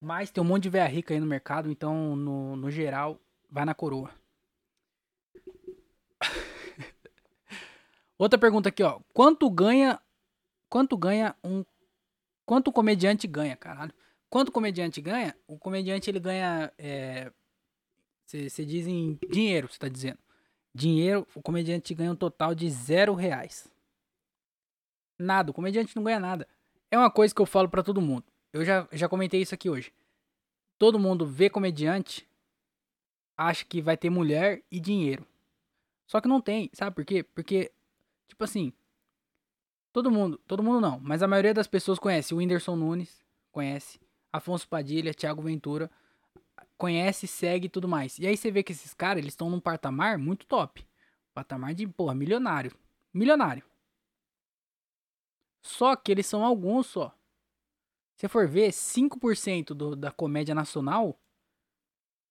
Mas 0.00 0.30
tem 0.30 0.42
um 0.42 0.46
monte 0.46 0.64
de 0.64 0.70
véia 0.70 0.86
rica 0.86 1.14
aí 1.14 1.20
no 1.20 1.26
mercado, 1.26 1.70
então, 1.70 2.14
no, 2.14 2.54
no 2.54 2.70
geral, 2.70 3.18
vai 3.50 3.64
na 3.64 3.74
coroa. 3.74 4.10
Outra 8.18 8.38
pergunta 8.38 8.68
aqui, 8.68 8.82
ó. 8.82 9.00
Quanto 9.12 9.50
ganha. 9.50 10.00
Quanto 10.68 10.96
ganha 10.96 11.34
um. 11.42 11.64
Quanto 12.46 12.68
o 12.68 12.72
comediante 12.72 13.26
ganha, 13.26 13.56
caralho? 13.56 13.92
Quanto 14.30 14.48
o 14.48 14.52
comediante 14.52 15.00
ganha? 15.00 15.36
O 15.48 15.58
comediante 15.58 16.08
ele 16.08 16.20
ganha. 16.20 16.72
Você 18.24 18.62
é, 18.62 18.64
diz 18.64 18.86
em 18.86 19.18
dinheiro, 19.28 19.68
você 19.68 19.78
tá 19.78 19.88
dizendo. 19.88 20.18
Dinheiro, 20.72 21.26
o 21.34 21.42
comediante 21.42 21.92
ganha 21.92 22.12
um 22.12 22.16
total 22.16 22.54
de 22.54 22.70
zero 22.70 23.14
reais. 23.14 23.68
Nada, 25.18 25.50
o 25.50 25.54
comediante 25.54 25.96
não 25.96 26.04
ganha 26.04 26.20
nada. 26.20 26.46
É 26.90 26.96
uma 26.96 27.10
coisa 27.10 27.34
que 27.34 27.40
eu 27.40 27.46
falo 27.46 27.68
para 27.68 27.82
todo 27.82 28.00
mundo. 28.00 28.24
Eu 28.52 28.64
já, 28.64 28.86
já 28.92 29.08
comentei 29.08 29.40
isso 29.40 29.54
aqui 29.54 29.68
hoje. 29.68 29.92
Todo 30.78 30.98
mundo 30.98 31.26
vê 31.26 31.50
comediante, 31.50 32.28
acha 33.36 33.64
que 33.64 33.80
vai 33.82 33.96
ter 33.96 34.10
mulher 34.10 34.62
e 34.70 34.78
dinheiro. 34.78 35.26
Só 36.06 36.20
que 36.20 36.28
não 36.28 36.40
tem, 36.40 36.70
sabe 36.72 36.94
por 36.94 37.04
quê? 37.04 37.22
Porque, 37.22 37.72
tipo 38.28 38.44
assim, 38.44 38.72
todo 39.96 40.10
mundo, 40.10 40.38
todo 40.46 40.62
mundo 40.62 40.78
não, 40.78 41.00
mas 41.00 41.22
a 41.22 41.26
maioria 41.26 41.54
das 41.54 41.66
pessoas 41.66 41.98
conhece 41.98 42.34
o 42.34 42.36
Whindersson 42.36 42.76
Nunes, 42.76 43.24
conhece, 43.50 43.98
Afonso 44.30 44.68
Padilha, 44.68 45.14
Thiago 45.14 45.40
Ventura, 45.40 45.90
conhece, 46.76 47.26
segue 47.26 47.64
e 47.64 47.70
tudo 47.70 47.88
mais. 47.88 48.18
E 48.18 48.26
aí 48.26 48.36
você 48.36 48.50
vê 48.50 48.62
que 48.62 48.72
esses 48.72 48.92
caras, 48.92 49.22
eles 49.22 49.32
estão 49.32 49.48
num 49.48 49.58
patamar 49.58 50.18
muito 50.18 50.44
top. 50.44 50.86
Patamar 51.32 51.72
de, 51.72 51.86
porra, 51.86 52.14
milionário. 52.14 52.76
Milionário. 53.10 53.64
Só 55.62 55.96
que 55.96 56.12
eles 56.12 56.26
são 56.26 56.44
alguns 56.44 56.88
só. 56.88 57.18
Se 58.16 58.28
for 58.28 58.46
ver, 58.46 58.72
5% 58.72 59.68
do, 59.68 59.96
da 59.96 60.12
comédia 60.12 60.54
nacional 60.54 61.18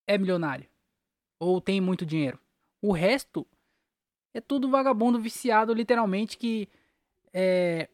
é 0.05 0.19
milionário. 0.19 0.69
Ou 1.39 1.59
tem 1.59 1.81
muito 1.81 2.05
dinheiro. 2.05 2.39
O 2.79 2.91
resto 2.91 3.43
é 4.35 4.39
tudo 4.39 4.69
vagabundo 4.69 5.19
viciado, 5.19 5.73
literalmente, 5.73 6.37
que 6.37 6.69
é. 7.35 7.89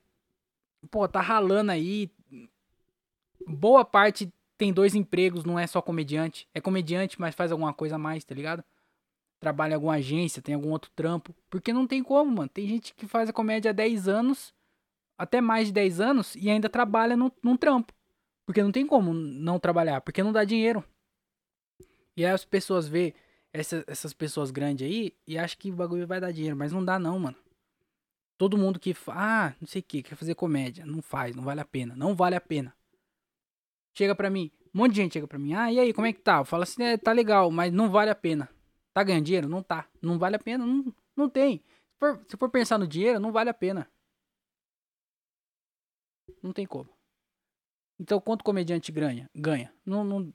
Pô, 0.91 1.07
tá 1.07 1.19
ralando 1.19 1.71
aí. 1.71 2.11
Boa 3.47 3.83
parte 3.83 4.31
tem 4.55 4.71
dois 4.71 4.93
empregos, 4.93 5.43
não 5.43 5.57
é 5.57 5.65
só 5.65 5.81
comediante. 5.81 6.47
É 6.53 6.61
comediante, 6.61 7.19
mas 7.19 7.33
faz 7.33 7.51
alguma 7.51 7.73
coisa 7.73 7.95
a 7.95 7.97
mais, 7.97 8.23
tá 8.23 8.35
ligado? 8.35 8.63
Trabalha 9.39 9.71
em 9.71 9.75
alguma 9.75 9.95
agência, 9.95 10.39
tem 10.39 10.53
algum 10.53 10.69
outro 10.69 10.91
trampo. 10.95 11.35
Porque 11.49 11.73
não 11.73 11.87
tem 11.87 12.03
como, 12.03 12.31
mano. 12.31 12.49
Tem 12.49 12.67
gente 12.67 12.93
que 12.93 13.07
faz 13.07 13.27
a 13.27 13.33
comédia 13.33 13.71
há 13.71 13.73
10 13.73 14.07
anos 14.07 14.53
até 15.17 15.41
mais 15.41 15.67
de 15.67 15.73
10 15.73 15.99
anos 15.99 16.35
e 16.35 16.49
ainda 16.49 16.69
trabalha 16.69 17.17
no, 17.17 17.31
num 17.41 17.57
trampo. 17.57 17.91
Porque 18.45 18.61
não 18.61 18.71
tem 18.71 18.85
como 18.85 19.13
não 19.13 19.59
trabalhar, 19.59 20.01
porque 20.01 20.21
não 20.21 20.31
dá 20.31 20.43
dinheiro. 20.43 20.83
E 22.15 22.23
aí 22.23 22.31
as 22.31 22.45
pessoas 22.45 22.87
vê 22.87 23.15
essa, 23.51 23.83
essas 23.87 24.13
pessoas 24.13 24.51
grandes 24.51 24.87
aí 24.87 25.15
e 25.25 25.37
acham 25.37 25.57
que 25.59 25.71
o 25.71 25.75
bagulho 25.75 26.05
vai 26.05 26.19
dar 26.19 26.31
dinheiro, 26.31 26.55
mas 26.55 26.71
não 26.71 26.85
dá 26.85 26.99
não, 26.99 27.17
mano. 27.17 27.37
Todo 28.41 28.57
mundo 28.57 28.79
que, 28.79 28.95
ah, 29.09 29.55
não 29.61 29.67
sei 29.67 29.81
o 29.81 29.83
que, 29.83 30.01
quer 30.01 30.15
fazer 30.15 30.33
comédia, 30.33 30.83
não 30.83 30.99
faz, 30.99 31.35
não 31.35 31.43
vale 31.43 31.61
a 31.61 31.63
pena, 31.63 31.95
não 31.95 32.15
vale 32.15 32.35
a 32.35 32.41
pena. 32.41 32.75
Chega 33.95 34.15
pra 34.15 34.31
mim, 34.31 34.51
um 34.73 34.79
monte 34.79 34.93
de 34.93 34.97
gente 34.97 35.13
chega 35.13 35.27
pra 35.27 35.37
mim, 35.37 35.53
ah, 35.53 35.71
e 35.71 35.79
aí, 35.79 35.93
como 35.93 36.07
é 36.07 36.11
que 36.11 36.21
tá? 36.21 36.39
Eu 36.39 36.45
falo 36.45 36.63
assim, 36.63 36.81
é, 36.81 36.97
tá 36.97 37.11
legal, 37.11 37.51
mas 37.51 37.71
não 37.71 37.91
vale 37.91 38.09
a 38.09 38.15
pena. 38.15 38.49
Tá 38.95 39.03
ganhando 39.03 39.25
dinheiro? 39.25 39.47
Não 39.47 39.61
tá. 39.61 39.87
Não 40.01 40.17
vale 40.17 40.37
a 40.37 40.39
pena? 40.39 40.65
Não, 40.65 40.91
não 41.15 41.29
tem. 41.29 41.59
Se 41.59 41.99
for, 41.99 42.25
se 42.27 42.35
for 42.35 42.49
pensar 42.49 42.79
no 42.79 42.87
dinheiro, 42.87 43.19
não 43.19 43.31
vale 43.31 43.51
a 43.51 43.53
pena. 43.53 43.87
Não 46.41 46.51
tem 46.51 46.65
como. 46.65 46.89
Então, 47.99 48.19
quanto 48.19 48.43
comediante 48.43 48.91
ganha? 48.91 49.29
Ganha. 49.35 49.71
Não, 49.85 50.03
não, 50.03 50.33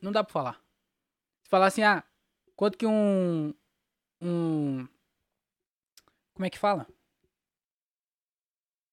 não 0.00 0.10
dá 0.10 0.24
pra 0.24 0.32
falar. 0.32 0.64
Se 1.42 1.50
falar 1.50 1.66
assim, 1.66 1.82
ah, 1.82 2.02
quanto 2.56 2.78
que 2.78 2.86
um. 2.86 3.52
Um. 4.22 4.88
Como 6.32 6.46
é 6.46 6.48
que 6.48 6.58
fala? 6.58 6.88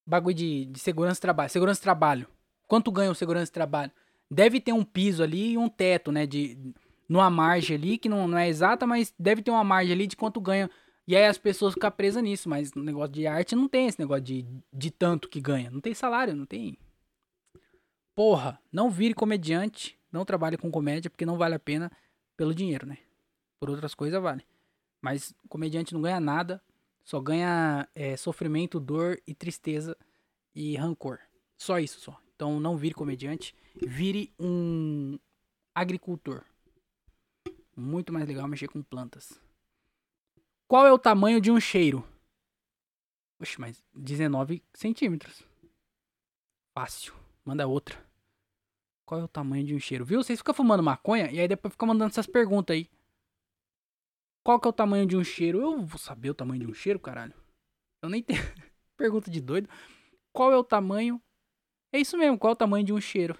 Bagulho 0.08 0.34
de, 0.34 0.64
de 0.66 0.78
segurança 0.78 1.20
trabalho. 1.20 1.50
Segurança 1.50 1.82
trabalho. 1.82 2.26
Quanto 2.66 2.90
ganha 2.90 3.10
o 3.10 3.14
segurança 3.14 3.52
trabalho? 3.52 3.92
Deve 4.30 4.60
ter 4.60 4.72
um 4.72 4.84
piso 4.84 5.22
ali 5.22 5.52
e 5.52 5.58
um 5.58 5.68
teto, 5.68 6.10
né? 6.10 6.26
De, 6.26 6.58
numa 7.08 7.30
margem 7.30 7.76
ali, 7.76 7.98
que 7.98 8.08
não, 8.08 8.26
não 8.26 8.38
é 8.38 8.48
exata, 8.48 8.86
mas 8.86 9.12
deve 9.18 9.42
ter 9.42 9.50
uma 9.50 9.64
margem 9.64 9.92
ali 9.92 10.06
de 10.06 10.16
quanto 10.16 10.40
ganha 10.40 10.70
e 11.08 11.16
aí 11.16 11.24
as 11.24 11.38
pessoas 11.38 11.72
ficam 11.72 11.90
presas 11.90 12.22
nisso, 12.22 12.50
mas 12.50 12.74
no 12.74 12.84
negócio 12.84 13.14
de 13.14 13.26
arte 13.26 13.56
não 13.56 13.66
tem 13.66 13.86
esse 13.86 13.98
negócio 13.98 14.22
de, 14.22 14.46
de 14.70 14.90
tanto 14.90 15.26
que 15.26 15.40
ganha. 15.40 15.70
Não 15.70 15.80
tem 15.80 15.94
salário, 15.94 16.36
não 16.36 16.44
tem. 16.44 16.76
Porra, 18.14 18.60
não 18.70 18.90
vire 18.90 19.14
comediante, 19.14 19.98
Não 20.12 20.22
trabalhe 20.26 20.58
com 20.58 20.70
comédia 20.70 21.08
porque 21.08 21.24
não 21.24 21.38
vale 21.38 21.54
a 21.54 21.58
pena 21.58 21.90
pelo 22.36 22.54
dinheiro, 22.54 22.86
né? 22.86 22.98
Por 23.58 23.70
outras 23.70 23.94
coisas 23.94 24.22
vale. 24.22 24.44
Mas 25.00 25.34
comediante 25.48 25.94
não 25.94 26.02
ganha 26.02 26.20
nada, 26.20 26.62
só 27.08 27.18
ganha 27.22 27.88
é, 27.94 28.18
sofrimento, 28.18 28.78
dor 28.78 29.18
e 29.26 29.34
tristeza 29.34 29.96
e 30.54 30.76
rancor. 30.76 31.18
Só 31.56 31.78
isso 31.78 32.00
só. 32.00 32.20
Então 32.36 32.60
não 32.60 32.76
vire 32.76 32.94
comediante, 32.94 33.56
vire 33.74 34.30
um 34.38 35.18
agricultor. 35.74 36.44
Muito 37.74 38.12
mais 38.12 38.28
legal 38.28 38.46
mexer 38.46 38.68
com 38.68 38.82
plantas. 38.82 39.40
Qual 40.66 40.86
é 40.86 40.92
o 40.92 40.98
tamanho 40.98 41.40
de 41.40 41.50
um 41.50 41.58
cheiro? 41.58 42.06
Oxe, 43.40 43.58
mas 43.58 43.82
19 43.94 44.62
centímetros. 44.74 45.42
Fácil. 46.74 47.14
Manda 47.42 47.66
outra. 47.66 48.06
Qual 49.06 49.18
é 49.18 49.24
o 49.24 49.28
tamanho 49.28 49.64
de 49.64 49.74
um 49.74 49.80
cheiro? 49.80 50.04
Viu? 50.04 50.22
Vocês 50.22 50.40
ficam 50.40 50.52
fumando 50.52 50.82
maconha 50.82 51.30
e 51.30 51.40
aí 51.40 51.48
depois 51.48 51.72
ficam 51.72 51.88
mandando 51.88 52.10
essas 52.10 52.26
perguntas 52.26 52.76
aí. 52.76 52.90
Qual 54.48 54.58
que 54.58 54.66
é 54.66 54.70
o 54.70 54.72
tamanho 54.72 55.06
de 55.06 55.14
um 55.14 55.22
cheiro? 55.22 55.60
Eu 55.60 55.84
vou 55.84 55.98
saber 55.98 56.30
o 56.30 56.34
tamanho 56.34 56.62
de 56.62 56.66
um 56.66 56.72
cheiro, 56.72 56.98
caralho. 56.98 57.34
Eu 58.02 58.08
nem 58.08 58.22
tenho. 58.24 58.40
Pergunta 58.96 59.30
de 59.30 59.42
doido. 59.42 59.68
Qual 60.32 60.50
é 60.50 60.56
o 60.56 60.64
tamanho? 60.64 61.22
É 61.92 62.00
isso 62.00 62.16
mesmo, 62.16 62.38
qual 62.38 62.52
é 62.52 62.54
o 62.54 62.56
tamanho 62.56 62.82
de 62.82 62.90
um 62.90 62.98
cheiro? 62.98 63.38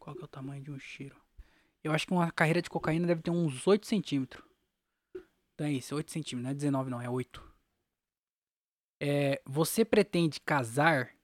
Qual 0.00 0.16
que 0.16 0.22
é 0.22 0.24
o 0.24 0.28
tamanho 0.28 0.60
de 0.60 0.72
um 0.72 0.78
cheiro? 0.80 1.16
Eu 1.84 1.92
acho 1.92 2.04
que 2.04 2.12
uma 2.12 2.32
carreira 2.32 2.60
de 2.60 2.68
cocaína 2.68 3.06
deve 3.06 3.22
ter 3.22 3.30
uns 3.30 3.64
8 3.64 3.86
centímetros. 3.86 4.44
Então 5.54 5.68
é 5.68 5.72
isso, 5.74 5.94
8 5.94 6.10
centímetros, 6.10 6.42
não 6.42 6.50
é 6.50 6.54
19 6.54 6.90
não, 6.90 7.00
é 7.00 7.08
8. 7.08 7.54
É, 9.00 9.40
você 9.46 9.84
pretende 9.84 10.40
casar? 10.40 11.16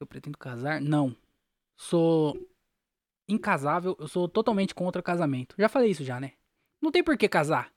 Eu 0.00 0.08
pretendo 0.08 0.36
casar? 0.36 0.80
Não. 0.80 1.16
Sou 1.76 2.36
incasável, 3.28 3.96
eu 3.98 4.08
sou 4.08 4.28
totalmente 4.28 4.74
contra 4.74 5.02
casamento. 5.02 5.54
Já 5.58 5.68
falei 5.68 5.90
isso 5.90 6.04
já, 6.04 6.18
né? 6.18 6.32
Não 6.80 6.90
tem 6.90 7.02
por 7.02 7.16
que 7.16 7.28
casar. 7.28 7.72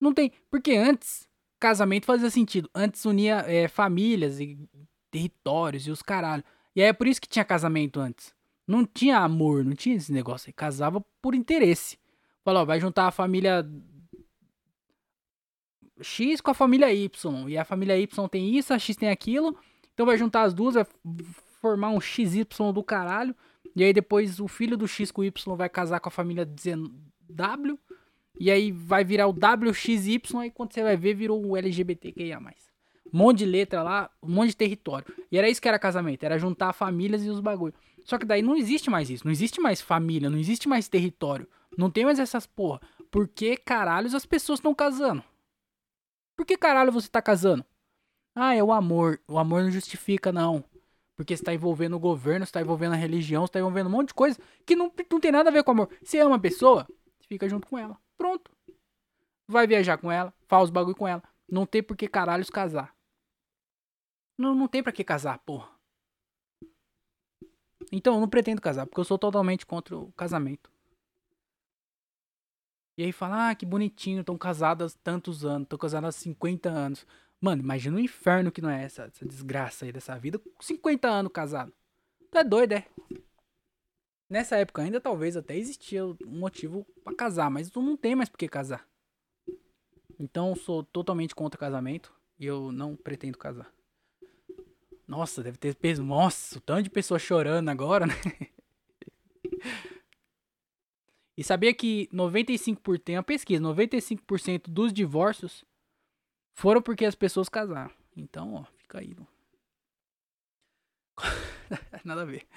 Não 0.00 0.12
tem. 0.12 0.32
Porque 0.50 0.72
antes, 0.72 1.28
casamento 1.58 2.06
fazia 2.06 2.30
sentido. 2.30 2.70
Antes 2.74 3.04
unia 3.04 3.44
é, 3.46 3.68
famílias 3.68 4.40
e 4.40 4.58
territórios 5.10 5.86
e 5.86 5.90
os 5.90 6.02
caralho. 6.02 6.44
E 6.74 6.82
aí 6.82 6.88
é 6.88 6.92
por 6.92 7.06
isso 7.06 7.20
que 7.20 7.28
tinha 7.28 7.44
casamento 7.44 8.00
antes. 8.00 8.34
Não 8.66 8.84
tinha 8.84 9.18
amor, 9.18 9.64
não 9.64 9.74
tinha 9.74 9.96
esse 9.96 10.12
negócio. 10.12 10.52
Casava 10.52 11.00
por 11.22 11.34
interesse. 11.34 11.98
Falou, 12.44 12.66
vai 12.66 12.80
juntar 12.80 13.06
a 13.06 13.12
família 13.12 13.64
X 16.00 16.40
com 16.40 16.50
a 16.50 16.54
família 16.54 16.92
Y. 16.92 17.48
E 17.48 17.56
a 17.56 17.64
família 17.64 17.98
Y 17.98 18.28
tem 18.28 18.56
isso, 18.56 18.74
a 18.74 18.78
X 18.78 18.96
tem 18.96 19.08
aquilo. 19.08 19.56
Então 19.94 20.04
vai 20.04 20.18
juntar 20.18 20.42
as 20.42 20.52
duas, 20.52 20.74
vai 20.74 20.86
formar 21.60 21.90
um 21.90 22.00
XY 22.00 22.44
do 22.74 22.82
caralho. 22.82 23.34
E 23.76 23.84
aí 23.84 23.92
depois 23.92 24.40
o 24.40 24.48
filho 24.48 24.74
do 24.74 24.88
X 24.88 25.12
com 25.12 25.22
Y 25.22 25.54
vai 25.54 25.68
casar 25.68 26.00
com 26.00 26.08
a 26.08 26.10
família 26.10 26.48
W. 27.28 27.78
E 28.40 28.50
aí 28.50 28.72
vai 28.72 29.04
virar 29.04 29.26
o 29.26 29.30
WXY. 29.32 30.22
Aí 30.38 30.50
quando 30.50 30.72
você 30.72 30.82
vai 30.82 30.96
ver, 30.96 31.14
virou 31.14 31.44
o 31.44 31.54
LGBTQIA. 31.54 32.38
Um 32.38 33.18
monte 33.18 33.38
de 33.38 33.44
letra 33.44 33.82
lá, 33.82 34.10
um 34.22 34.30
monte 34.30 34.48
de 34.48 34.56
território. 34.56 35.06
E 35.30 35.36
era 35.36 35.48
isso 35.48 35.60
que 35.60 35.68
era 35.68 35.78
casamento, 35.78 36.24
era 36.24 36.38
juntar 36.38 36.72
famílias 36.72 37.22
e 37.22 37.28
os 37.28 37.38
bagulho. 37.38 37.74
Só 38.02 38.16
que 38.16 38.24
daí 38.24 38.40
não 38.40 38.56
existe 38.56 38.88
mais 38.88 39.10
isso. 39.10 39.26
Não 39.26 39.32
existe 39.32 39.60
mais 39.60 39.82
família, 39.82 40.30
não 40.30 40.38
existe 40.38 40.66
mais 40.66 40.88
território. 40.88 41.46
Não 41.76 41.90
tem 41.90 42.06
mais 42.06 42.18
essas 42.18 42.46
porra. 42.46 42.80
Por 43.10 43.28
que 43.28 43.58
caralhos 43.58 44.14
as 44.14 44.24
pessoas 44.24 44.58
estão 44.58 44.74
casando? 44.74 45.22
Por 46.34 46.46
que 46.46 46.56
caralho 46.56 46.90
você 46.90 47.08
tá 47.08 47.20
casando? 47.20 47.64
Ah, 48.34 48.54
é 48.54 48.62
o 48.62 48.72
amor. 48.72 49.20
O 49.28 49.38
amor 49.38 49.62
não 49.62 49.70
justifica, 49.70 50.32
não. 50.32 50.64
Porque 51.16 51.36
você 51.36 51.42
tá 51.42 51.54
envolvendo 51.54 51.96
o 51.96 52.00
governo, 52.00 52.44
você 52.44 52.52
tá 52.52 52.60
envolvendo 52.60 52.92
a 52.92 52.96
religião, 52.96 53.46
você 53.46 53.54
tá 53.54 53.58
envolvendo 53.58 53.86
um 53.86 53.90
monte 53.90 54.08
de 54.08 54.14
coisa 54.14 54.38
que 54.66 54.76
não, 54.76 54.92
não 55.10 55.20
tem 55.20 55.32
nada 55.32 55.48
a 55.48 55.52
ver 55.52 55.64
com 55.64 55.70
amor. 55.70 55.88
Você 56.02 56.18
ama 56.18 56.36
a 56.36 56.40
pessoa, 56.40 56.86
fica 57.26 57.48
junto 57.48 57.66
com 57.66 57.78
ela. 57.78 57.98
Pronto. 58.18 58.50
Vai 59.48 59.66
viajar 59.66 59.96
com 59.96 60.12
ela, 60.12 60.34
faz 60.46 60.64
os 60.64 60.70
bagulho 60.70 60.94
com 60.94 61.08
ela. 61.08 61.22
Não 61.50 61.64
tem 61.64 61.82
por 61.82 61.96
que 61.96 62.06
caralhos 62.06 62.50
casar. 62.50 62.94
Não, 64.38 64.54
não 64.54 64.68
tem 64.68 64.82
pra 64.82 64.92
que 64.92 65.02
casar, 65.02 65.38
porra. 65.38 65.70
Então, 67.90 68.14
eu 68.14 68.20
não 68.20 68.28
pretendo 68.28 68.60
casar, 68.60 68.86
porque 68.86 69.00
eu 69.00 69.04
sou 69.04 69.18
totalmente 69.18 69.64
contra 69.64 69.96
o 69.96 70.12
casamento. 70.12 70.70
E 72.98 73.04
aí 73.04 73.12
fala, 73.12 73.50
ah, 73.50 73.54
que 73.54 73.66
bonitinho, 73.66 74.20
estão 74.20 74.36
casadas 74.38 74.94
tantos 75.02 75.44
anos, 75.44 75.62
estão 75.62 75.78
casadas 75.78 76.16
há 76.16 76.18
50 76.18 76.68
anos. 76.68 77.06
Mano, 77.40 77.62
imagina 77.62 77.96
o 77.96 78.00
inferno 78.00 78.50
que 78.50 78.62
não 78.62 78.70
é 78.70 78.84
essa, 78.84 79.04
essa 79.04 79.26
desgraça 79.26 79.84
aí 79.84 79.92
dessa 79.92 80.18
vida. 80.18 80.40
50 80.60 81.08
anos 81.08 81.32
casado. 81.32 81.72
Tu 82.30 82.38
é 82.38 82.44
doido, 82.44 82.72
é? 82.72 82.86
Nessa 84.28 84.56
época 84.56 84.82
ainda 84.82 85.00
talvez 85.00 85.36
até 85.36 85.56
existia 85.56 86.04
um 86.04 86.16
motivo 86.26 86.84
para 87.04 87.14
casar, 87.14 87.50
mas 87.50 87.70
tu 87.70 87.80
não 87.80 87.96
tem 87.96 88.14
mais 88.14 88.28
por 88.28 88.38
que 88.38 88.48
casar. 88.48 88.86
Então 90.18 90.50
eu 90.50 90.56
sou 90.56 90.82
totalmente 90.82 91.34
contra 91.34 91.60
casamento 91.60 92.12
e 92.38 92.46
eu 92.46 92.72
não 92.72 92.96
pretendo 92.96 93.38
casar. 93.38 93.72
Nossa, 95.06 95.42
deve 95.42 95.56
ter 95.56 95.74
peso. 95.76 96.02
Nossa, 96.02 96.58
o 96.58 96.60
tanto 96.60 96.82
de 96.82 96.90
pessoas 96.90 97.22
chorando 97.22 97.68
agora, 97.68 98.06
né? 98.06 98.14
E 101.38 101.44
sabia 101.44 101.74
que 101.74 102.08
95%, 102.14 102.98
tem 102.98 103.16
uma 103.16 103.22
pesquisa, 103.22 103.62
95% 103.62 104.70
dos 104.70 104.90
divórcios 104.90 105.66
foram 106.56 106.82
porque 106.82 107.04
as 107.04 107.14
pessoas 107.14 107.48
casaram. 107.48 107.92
Então, 108.16 108.54
ó, 108.54 108.64
fica 108.78 108.98
aí. 108.98 109.14
Nada 112.04 112.22
a 112.22 112.24
ver. 112.24 112.48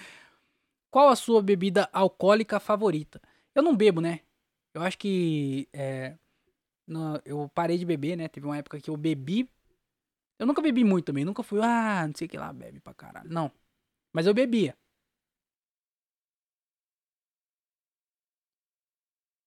Qual 0.89 1.09
a 1.09 1.15
sua 1.15 1.43
bebida 1.43 1.87
alcoólica 1.91 2.59
favorita? 2.59 3.21
Eu 3.53 3.61
não 3.61 3.75
bebo, 3.75 4.01
né? 4.01 4.21
Eu 4.73 4.81
acho 4.81 4.97
que. 4.97 5.67
É, 5.73 6.17
no, 6.87 7.21
eu 7.25 7.49
parei 7.53 7.77
de 7.77 7.85
beber, 7.85 8.15
né? 8.15 8.27
Teve 8.29 8.47
uma 8.47 8.57
época 8.57 8.79
que 8.79 8.89
eu 8.89 8.97
bebi. 8.97 9.49
Eu 10.39 10.47
nunca 10.47 10.61
bebi 10.61 10.83
muito 10.83 11.05
também. 11.05 11.25
Nunca 11.25 11.43
fui, 11.43 11.59
ah, 11.61 12.07
não 12.07 12.15
sei 12.15 12.25
o 12.27 12.29
que 12.29 12.37
lá, 12.37 12.53
bebe 12.53 12.79
pra 12.79 12.93
caralho. 12.93 13.29
Não. 13.29 13.51
Mas 14.13 14.25
eu 14.25 14.33
bebia. 14.33 14.77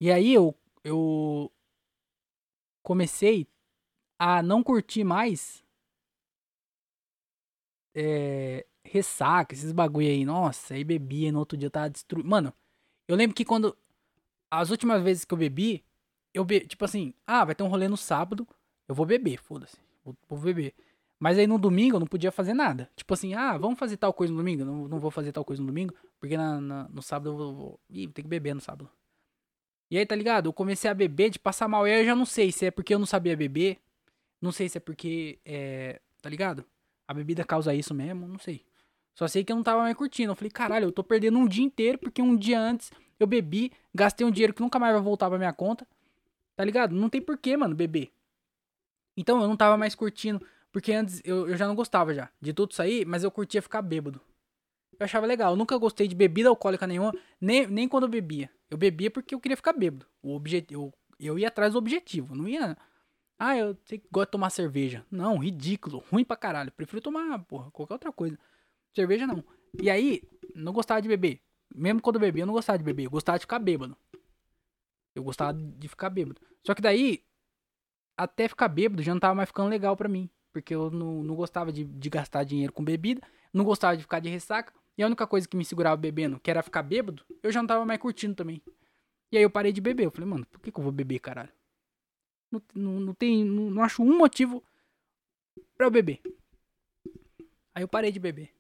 E 0.00 0.10
aí 0.12 0.34
eu, 0.34 0.54
eu 0.84 1.50
comecei 2.82 3.46
a 4.22 4.40
não 4.40 4.62
curtir 4.62 5.02
mais 5.02 5.64
é, 7.92 8.64
ressaca, 8.84 9.52
esses 9.52 9.72
bagulho 9.72 10.06
aí. 10.06 10.24
Nossa, 10.24 10.74
aí 10.74 10.84
bebia 10.84 11.32
no 11.32 11.40
outro 11.40 11.58
dia 11.58 11.68
tava 11.68 11.90
destruído. 11.90 12.28
Mano, 12.28 12.54
eu 13.08 13.16
lembro 13.16 13.34
que 13.34 13.44
quando. 13.44 13.76
As 14.48 14.70
últimas 14.70 15.02
vezes 15.02 15.24
que 15.24 15.34
eu 15.34 15.38
bebi, 15.38 15.82
eu 16.32 16.44
bebi, 16.44 16.68
tipo 16.68 16.84
assim, 16.84 17.12
ah, 17.26 17.44
vai 17.44 17.54
ter 17.54 17.64
um 17.64 17.68
rolê 17.68 17.88
no 17.88 17.96
sábado, 17.96 18.46
eu 18.86 18.94
vou 18.94 19.06
beber, 19.06 19.38
foda-se, 19.38 19.78
vou, 20.04 20.14
vou, 20.28 20.38
beber. 20.38 20.74
Mas 21.18 21.38
aí 21.38 21.46
no 21.46 21.58
domingo 21.58 21.96
eu 21.96 22.00
não 22.00 22.06
podia 22.06 22.30
fazer 22.30 22.54
nada. 22.54 22.88
Tipo 22.94 23.14
assim, 23.14 23.34
ah, 23.34 23.58
vamos 23.58 23.78
fazer 23.78 23.96
tal 23.96 24.12
coisa 24.12 24.32
no 24.32 24.38
domingo? 24.38 24.64
Não, 24.64 24.86
não 24.86 25.00
vou 25.00 25.10
fazer 25.10 25.32
tal 25.32 25.44
coisa 25.44 25.60
no 25.60 25.66
domingo, 25.66 25.94
porque 26.20 26.36
na, 26.36 26.60
na 26.60 26.88
no 26.88 27.02
sábado 27.02 27.30
eu 27.30 27.36
vou, 27.36 27.54
vou. 27.54 27.80
Ih, 27.90 28.06
ter 28.06 28.22
que 28.22 28.28
beber 28.28 28.54
no 28.54 28.60
sábado. 28.60 28.88
E 29.90 29.98
aí, 29.98 30.06
tá 30.06 30.14
ligado? 30.14 30.46
Eu 30.46 30.52
comecei 30.52 30.88
a 30.88 30.94
beber 30.94 31.30
de 31.30 31.40
passar 31.40 31.66
mal. 31.66 31.88
E 31.88 31.92
aí 31.92 32.00
eu 32.02 32.04
já 32.06 32.14
não 32.14 32.26
sei 32.26 32.52
se 32.52 32.66
é 32.66 32.70
porque 32.70 32.94
eu 32.94 33.00
não 33.00 33.06
sabia 33.06 33.36
beber. 33.36 33.80
Não 34.42 34.50
sei 34.50 34.68
se 34.68 34.76
é 34.76 34.80
porque. 34.80 35.38
É, 35.44 36.00
tá 36.20 36.28
ligado? 36.28 36.64
A 37.06 37.14
bebida 37.14 37.44
causa 37.44 37.72
isso 37.72 37.94
mesmo. 37.94 38.26
Não 38.26 38.38
sei. 38.38 38.64
Só 39.14 39.28
sei 39.28 39.44
que 39.44 39.52
eu 39.52 39.56
não 39.56 39.62
tava 39.62 39.82
mais 39.82 39.96
curtindo. 39.96 40.32
Eu 40.32 40.36
falei, 40.36 40.50
caralho, 40.50 40.86
eu 40.86 40.92
tô 40.92 41.04
perdendo 41.04 41.38
um 41.38 41.46
dia 41.46 41.64
inteiro 41.64 41.98
porque 41.98 42.20
um 42.20 42.36
dia 42.36 42.58
antes 42.58 42.90
eu 43.20 43.26
bebi, 43.26 43.70
gastei 43.94 44.26
um 44.26 44.30
dinheiro 44.30 44.52
que 44.52 44.60
nunca 44.60 44.78
mais 44.78 44.92
vai 44.92 45.02
voltar 45.02 45.28
pra 45.28 45.38
minha 45.38 45.52
conta. 45.52 45.86
Tá 46.56 46.64
ligado? 46.64 46.94
Não 46.94 47.08
tem 47.08 47.22
porquê, 47.22 47.56
mano, 47.56 47.74
beber. 47.74 48.10
Então 49.16 49.40
eu 49.40 49.46
não 49.46 49.56
tava 49.56 49.76
mais 49.78 49.94
curtindo. 49.94 50.44
Porque 50.72 50.90
antes 50.92 51.20
eu, 51.22 51.48
eu 51.48 51.56
já 51.56 51.68
não 51.68 51.74
gostava 51.74 52.14
já 52.14 52.30
de 52.40 52.52
tudo 52.52 52.72
isso 52.72 52.80
aí, 52.80 53.04
mas 53.04 53.22
eu 53.22 53.30
curtia 53.30 53.60
ficar 53.60 53.82
bêbado. 53.82 54.20
Eu 54.98 55.04
achava 55.04 55.26
legal. 55.26 55.52
Eu 55.52 55.56
nunca 55.56 55.76
gostei 55.76 56.08
de 56.08 56.14
bebida 56.14 56.48
alcoólica 56.48 56.86
nenhuma, 56.86 57.12
nem, 57.40 57.66
nem 57.66 57.86
quando 57.86 58.04
eu 58.04 58.08
bebia. 58.08 58.50
Eu 58.70 58.78
bebia 58.78 59.10
porque 59.10 59.34
eu 59.34 59.40
queria 59.40 59.56
ficar 59.56 59.74
bêbado. 59.74 60.06
O 60.22 60.40
eu, 60.70 60.92
eu 61.20 61.38
ia 61.38 61.48
atrás 61.48 61.74
do 61.74 61.78
objetivo. 61.78 62.34
Não 62.34 62.48
ia. 62.48 62.76
Ah, 63.44 63.58
eu 63.58 63.76
sei 63.86 63.98
que 63.98 64.06
gosto 64.08 64.28
de 64.28 64.30
tomar 64.30 64.50
cerveja. 64.50 65.04
Não, 65.10 65.36
ridículo. 65.36 66.04
Ruim 66.12 66.24
pra 66.24 66.36
caralho. 66.36 66.70
Prefiro 66.70 67.02
tomar, 67.02 67.40
porra, 67.40 67.72
qualquer 67.72 67.94
outra 67.94 68.12
coisa. 68.12 68.38
Cerveja 68.94 69.26
não. 69.26 69.42
E 69.82 69.90
aí, 69.90 70.22
não 70.54 70.72
gostava 70.72 71.02
de 71.02 71.08
beber. 71.08 71.40
Mesmo 71.74 72.00
quando 72.00 72.16
eu 72.16 72.20
bebia, 72.20 72.44
eu 72.44 72.46
não 72.46 72.54
gostava 72.54 72.78
de 72.78 72.84
beber. 72.84 73.06
Eu 73.06 73.10
gostava 73.10 73.38
de 73.38 73.42
ficar 73.42 73.58
bêbado. 73.58 73.96
Eu 75.12 75.24
gostava 75.24 75.54
de 75.54 75.88
ficar 75.88 76.08
bêbado. 76.08 76.40
Só 76.64 76.72
que 76.72 76.80
daí, 76.80 77.24
até 78.16 78.46
ficar 78.46 78.68
bêbado 78.68 79.02
já 79.02 79.12
não 79.12 79.18
tava 79.18 79.34
mais 79.34 79.48
ficando 79.48 79.70
legal 79.70 79.96
pra 79.96 80.08
mim. 80.08 80.30
Porque 80.52 80.72
eu 80.72 80.88
não, 80.88 81.24
não 81.24 81.34
gostava 81.34 81.72
de, 81.72 81.82
de 81.82 82.08
gastar 82.08 82.44
dinheiro 82.44 82.72
com 82.72 82.84
bebida. 82.84 83.26
Não 83.52 83.64
gostava 83.64 83.96
de 83.96 84.04
ficar 84.04 84.20
de 84.20 84.28
ressaca. 84.28 84.72
E 84.96 85.02
a 85.02 85.06
única 85.06 85.26
coisa 85.26 85.48
que 85.48 85.56
me 85.56 85.64
segurava 85.64 85.96
bebendo, 85.96 86.38
que 86.38 86.48
era 86.48 86.62
ficar 86.62 86.84
bêbado, 86.84 87.24
eu 87.42 87.50
já 87.50 87.60
não 87.60 87.66
tava 87.66 87.84
mais 87.84 87.98
curtindo 87.98 88.36
também. 88.36 88.62
E 89.32 89.36
aí 89.36 89.42
eu 89.42 89.50
parei 89.50 89.72
de 89.72 89.80
beber. 89.80 90.04
Eu 90.04 90.12
falei, 90.12 90.30
mano, 90.30 90.46
por 90.46 90.60
que, 90.60 90.70
que 90.70 90.78
eu 90.78 90.84
vou 90.84 90.92
beber, 90.92 91.18
caralho? 91.18 91.50
Não, 92.52 92.62
não, 92.74 93.00
não 93.00 93.14
tem. 93.14 93.44
Não, 93.44 93.70
não 93.70 93.82
acho 93.82 94.02
um 94.02 94.18
motivo 94.18 94.62
pra 95.76 95.86
eu 95.86 95.90
beber. 95.90 96.20
Aí 97.74 97.82
eu 97.82 97.88
parei 97.88 98.12
de 98.12 98.20
beber. 98.20 98.50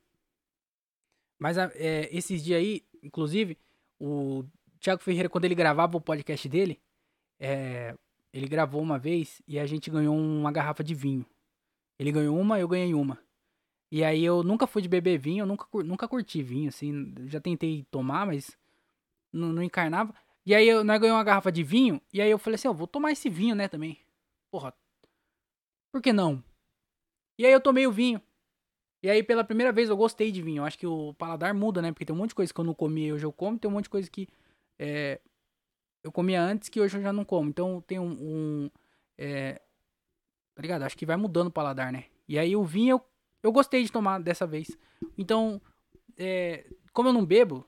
Mas 1.38 1.58
é, 1.58 2.08
esses 2.10 2.42
dias 2.42 2.58
aí, 2.58 2.82
inclusive, 3.02 3.58
o 4.00 4.44
Thiago 4.80 5.02
Ferreira, 5.02 5.28
quando 5.28 5.44
ele 5.44 5.54
gravava 5.54 5.96
o 5.96 6.00
podcast 6.00 6.48
dele, 6.48 6.80
é, 7.38 7.94
ele 8.32 8.48
gravou 8.48 8.80
uma 8.80 8.98
vez 8.98 9.42
e 9.46 9.58
a 9.58 9.66
gente 9.66 9.90
ganhou 9.90 10.16
uma 10.16 10.50
garrafa 10.50 10.82
de 10.82 10.94
vinho. 10.94 11.26
Ele 11.98 12.10
ganhou 12.10 12.38
uma, 12.38 12.58
eu 12.58 12.68
ganhei 12.68 12.94
uma. 12.94 13.18
E 13.90 14.02
aí 14.02 14.24
eu 14.24 14.42
nunca 14.42 14.66
fui 14.66 14.80
de 14.80 14.88
beber 14.88 15.18
vinho, 15.18 15.42
eu 15.42 15.46
nunca, 15.46 15.66
nunca 15.84 16.08
curti 16.08 16.42
vinho, 16.42 16.68
assim. 16.68 17.12
Já 17.26 17.40
tentei 17.40 17.84
tomar, 17.90 18.26
mas 18.26 18.56
não, 19.32 19.52
não 19.52 19.62
encarnava. 19.62 20.14
E 20.44 20.54
aí 20.54 20.68
eu, 20.68 20.82
nós 20.82 20.98
ganhamos 20.98 21.18
uma 21.18 21.24
garrafa 21.24 21.52
de 21.52 21.62
vinho, 21.62 22.00
e 22.12 22.20
aí 22.20 22.30
eu 22.30 22.38
falei 22.38 22.56
assim, 22.56 22.68
ó, 22.68 22.72
vou 22.72 22.86
tomar 22.86 23.12
esse 23.12 23.28
vinho, 23.30 23.54
né, 23.54 23.68
também. 23.68 23.98
Porra, 24.50 24.74
por 25.92 26.02
que 26.02 26.12
não? 26.12 26.42
E 27.38 27.46
aí 27.46 27.52
eu 27.52 27.60
tomei 27.60 27.86
o 27.86 27.92
vinho. 27.92 28.20
E 29.02 29.10
aí 29.10 29.22
pela 29.22 29.42
primeira 29.42 29.72
vez 29.72 29.88
eu 29.88 29.96
gostei 29.96 30.30
de 30.30 30.40
vinho. 30.40 30.60
Eu 30.60 30.64
acho 30.64 30.78
que 30.78 30.86
o 30.86 31.12
paladar 31.14 31.52
muda, 31.52 31.82
né? 31.82 31.90
Porque 31.90 32.04
tem 32.04 32.14
um 32.14 32.18
monte 32.18 32.30
de 32.30 32.36
coisa 32.36 32.54
que 32.54 32.60
eu 32.60 32.64
não 32.64 32.74
comia 32.74 33.08
e 33.08 33.12
hoje 33.12 33.26
eu 33.26 33.32
como, 33.32 33.58
tem 33.58 33.68
um 33.68 33.74
monte 33.74 33.84
de 33.84 33.90
coisa 33.90 34.08
que 34.08 34.28
é, 34.78 35.20
eu 36.04 36.12
comia 36.12 36.40
antes 36.40 36.68
que 36.68 36.80
hoje 36.80 36.96
eu 36.96 37.02
já 37.02 37.12
não 37.12 37.24
como. 37.24 37.48
Então 37.48 37.80
tem 37.80 37.98
um. 37.98 38.12
um, 38.12 38.70
é, 39.18 39.60
tá 40.54 40.62
ligado? 40.62 40.82
Acho 40.82 40.96
que 40.96 41.06
vai 41.06 41.16
mudando 41.16 41.48
o 41.48 41.52
paladar, 41.52 41.92
né? 41.92 42.04
E 42.28 42.38
aí 42.38 42.54
o 42.54 42.64
vinho 42.64 42.96
eu, 42.96 43.06
eu 43.42 43.52
gostei 43.52 43.82
de 43.84 43.90
tomar 43.92 44.20
dessa 44.20 44.46
vez. 44.46 44.68
Então, 45.18 45.60
é, 46.16 46.66
como 46.92 47.08
eu 47.08 47.12
não 47.12 47.26
bebo, 47.26 47.66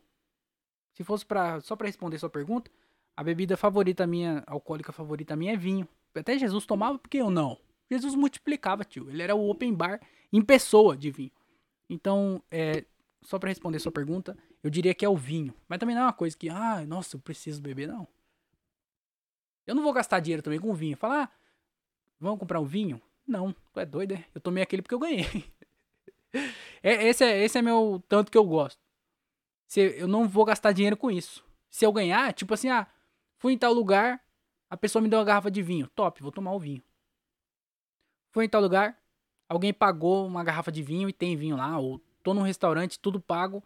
se 0.95 1.05
fosse 1.05 1.27
para 1.27 1.61
só 1.61 1.77
pra 1.77 1.87
responder 1.87 2.19
sua 2.19 2.31
pergunta, 2.31 2.71
a 3.17 3.23
bebida 3.23 3.57
favorita 3.57 4.07
minha, 4.07 4.43
alcoólica 4.47 4.93
favorita 4.93 5.37
minha 5.37 5.53
é 5.53 5.57
vinho. 5.57 5.87
Até 6.15 6.39
Jesus 6.39 6.65
tomava, 6.65 6.99
porque 6.99 7.19
eu 7.19 7.31
não. 7.31 7.59
Jesus 7.91 8.15
multiplicava, 8.15 8.85
tio. 8.85 9.11
Ele 9.11 9.23
era 9.23 9.35
o 9.35 9.51
open 9.51 9.75
bar 9.75 10.01
em 10.33 10.41
pessoa 10.41 10.97
de 10.97 11.11
vinho. 11.11 11.33
Então, 11.89 12.43
é, 12.51 12.85
só 13.23 13.39
pra 13.39 13.51
responder 13.51 13.79
sua 13.79 13.93
pergunta, 13.93 14.37
eu 14.63 14.71
diria 14.71 14.95
que 14.95 15.05
é 15.05 15.09
o 15.09 15.17
vinho. 15.17 15.53
Mas 15.69 15.79
também 15.79 15.95
não 15.95 16.03
é 16.03 16.07
uma 16.07 16.13
coisa 16.13 16.37
que, 16.37 16.49
ah, 16.49 16.85
nossa, 16.87 17.17
eu 17.17 17.21
preciso 17.21 17.61
beber, 17.61 17.89
não. 17.89 18.07
Eu 19.67 19.75
não 19.75 19.83
vou 19.83 19.93
gastar 19.93 20.21
dinheiro 20.21 20.43
também 20.43 20.61
com 20.61 20.73
vinho. 20.75 20.97
Falar, 20.97 21.25
ah, 21.25 21.31
vamos 22.21 22.39
comprar 22.39 22.61
um 22.61 22.65
vinho? 22.65 23.01
Não, 23.27 23.55
tu 23.73 23.81
é 23.81 23.87
doido, 23.87 24.13
é? 24.13 24.25
Eu 24.35 24.41
tomei 24.41 24.63
aquele 24.63 24.83
porque 24.83 24.95
eu 24.95 25.01
ganhei. 25.01 25.27
É, 26.83 27.07
esse, 27.07 27.25
é, 27.25 27.45
esse 27.45 27.57
é 27.57 27.63
meu 27.63 28.03
tanto 28.09 28.31
que 28.31 28.37
eu 28.37 28.45
gosto. 28.45 28.84
Se, 29.67 29.81
eu 29.99 30.07
não 30.07 30.29
vou 30.29 30.45
gastar 30.45 30.73
dinheiro 30.73 30.97
com 30.97 31.11
isso. 31.11 31.45
Se 31.71 31.85
eu 31.85 31.93
ganhar, 31.93 32.33
tipo 32.33 32.55
assim, 32.55 32.69
ah, 32.69 32.87
fui 33.39 33.53
em 33.53 33.59
tal 33.59 33.73
lugar, 33.73 34.23
a 34.71 34.77
pessoa 34.77 35.03
me 35.03 35.09
deu 35.09 35.19
uma 35.19 35.25
garrafa 35.25 35.51
de 35.51 35.63
vinho. 35.63 35.89
Top, 35.89 36.23
vou 36.23 36.33
tomar 36.33 36.53
o 36.53 36.59
vinho. 36.59 36.83
Fui 38.31 38.45
em 38.45 38.49
tal 38.49 38.61
lugar, 38.61 38.99
alguém 39.49 39.73
pagou 39.73 40.27
uma 40.27 40.43
garrafa 40.43 40.73
de 40.73 40.83
vinho 40.83 41.09
e 41.09 41.13
tem 41.13 41.37
vinho 41.37 41.57
lá. 41.57 41.79
Ou 41.79 42.01
tô 42.23 42.35
num 42.35 42.43
restaurante, 42.43 42.99
tudo 42.99 43.21
pago. 43.21 43.63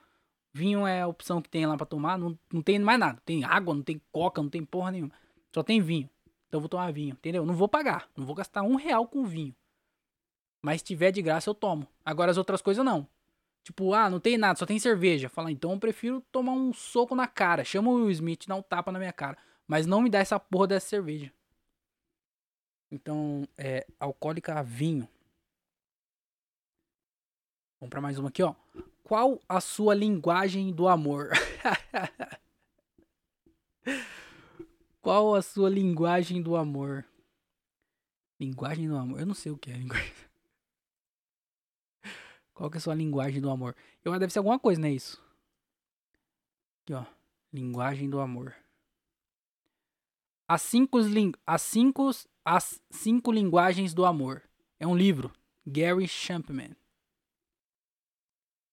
Vinho 0.53 0.87
é 0.87 1.03
a 1.03 1.07
opção 1.07 1.41
que 1.41 1.49
tem 1.49 1.67
lá 1.67 1.77
pra 1.77 1.87
tomar. 1.87 2.19
Não, 2.19 2.39
não 2.53 2.63
tem 2.63 2.79
mais 2.79 2.99
nada. 2.99 3.21
Tem 3.25 3.45
água, 3.45 3.75
não 3.75 3.83
tem 3.83 4.01
coca, 4.11 4.43
não 4.43 4.51
tem 4.51 4.65
porra 4.65 4.91
nenhuma. 4.91 5.13
Só 5.55 5.63
tem 5.63 5.81
vinho. 5.81 6.09
Então 6.49 6.59
eu 6.59 6.61
vou 6.61 6.69
tomar 6.69 6.93
vinho, 6.93 7.13
entendeu? 7.13 7.45
Não 7.45 7.55
vou 7.55 7.69
pagar. 7.69 8.09
Não 8.17 8.25
vou 8.25 8.35
gastar 8.35 8.63
um 8.63 8.75
real 8.75 9.07
com 9.07 9.25
vinho. 9.25 9.55
Mas 10.63 10.81
se 10.81 10.87
tiver 10.87 11.13
de 11.13 11.23
graça, 11.23 11.49
eu 11.49 11.55
tomo. 11.55 11.87
Agora 12.05 12.31
as 12.31 12.37
outras 12.37 12.61
coisas 12.61 12.85
não. 12.85 13.07
Tipo, 13.69 13.93
ah, 13.93 14.09
não 14.09 14.19
tem 14.19 14.39
nada, 14.39 14.59
só 14.59 14.65
tem 14.65 14.79
cerveja. 14.79 15.29
Fala, 15.29 15.53
então 15.53 15.73
eu 15.73 15.79
prefiro 15.79 16.23
tomar 16.33 16.53
um 16.53 16.73
soco 16.73 17.15
na 17.15 17.27
cara. 17.27 17.63
Chama 17.63 17.91
o 17.91 17.97
Will 17.97 18.11
Smith, 18.13 18.47
dá 18.47 18.55
um 18.55 18.63
tapa 18.63 18.91
na 18.91 18.99
minha 18.99 19.13
cara. 19.13 19.37
Mas 19.67 19.85
não 19.85 20.01
me 20.01 20.09
dá 20.09 20.21
essa 20.21 20.41
porra 20.41 20.69
dessa 20.69 20.89
cerveja. 20.89 21.31
Então, 22.91 23.47
é, 23.59 23.87
alcoólica 24.01 24.63
vinho. 24.63 25.07
Vamos 27.79 27.91
pra 27.91 28.01
mais 28.01 28.19
uma 28.19 28.31
aqui, 28.31 28.43
ó. 28.43 28.55
Qual 29.05 29.39
a 29.47 29.61
sua 29.61 29.95
linguagem 29.95 30.73
do 30.73 30.89
amor? 30.89 31.33
Qual 35.03 35.35
a 35.35 35.43
sua 35.43 35.69
linguagem 35.69 36.41
do 36.41 36.57
amor? 36.57 37.05
Linguagem 38.41 38.89
do 38.89 38.97
amor? 38.97 39.21
Eu 39.21 39.27
não 39.27 39.35
sei 39.35 39.53
o 39.53 39.59
que 39.59 39.71
é 39.71 39.75
linguagem. 39.75 40.28
Qual 42.59 42.69
que 42.69 42.77
é 42.77 42.79
a 42.79 42.81
sua 42.81 42.95
linguagem 42.97 43.41
do 43.41 43.51
amor? 43.51 43.77
Eu 44.05 44.19
deve 44.19 44.33
ser 44.33 44.41
alguma 44.41 44.59
coisa, 44.59 44.81
não 44.81 44.89
é 44.89 44.91
isso? 44.91 45.23
Aqui, 46.83 46.93
ó. 46.93 47.05
Linguagem 47.53 48.11
do 48.11 48.19
amor. 48.19 48.53
As 50.49 50.63
cinco. 50.63 50.99
As 51.47 51.63
cinco... 51.63 52.11
As 52.45 52.83
cinco 52.91 53.31
linguagens 53.31 53.95
do 53.95 54.05
amor. 54.05 54.43
É 54.81 54.85
um 54.85 54.97
livro. 54.97 55.33
Gary 55.65 56.09
Champman. 56.09 56.75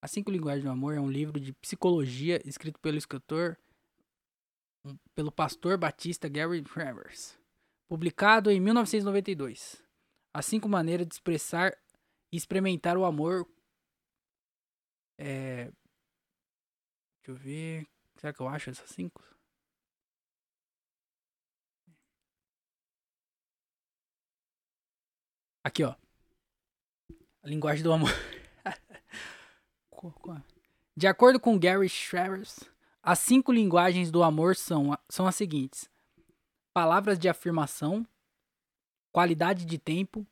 As 0.01 0.09
cinco 0.09 0.31
linguagens 0.31 0.63
do 0.63 0.71
amor 0.71 0.95
é 0.95 0.99
um 0.99 1.11
livro 1.11 1.39
de 1.39 1.53
psicologia 1.53 2.41
escrito 2.43 2.79
pelo 2.79 2.97
escritor 2.97 3.55
pelo 5.13 5.31
pastor 5.31 5.77
batista 5.77 6.27
Gary 6.27 6.63
Travers, 6.63 7.37
publicado 7.87 8.49
em 8.49 8.59
1992. 8.59 9.79
As 10.33 10.47
cinco 10.47 10.67
maneiras 10.67 11.05
de 11.07 11.13
expressar 11.13 11.77
e 12.31 12.37
experimentar 12.37 12.97
o 12.97 13.05
amor. 13.05 13.47
É... 15.17 15.65
Deixa 15.65 17.31
eu 17.31 17.35
ver. 17.35 17.87
Será 18.17 18.33
que 18.33 18.41
eu 18.41 18.47
acho 18.47 18.69
essas 18.69 18.89
cinco? 18.89 19.23
Aqui, 25.63 25.83
ó. 25.83 25.95
A 27.41 27.47
linguagem 27.47 27.83
do 27.83 27.91
amor. 27.91 28.09
É? 30.05 30.41
De 30.95 31.07
acordo 31.07 31.39
com 31.39 31.57
Gary 31.57 31.89
Travers, 31.89 32.59
as 33.01 33.17
cinco 33.17 33.51
linguagens 33.51 34.11
do 34.11 34.21
amor 34.21 34.55
são, 34.55 34.95
são 35.09 35.25
as 35.25 35.35
seguintes: 35.35 35.89
palavras 36.71 37.17
de 37.17 37.27
afirmação, 37.27 38.07
qualidade 39.11 39.65
de 39.65 39.79
tempo, 39.79 40.27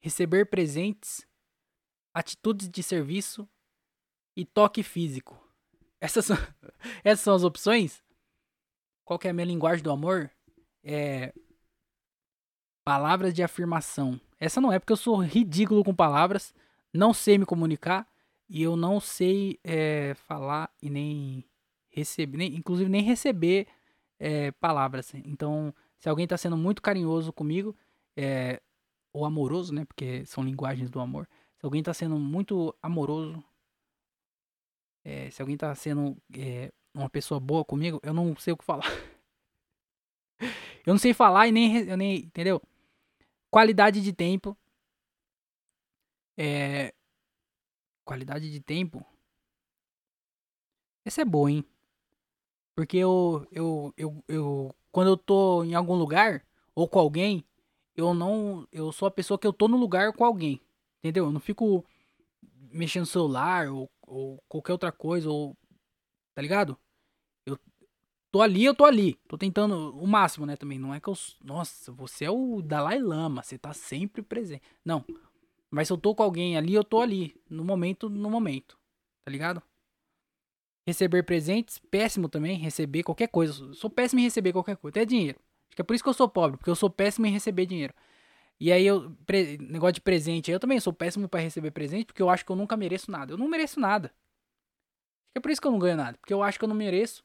receber 0.00 0.46
presentes, 0.46 1.24
atitudes 2.12 2.68
de 2.68 2.82
serviço 2.82 3.48
e 4.38 4.44
toque 4.44 4.82
físico. 4.82 5.36
Essas 6.00 6.26
são, 6.26 6.36
essas 7.02 7.20
são 7.20 7.34
as 7.34 7.42
opções? 7.42 8.04
Qual 9.04 9.18
que 9.18 9.26
é 9.26 9.30
a 9.32 9.34
minha 9.34 9.44
linguagem 9.44 9.82
do 9.82 9.90
amor? 9.90 10.30
É 10.84 11.32
palavras 12.84 13.34
de 13.34 13.42
afirmação. 13.42 14.18
Essa 14.40 14.60
não 14.60 14.72
é 14.72 14.78
porque 14.78 14.92
eu 14.92 14.96
sou 14.96 15.16
ridículo 15.16 15.84
com 15.84 15.94
palavras, 15.94 16.54
não 16.94 17.12
sei 17.12 17.36
me 17.36 17.44
comunicar 17.44 18.08
e 18.48 18.62
eu 18.62 18.76
não 18.76 18.98
sei 18.98 19.58
é, 19.62 20.14
falar 20.14 20.70
e 20.80 20.88
nem 20.88 21.44
receber, 21.90 22.38
nem, 22.38 22.54
inclusive 22.54 22.88
nem 22.88 23.02
receber 23.02 23.66
é, 24.18 24.52
palavras. 24.52 25.12
Então, 25.16 25.74
se 25.98 26.08
alguém 26.08 26.26
tá 26.26 26.38
sendo 26.38 26.56
muito 26.56 26.80
carinhoso 26.80 27.30
comigo, 27.30 27.76
é, 28.16 28.62
ou 29.12 29.24
amoroso, 29.24 29.74
né? 29.74 29.84
Porque 29.84 30.24
são 30.24 30.44
linguagens 30.44 30.88
do 30.88 31.00
amor. 31.00 31.28
Se 31.58 31.66
alguém 31.66 31.82
tá 31.82 31.92
sendo 31.92 32.18
muito 32.18 32.74
amoroso, 32.80 33.44
é, 35.08 35.30
se 35.30 35.40
alguém 35.40 35.56
tá 35.56 35.74
sendo 35.74 36.18
é, 36.36 36.70
uma 36.92 37.08
pessoa 37.08 37.40
boa 37.40 37.64
comigo, 37.64 37.98
eu 38.02 38.12
não 38.12 38.36
sei 38.36 38.52
o 38.52 38.58
que 38.58 38.64
falar. 38.64 38.84
eu 40.84 40.92
não 40.92 40.98
sei 40.98 41.14
falar 41.14 41.48
e 41.48 41.52
nem, 41.52 41.88
eu 41.88 41.96
nem 41.96 42.18
entendeu? 42.18 42.60
Qualidade 43.50 44.02
de 44.02 44.12
tempo. 44.12 44.54
É, 46.36 46.92
qualidade 48.04 48.50
de 48.50 48.60
tempo. 48.60 49.02
Essa 51.06 51.22
é 51.22 51.24
boa, 51.24 51.50
hein? 51.50 51.64
Porque 52.76 52.98
eu, 52.98 53.48
eu, 53.50 53.94
eu, 53.96 54.24
eu, 54.28 54.76
quando 54.92 55.08
eu 55.08 55.16
tô 55.16 55.64
em 55.64 55.74
algum 55.74 55.94
lugar 55.94 56.44
ou 56.74 56.86
com 56.86 56.98
alguém, 56.98 57.42
eu 57.96 58.12
não, 58.12 58.68
eu 58.70 58.92
sou 58.92 59.08
a 59.08 59.10
pessoa 59.10 59.38
que 59.38 59.46
eu 59.46 59.54
tô 59.54 59.68
no 59.68 59.78
lugar 59.78 60.12
com 60.12 60.22
alguém, 60.22 60.60
entendeu? 60.98 61.24
Eu 61.24 61.32
não 61.32 61.40
fico 61.40 61.82
mexendo 62.70 63.04
no 63.04 63.06
celular 63.06 63.68
ou, 63.68 63.90
ou 64.08 64.42
qualquer 64.48 64.72
outra 64.72 64.92
coisa, 64.92 65.30
ou, 65.30 65.56
tá 66.34 66.42
ligado? 66.42 66.78
Eu 67.46 67.58
tô 68.30 68.42
ali, 68.42 68.64
eu 68.64 68.74
tô 68.74 68.84
ali, 68.84 69.14
tô 69.28 69.38
tentando 69.38 69.96
o 69.96 70.06
máximo, 70.06 70.46
né, 70.46 70.56
também, 70.56 70.78
não 70.78 70.94
é 70.94 71.00
que 71.00 71.08
eu, 71.08 71.14
nossa, 71.42 71.92
você 71.92 72.26
é 72.26 72.30
o 72.30 72.60
Dalai 72.60 72.98
Lama, 72.98 73.42
você 73.42 73.56
tá 73.58 73.72
sempre 73.72 74.22
presente, 74.22 74.62
não, 74.84 75.04
mas 75.70 75.88
se 75.88 75.92
eu 75.92 75.98
tô 75.98 76.14
com 76.14 76.22
alguém 76.22 76.56
ali, 76.56 76.74
eu 76.74 76.84
tô 76.84 77.00
ali, 77.00 77.34
no 77.48 77.64
momento, 77.64 78.08
no 78.08 78.30
momento, 78.30 78.78
tá 79.24 79.30
ligado? 79.30 79.62
Receber 80.86 81.22
presentes, 81.22 81.78
péssimo 81.78 82.30
também, 82.30 82.56
receber 82.56 83.02
qualquer 83.02 83.28
coisa. 83.28 83.74
Sou 83.74 83.90
péssimo 83.90 84.20
em 84.20 84.24
receber 84.24 84.54
qualquer 84.54 84.74
coisa, 84.78 84.92
até 84.92 85.04
dinheiro. 85.04 85.38
Acho 85.68 85.76
que 85.76 85.82
é 85.82 85.84
por 85.84 85.92
isso 85.92 86.02
que 86.02 86.08
eu 86.08 86.14
sou 86.14 86.26
pobre, 86.26 86.56
porque 86.56 86.70
eu 86.70 86.74
sou 86.74 86.88
péssimo 86.88 87.26
em 87.26 87.30
receber 87.30 87.66
dinheiro. 87.66 87.92
E 88.60 88.72
aí 88.72 88.84
eu, 88.86 89.12
pre- 89.26 89.56
negócio 89.58 89.94
de 89.94 90.00
presente, 90.00 90.50
eu 90.50 90.58
também 90.60 90.80
sou 90.80 90.92
péssimo 90.92 91.28
pra 91.28 91.40
receber 91.40 91.70
presente, 91.70 92.06
porque 92.06 92.22
eu 92.22 92.30
acho 92.30 92.44
que 92.44 92.50
eu 92.52 92.56
nunca 92.56 92.76
mereço 92.76 93.10
nada. 93.10 93.32
Eu 93.32 93.38
não 93.38 93.48
mereço 93.48 93.78
nada. 93.80 94.12
É 95.34 95.40
por 95.40 95.50
isso 95.50 95.60
que 95.60 95.66
eu 95.66 95.72
não 95.72 95.78
ganho 95.78 95.96
nada, 95.96 96.18
porque 96.18 96.32
eu 96.34 96.42
acho 96.42 96.58
que 96.58 96.64
eu 96.64 96.68
não 96.68 96.74
mereço. 96.76 97.24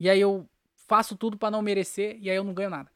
E 0.00 0.10
aí 0.10 0.20
eu 0.20 0.48
faço 0.76 1.16
tudo 1.16 1.38
pra 1.38 1.50
não 1.50 1.62
merecer 1.62 2.18
e 2.20 2.30
aí 2.30 2.36
eu 2.36 2.44
não 2.44 2.54
ganho 2.54 2.70
nada. 2.70 2.90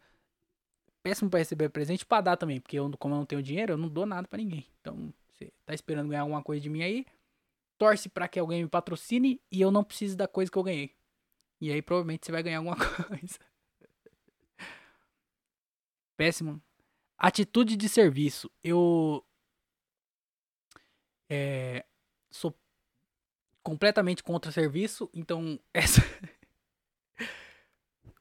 Péssimo 1.02 1.30
pra 1.30 1.38
receber 1.38 1.70
presente 1.70 2.04
pra 2.04 2.20
dar 2.20 2.36
também, 2.36 2.60
porque 2.60 2.78
eu, 2.78 2.90
como 2.98 3.14
eu 3.14 3.18
não 3.18 3.26
tenho 3.26 3.42
dinheiro, 3.42 3.72
eu 3.72 3.78
não 3.78 3.88
dou 3.88 4.04
nada 4.04 4.28
pra 4.28 4.36
ninguém. 4.38 4.66
Então, 4.80 5.12
Você 5.32 5.50
tá 5.64 5.72
esperando 5.72 6.08
ganhar 6.10 6.22
alguma 6.22 6.42
coisa 6.42 6.60
de 6.60 6.68
mim 6.68 6.82
aí, 6.82 7.06
torce 7.78 8.08
para 8.08 8.28
que 8.28 8.38
alguém 8.40 8.64
me 8.64 8.68
patrocine 8.70 9.40
e 9.52 9.60
eu 9.60 9.70
não 9.70 9.84
preciso 9.84 10.16
da 10.16 10.28
coisa 10.28 10.50
que 10.50 10.58
eu 10.58 10.62
ganhei. 10.62 10.94
E 11.60 11.72
aí 11.72 11.82
provavelmente 11.82 12.26
você 12.26 12.32
vai 12.32 12.42
ganhar 12.42 12.58
alguma 12.58 12.76
coisa. 13.06 13.38
Péssimo. 16.16 16.60
Atitude 17.20 17.76
de 17.76 17.86
serviço. 17.86 18.50
Eu 18.64 19.22
é, 21.28 21.84
sou 22.30 22.58
completamente 23.62 24.22
contra 24.22 24.50
serviço, 24.50 25.10
então 25.12 25.60
essa 25.74 26.00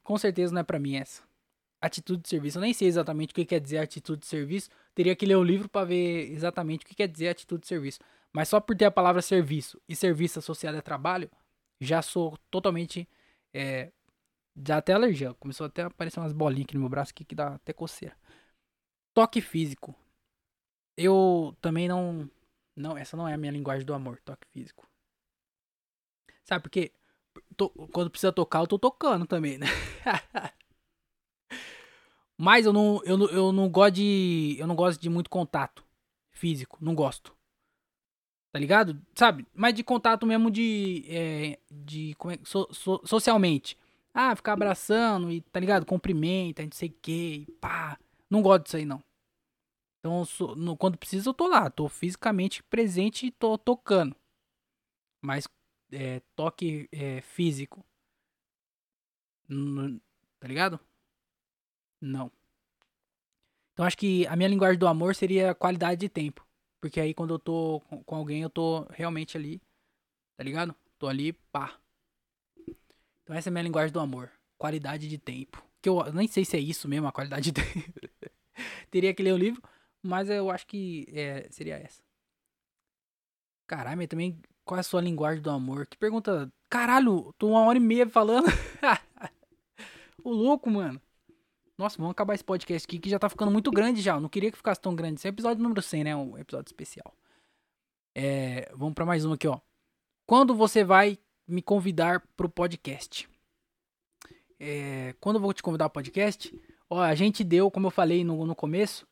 com 0.03 0.17
certeza 0.17 0.51
não 0.51 0.61
é 0.61 0.63
para 0.63 0.79
mim 0.79 0.95
essa. 0.95 1.21
Atitude 1.79 2.23
de 2.23 2.29
serviço. 2.29 2.57
Eu 2.57 2.61
nem 2.61 2.73
sei 2.73 2.87
exatamente 2.87 3.31
o 3.31 3.35
que 3.35 3.45
quer 3.45 3.59
dizer 3.59 3.77
atitude 3.77 4.21
de 4.21 4.25
serviço. 4.25 4.69
Teria 4.95 5.15
que 5.15 5.25
ler 5.25 5.35
o 5.35 5.43
livro 5.43 5.69
para 5.69 5.85
ver 5.85 6.31
exatamente 6.31 6.83
o 6.83 6.89
que 6.89 6.95
quer 6.95 7.07
dizer 7.07 7.29
atitude 7.29 7.61
de 7.61 7.67
serviço. 7.67 7.99
Mas 8.33 8.49
só 8.49 8.59
por 8.59 8.75
ter 8.75 8.85
a 8.85 8.91
palavra 8.91 9.21
serviço 9.21 9.79
e 9.87 9.95
serviço 9.95 10.39
associado 10.39 10.77
a 10.77 10.81
trabalho, 10.81 11.29
já 11.79 12.01
sou 12.01 12.35
totalmente. 12.51 13.07
É, 13.53 13.91
já 14.67 14.77
até 14.77 14.93
alergia. 14.93 15.33
Começou 15.35 15.67
até 15.67 15.83
a 15.83 15.87
aparecer 15.87 16.19
umas 16.19 16.33
bolinhas 16.33 16.65
aqui 16.65 16.73
no 16.73 16.81
meu 16.81 16.89
braço 16.89 17.13
que 17.13 17.35
dá 17.35 17.55
até 17.55 17.71
coceira. 17.71 18.17
Toque 19.19 19.41
físico. 19.41 19.93
Eu 20.95 21.53
também 21.59 21.89
não. 21.89 22.31
Não, 22.73 22.97
essa 22.97 23.17
não 23.17 23.27
é 23.27 23.33
a 23.33 23.37
minha 23.37 23.51
linguagem 23.51 23.85
do 23.85 23.93
amor, 23.93 24.17
toque 24.23 24.47
físico. 24.47 24.89
Sabe, 26.45 26.61
porque 26.61 26.93
tô, 27.57 27.69
quando 27.91 28.09
precisa 28.09 28.31
tocar, 28.31 28.61
eu 28.61 28.67
tô 28.67 28.79
tocando 28.79 29.27
também, 29.27 29.57
né? 29.57 29.65
Mas 32.37 32.65
eu 32.65 32.71
não, 32.71 33.01
eu, 33.03 33.17
não, 33.17 33.27
eu 33.27 33.51
não 33.51 33.67
gosto 33.67 33.95
de. 33.95 34.55
Eu 34.57 34.65
não 34.65 34.73
gosto 34.73 35.01
de 35.01 35.09
muito 35.09 35.29
contato 35.29 35.85
físico. 36.31 36.77
Não 36.79 36.95
gosto. 36.95 37.35
Tá 38.53 38.57
ligado? 38.57 39.01
Sabe? 39.13 39.45
Mas 39.53 39.73
de 39.73 39.83
contato 39.83 40.25
mesmo 40.25 40.49
de. 40.49 41.03
É, 41.09 41.59
de 41.69 42.15
como 42.17 42.33
é, 42.33 42.39
so, 42.45 42.69
so, 42.71 43.01
socialmente. 43.03 43.77
Ah, 44.13 44.33
ficar 44.33 44.53
abraçando 44.53 45.29
e, 45.29 45.41
tá 45.41 45.59
ligado? 45.59 45.85
Cumprimenta, 45.85 46.63
não 46.63 46.71
sei 46.71 46.87
o 46.87 46.95
que, 47.01 47.47
pá. 47.59 47.99
Não 48.29 48.41
gosto 48.41 48.63
disso 48.63 48.77
aí, 48.77 48.85
não. 48.85 49.03
Então, 49.99 50.23
sou, 50.25 50.55
no, 50.55 50.77
quando 50.77 50.97
precisa, 50.97 51.29
eu 51.29 51.33
tô 51.33 51.47
lá. 51.47 51.69
Tô 51.69 51.87
fisicamente 51.89 52.63
presente 52.63 53.27
e 53.27 53.31
tô 53.31 53.57
tocando. 53.57 54.15
Mas 55.21 55.47
é, 55.91 56.21
toque 56.35 56.87
é, 56.91 57.21
físico. 57.21 57.85
tá 60.39 60.47
ligado? 60.47 60.79
Não. 62.01 62.31
Então 63.73 63.85
acho 63.85 63.97
que 63.97 64.25
a 64.27 64.35
minha 64.35 64.49
linguagem 64.49 64.77
do 64.77 64.87
amor 64.87 65.15
seria 65.15 65.55
qualidade 65.55 65.99
de 65.99 66.09
tempo. 66.09 66.45
Porque 66.81 66.99
aí 66.99 67.13
quando 67.13 67.33
eu 67.33 67.39
tô 67.39 67.81
com 68.05 68.15
alguém, 68.15 68.41
eu 68.41 68.49
tô 68.49 68.85
realmente 68.89 69.37
ali. 69.37 69.61
Tá 70.37 70.43
ligado? 70.43 70.73
Tô 70.97 71.07
ali, 71.07 71.33
pá. 71.33 71.77
Então 73.23 73.35
essa 73.35 73.49
é 73.49 73.51
a 73.51 73.53
minha 73.53 73.63
linguagem 73.63 73.91
do 73.91 73.99
amor. 73.99 74.31
Qualidade 74.57 75.07
de 75.07 75.17
tempo. 75.17 75.63
Que 75.81 75.89
eu 75.89 76.11
nem 76.13 76.27
sei 76.27 76.45
se 76.45 76.57
é 76.57 76.59
isso 76.59 76.87
mesmo, 76.87 77.07
a 77.07 77.11
qualidade 77.11 77.51
de 77.51 77.53
tempo. 77.53 77.99
Teria 78.91 79.13
que 79.13 79.23
ler 79.23 79.33
o 79.33 79.37
livro. 79.37 79.61
Mas 80.01 80.29
eu 80.29 80.49
acho 80.49 80.65
que 80.65 81.05
é, 81.13 81.47
seria 81.51 81.75
essa. 81.75 82.01
Caralho, 83.67 83.97
mas 83.97 84.07
também 84.07 84.41
qual 84.65 84.77
é 84.77 84.81
a 84.81 84.83
sua 84.83 85.01
linguagem 85.01 85.41
do 85.41 85.49
amor? 85.49 85.87
Que 85.87 85.97
pergunta. 85.97 86.51
Caralho, 86.69 87.33
tô 87.37 87.49
uma 87.49 87.61
hora 87.61 87.77
e 87.77 87.81
meia 87.81 88.07
falando. 88.07 88.45
o 90.23 90.31
louco, 90.31 90.69
mano. 90.69 91.01
Nossa, 91.77 91.97
vamos 91.97 92.11
acabar 92.11 92.35
esse 92.35 92.43
podcast 92.43 92.85
aqui 92.85 92.99
que 92.99 93.09
já 93.09 93.17
tá 93.17 93.29
ficando 93.29 93.51
muito 93.51 93.71
grande 93.71 94.01
já. 94.01 94.15
Eu 94.15 94.21
não 94.21 94.29
queria 94.29 94.51
que 94.51 94.57
ficasse 94.57 94.79
tão 94.79 94.93
grande. 94.95 95.15
Esse 95.15 95.27
é 95.27 95.31
o 95.31 95.33
episódio 95.33 95.63
número 95.63 95.81
100, 95.81 96.03
né? 96.03 96.15
Um 96.15 96.37
episódio 96.37 96.69
especial. 96.69 97.13
É, 98.13 98.71
vamos 98.75 98.93
para 98.93 99.05
mais 99.05 99.25
um 99.25 99.33
aqui, 99.33 99.47
ó. 99.47 99.59
Quando 100.25 100.53
você 100.53 100.83
vai 100.83 101.17
me 101.47 101.61
convidar 101.61 102.21
pro 102.37 102.47
podcast? 102.47 103.27
É, 104.59 105.15
quando 105.19 105.37
eu 105.37 105.41
vou 105.41 105.53
te 105.53 105.63
convidar 105.63 105.89
pro 105.89 106.03
podcast? 106.03 106.53
Ó, 106.87 107.01
a 107.01 107.15
gente 107.15 107.43
deu, 107.43 107.71
como 107.71 107.87
eu 107.87 107.91
falei 107.91 108.23
no, 108.23 108.45
no 108.45 108.55
começo, 108.55 109.07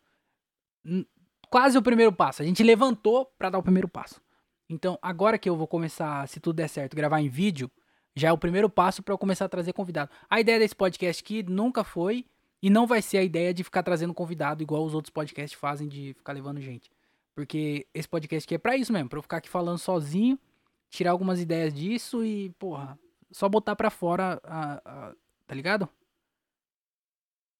quase 1.50 1.78
o 1.78 1.82
primeiro 1.82 2.12
passo. 2.12 2.42
A 2.42 2.46
gente 2.46 2.64
levantou 2.64 3.26
para 3.38 3.50
dar 3.50 3.58
o 3.58 3.64
primeiro 3.64 3.88
passo. 3.88 4.22
Então, 4.70 4.98
agora 5.02 5.38
que 5.38 5.50
eu 5.50 5.56
vou 5.56 5.68
começar, 5.68 6.28
se 6.28 6.40
tudo 6.40 6.58
der 6.58 6.68
certo, 6.68 6.96
gravar 6.96 7.22
em 7.22 7.30
vídeo, 7.30 7.72
já 8.16 8.30
é 8.30 8.32
o 8.32 8.38
primeiro 8.38 8.70
passo 8.70 9.02
para 9.02 9.14
eu 9.14 9.18
começar 9.18 9.46
a 9.46 9.50
trazer 9.50 9.74
convidado. 9.74 10.12
A 10.30 10.40
ideia 10.40 10.60
desse 10.60 10.76
podcast 10.76 11.24
aqui 11.24 11.44
nunca 11.44 11.84
foi 11.84 12.26
e 12.62 12.70
não 12.70 12.88
vai 12.88 13.02
ser 13.02 13.20
a 13.20 13.24
ideia 13.24 13.54
de 13.54 13.64
ficar 13.64 13.84
trazendo 13.84 14.14
convidado 14.14 14.64
igual 14.64 14.84
os 14.84 14.94
outros 14.94 15.12
podcasts 15.12 15.58
fazem 15.58 15.88
de 15.88 16.14
ficar 16.16 16.34
levando 16.34 16.60
gente. 16.60 16.92
Porque 17.36 17.88
esse 17.94 18.10
podcast 18.10 18.46
aqui 18.46 18.56
é 18.56 18.58
pra 18.58 18.76
isso 18.76 18.92
mesmo, 18.92 19.08
pra 19.08 19.20
eu 19.20 19.22
ficar 19.22 19.38
aqui 19.38 19.48
falando 19.48 19.78
sozinho, 19.78 20.40
tirar 20.90 21.12
algumas 21.12 21.40
ideias 21.40 21.74
disso 21.74 22.26
e, 22.26 22.50
porra, 22.58 22.98
só 23.32 23.48
botar 23.48 23.76
pra 23.76 23.90
fora, 23.90 24.42
a, 24.44 24.82
a, 24.84 25.14
tá 25.46 25.54
ligado? 25.54 25.88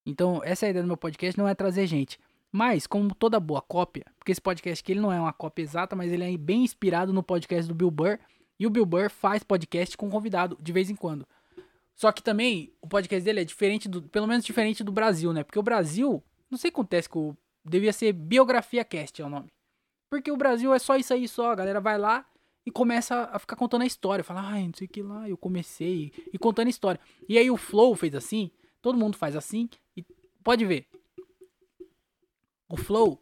Então, 0.06 0.42
essa 0.44 0.66
é 0.66 0.68
a 0.68 0.70
ideia 0.72 0.84
do 0.84 0.88
meu 0.88 0.98
podcast, 0.98 1.38
não 1.38 1.48
é 1.48 1.54
trazer 1.54 1.86
gente. 1.86 2.20
Mas, 2.52 2.88
como 2.88 3.14
toda 3.14 3.40
boa 3.40 3.62
cópia, 3.62 4.06
porque 4.18 4.32
esse 4.32 4.42
podcast 4.42 4.82
aqui 4.82 4.94
ele 4.94 5.02
não 5.02 5.12
é 5.12 5.20
uma 5.20 5.34
cópia 5.34 5.64
exata, 5.64 5.96
mas 5.96 6.12
ele 6.12 6.24
é 6.24 6.38
bem 6.38 6.64
inspirado 6.64 7.14
no 7.14 7.22
podcast 7.22 7.68
do 7.68 7.76
Bill 7.76 7.92
Burr. 7.92 8.20
E 8.60 8.66
o 8.66 8.70
Bill 8.70 8.86
Burr 8.86 9.10
faz 9.10 9.44
podcast 9.44 9.96
com 9.96 10.10
convidado 10.10 10.58
de 10.60 10.72
vez 10.72 10.90
em 10.90 10.96
quando. 10.96 11.28
Só 11.96 12.12
que 12.12 12.24
também 12.24 12.72
o 12.82 12.88
podcast 12.88 13.24
dele 13.24 13.42
é 13.42 13.44
diferente 13.44 13.90
do, 13.90 14.04
pelo 14.04 14.28
menos 14.28 14.46
diferente 14.46 14.84
do 14.84 14.92
Brasil, 14.92 15.34
né? 15.34 15.44
Porque 15.44 15.60
o 15.60 15.64
Brasil, 15.64 16.24
não 16.50 16.58
sei 16.58 16.70
o 16.70 16.72
que 16.72 16.80
acontece 16.80 17.10
com 17.10 17.30
o, 17.30 17.38
devia 17.66 17.92
ser 17.92 18.14
Biografia 18.14 18.84
Cast 18.86 19.22
é 19.22 19.26
o 19.26 19.30
nome. 19.30 19.48
Porque 20.10 20.32
o 20.32 20.38
Brasil 20.38 20.74
é 20.74 20.80
só 20.80 20.96
isso 20.96 21.14
aí 21.14 21.28
só, 21.28 21.52
a 21.52 21.56
galera 21.56 21.82
vai 21.82 21.98
lá 21.98 22.26
e 22.66 22.72
começa 22.72 23.30
a 23.32 23.40
ficar 23.40 23.56
contando 23.56 23.82
a 23.82 23.86
história, 23.86 24.24
fala, 24.24 24.42
ai, 24.42 24.68
não 24.68 24.74
sei 24.74 24.88
o 24.88 24.90
que 24.90 25.02
lá, 25.02 25.28
eu 25.28 25.38
comecei 25.38 26.12
e 26.34 26.38
contando 26.38 26.68
a 26.68 26.70
história. 26.70 27.00
E 27.28 27.38
aí 27.38 27.50
o 27.50 27.58
Flow 27.58 27.96
fez 27.96 28.14
assim, 28.14 28.52
todo 28.82 28.98
mundo 28.98 29.18
faz 29.18 29.36
assim 29.36 29.70
e 29.96 30.06
pode 30.44 30.66
ver. 30.66 30.86
O 32.70 32.78
Flow 32.78 33.20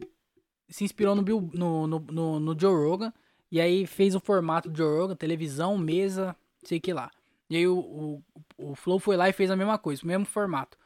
se 0.68 0.84
inspirou 0.84 1.14
no, 1.14 1.22
Bill, 1.22 1.50
no, 1.54 1.86
no, 1.86 2.00
no, 2.00 2.40
no 2.40 2.60
Joe 2.60 2.74
Rogan 2.74 3.12
e 3.50 3.60
aí 3.60 3.86
fez 3.86 4.14
o 4.14 4.20
formato 4.20 4.68
do 4.68 4.76
Joe 4.76 5.00
Rogan, 5.00 5.16
televisão, 5.16 5.78
mesa, 5.78 6.36
sei 6.64 6.80
que 6.80 6.92
lá. 6.92 7.10
E 7.48 7.56
aí 7.56 7.66
o, 7.66 7.78
o, 7.78 8.22
o 8.58 8.74
Flow 8.74 8.98
foi 8.98 9.16
lá 9.16 9.28
e 9.28 9.32
fez 9.32 9.50
a 9.50 9.56
mesma 9.56 9.78
coisa, 9.78 10.02
o 10.02 10.06
mesmo 10.06 10.24
formato. 10.24 10.76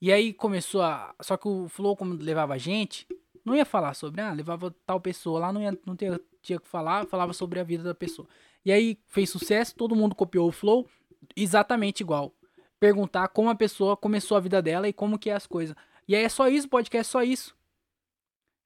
E 0.00 0.12
aí 0.12 0.32
começou 0.32 0.82
a. 0.82 1.14
Só 1.20 1.36
que 1.36 1.48
o 1.48 1.68
Flow, 1.68 1.96
como 1.96 2.14
levava 2.14 2.58
gente, 2.58 3.06
não 3.44 3.54
ia 3.54 3.64
falar 3.64 3.94
sobre, 3.94 4.20
ah, 4.20 4.32
levava 4.32 4.74
tal 4.86 5.00
pessoa 5.00 5.40
lá, 5.40 5.52
não, 5.52 5.62
ia, 5.62 5.78
não 5.86 5.96
tinha, 5.96 6.20
tinha 6.42 6.58
que 6.58 6.68
falar, 6.68 7.06
falava 7.06 7.32
sobre 7.32 7.60
a 7.60 7.64
vida 7.64 7.82
da 7.82 7.94
pessoa. 7.94 8.28
E 8.64 8.72
aí 8.72 8.98
fez 9.06 9.30
sucesso, 9.30 9.74
todo 9.74 9.96
mundo 9.96 10.14
copiou 10.14 10.48
o 10.48 10.52
Flow 10.52 10.86
exatamente 11.34 12.00
igual. 12.00 12.34
Perguntar 12.78 13.28
como 13.28 13.50
a 13.50 13.54
pessoa 13.54 13.96
começou 13.96 14.36
a 14.36 14.40
vida 14.40 14.60
dela 14.62 14.88
e 14.88 14.92
como 14.92 15.18
que 15.18 15.30
é 15.30 15.34
as 15.34 15.46
coisas. 15.46 15.76
E 16.06 16.14
aí 16.14 16.24
é 16.24 16.28
só 16.28 16.48
isso, 16.48 16.68
podcast 16.68 17.08
é 17.08 17.10
só 17.10 17.22
isso. 17.22 17.54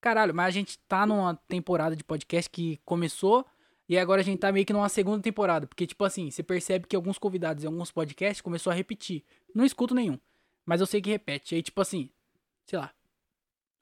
Caralho, 0.05 0.35
mas 0.35 0.49
a 0.49 0.51
gente 0.51 0.79
tá 0.81 1.07
numa 1.07 1.35
temporada 1.49 1.97
de 1.97 2.05
podcast 2.05 2.51
que 2.51 2.79
começou 2.85 3.43
e 3.89 3.97
agora 3.97 4.21
a 4.21 4.25
gente 4.25 4.39
tá 4.39 4.53
meio 4.53 4.67
que 4.67 4.73
numa 4.75 4.91
segunda 4.91 5.23
temporada. 5.23 5.67
Porque, 5.67 5.87
tipo 5.87 6.05
assim, 6.05 6.31
você 6.31 6.43
percebe 6.43 6.87
que 6.87 6.95
alguns 6.95 7.17
convidados 7.17 7.65
em 7.65 7.67
alguns 7.67 7.91
podcasts 7.91 8.43
começou 8.43 8.71
a 8.71 8.75
repetir. 8.75 9.25
Não 9.55 9.65
escuto 9.65 9.95
nenhum. 9.95 10.19
Mas 10.67 10.83
eu 10.83 10.87
sei 10.87 11.01
que 11.01 11.09
repete. 11.09 11.55
Aí, 11.55 11.63
tipo 11.63 11.81
assim, 11.81 12.11
sei 12.67 12.79
lá. 12.79 12.93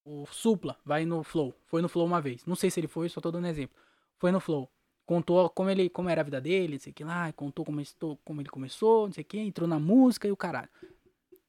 O 0.04 0.24
Supla 0.26 0.78
vai 0.84 1.04
no 1.04 1.24
Flow. 1.24 1.52
Foi 1.66 1.82
no 1.82 1.88
Flow 1.88 2.06
uma 2.06 2.20
vez. 2.20 2.46
Não 2.46 2.54
sei 2.54 2.70
se 2.70 2.78
ele 2.78 2.86
foi, 2.86 3.08
só 3.08 3.20
tô 3.20 3.32
dando 3.32 3.48
exemplo. 3.48 3.76
Foi 4.16 4.30
no 4.30 4.38
Flow. 4.38 4.70
Contou 5.04 5.50
como 5.50 5.70
ele 5.70 5.90
como 5.90 6.08
era 6.08 6.20
a 6.20 6.24
vida 6.24 6.40
dele, 6.40 6.74
não 6.74 6.80
sei 6.80 6.92
o 6.92 6.94
que 6.94 7.02
lá. 7.02 7.32
Contou 7.32 7.64
como, 7.64 7.80
estou, 7.80 8.16
como 8.24 8.40
ele 8.40 8.48
começou, 8.48 9.06
não 9.06 9.12
sei 9.12 9.22
o 9.22 9.26
que. 9.26 9.40
Entrou 9.40 9.68
na 9.68 9.80
música 9.80 10.28
e 10.28 10.30
o 10.30 10.36
caralho. 10.36 10.68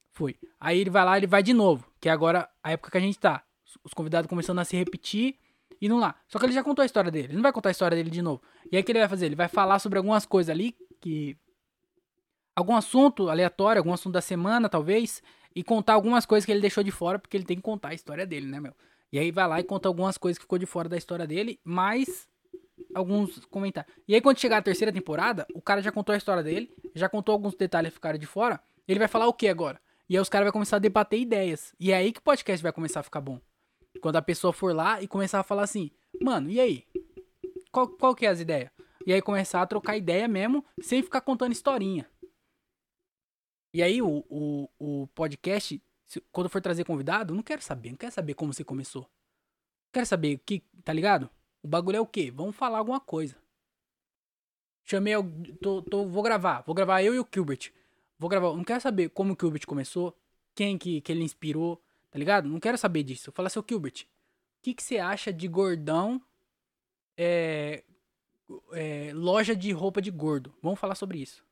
Foi. 0.09 0.35
Aí 0.59 0.79
ele 0.79 0.89
vai 0.89 1.05
lá, 1.05 1.15
ele 1.15 1.27
vai 1.27 1.43
de 1.43 1.53
novo. 1.53 1.85
Que 2.01 2.09
é 2.09 2.11
agora 2.11 2.49
a 2.63 2.71
época 2.71 2.89
que 2.89 2.97
a 2.97 3.01
gente 3.01 3.19
tá. 3.19 3.45
Os 3.83 3.93
convidados 3.93 4.29
começando 4.29 4.59
a 4.59 4.65
se 4.65 4.75
repetir 4.75 5.37
indo 5.81 5.97
lá. 5.97 6.15
Só 6.27 6.39
que 6.39 6.45
ele 6.45 6.53
já 6.53 6.63
contou 6.63 6.83
a 6.83 6.85
história 6.85 7.11
dele. 7.11 7.27
Ele 7.27 7.35
não 7.35 7.41
vai 7.41 7.51
contar 7.51 7.69
a 7.69 7.71
história 7.71 7.95
dele 7.95 8.09
de 8.09 8.21
novo. 8.21 8.41
E 8.71 8.75
aí 8.75 8.81
o 8.81 8.85
que 8.85 8.91
ele 8.91 8.99
vai 8.99 9.09
fazer? 9.09 9.25
Ele 9.25 9.35
vai 9.35 9.47
falar 9.47 9.79
sobre 9.79 9.97
algumas 9.97 10.25
coisas 10.25 10.49
ali 10.49 10.75
que. 10.99 11.37
Algum 12.55 12.75
assunto 12.75 13.29
aleatório, 13.29 13.79
algum 13.79 13.93
assunto 13.93 14.13
da 14.13 14.21
semana, 14.21 14.69
talvez. 14.69 15.23
E 15.55 15.63
contar 15.63 15.93
algumas 15.93 16.25
coisas 16.25 16.45
que 16.45 16.51
ele 16.51 16.61
deixou 16.61 16.83
de 16.83 16.91
fora, 16.91 17.17
porque 17.17 17.35
ele 17.35 17.45
tem 17.45 17.57
que 17.57 17.63
contar 17.63 17.89
a 17.89 17.93
história 17.93 18.25
dele, 18.25 18.47
né, 18.47 18.59
meu? 18.59 18.73
E 19.11 19.19
aí 19.19 19.31
vai 19.31 19.47
lá 19.47 19.59
e 19.59 19.63
conta 19.63 19.87
algumas 19.87 20.17
coisas 20.17 20.37
que 20.37 20.43
ficou 20.43 20.57
de 20.57 20.65
fora 20.65 20.89
da 20.89 20.97
história 20.97 21.27
dele, 21.27 21.59
mais 21.63 22.27
alguns 22.95 23.45
comentários. 23.45 23.93
E 24.07 24.15
aí 24.15 24.21
quando 24.21 24.39
chegar 24.39 24.57
a 24.57 24.61
terceira 24.61 24.91
temporada, 24.91 25.45
o 25.53 25.61
cara 25.61 25.81
já 25.81 25.91
contou 25.91 26.13
a 26.13 26.17
história 26.17 26.41
dele, 26.41 26.71
já 26.95 27.07
contou 27.07 27.33
alguns 27.33 27.55
detalhes 27.55 27.89
que 27.89 27.95
ficaram 27.95 28.17
de 28.17 28.25
fora. 28.25 28.59
Ele 28.87 28.97
vai 28.97 29.07
falar 29.07 29.27
o 29.27 29.33
que 29.33 29.47
agora? 29.47 29.79
E 30.09 30.15
aí 30.15 30.21
os 30.21 30.29
caras 30.29 30.45
vão 30.45 30.53
começar 30.53 30.77
a 30.77 30.79
debater 30.79 31.19
ideias. 31.19 31.75
E 31.79 31.91
é 31.91 31.95
aí 31.95 32.11
que 32.11 32.19
o 32.19 32.23
podcast 32.23 32.61
vai 32.61 32.71
começar 32.71 33.01
a 33.01 33.03
ficar 33.03 33.21
bom. 33.21 33.39
Quando 34.03 34.17
a 34.17 34.21
pessoa 34.21 34.51
for 34.51 34.75
lá 34.75 35.01
e 35.01 35.07
começar 35.07 35.39
a 35.39 35.43
falar 35.43 35.63
assim, 35.63 35.89
mano, 36.21 36.49
e 36.49 36.59
aí? 36.59 36.85
Qual, 37.71 37.87
qual 37.87 38.13
que 38.13 38.25
é 38.25 38.29
as 38.29 38.41
ideias? 38.41 38.69
E 39.05 39.13
aí 39.13 39.21
começar 39.21 39.61
a 39.61 39.65
trocar 39.65 39.95
ideia 39.95 40.27
mesmo, 40.27 40.65
sem 40.81 41.01
ficar 41.01 41.21
contando 41.21 41.53
historinha. 41.53 42.05
E 43.73 43.81
aí 43.81 44.01
o, 44.01 44.25
o, 44.29 44.69
o 44.77 45.07
podcast, 45.15 45.81
quando 46.33 46.49
for 46.49 46.61
trazer 46.61 46.83
convidado, 46.83 47.33
não 47.33 47.41
quero 47.41 47.61
saber, 47.61 47.91
não 47.91 47.97
quero 47.97 48.11
saber 48.11 48.33
como 48.33 48.53
você 48.53 48.61
começou. 48.61 49.09
Quero 49.93 50.05
saber 50.05 50.35
o 50.35 50.39
que, 50.39 50.59
tá 50.83 50.91
ligado? 50.91 51.29
O 51.61 51.67
bagulho 51.69 51.95
é 51.95 52.01
o 52.01 52.05
quê? 52.05 52.29
Vamos 52.29 52.57
falar 52.57 52.79
alguma 52.79 52.99
coisa. 52.99 53.37
Chamei, 54.83 55.13
tô, 55.61 55.81
tô, 55.81 56.05
vou 56.09 56.21
gravar, 56.21 56.61
vou 56.63 56.75
gravar 56.75 57.01
eu 57.01 57.15
e 57.15 57.19
o 57.21 57.27
Gilbert. 57.33 57.71
Vou 58.19 58.29
gravar, 58.29 58.53
não 58.53 58.65
quero 58.65 58.81
saber 58.81 59.11
como 59.11 59.31
o 59.31 59.37
Gilbert 59.39 59.65
começou, 59.65 60.13
quem 60.53 60.77
que, 60.77 60.99
que 60.99 61.09
ele 61.09 61.23
inspirou, 61.23 61.81
tá 62.13 62.19
ligado? 62.19 62.47
Não 62.47 62.59
quero 62.59 62.77
saber 62.77 63.01
disso. 63.01 63.31
Fala, 63.31 63.49
seu 63.49 63.65
Gilbert, 63.67 64.03
o 64.03 64.61
que, 64.61 64.75
que 64.75 64.83
você 64.83 64.99
acha 64.99 65.33
de 65.33 65.47
gordão, 65.47 66.21
é, 67.17 67.83
é, 68.71 69.11
loja 69.15 69.55
de 69.55 69.71
roupa 69.71 69.99
de 69.99 70.11
gordo? 70.11 70.53
Vamos 70.61 70.79
falar 70.79 70.93
sobre 70.93 71.17
isso. 71.17 71.43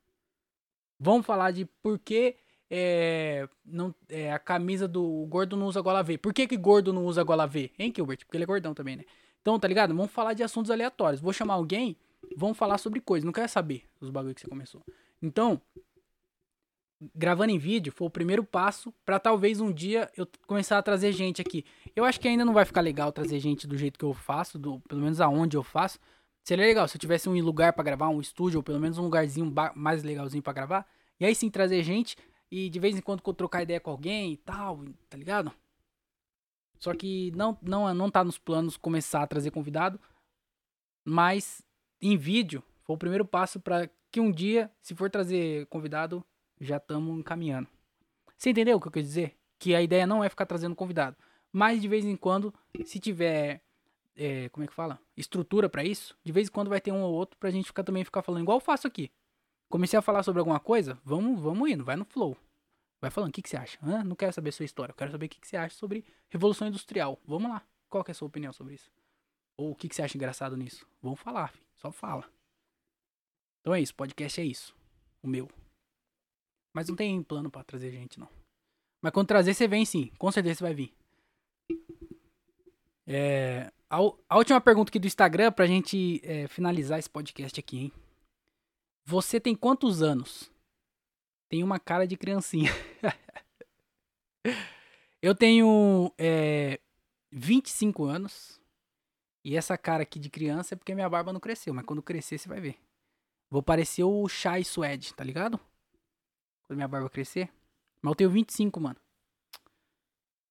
Vamos 0.99 1.25
falar 1.25 1.49
de 1.49 1.65
por 1.65 1.97
que 1.97 2.35
é, 2.69 3.49
não, 3.65 3.93
é, 4.07 4.31
a 4.31 4.38
camisa 4.38 4.88
do 4.88 5.25
gordo 5.27 5.57
não 5.57 5.65
usa 5.65 5.81
gola 5.81 6.03
V. 6.03 6.19
Por 6.19 6.31
que, 6.31 6.47
que 6.47 6.55
gordo 6.55 6.93
não 6.93 7.07
usa 7.07 7.23
gola 7.23 7.47
V? 7.47 7.71
Hein, 7.79 7.91
Gilbert? 7.93 8.19
Porque 8.19 8.38
ele 8.38 8.43
é 8.43 8.47
gordão 8.47 8.75
também, 8.75 8.97
né? 8.97 9.03
Então, 9.41 9.59
tá 9.59 9.67
ligado? 9.67 9.95
Vamos 9.95 10.11
falar 10.11 10.33
de 10.33 10.43
assuntos 10.43 10.69
aleatórios. 10.69 11.19
Vou 11.19 11.33
chamar 11.33 11.55
alguém, 11.55 11.97
vamos 12.38 12.55
falar 12.55 12.77
sobre 12.77 13.01
coisas. 13.01 13.25
Não 13.25 13.33
quero 13.33 13.49
saber 13.49 13.83
os 13.99 14.11
bagulhos 14.11 14.35
que 14.35 14.41
você 14.41 14.47
começou. 14.47 14.83
Então, 15.19 15.59
gravando 17.15 17.52
em 17.52 17.57
vídeo 17.57 17.91
foi 17.91 18.07
o 18.07 18.11
primeiro 18.11 18.44
passo 18.44 18.94
para 19.06 19.19
talvez 19.19 19.60
um 19.60 19.72
dia 19.72 20.11
eu 20.15 20.28
começar 20.45 20.78
a 20.78 20.84
trazer 20.84 21.11
gente 21.11 21.41
aqui. 21.41 21.65
Eu 21.95 22.06
acho 22.06 22.19
que 22.19 22.28
ainda 22.28 22.45
não 22.45 22.53
vai 22.53 22.65
ficar 22.65 22.82
legal 22.82 23.11
trazer 23.11 23.40
gente 23.40 23.65
do 23.65 23.78
jeito 23.78 23.98
que 23.98 24.06
eu 24.06 24.14
faço, 24.14 24.60
do, 24.60 24.80
pelo 24.82 25.02
menos 25.02 25.19
aonde 25.19 25.57
eu 25.57 25.64
faço. 25.64 25.98
Seria 26.44 26.65
legal 26.65 26.88
se 26.88 26.98
eu 26.98 26.99
tivesse 26.99 27.28
um 27.28 27.40
lugar 27.41 27.73
para 27.73 27.84
gravar, 27.84 28.10
um 28.10 28.22
estúdio, 28.22 28.60
ou 28.60 28.64
pelo 28.64 28.80
menos 28.80 28.98
um 28.98 29.03
lugarzinho 29.03 29.52
mais 29.76 30.03
legalzinho 30.03 30.44
para 30.44 30.53
gravar. 30.53 30.88
E 31.19 31.26
aí 31.26 31.34
sim 31.34 31.49
trazer 31.49 31.84
gente 31.84 32.15
e 32.52 32.69
de 32.69 32.80
vez 32.80 32.98
em 32.98 33.02
quando 33.02 33.22
trocar 33.34 33.64
ideia 33.64 33.80
com 33.80 33.91
alguém 33.91 34.34
e 34.34 34.38
tal, 34.38 34.84
tá 35.10 35.18
ligado? 35.18 35.52
Só 36.78 36.94
que 36.95 37.32
não, 37.36 37.57
não, 37.61 37.94
não 37.94 38.10
tá 38.10 38.23
nos 38.23 38.38
planos 38.38 38.76
começar 38.76 39.22
a 39.22 39.28
trazer 39.28 39.52
convidado. 39.52 39.99
Mas 41.06 41.64
em 42.02 42.18
vídeo 42.18 42.64
foi 42.84 42.95
o 42.95 42.99
primeiro 42.99 43.26
passo 43.26 43.60
para 43.60 43.90
que 44.11 44.19
um 44.19 44.32
dia, 44.32 44.69
se 44.82 44.94
for 44.94 45.10
trazer 45.10 45.65
convidado, 45.68 46.23
já 46.61 46.77
estamos 46.77 47.19
encaminhando. 47.19 47.67
Você 48.38 48.51
entendeu 48.51 48.77
o 48.77 48.81
que 48.81 48.88
eu 48.88 48.91
quis 48.91 49.05
dizer? 49.05 49.38
Que 49.59 49.75
a 49.75 49.81
ideia 49.81 50.07
não 50.07 50.23
é 50.23 50.29
ficar 50.29 50.45
trazendo 50.45 50.75
convidado. 50.75 51.17
Mas 51.51 51.81
de 51.81 51.88
vez 51.88 52.05
em 52.05 52.15
quando, 52.15 52.53
se 52.85 52.99
tiver. 52.99 53.61
É, 54.15 54.49
como 54.49 54.63
é 54.63 54.67
que 54.67 54.73
fala? 54.73 54.99
Estrutura 55.17 55.69
para 55.69 55.83
isso, 55.83 56.17
de 56.23 56.31
vez 56.31 56.47
em 56.47 56.51
quando 56.51 56.69
vai 56.69 56.81
ter 56.81 56.91
um 56.91 57.01
ou 57.01 57.13
outro 57.13 57.38
pra 57.39 57.49
gente 57.49 57.65
ficar 57.65 57.83
também 57.83 58.03
ficar 58.03 58.21
falando, 58.21 58.43
igual 58.43 58.57
eu 58.57 58.61
faço 58.61 58.88
aqui. 58.88 59.11
Comecei 59.69 59.97
a 59.97 60.01
falar 60.01 60.21
sobre 60.21 60.39
alguma 60.39 60.59
coisa, 60.59 60.99
vamos, 61.03 61.39
vamos 61.39 61.69
indo, 61.69 61.83
vai 61.83 61.95
no 61.95 62.03
flow. 62.03 62.38
Vai 62.99 63.09
falando, 63.09 63.29
o 63.29 63.33
que, 63.33 63.41
que 63.41 63.49
você 63.49 63.57
acha? 63.57 63.79
Hã? 63.81 64.03
Não 64.03 64.15
quero 64.15 64.33
saber 64.33 64.51
sua 64.51 64.65
história, 64.65 64.91
eu 64.91 64.95
quero 64.95 65.11
saber 65.11 65.25
o 65.25 65.29
que, 65.29 65.39
que 65.39 65.47
você 65.47 65.55
acha 65.55 65.75
sobre 65.75 66.05
Revolução 66.29 66.67
Industrial. 66.67 67.19
Vamos 67.25 67.49
lá. 67.49 67.63
Qual 67.89 68.03
é 68.07 68.11
a 68.11 68.13
sua 68.13 68.27
opinião 68.27 68.53
sobre 68.53 68.75
isso? 68.75 68.91
Ou 69.57 69.71
o 69.71 69.75
que, 69.75 69.88
que 69.88 69.95
você 69.95 70.01
acha 70.01 70.17
engraçado 70.17 70.57
nisso? 70.57 70.85
Vamos 71.01 71.19
falar, 71.19 71.47
filho. 71.47 71.65
só 71.75 71.91
fala. 71.91 72.29
Então 73.61 73.73
é 73.73 73.81
isso, 73.81 73.95
podcast 73.95 74.41
é 74.41 74.43
isso. 74.43 74.75
O 75.23 75.27
meu. 75.27 75.49
Mas 76.73 76.88
não 76.88 76.95
tem 76.95 77.22
plano 77.22 77.49
para 77.49 77.64
trazer 77.64 77.91
gente, 77.91 78.19
não. 78.19 78.30
Mas 79.02 79.11
quando 79.11 79.27
trazer, 79.27 79.53
você 79.53 79.68
vem 79.68 79.85
sim. 79.85 80.11
Com 80.18 80.31
certeza 80.31 80.60
você 80.60 80.64
vai 80.64 80.73
vir. 80.73 80.93
É, 83.07 83.72
a, 83.89 83.98
a, 84.30 84.38
última 84.38 84.61
pergunta 84.61 84.89
aqui 84.89 84.99
do 84.99 85.07
Instagram 85.07 85.52
pra 85.52 85.65
gente 85.65 86.22
é, 86.23 86.48
finalizar 86.48 86.99
esse 86.99 87.10
podcast 87.10 87.60
aqui, 87.60 87.77
hein? 87.77 87.91
Você 89.06 89.39
tem 89.39 89.56
quantos 89.56 90.02
anos? 90.02 90.52
Tem 91.49 91.64
uma 91.64 91.80
cara 91.80 92.07
de 92.07 92.15
criancinha. 92.15 92.72
eu 95.22 95.35
tenho 95.35 96.14
é, 96.18 96.80
25 97.31 98.06
anos. 98.06 98.61
E 99.43 99.57
essa 99.57 99.77
cara 99.77 100.03
aqui 100.03 100.19
de 100.19 100.30
criança 100.30 100.76
é 100.76 100.77
porque 100.77 100.93
minha 100.93 101.10
barba 101.10 101.34
não 101.34 101.39
cresceu. 101.39 101.73
Mas 101.73 101.85
quando 101.85 102.02
crescer, 102.02 102.38
você 102.38 102.48
vai 102.48 102.61
ver. 102.61 102.77
Vou 103.49 103.64
parecer 103.64 104.03
o 104.03 104.30
Chai 104.30 104.64
Suede, 104.64 105.14
tá 105.14 105.23
ligado? 105.23 105.60
Quando 106.72 106.77
minha 106.77 106.88
barba 106.88 107.10
crescer. 107.10 107.49
Mas 108.02 108.11
eu 108.11 108.15
tenho 108.15 108.30
25, 108.30 108.80
mano. 108.80 108.95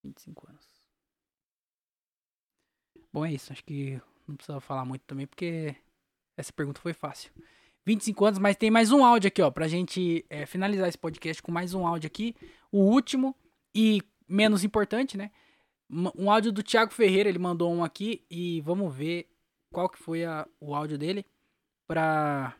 25 0.03 0.47
anos. 0.47 0.63
Bom, 3.11 3.25
é 3.25 3.33
isso. 3.33 3.51
Acho 3.51 3.63
que 3.63 3.99
não 4.27 4.35
precisa 4.35 4.59
falar 4.59 4.85
muito 4.85 5.01
também, 5.01 5.25
porque 5.25 5.75
essa 6.37 6.53
pergunta 6.53 6.79
foi 6.79 6.93
fácil. 6.93 7.31
25 7.87 8.23
anos, 8.23 8.37
mas 8.37 8.55
tem 8.55 8.69
mais 8.69 8.91
um 8.91 9.03
áudio 9.03 9.29
aqui, 9.29 9.41
ó, 9.41 9.49
pra 9.49 9.67
gente 9.67 10.23
é, 10.29 10.45
finalizar 10.45 10.87
esse 10.87 10.97
podcast 10.97 11.41
com 11.41 11.51
mais 11.51 11.73
um 11.73 11.87
áudio 11.87 12.05
aqui. 12.05 12.35
O 12.71 12.81
último 12.83 13.35
e 13.73 13.99
menos 14.29 14.63
importante, 14.63 15.17
né? 15.17 15.31
Um 15.89 16.29
áudio 16.29 16.51
do 16.51 16.61
Thiago 16.61 16.93
Ferreira, 16.93 17.29
ele 17.29 17.39
mandou 17.39 17.73
um 17.73 17.83
aqui 17.83 18.23
e 18.29 18.61
vamos 18.61 18.93
ver 18.93 19.27
qual 19.73 19.89
que 19.89 19.97
foi 19.97 20.23
a, 20.23 20.47
o 20.59 20.75
áudio 20.75 20.99
dele 20.99 21.25
pra, 21.87 22.55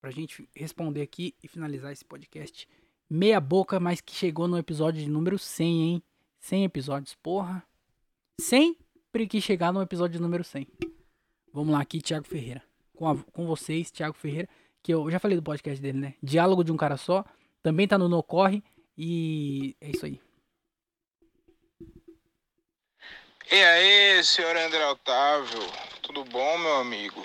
pra 0.00 0.10
gente 0.10 0.48
responder 0.54 1.02
aqui 1.02 1.34
e 1.42 1.48
finalizar 1.48 1.92
esse 1.92 2.04
podcast. 2.04 2.68
Meia 3.08 3.40
boca, 3.40 3.80
mas 3.80 4.00
que 4.00 4.14
chegou 4.14 4.46
no 4.46 4.58
episódio 4.58 5.02
de 5.02 5.10
número 5.10 5.38
100, 5.38 5.82
hein? 5.82 6.02
100 6.40 6.64
episódios, 6.64 7.14
porra. 7.14 7.66
Sempre 8.40 9.26
que 9.26 9.40
chegar 9.40 9.72
no 9.72 9.82
episódio 9.82 10.20
número 10.20 10.44
100. 10.44 10.66
Vamos 11.52 11.72
lá 11.72 11.80
aqui, 11.80 12.00
Thiago 12.00 12.26
Ferreira 12.26 12.62
com, 12.98 13.08
a, 13.08 13.16
com 13.32 13.46
vocês, 13.46 13.92
Thiago 13.92 14.16
Ferreira, 14.16 14.48
que 14.82 14.92
eu 14.92 15.08
já 15.08 15.20
falei 15.20 15.36
do 15.36 15.42
podcast 15.42 15.80
dele, 15.80 15.98
né? 15.98 16.14
Diálogo 16.20 16.64
de 16.64 16.72
um 16.72 16.76
cara 16.76 16.96
só, 16.96 17.24
também 17.62 17.86
tá 17.86 17.96
no 17.96 18.08
No 18.08 18.22
Corre 18.22 18.62
e 18.96 19.76
é 19.80 19.90
isso 19.90 20.04
aí. 20.04 20.20
E 23.50 23.54
aí, 23.54 24.24
senhor 24.24 24.54
André 24.56 24.84
Otávio, 24.88 25.60
tudo 26.02 26.24
bom, 26.24 26.58
meu 26.58 26.74
amigo? 26.74 27.22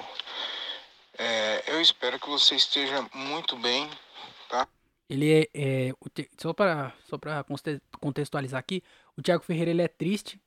É, 1.17 1.73
eu 1.73 1.81
espero 1.81 2.19
que 2.19 2.27
você 2.27 2.55
esteja 2.55 3.07
muito 3.13 3.55
bem, 3.57 3.89
tá? 4.49 4.67
Ele 5.09 5.31
é, 5.31 5.49
é 5.53 5.91
só 6.37 6.53
para 6.53 6.93
só 7.05 7.17
para 7.17 7.45
contextualizar 7.99 8.59
aqui, 8.59 8.81
o 9.15 9.21
Thiago 9.21 9.43
Ferreira 9.43 9.71
ele 9.71 9.81
é 9.81 9.87
triste, 9.87 10.41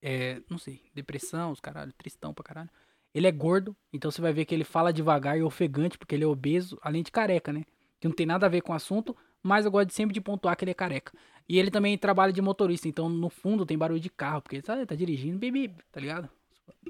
é, 0.00 0.40
não 0.48 0.58
sei, 0.58 0.82
depressão, 0.94 1.50
os 1.50 1.60
caralho, 1.60 1.92
tristão 1.92 2.32
pra 2.32 2.44
caralho. 2.44 2.70
Ele 3.14 3.26
é 3.26 3.32
gordo, 3.32 3.76
então 3.92 4.10
você 4.10 4.20
vai 4.20 4.32
ver 4.32 4.44
que 4.44 4.54
ele 4.54 4.64
fala 4.64 4.92
devagar 4.92 5.38
e 5.38 5.42
ofegante, 5.42 5.98
porque 5.98 6.14
ele 6.14 6.24
é 6.24 6.26
obeso, 6.26 6.78
além 6.82 7.02
de 7.02 7.10
careca, 7.10 7.52
né? 7.52 7.64
Que 7.98 8.08
não 8.08 8.14
tem 8.14 8.26
nada 8.26 8.46
a 8.46 8.48
ver 8.48 8.60
com 8.60 8.72
o 8.72 8.74
assunto, 8.76 9.16
mas 9.42 9.64
eu 9.64 9.70
gosto 9.70 9.90
sempre 9.90 10.12
de 10.12 10.20
pontuar 10.20 10.56
que 10.56 10.64
ele 10.64 10.70
é 10.70 10.74
careca. 10.74 11.12
E 11.48 11.58
ele 11.58 11.70
também 11.70 11.96
trabalha 11.96 12.32
de 12.32 12.42
motorista, 12.42 12.88
então 12.88 13.08
no 13.08 13.30
fundo 13.30 13.64
tem 13.64 13.78
barulho 13.78 14.00
de 14.00 14.10
carro, 14.10 14.42
porque 14.42 14.56
ele 14.56 14.62
tá, 14.62 14.84
tá 14.84 14.94
dirigindo, 14.94 15.38
bebê, 15.38 15.70
tá 15.90 16.00
ligado? 16.00 16.28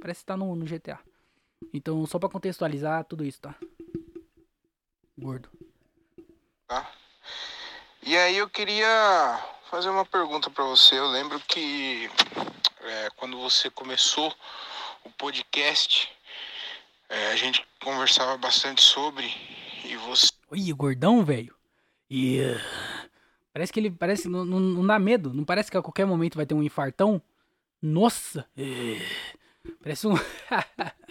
Parece 0.01 0.21
que 0.21 0.27
tá 0.27 0.37
no, 0.37 0.55
no 0.57 0.65
GTA. 0.65 0.99
Então, 1.73 2.05
só 2.07 2.19
pra 2.19 2.29
contextualizar 2.29 3.05
tudo 3.05 3.25
isso, 3.25 3.41
tá? 3.41 3.55
Gordo. 5.19 5.49
Tá. 6.67 6.91
E 8.03 8.17
aí 8.17 8.37
eu 8.37 8.49
queria 8.49 9.41
fazer 9.71 9.89
uma 9.89 10.05
pergunta 10.05 10.51
para 10.51 10.65
você. 10.65 10.99
Eu 10.99 11.07
lembro 11.07 11.41
que 11.41 12.09
é, 12.81 13.09
quando 13.17 13.39
você 13.39 13.71
começou 13.71 14.33
o 15.05 15.11
podcast, 15.11 16.09
é, 17.09 17.33
a 17.33 17.37
gente 17.37 17.67
conversava 17.83 18.37
bastante 18.37 18.83
sobre 18.83 19.27
e 19.85 19.97
você. 19.97 20.31
Ih, 20.53 20.73
gordão, 20.73 21.25
velho. 21.25 21.55
E. 22.11 22.41
Parece 23.53 23.73
que 23.73 23.81
ele. 23.81 23.91
Parece. 23.91 24.29
Não, 24.29 24.45
não, 24.45 24.61
não, 24.61 24.87
dá 24.87 24.99
medo. 24.99 25.33
Não 25.33 25.45
parece 25.45 25.71
que 25.71 25.77
a 25.77 25.83
qualquer 25.83 26.07
momento 26.07 26.37
vai 26.37 26.47
ter 26.47 26.55
um 26.55 26.63
infartão? 26.63 27.21
Nossa! 27.81 28.49
Parece 29.83 30.07
um. 30.07 30.15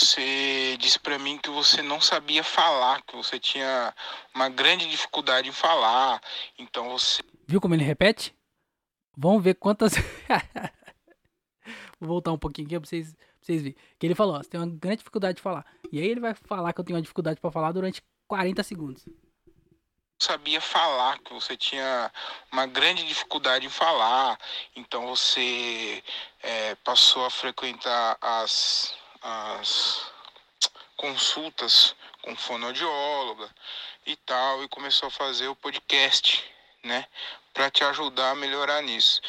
você 0.00 0.76
disse 0.78 0.98
para 0.98 1.18
mim 1.18 1.38
que 1.38 1.50
você 1.50 1.82
não 1.82 2.00
sabia 2.00 2.42
falar, 2.42 3.02
que 3.02 3.14
você 3.14 3.38
tinha 3.38 3.94
uma 4.34 4.48
grande 4.48 4.88
dificuldade 4.88 5.48
em 5.48 5.52
falar. 5.52 6.20
Então 6.58 6.90
você. 6.90 7.22
Viu 7.46 7.60
como 7.60 7.74
ele 7.74 7.84
repete? 7.84 8.34
Vamos 9.16 9.42
ver 9.42 9.54
quantas. 9.54 9.92
Vou 12.00 12.08
voltar 12.08 12.32
um 12.32 12.38
pouquinho 12.38 12.66
aqui 12.66 12.80
pra 12.80 12.88
vocês, 12.88 13.14
pra 13.14 13.26
vocês 13.42 13.62
verem. 13.62 13.76
Que 13.98 14.06
ele 14.06 14.14
falou, 14.14 14.36
ó, 14.36 14.38
você 14.38 14.48
tem 14.48 14.58
uma 14.58 14.66
grande 14.66 14.98
dificuldade 14.98 15.36
de 15.36 15.42
falar. 15.42 15.66
E 15.92 15.98
aí 15.98 16.06
ele 16.06 16.20
vai 16.20 16.34
falar 16.34 16.72
que 16.72 16.80
eu 16.80 16.84
tenho 16.84 16.96
uma 16.96 17.02
dificuldade 17.02 17.38
para 17.38 17.50
falar 17.50 17.72
durante 17.72 18.02
40 18.26 18.62
segundos. 18.62 19.04
Sabia 20.22 20.60
falar, 20.60 21.18
que 21.18 21.32
você 21.32 21.56
tinha 21.56 22.12
uma 22.52 22.66
grande 22.66 23.06
dificuldade 23.06 23.66
em 23.66 23.70
falar. 23.70 24.38
Então 24.74 25.06
você 25.06 26.02
é, 26.42 26.74
passou 26.76 27.24
a 27.24 27.30
frequentar 27.30 28.16
as, 28.20 28.94
as 29.20 30.10
consultas 30.96 31.94
com 32.22 32.36
fonoaudióloga 32.36 33.48
e 34.06 34.16
tal, 34.16 34.62
e 34.62 34.68
começou 34.68 35.08
a 35.08 35.10
fazer 35.10 35.48
o 35.48 35.56
podcast, 35.56 36.44
né? 36.82 37.06
Para 37.52 37.70
te 37.70 37.84
ajudar 37.84 38.30
a 38.30 38.34
melhorar 38.34 38.82
nisso. 38.82 39.20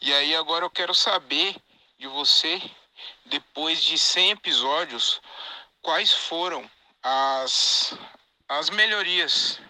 E 0.00 0.12
aí 0.12 0.34
agora 0.34 0.64
eu 0.64 0.70
quero 0.70 0.94
saber 0.94 1.56
de 1.98 2.06
você, 2.06 2.60
depois 3.26 3.82
de 3.82 3.98
100 3.98 4.30
episódios, 4.32 5.20
quais 5.82 6.12
foram 6.12 6.68
as, 7.02 7.94
as 8.48 8.70
melhorias 8.70 9.60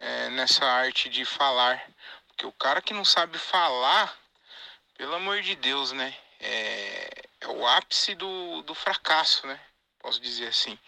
é, 0.00 0.28
nessa 0.30 0.64
arte 0.64 1.08
de 1.08 1.24
falar. 1.24 1.82
Porque 2.28 2.46
o 2.46 2.52
cara 2.52 2.82
que 2.82 2.94
não 2.94 3.04
sabe 3.04 3.38
falar, 3.38 4.16
pelo 4.96 5.14
amor 5.14 5.40
de 5.42 5.54
Deus, 5.54 5.92
né? 5.92 6.14
É, 6.40 7.28
é 7.44 7.48
o 7.48 7.66
ápice 7.66 8.14
do, 8.14 8.62
do 8.62 8.74
fracasso, 8.74 9.46
né? 9.46 9.60
Posso 9.98 10.20
dizer 10.20 10.48
assim. 10.48 10.78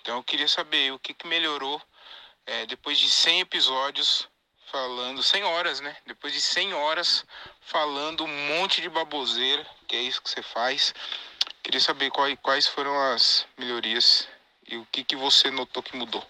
Então 0.00 0.16
eu 0.16 0.22
queria 0.22 0.48
saber 0.48 0.92
o 0.92 0.98
que, 0.98 1.12
que 1.12 1.26
melhorou 1.26 1.82
é, 2.46 2.66
depois 2.66 2.98
de 2.98 3.10
100 3.10 3.40
episódios 3.40 4.28
falando, 4.70 5.22
100 5.22 5.44
horas, 5.44 5.80
né? 5.80 5.96
Depois 6.06 6.32
de 6.32 6.40
100 6.40 6.74
horas 6.74 7.24
falando 7.60 8.24
um 8.24 8.58
monte 8.58 8.80
de 8.80 8.88
baboseira, 8.88 9.66
que 9.86 9.96
é 9.96 10.00
isso 10.00 10.22
que 10.22 10.30
você 10.30 10.42
faz. 10.42 10.94
Queria 11.62 11.80
saber 11.80 12.10
quais, 12.10 12.38
quais 12.42 12.66
foram 12.66 12.96
as 13.12 13.46
melhorias 13.56 14.28
e 14.66 14.76
o 14.76 14.86
que, 14.86 15.04
que 15.04 15.16
você 15.16 15.50
notou 15.50 15.82
que 15.82 15.96
mudou. 15.96 16.24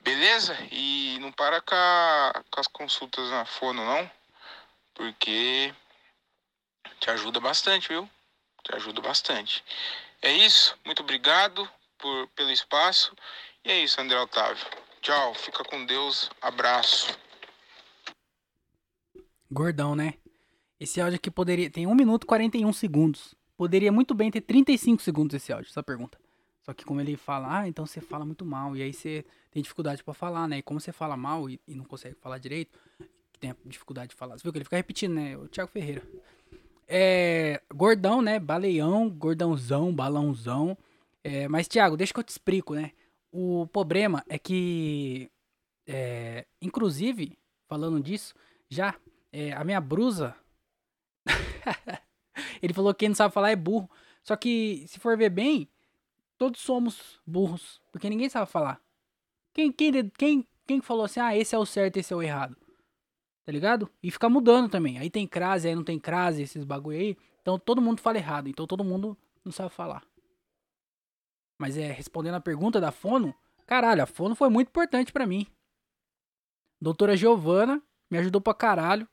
Beleza? 0.00 0.56
E 0.70 1.18
não 1.20 1.32
para 1.32 1.60
com, 1.60 1.74
a, 1.74 2.44
com 2.50 2.60
as 2.60 2.66
consultas 2.68 3.28
na 3.30 3.44
fono, 3.44 3.84
não, 3.84 4.10
porque 4.94 5.74
te 7.00 7.10
ajuda 7.10 7.40
bastante, 7.40 7.88
viu? 7.88 8.08
Te 8.64 8.74
ajuda 8.74 9.00
bastante. 9.00 9.62
É 10.22 10.32
isso. 10.32 10.76
Muito 10.84 11.02
obrigado 11.02 11.68
por, 11.98 12.28
pelo 12.28 12.50
espaço. 12.50 13.14
E 13.64 13.70
é 13.70 13.84
isso, 13.84 14.00
André 14.00 14.18
Otávio. 14.18 14.66
Tchau. 15.00 15.34
Fica 15.34 15.62
com 15.64 15.84
Deus. 15.84 16.30
Abraço. 16.40 17.16
Gordão, 19.50 19.94
né? 19.94 20.14
Esse 20.80 21.00
áudio 21.00 21.16
aqui 21.16 21.30
poderia. 21.30 21.70
Tem 21.70 21.86
1 21.86 21.94
minuto 21.94 22.24
e 22.24 22.26
41 22.26 22.72
segundos. 22.72 23.34
Poderia 23.56 23.92
muito 23.92 24.14
bem 24.14 24.30
ter 24.30 24.40
35 24.40 25.02
segundos 25.02 25.34
esse 25.34 25.52
áudio, 25.52 25.70
essa 25.70 25.82
pergunta. 25.82 26.18
Só 26.62 26.72
que 26.72 26.84
como 26.84 27.00
ele 27.00 27.16
fala, 27.16 27.60
ah, 27.60 27.68
então 27.68 27.86
você 27.86 28.00
fala 28.00 28.24
muito 28.24 28.44
mal. 28.44 28.74
E 28.76 28.82
aí 28.82 28.92
você 28.92 29.24
tem 29.50 29.62
dificuldade 29.62 30.02
para 30.02 30.14
falar, 30.14 30.48
né? 30.48 30.58
E 30.58 30.62
como 30.62 30.80
você 30.80 30.90
fala 30.92 31.16
mal 31.16 31.48
e, 31.48 31.60
e, 31.68 31.74
não 31.74 31.84
consegue 31.84 32.16
falar 32.16 32.38
direito, 32.38 32.78
tem 33.38 33.54
dificuldade 33.66 34.10
de 34.10 34.16
falar. 34.16 34.38
Você 34.38 34.42
viu 34.42 34.50
que 34.50 34.58
ele 34.58 34.64
fica 34.64 34.76
repetindo, 34.76 35.14
né? 35.14 35.36
O 35.36 35.46
Thiago 35.46 35.70
Ferreira. 35.70 36.02
É. 36.88 37.60
Gordão, 37.72 38.22
né? 38.22 38.38
Baleião, 38.38 39.08
gordãozão, 39.10 39.94
balãozão. 39.94 40.76
É, 41.22 41.48
mas, 41.48 41.68
Thiago, 41.68 41.96
deixa 41.96 42.12
que 42.12 42.20
eu 42.20 42.24
te 42.24 42.30
explico, 42.30 42.74
né? 42.74 42.92
O 43.32 43.66
problema 43.66 44.24
é 44.28 44.38
que. 44.38 45.30
É, 45.86 46.46
inclusive, 46.62 47.38
falando 47.68 48.00
disso, 48.00 48.34
já 48.68 48.94
é, 49.32 49.52
a 49.52 49.64
minha 49.64 49.80
brusa. 49.80 50.34
Ele 52.62 52.72
falou 52.72 52.94
que 52.94 53.00
quem 53.00 53.08
não 53.08 53.16
sabe 53.16 53.34
falar 53.34 53.50
é 53.50 53.56
burro. 53.56 53.90
Só 54.22 54.36
que, 54.36 54.84
se 54.88 54.98
for 54.98 55.16
ver 55.16 55.30
bem, 55.30 55.68
todos 56.38 56.60
somos 56.60 57.20
burros. 57.26 57.80
Porque 57.92 58.08
ninguém 58.08 58.28
sabe 58.28 58.50
falar. 58.50 58.80
Quem, 59.52 59.70
quem, 59.70 60.10
quem, 60.10 60.48
quem 60.66 60.80
falou 60.80 61.04
assim, 61.04 61.20
ah, 61.20 61.36
esse 61.36 61.54
é 61.54 61.58
o 61.58 61.66
certo, 61.66 61.96
esse 61.98 62.12
é 62.12 62.16
o 62.16 62.22
errado? 62.22 62.56
Tá 63.44 63.52
ligado? 63.52 63.90
E 64.02 64.10
fica 64.10 64.28
mudando 64.28 64.70
também. 64.70 64.98
Aí 64.98 65.10
tem 65.10 65.26
crase, 65.26 65.68
aí 65.68 65.74
não 65.74 65.84
tem 65.84 65.98
crase, 65.98 66.42
esses 66.42 66.64
bagulho 66.64 66.98
aí. 66.98 67.16
Então 67.42 67.58
todo 67.58 67.82
mundo 67.82 68.00
fala 68.00 68.16
errado. 68.16 68.48
Então 68.48 68.66
todo 68.66 68.82
mundo 68.82 69.16
não 69.44 69.52
sabe 69.52 69.70
falar. 69.70 70.02
Mas 71.58 71.76
é, 71.76 71.92
respondendo 71.92 72.34
a 72.34 72.40
pergunta 72.40 72.80
da 72.80 72.90
Fono, 72.90 73.34
caralho, 73.66 74.02
a 74.02 74.06
Fono 74.06 74.34
foi 74.34 74.48
muito 74.48 74.68
importante 74.68 75.12
para 75.12 75.26
mim. 75.26 75.46
Doutora 76.80 77.16
Giovana 77.16 77.82
me 78.10 78.18
ajudou 78.18 78.40
pra 78.40 78.54
caralho. 78.54 79.08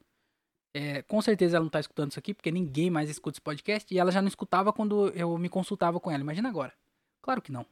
É, 0.74 1.02
com 1.02 1.22
certeza 1.22 1.58
ela 1.58 1.64
não 1.66 1.70
tá 1.70 1.82
escutando 1.82 2.12
isso 2.12 2.20
aqui, 2.20 2.34
porque 2.34 2.50
ninguém 2.50 2.90
mais 2.90 3.10
escuta 3.10 3.36
esse 3.36 3.42
podcast. 3.42 3.94
E 3.94 4.00
ela 4.00 4.12
já 4.12 4.22
não 4.22 4.30
escutava 4.30 4.72
quando 4.72 5.10
eu 5.10 5.38
me 5.38 5.50
consultava 5.50 6.00
com 6.00 6.10
ela. 6.10 6.22
Imagina 6.22 6.48
agora. 6.48 6.74
Claro 7.22 7.42
que 7.42 7.52
não. 7.52 7.66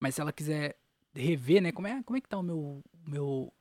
Mas 0.00 0.16
se 0.16 0.20
ela 0.20 0.32
quiser 0.32 0.76
rever, 1.14 1.62
né? 1.62 1.72
Como 1.72 1.86
é, 1.86 2.02
como 2.02 2.16
é 2.16 2.20
que 2.20 2.28
tá 2.28 2.38
o 2.38 2.42
meu. 2.42 2.82
meu 3.06 3.52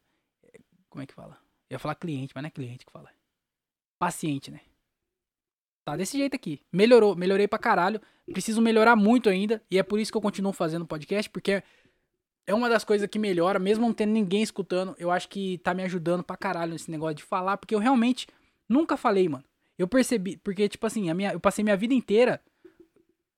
como 0.90 1.04
é 1.04 1.06
que 1.06 1.14
fala? 1.14 1.41
Eu 1.72 1.76
ia 1.76 1.80
falar 1.80 1.96
cliente, 1.96 2.34
mas 2.36 2.42
não 2.44 2.50
é 2.50 2.52
cliente 2.52 2.86
que 2.86 2.92
fala. 2.92 3.10
Paciente, 3.98 4.52
né? 4.52 4.60
Tá 5.86 5.96
desse 5.96 6.18
jeito 6.18 6.36
aqui. 6.36 6.60
Melhorou, 6.70 7.16
melhorei 7.16 7.48
pra 7.48 7.58
caralho. 7.58 8.02
Preciso 8.26 8.62
melhorar 8.62 8.98
muito 8.98 9.30
ainda. 9.30 9.64
E 9.72 9.80
é 9.80 9.84
por 9.84 9.98
isso 9.98 10.12
que 10.12 10.18
eu 10.18 10.22
continuo 10.22 10.52
fazendo 10.52 10.86
podcast, 10.86 11.30
porque 11.30 11.64
é 12.46 12.54
uma 12.54 12.68
das 12.68 12.84
coisas 12.84 13.08
que 13.08 13.18
melhora, 13.18 13.58
mesmo 13.58 13.86
não 13.86 13.94
tendo 13.94 14.12
ninguém 14.12 14.44
escutando. 14.44 14.94
Eu 15.00 15.10
acho 15.10 15.30
que 15.30 15.60
tá 15.60 15.74
me 15.74 15.82
ajudando 15.84 16.22
pra 16.22 16.36
caralho 16.36 16.74
nesse 16.74 16.92
negócio 16.92 17.16
de 17.16 17.24
falar, 17.24 17.56
porque 17.56 17.74
eu 17.74 17.80
realmente 17.80 18.28
nunca 18.68 18.98
falei, 18.98 19.30
mano. 19.30 19.46
Eu 19.78 19.88
percebi, 19.88 20.36
porque, 20.36 20.68
tipo 20.68 20.86
assim, 20.86 21.10
a 21.10 21.14
minha, 21.14 21.32
eu 21.32 21.40
passei 21.40 21.64
minha 21.64 21.78
vida 21.78 21.94
inteira 21.94 22.44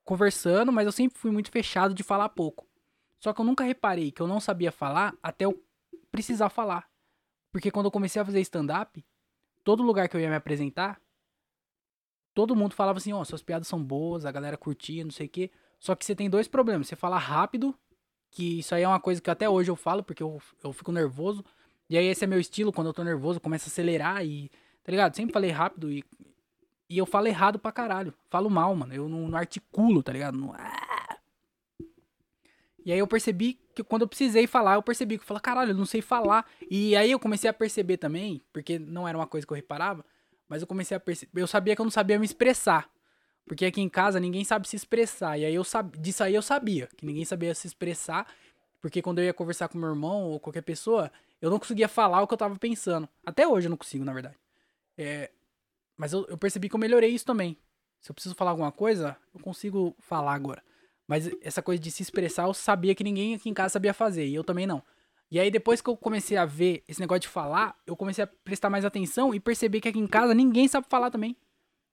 conversando, 0.03 0.71
mas 0.71 0.87
eu 0.87 0.91
sempre 0.91 1.19
fui 1.19 1.29
muito 1.29 1.51
fechado 1.51 1.93
de 1.93 2.01
falar 2.01 2.29
pouco. 2.29 2.67
Só 3.19 3.31
que 3.31 3.39
eu 3.39 3.45
nunca 3.45 3.63
reparei 3.63 4.11
que 4.11 4.23
eu 4.23 4.27
não 4.27 4.39
sabia 4.39 4.71
falar 4.71 5.15
até 5.21 5.45
eu 5.45 5.63
precisar 6.11 6.49
falar. 6.49 6.91
Porque 7.53 7.69
quando 7.69 7.85
eu 7.85 7.91
comecei 7.91 8.19
a 8.19 8.25
fazer 8.25 8.41
stand-up, 8.41 9.05
todo 9.63 9.83
lugar 9.83 10.09
que 10.09 10.17
eu 10.17 10.19
ia 10.19 10.27
me 10.27 10.35
apresentar, 10.35 10.99
todo 12.33 12.55
mundo 12.55 12.73
falava 12.73 12.97
assim, 12.97 13.13
ó, 13.13 13.21
oh, 13.21 13.25
suas 13.25 13.43
piadas 13.43 13.67
são 13.67 13.81
boas, 13.81 14.25
a 14.25 14.31
galera 14.31 14.57
curtia, 14.57 15.03
não 15.03 15.11
sei 15.11 15.27
o 15.27 15.29
quê. 15.29 15.51
Só 15.79 15.93
que 15.93 16.03
você 16.03 16.15
tem 16.15 16.27
dois 16.27 16.47
problemas. 16.47 16.87
Você 16.87 16.95
fala 16.95 17.19
rápido 17.19 17.77
que 18.31 18.57
isso 18.59 18.73
aí 18.73 18.81
é 18.81 18.87
uma 18.87 18.99
coisa 18.99 19.21
que 19.21 19.29
até 19.29 19.47
hoje 19.47 19.69
eu 19.69 19.75
falo, 19.75 20.03
porque 20.03 20.23
eu, 20.23 20.41
eu 20.63 20.73
fico 20.73 20.91
nervoso. 20.91 21.45
E 21.87 21.95
aí 21.95 22.07
esse 22.07 22.23
é 22.23 22.27
meu 22.27 22.39
estilo, 22.39 22.73
quando 22.73 22.87
eu 22.87 22.93
tô 22.93 23.03
nervoso, 23.03 23.39
começa 23.39 23.67
a 23.67 23.71
acelerar 23.71 24.25
e. 24.25 24.49
Tá 24.83 24.91
ligado? 24.91 25.15
Sempre 25.15 25.33
falei 25.33 25.51
rápido 25.51 25.91
e. 25.91 26.03
E 26.89 26.97
eu 26.97 27.05
falo 27.05 27.27
errado 27.27 27.59
pra 27.59 27.71
caralho. 27.71 28.15
Falo 28.31 28.49
mal, 28.49 28.75
mano. 28.75 28.93
Eu 28.93 29.07
não, 29.07 29.27
não 29.27 29.37
articulo, 29.37 30.01
tá 30.01 30.11
ligado? 30.11 30.37
Não, 30.37 30.53
ah. 30.53 31.17
E 32.83 32.91
aí 32.91 32.97
eu 32.97 33.07
percebi 33.07 33.59
que 33.73 33.83
quando 33.83 34.03
eu 34.03 34.07
precisei 34.07 34.47
falar, 34.47 34.75
eu 34.75 34.81
percebi 34.81 35.17
que 35.17 35.23
eu 35.23 35.27
falei, 35.27 35.41
caralho, 35.41 35.71
eu 35.71 35.75
não 35.75 35.85
sei 35.85 36.01
falar. 36.01 36.45
E 36.69 36.95
aí 36.95 37.11
eu 37.11 37.19
comecei 37.19 37.49
a 37.49 37.53
perceber 37.53 37.97
também, 37.97 38.41
porque 38.51 38.77
não 38.79 39.07
era 39.07 39.17
uma 39.17 39.27
coisa 39.27 39.45
que 39.45 39.51
eu 39.51 39.55
reparava, 39.55 40.05
mas 40.47 40.61
eu 40.61 40.67
comecei 40.67 40.95
a 40.95 40.99
perceber. 40.99 41.41
Eu 41.41 41.47
sabia 41.47 41.75
que 41.75 41.81
eu 41.81 41.85
não 41.85 41.91
sabia 41.91 42.19
me 42.19 42.25
expressar. 42.25 42.89
Porque 43.45 43.65
aqui 43.65 43.81
em 43.81 43.89
casa 43.89 44.19
ninguém 44.19 44.43
sabe 44.43 44.67
se 44.67 44.75
expressar. 44.75 45.37
E 45.37 45.45
aí 45.45 45.55
eu 45.55 45.63
sabia, 45.63 46.01
disso 46.01 46.23
aí 46.23 46.33
eu 46.33 46.41
sabia, 46.41 46.87
que 46.95 47.05
ninguém 47.05 47.25
sabia 47.25 47.53
se 47.53 47.67
expressar. 47.67 48.27
Porque 48.81 49.01
quando 49.01 49.19
eu 49.19 49.25
ia 49.25 49.33
conversar 49.33 49.67
com 49.67 49.77
meu 49.77 49.89
irmão 49.89 50.23
ou 50.23 50.39
qualquer 50.39 50.61
pessoa, 50.61 51.11
eu 51.41 51.49
não 51.49 51.59
conseguia 51.59 51.87
falar 51.87 52.21
o 52.21 52.27
que 52.27 52.33
eu 52.33 52.37
tava 52.37 52.57
pensando. 52.57 53.07
Até 53.25 53.47
hoje 53.47 53.67
eu 53.67 53.69
não 53.69 53.77
consigo, 53.77 54.05
na 54.05 54.13
verdade. 54.13 54.35
É, 54.97 55.31
mas 55.97 56.13
eu, 56.13 56.25
eu 56.27 56.37
percebi 56.37 56.69
que 56.69 56.75
eu 56.75 56.79
melhorei 56.79 57.09
isso 57.09 57.25
também. 57.25 57.57
Se 57.99 58.11
eu 58.11 58.13
preciso 58.13 58.35
falar 58.35 58.51
alguma 58.51 58.71
coisa, 58.71 59.15
eu 59.33 59.39
consigo 59.39 59.95
falar 59.99 60.33
agora. 60.33 60.61
Mas 61.13 61.29
essa 61.43 61.61
coisa 61.61 61.79
de 61.79 61.91
se 61.91 62.01
expressar, 62.01 62.47
eu 62.47 62.55
sabia 62.55 62.95
que 62.95 63.03
ninguém 63.03 63.35
aqui 63.35 63.47
em 63.47 63.53
casa 63.53 63.73
sabia 63.73 63.93
fazer. 63.93 64.25
E 64.25 64.33
eu 64.33 64.43
também 64.43 64.65
não. 64.65 64.81
E 65.29 65.39
aí, 65.39 65.51
depois 65.51 65.79
que 65.79 65.87
eu 65.87 65.95
comecei 65.95 66.35
a 66.37 66.43
ver 66.43 66.83
esse 66.87 66.99
negócio 66.99 67.21
de 67.21 67.27
falar, 67.27 67.79
eu 67.85 67.95
comecei 67.95 68.23
a 68.23 68.27
prestar 68.27 68.67
mais 68.67 68.83
atenção 68.83 69.31
e 69.31 69.39
perceber 69.39 69.79
que 69.79 69.87
aqui 69.87 69.99
em 69.99 70.07
casa 70.07 70.33
ninguém 70.33 70.67
sabe 70.67 70.87
falar 70.89 71.11
também. 71.11 71.37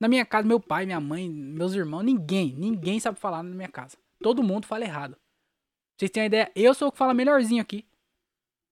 Na 0.01 0.09
minha 0.09 0.25
casa, 0.25 0.49
meu 0.49 0.59
pai, 0.59 0.87
minha 0.87 0.99
mãe, 0.99 1.29
meus 1.29 1.75
irmãos, 1.75 2.03
ninguém, 2.03 2.55
ninguém 2.57 2.99
sabe 2.99 3.19
falar 3.19 3.43
na 3.43 3.55
minha 3.55 3.69
casa. 3.69 3.99
Todo 4.23 4.43
mundo 4.43 4.67
fala 4.67 4.87
errado. 4.87 5.19
Vocês 5.99 6.11
têm 6.11 6.23
uma 6.23 6.27
ideia? 6.27 6.51
Eu 6.57 6.73
sou 6.73 6.89
o 6.89 6.93
que 6.93 6.97
fala 6.97 7.13
melhorzinho 7.13 7.61
aqui. 7.61 7.87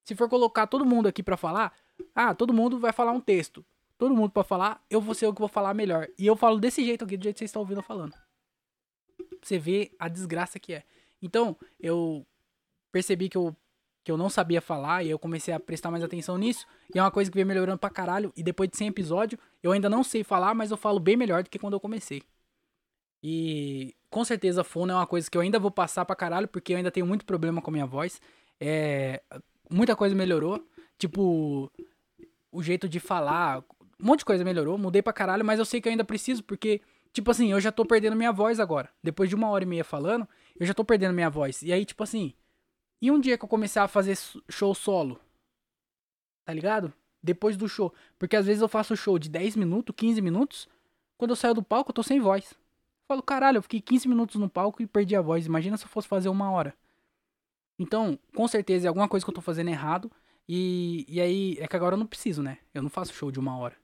Se 0.03 0.15
for 0.15 0.31
colocar 0.31 0.67
todo 0.67 0.83
mundo 0.83 1.09
aqui 1.09 1.23
para 1.23 1.37
falar, 1.37 1.75
ah, 2.15 2.35
todo 2.35 2.55
mundo 2.55 2.79
vai 2.79 2.95
falar 2.95 3.13
um 3.13 3.21
texto. 3.21 3.63
Todo 3.99 4.15
mundo 4.15 4.31
para 4.31 4.45
falar, 4.45 4.83
eu 4.89 4.99
vou 4.99 5.15
ser 5.15 5.27
o 5.27 5.35
que 5.35 5.41
vou 5.41 5.49
falar 5.49 5.75
melhor. 5.75 6.09
E 6.19 6.27
eu 6.27 6.35
falo 6.35 6.59
desse 6.59 6.83
jeito 6.83 7.05
aqui, 7.05 7.19
do 7.19 7.25
jeito 7.25 7.35
que 7.35 7.41
vocês 7.41 7.51
estão 7.51 7.61
ouvindo 7.61 7.81
eu 7.81 7.83
falando. 7.83 8.15
Você 9.43 9.59
vê 9.59 9.93
a 9.99 10.09
desgraça 10.09 10.59
que 10.59 10.75
é. 10.75 10.85
Então, 11.21 11.57
eu 11.81 12.27
percebi 12.93 13.29
que 13.29 13.37
eu 13.37 13.55
que 14.09 14.13
eu 14.13 14.17
não 14.17 14.31
sabia 14.31 14.63
falar 14.63 15.05
e 15.05 15.11
eu 15.11 15.19
comecei 15.19 15.53
a 15.53 15.61
prestar 15.61 15.91
mais 15.91 16.03
atenção 16.03 16.39
nisso. 16.39 16.67
E 16.95 16.99
é 16.99 17.03
uma 17.03 17.11
coisa 17.11 17.31
que 17.31 17.37
vem 17.37 17.45
melhorando 17.45 17.79
pra 17.79 17.91
caralho. 17.91 18.33
E 18.35 18.43
depois 18.43 18.71
de 18.71 18.75
100 18.79 18.89
episódios, 18.89 19.39
eu 19.63 19.71
ainda 19.71 19.91
não 19.91 20.03
sei 20.03 20.25
falar, 20.25 20.55
mas 20.55 20.71
eu 20.71 20.79
falo 20.79 20.99
bem 20.99 21.15
melhor 21.15 21.43
do 21.43 21.51
que 21.51 21.59
quando 21.59 21.75
eu 21.75 21.81
comecei. 21.81 22.23
E 23.23 23.95
com 24.09 24.25
certeza 24.25 24.65
fono 24.65 24.93
é 24.93 24.95
uma 24.95 25.07
coisa 25.07 25.31
que 25.31 25.37
eu 25.37 25.43
ainda 25.43 25.59
vou 25.59 25.71
passar 25.71 26.07
pra 26.07 26.17
caralho, 26.17 26.49
porque 26.49 26.73
eu 26.73 26.79
ainda 26.79 26.91
tenho 26.91 27.05
muito 27.05 27.27
problema 27.27 27.61
com 27.61 27.71
a 27.71 27.73
minha 27.73 27.85
voz. 27.85 28.19
É, 28.59 29.21
muita 29.71 29.95
coisa 29.95 30.15
melhorou. 30.15 30.67
Tipo, 30.97 31.71
o 32.51 32.63
jeito 32.63 32.89
de 32.89 32.99
falar, 32.99 33.59
um 34.01 34.07
monte 34.07 34.21
de 34.21 34.25
coisa 34.25 34.43
melhorou, 34.43 34.79
mudei 34.79 35.03
pra 35.03 35.13
caralho, 35.13 35.45
mas 35.45 35.59
eu 35.59 35.67
sei 35.67 35.83
que 35.83 35.89
eu 35.89 35.91
ainda 35.91 36.05
preciso, 36.05 36.43
porque, 36.43 36.81
tipo 37.19 37.33
assim, 37.33 37.51
eu 37.51 37.61
já 37.61 37.73
tô 37.73 37.85
perdendo 37.85 38.15
minha 38.15 38.31
voz 38.31 38.61
agora. 38.61 38.89
Depois 39.03 39.29
de 39.29 39.35
uma 39.35 39.49
hora 39.49 39.65
e 39.65 39.67
meia 39.67 39.83
falando, 39.83 40.27
eu 40.59 40.65
já 40.65 40.73
tô 40.73 40.85
perdendo 40.85 41.13
minha 41.13 41.29
voz. 41.29 41.63
E 41.63 41.73
aí, 41.73 41.85
tipo 41.85 42.03
assim, 42.05 42.33
e 43.03 43.11
um 43.11 43.19
dia 43.19 43.37
que 43.37 43.45
eu 43.45 43.49
começar 43.49 43.83
a 43.83 43.89
fazer 43.89 44.17
show 44.49 44.73
solo? 44.73 45.21
Tá 46.45 46.53
ligado? 46.53 46.93
Depois 47.21 47.57
do 47.57 47.69
show. 47.69 47.93
Porque 48.19 48.37
às 48.37 48.47
vezes 48.47 48.63
eu 48.63 48.69
faço 48.69 48.97
show 48.97 49.19
de 49.19 49.29
10 49.29 49.57
minutos, 49.57 49.93
15 49.97 50.21
minutos. 50.21 50.69
Quando 51.17 51.33
eu 51.33 51.37
saio 51.37 51.55
do 51.55 51.63
palco, 51.63 51.91
eu 51.91 51.95
tô 51.95 52.05
sem 52.05 52.21
voz. 52.21 52.53
Eu 52.53 52.57
falo, 53.09 53.23
caralho, 53.23 53.59
eu 53.59 53.63
fiquei 53.63 53.81
15 53.81 54.09
minutos 54.09 54.37
no 54.37 54.49
palco 54.49 54.81
e 54.81 54.87
perdi 54.87 55.17
a 55.17 55.21
voz. 55.21 55.45
Imagina 55.45 55.77
se 55.77 55.85
eu 55.85 55.89
fosse 55.89 56.07
fazer 56.07 56.29
uma 56.29 56.53
hora. 56.53 56.73
Então, 57.81 58.17
com 58.33 58.47
certeza 58.47 58.87
é 58.87 58.89
alguma 58.89 59.09
coisa 59.09 59.27
que 59.27 59.31
eu 59.31 59.35
tô 59.35 59.41
fazendo 59.41 59.71
errado. 59.71 60.11
E, 60.49 61.05
e 61.09 61.21
aí, 61.21 61.57
é 61.59 61.67
que 61.67 61.75
agora 61.75 61.95
eu 61.95 61.99
não 61.99 62.07
preciso, 62.07 62.45
né? 62.45 62.59
Eu 62.73 62.83
não 62.83 62.91
faço 62.91 63.13
show 63.13 63.33
de 63.33 63.41
uma 63.41 63.59
hora. 63.59 63.77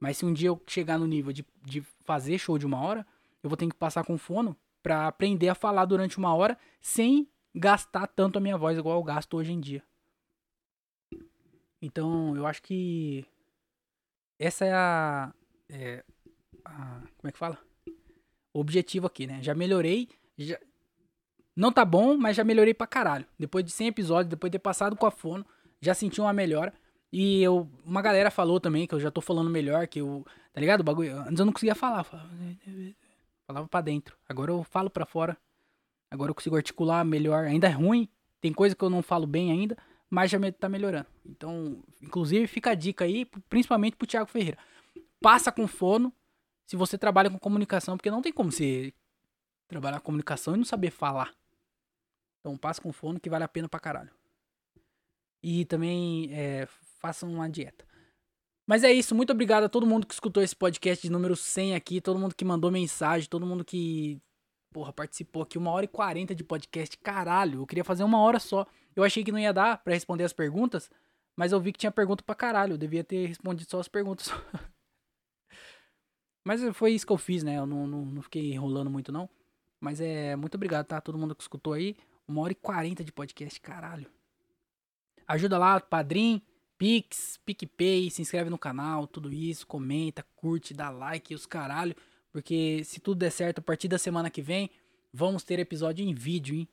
Mas 0.00 0.16
se 0.16 0.24
um 0.24 0.32
dia 0.32 0.48
eu 0.48 0.60
chegar 0.66 0.98
no 0.98 1.06
nível 1.06 1.32
de, 1.32 1.44
de 1.62 1.82
fazer 2.04 2.38
show 2.38 2.58
de 2.58 2.64
uma 2.66 2.80
hora, 2.80 3.06
eu 3.42 3.48
vou 3.50 3.56
ter 3.56 3.68
que 3.68 3.74
passar 3.74 4.02
com 4.04 4.16
fono 4.18 4.56
pra 4.82 5.06
aprender 5.06 5.48
a 5.50 5.54
falar 5.54 5.84
durante 5.84 6.16
uma 6.18 6.34
hora 6.34 6.58
sem 6.80 7.28
gastar 7.54 8.06
tanto 8.06 8.38
a 8.38 8.40
minha 8.40 8.56
voz 8.56 8.78
igual 8.78 8.96
eu 8.98 9.02
gasto 9.04 9.36
hoje 9.36 9.52
em 9.52 9.60
dia. 9.60 9.82
Então, 11.82 12.36
eu 12.36 12.46
acho 12.46 12.62
que 12.62 13.24
essa 14.38 14.64
é 14.64 14.72
a, 14.72 15.32
é 15.68 16.04
a- 16.64 17.02
como 17.16 17.28
é 17.28 17.32
que 17.32 17.38
fala? 17.38 17.58
O 18.52 18.60
objetivo 18.60 19.06
aqui, 19.06 19.26
né? 19.26 19.42
Já 19.42 19.54
melhorei. 19.54 20.08
Já... 20.36 20.58
Não 21.56 21.72
tá 21.72 21.84
bom, 21.84 22.16
mas 22.16 22.36
já 22.36 22.44
melhorei 22.44 22.74
pra 22.74 22.86
caralho. 22.86 23.26
Depois 23.38 23.64
de 23.64 23.70
100 23.70 23.88
episódios, 23.88 24.30
depois 24.30 24.50
de 24.50 24.58
ter 24.58 24.62
passado 24.62 24.96
com 24.96 25.06
a 25.06 25.10
fono, 25.10 25.44
já 25.80 25.94
senti 25.94 26.20
uma 26.20 26.32
melhora. 26.32 26.72
E 27.12 27.42
eu, 27.42 27.68
uma 27.84 28.00
galera 28.02 28.30
falou 28.30 28.60
também 28.60 28.86
que 28.86 28.94
eu 28.94 29.00
já 29.00 29.10
tô 29.10 29.20
falando 29.20 29.50
melhor, 29.50 29.86
que 29.86 30.00
eu. 30.00 30.24
Tá 30.52 30.60
ligado? 30.60 30.80
O 30.80 30.84
bagulho. 30.84 31.18
Antes 31.20 31.38
eu 31.38 31.46
não 31.46 31.52
conseguia 31.52 31.74
falar. 31.74 32.04
Falava, 32.04 32.30
falava 33.46 33.68
pra 33.68 33.80
dentro. 33.80 34.16
Agora 34.28 34.50
eu 34.52 34.62
falo 34.64 34.88
pra 34.88 35.04
fora. 35.04 35.36
Agora 36.10 36.30
eu 36.30 36.34
consigo 36.34 36.56
articular 36.56 37.04
melhor. 37.04 37.46
Ainda 37.46 37.68
é 37.68 37.70
ruim. 37.70 38.08
Tem 38.40 38.52
coisa 38.52 38.74
que 38.74 38.82
eu 38.82 38.90
não 38.90 39.02
falo 39.02 39.26
bem 39.26 39.50
ainda. 39.50 39.76
Mas 40.08 40.30
já 40.30 40.38
tá 40.52 40.68
melhorando. 40.68 41.06
Então, 41.24 41.82
inclusive, 42.02 42.46
fica 42.46 42.70
a 42.70 42.74
dica 42.74 43.04
aí, 43.04 43.24
principalmente 43.48 43.96
pro 43.96 44.06
Thiago 44.06 44.28
Ferreira. 44.28 44.58
Passa 45.20 45.52
com 45.52 45.68
fono 45.68 46.12
se 46.66 46.76
você 46.76 46.96
trabalha 46.96 47.30
com 47.30 47.38
comunicação, 47.38 47.96
porque 47.96 48.10
não 48.10 48.22
tem 48.22 48.32
como 48.32 48.50
você 48.50 48.92
trabalhar 49.68 50.00
com 50.00 50.06
comunicação 50.06 50.54
e 50.54 50.58
não 50.58 50.64
saber 50.64 50.90
falar. 50.90 51.32
Então 52.40 52.56
passa 52.56 52.80
com 52.80 52.92
fono 52.92 53.20
que 53.20 53.30
vale 53.30 53.44
a 53.44 53.48
pena 53.48 53.68
pra 53.68 53.78
caralho. 53.78 54.10
E 55.42 55.64
também 55.66 56.28
é, 56.32 56.66
façam 57.00 57.32
uma 57.32 57.48
dieta. 57.48 57.84
Mas 58.66 58.84
é 58.84 58.92
isso, 58.92 59.14
muito 59.14 59.32
obrigado 59.32 59.64
a 59.64 59.68
todo 59.68 59.86
mundo 59.86 60.06
que 60.06 60.14
escutou 60.14 60.42
esse 60.42 60.54
podcast 60.54 61.04
de 61.04 61.10
número 61.10 61.34
100 61.34 61.74
aqui, 61.74 62.00
todo 62.00 62.20
mundo 62.20 62.36
que 62.36 62.44
mandou 62.44 62.70
mensagem, 62.70 63.28
todo 63.28 63.44
mundo 63.44 63.64
que, 63.64 64.22
porra, 64.70 64.92
participou 64.92 65.42
aqui. 65.42 65.58
Uma 65.58 65.72
hora 65.72 65.86
e 65.86 65.88
quarenta 65.88 66.34
de 66.34 66.44
podcast, 66.44 66.96
caralho, 66.98 67.62
eu 67.62 67.66
queria 67.66 67.82
fazer 67.82 68.04
uma 68.04 68.20
hora 68.20 68.38
só. 68.38 68.64
Eu 68.94 69.02
achei 69.02 69.24
que 69.24 69.32
não 69.32 69.38
ia 69.40 69.52
dar 69.52 69.82
pra 69.82 69.94
responder 69.94 70.22
as 70.22 70.32
perguntas, 70.32 70.88
mas 71.34 71.50
eu 71.50 71.60
vi 71.60 71.72
que 71.72 71.80
tinha 71.80 71.90
pergunta 71.90 72.22
pra 72.22 72.34
caralho, 72.34 72.74
eu 72.74 72.78
devia 72.78 73.02
ter 73.02 73.26
respondido 73.26 73.68
só 73.68 73.80
as 73.80 73.88
perguntas. 73.88 74.28
mas 76.46 76.62
foi 76.76 76.92
isso 76.92 77.06
que 77.06 77.12
eu 77.12 77.18
fiz, 77.18 77.42
né, 77.42 77.58
eu 77.58 77.66
não, 77.66 77.88
não, 77.88 78.04
não 78.04 78.22
fiquei 78.22 78.52
enrolando 78.52 78.88
muito 78.88 79.10
não. 79.10 79.28
Mas 79.80 80.00
é, 80.00 80.36
muito 80.36 80.54
obrigado, 80.54 80.86
tá? 80.86 81.00
Todo 81.00 81.18
mundo 81.18 81.34
que 81.34 81.42
escutou 81.42 81.72
aí. 81.72 81.96
Uma 82.28 82.42
hora 82.42 82.52
e 82.52 82.54
quarenta 82.54 83.02
de 83.02 83.10
podcast, 83.10 83.58
caralho. 83.60 84.06
Ajuda 85.26 85.56
lá, 85.58 85.80
Padrim, 85.80 86.42
Pix, 86.80 87.38
PicPay, 87.44 88.10
se 88.10 88.22
inscreve 88.22 88.48
no 88.48 88.56
canal, 88.56 89.06
tudo 89.06 89.30
isso, 89.30 89.66
comenta, 89.66 90.24
curte, 90.34 90.72
dá 90.72 90.88
like, 90.88 91.34
os 91.34 91.44
caralho. 91.44 91.94
Porque 92.32 92.82
se 92.84 93.00
tudo 93.00 93.18
der 93.18 93.30
certo, 93.30 93.58
a 93.58 93.62
partir 93.62 93.86
da 93.86 93.98
semana 93.98 94.30
que 94.30 94.40
vem, 94.40 94.70
vamos 95.12 95.44
ter 95.44 95.58
episódio 95.58 96.02
em 96.02 96.14
vídeo, 96.14 96.54
hein? 96.54 96.66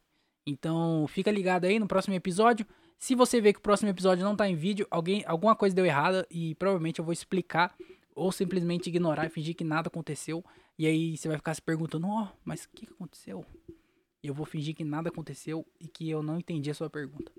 Então 0.46 1.06
fica 1.10 1.30
ligado 1.30 1.66
aí 1.66 1.78
no 1.78 1.90
próximo 1.90 2.16
episódio. 2.16 2.66
Se 2.98 3.16
você 3.16 3.42
vê 3.42 3.52
que 3.52 3.60
o 3.60 3.62
próximo 3.62 3.90
episódio 3.90 4.24
não 4.24 4.34
tá 4.34 4.48
em 4.48 4.56
vídeo, 4.56 4.88
alguém, 4.90 5.26
alguma 5.28 5.58
coisa 5.58 5.76
deu 5.76 5.86
errada 5.86 6.26
e 6.32 6.56
provavelmente 6.56 7.00
eu 7.00 7.06
vou 7.06 7.12
explicar 7.12 7.76
ou 8.16 8.32
simplesmente 8.32 8.88
ignorar 8.88 9.26
e 9.26 9.30
fingir 9.30 9.58
que 9.58 9.66
nada 9.66 9.90
aconteceu. 9.90 10.42
E 10.80 10.88
aí 10.88 11.18
você 11.18 11.28
vai 11.28 11.36
ficar 11.36 11.54
se 11.54 11.62
perguntando, 11.62 12.08
ó, 12.08 12.30
mas 12.46 12.64
o 12.64 12.70
que, 12.70 12.86
que 12.86 12.94
aconteceu? 12.94 13.46
E 14.24 14.28
eu 14.28 14.34
vou 14.34 14.46
fingir 14.46 14.74
que 14.74 14.86
nada 14.86 15.10
aconteceu 15.10 15.68
e 15.82 15.86
que 15.86 16.10
eu 16.10 16.24
não 16.24 16.40
entendi 16.40 16.72
a 16.72 16.74
sua 16.74 16.90
pergunta. 16.90 17.30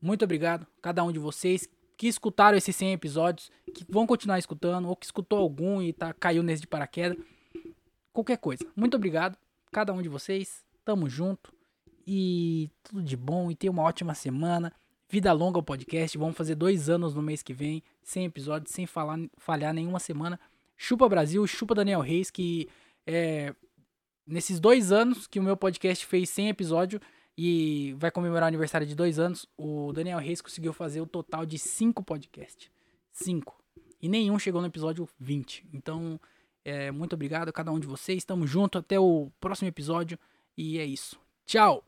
Muito 0.00 0.24
obrigado, 0.24 0.66
cada 0.80 1.04
um 1.04 1.12
de 1.12 1.18
vocês 1.18 1.68
que 1.98 2.06
escutaram 2.06 2.56
esses 2.56 2.74
100 2.76 2.92
episódios, 2.92 3.50
que 3.74 3.84
vão 3.88 4.06
continuar 4.06 4.38
escutando, 4.38 4.88
ou 4.88 4.94
que 4.94 5.04
escutou 5.04 5.40
algum 5.40 5.82
e 5.82 5.92
tá, 5.92 6.12
caiu 6.12 6.44
nesse 6.44 6.62
de 6.62 6.68
paraquedas. 6.68 7.18
Qualquer 8.12 8.38
coisa. 8.38 8.64
Muito 8.76 8.96
obrigado, 8.96 9.36
cada 9.72 9.92
um 9.92 10.00
de 10.00 10.08
vocês. 10.08 10.64
Tamo 10.84 11.10
junto. 11.10 11.52
E 12.06 12.70
tudo 12.84 13.02
de 13.02 13.16
bom. 13.16 13.50
E 13.50 13.56
tenha 13.56 13.72
uma 13.72 13.82
ótima 13.82 14.14
semana. 14.14 14.72
Vida 15.10 15.32
longa 15.32 15.58
ao 15.58 15.62
podcast. 15.62 16.16
Vamos 16.16 16.36
fazer 16.36 16.54
dois 16.54 16.88
anos 16.88 17.14
no 17.14 17.20
mês 17.20 17.42
que 17.42 17.52
vem. 17.52 17.82
100 18.04 18.26
episódios, 18.26 18.72
sem 18.72 18.86
falar, 18.86 19.18
falhar 19.36 19.74
nenhuma 19.74 19.98
semana. 19.98 20.38
Chupa 20.76 21.08
Brasil, 21.08 21.44
chupa 21.48 21.74
Daniel 21.74 22.00
Reis, 22.00 22.30
que 22.30 22.68
é, 23.04 23.52
nesses 24.24 24.60
dois 24.60 24.92
anos 24.92 25.26
que 25.26 25.40
o 25.40 25.42
meu 25.42 25.56
podcast 25.56 26.06
fez 26.06 26.30
100 26.30 26.48
episódios 26.50 27.02
e 27.40 27.94
vai 27.96 28.10
comemorar 28.10 28.42
o 28.42 28.48
aniversário 28.48 28.84
de 28.84 28.96
dois 28.96 29.20
anos, 29.20 29.46
o 29.56 29.92
Daniel 29.92 30.18
Reis 30.18 30.40
conseguiu 30.40 30.72
fazer 30.72 31.00
o 31.00 31.06
total 31.06 31.46
de 31.46 31.56
cinco 31.56 32.02
podcasts. 32.02 32.68
Cinco. 33.12 33.62
E 34.02 34.08
nenhum 34.08 34.40
chegou 34.40 34.60
no 34.60 34.66
episódio 34.66 35.08
20. 35.20 35.64
Então, 35.72 36.20
é, 36.64 36.90
muito 36.90 37.12
obrigado 37.12 37.48
a 37.48 37.52
cada 37.52 37.70
um 37.70 37.78
de 37.78 37.86
vocês. 37.86 38.24
Tamo 38.24 38.44
junto. 38.44 38.78
Até 38.78 38.98
o 38.98 39.30
próximo 39.40 39.68
episódio. 39.68 40.18
E 40.56 40.80
é 40.80 40.84
isso. 40.84 41.16
Tchau! 41.46 41.87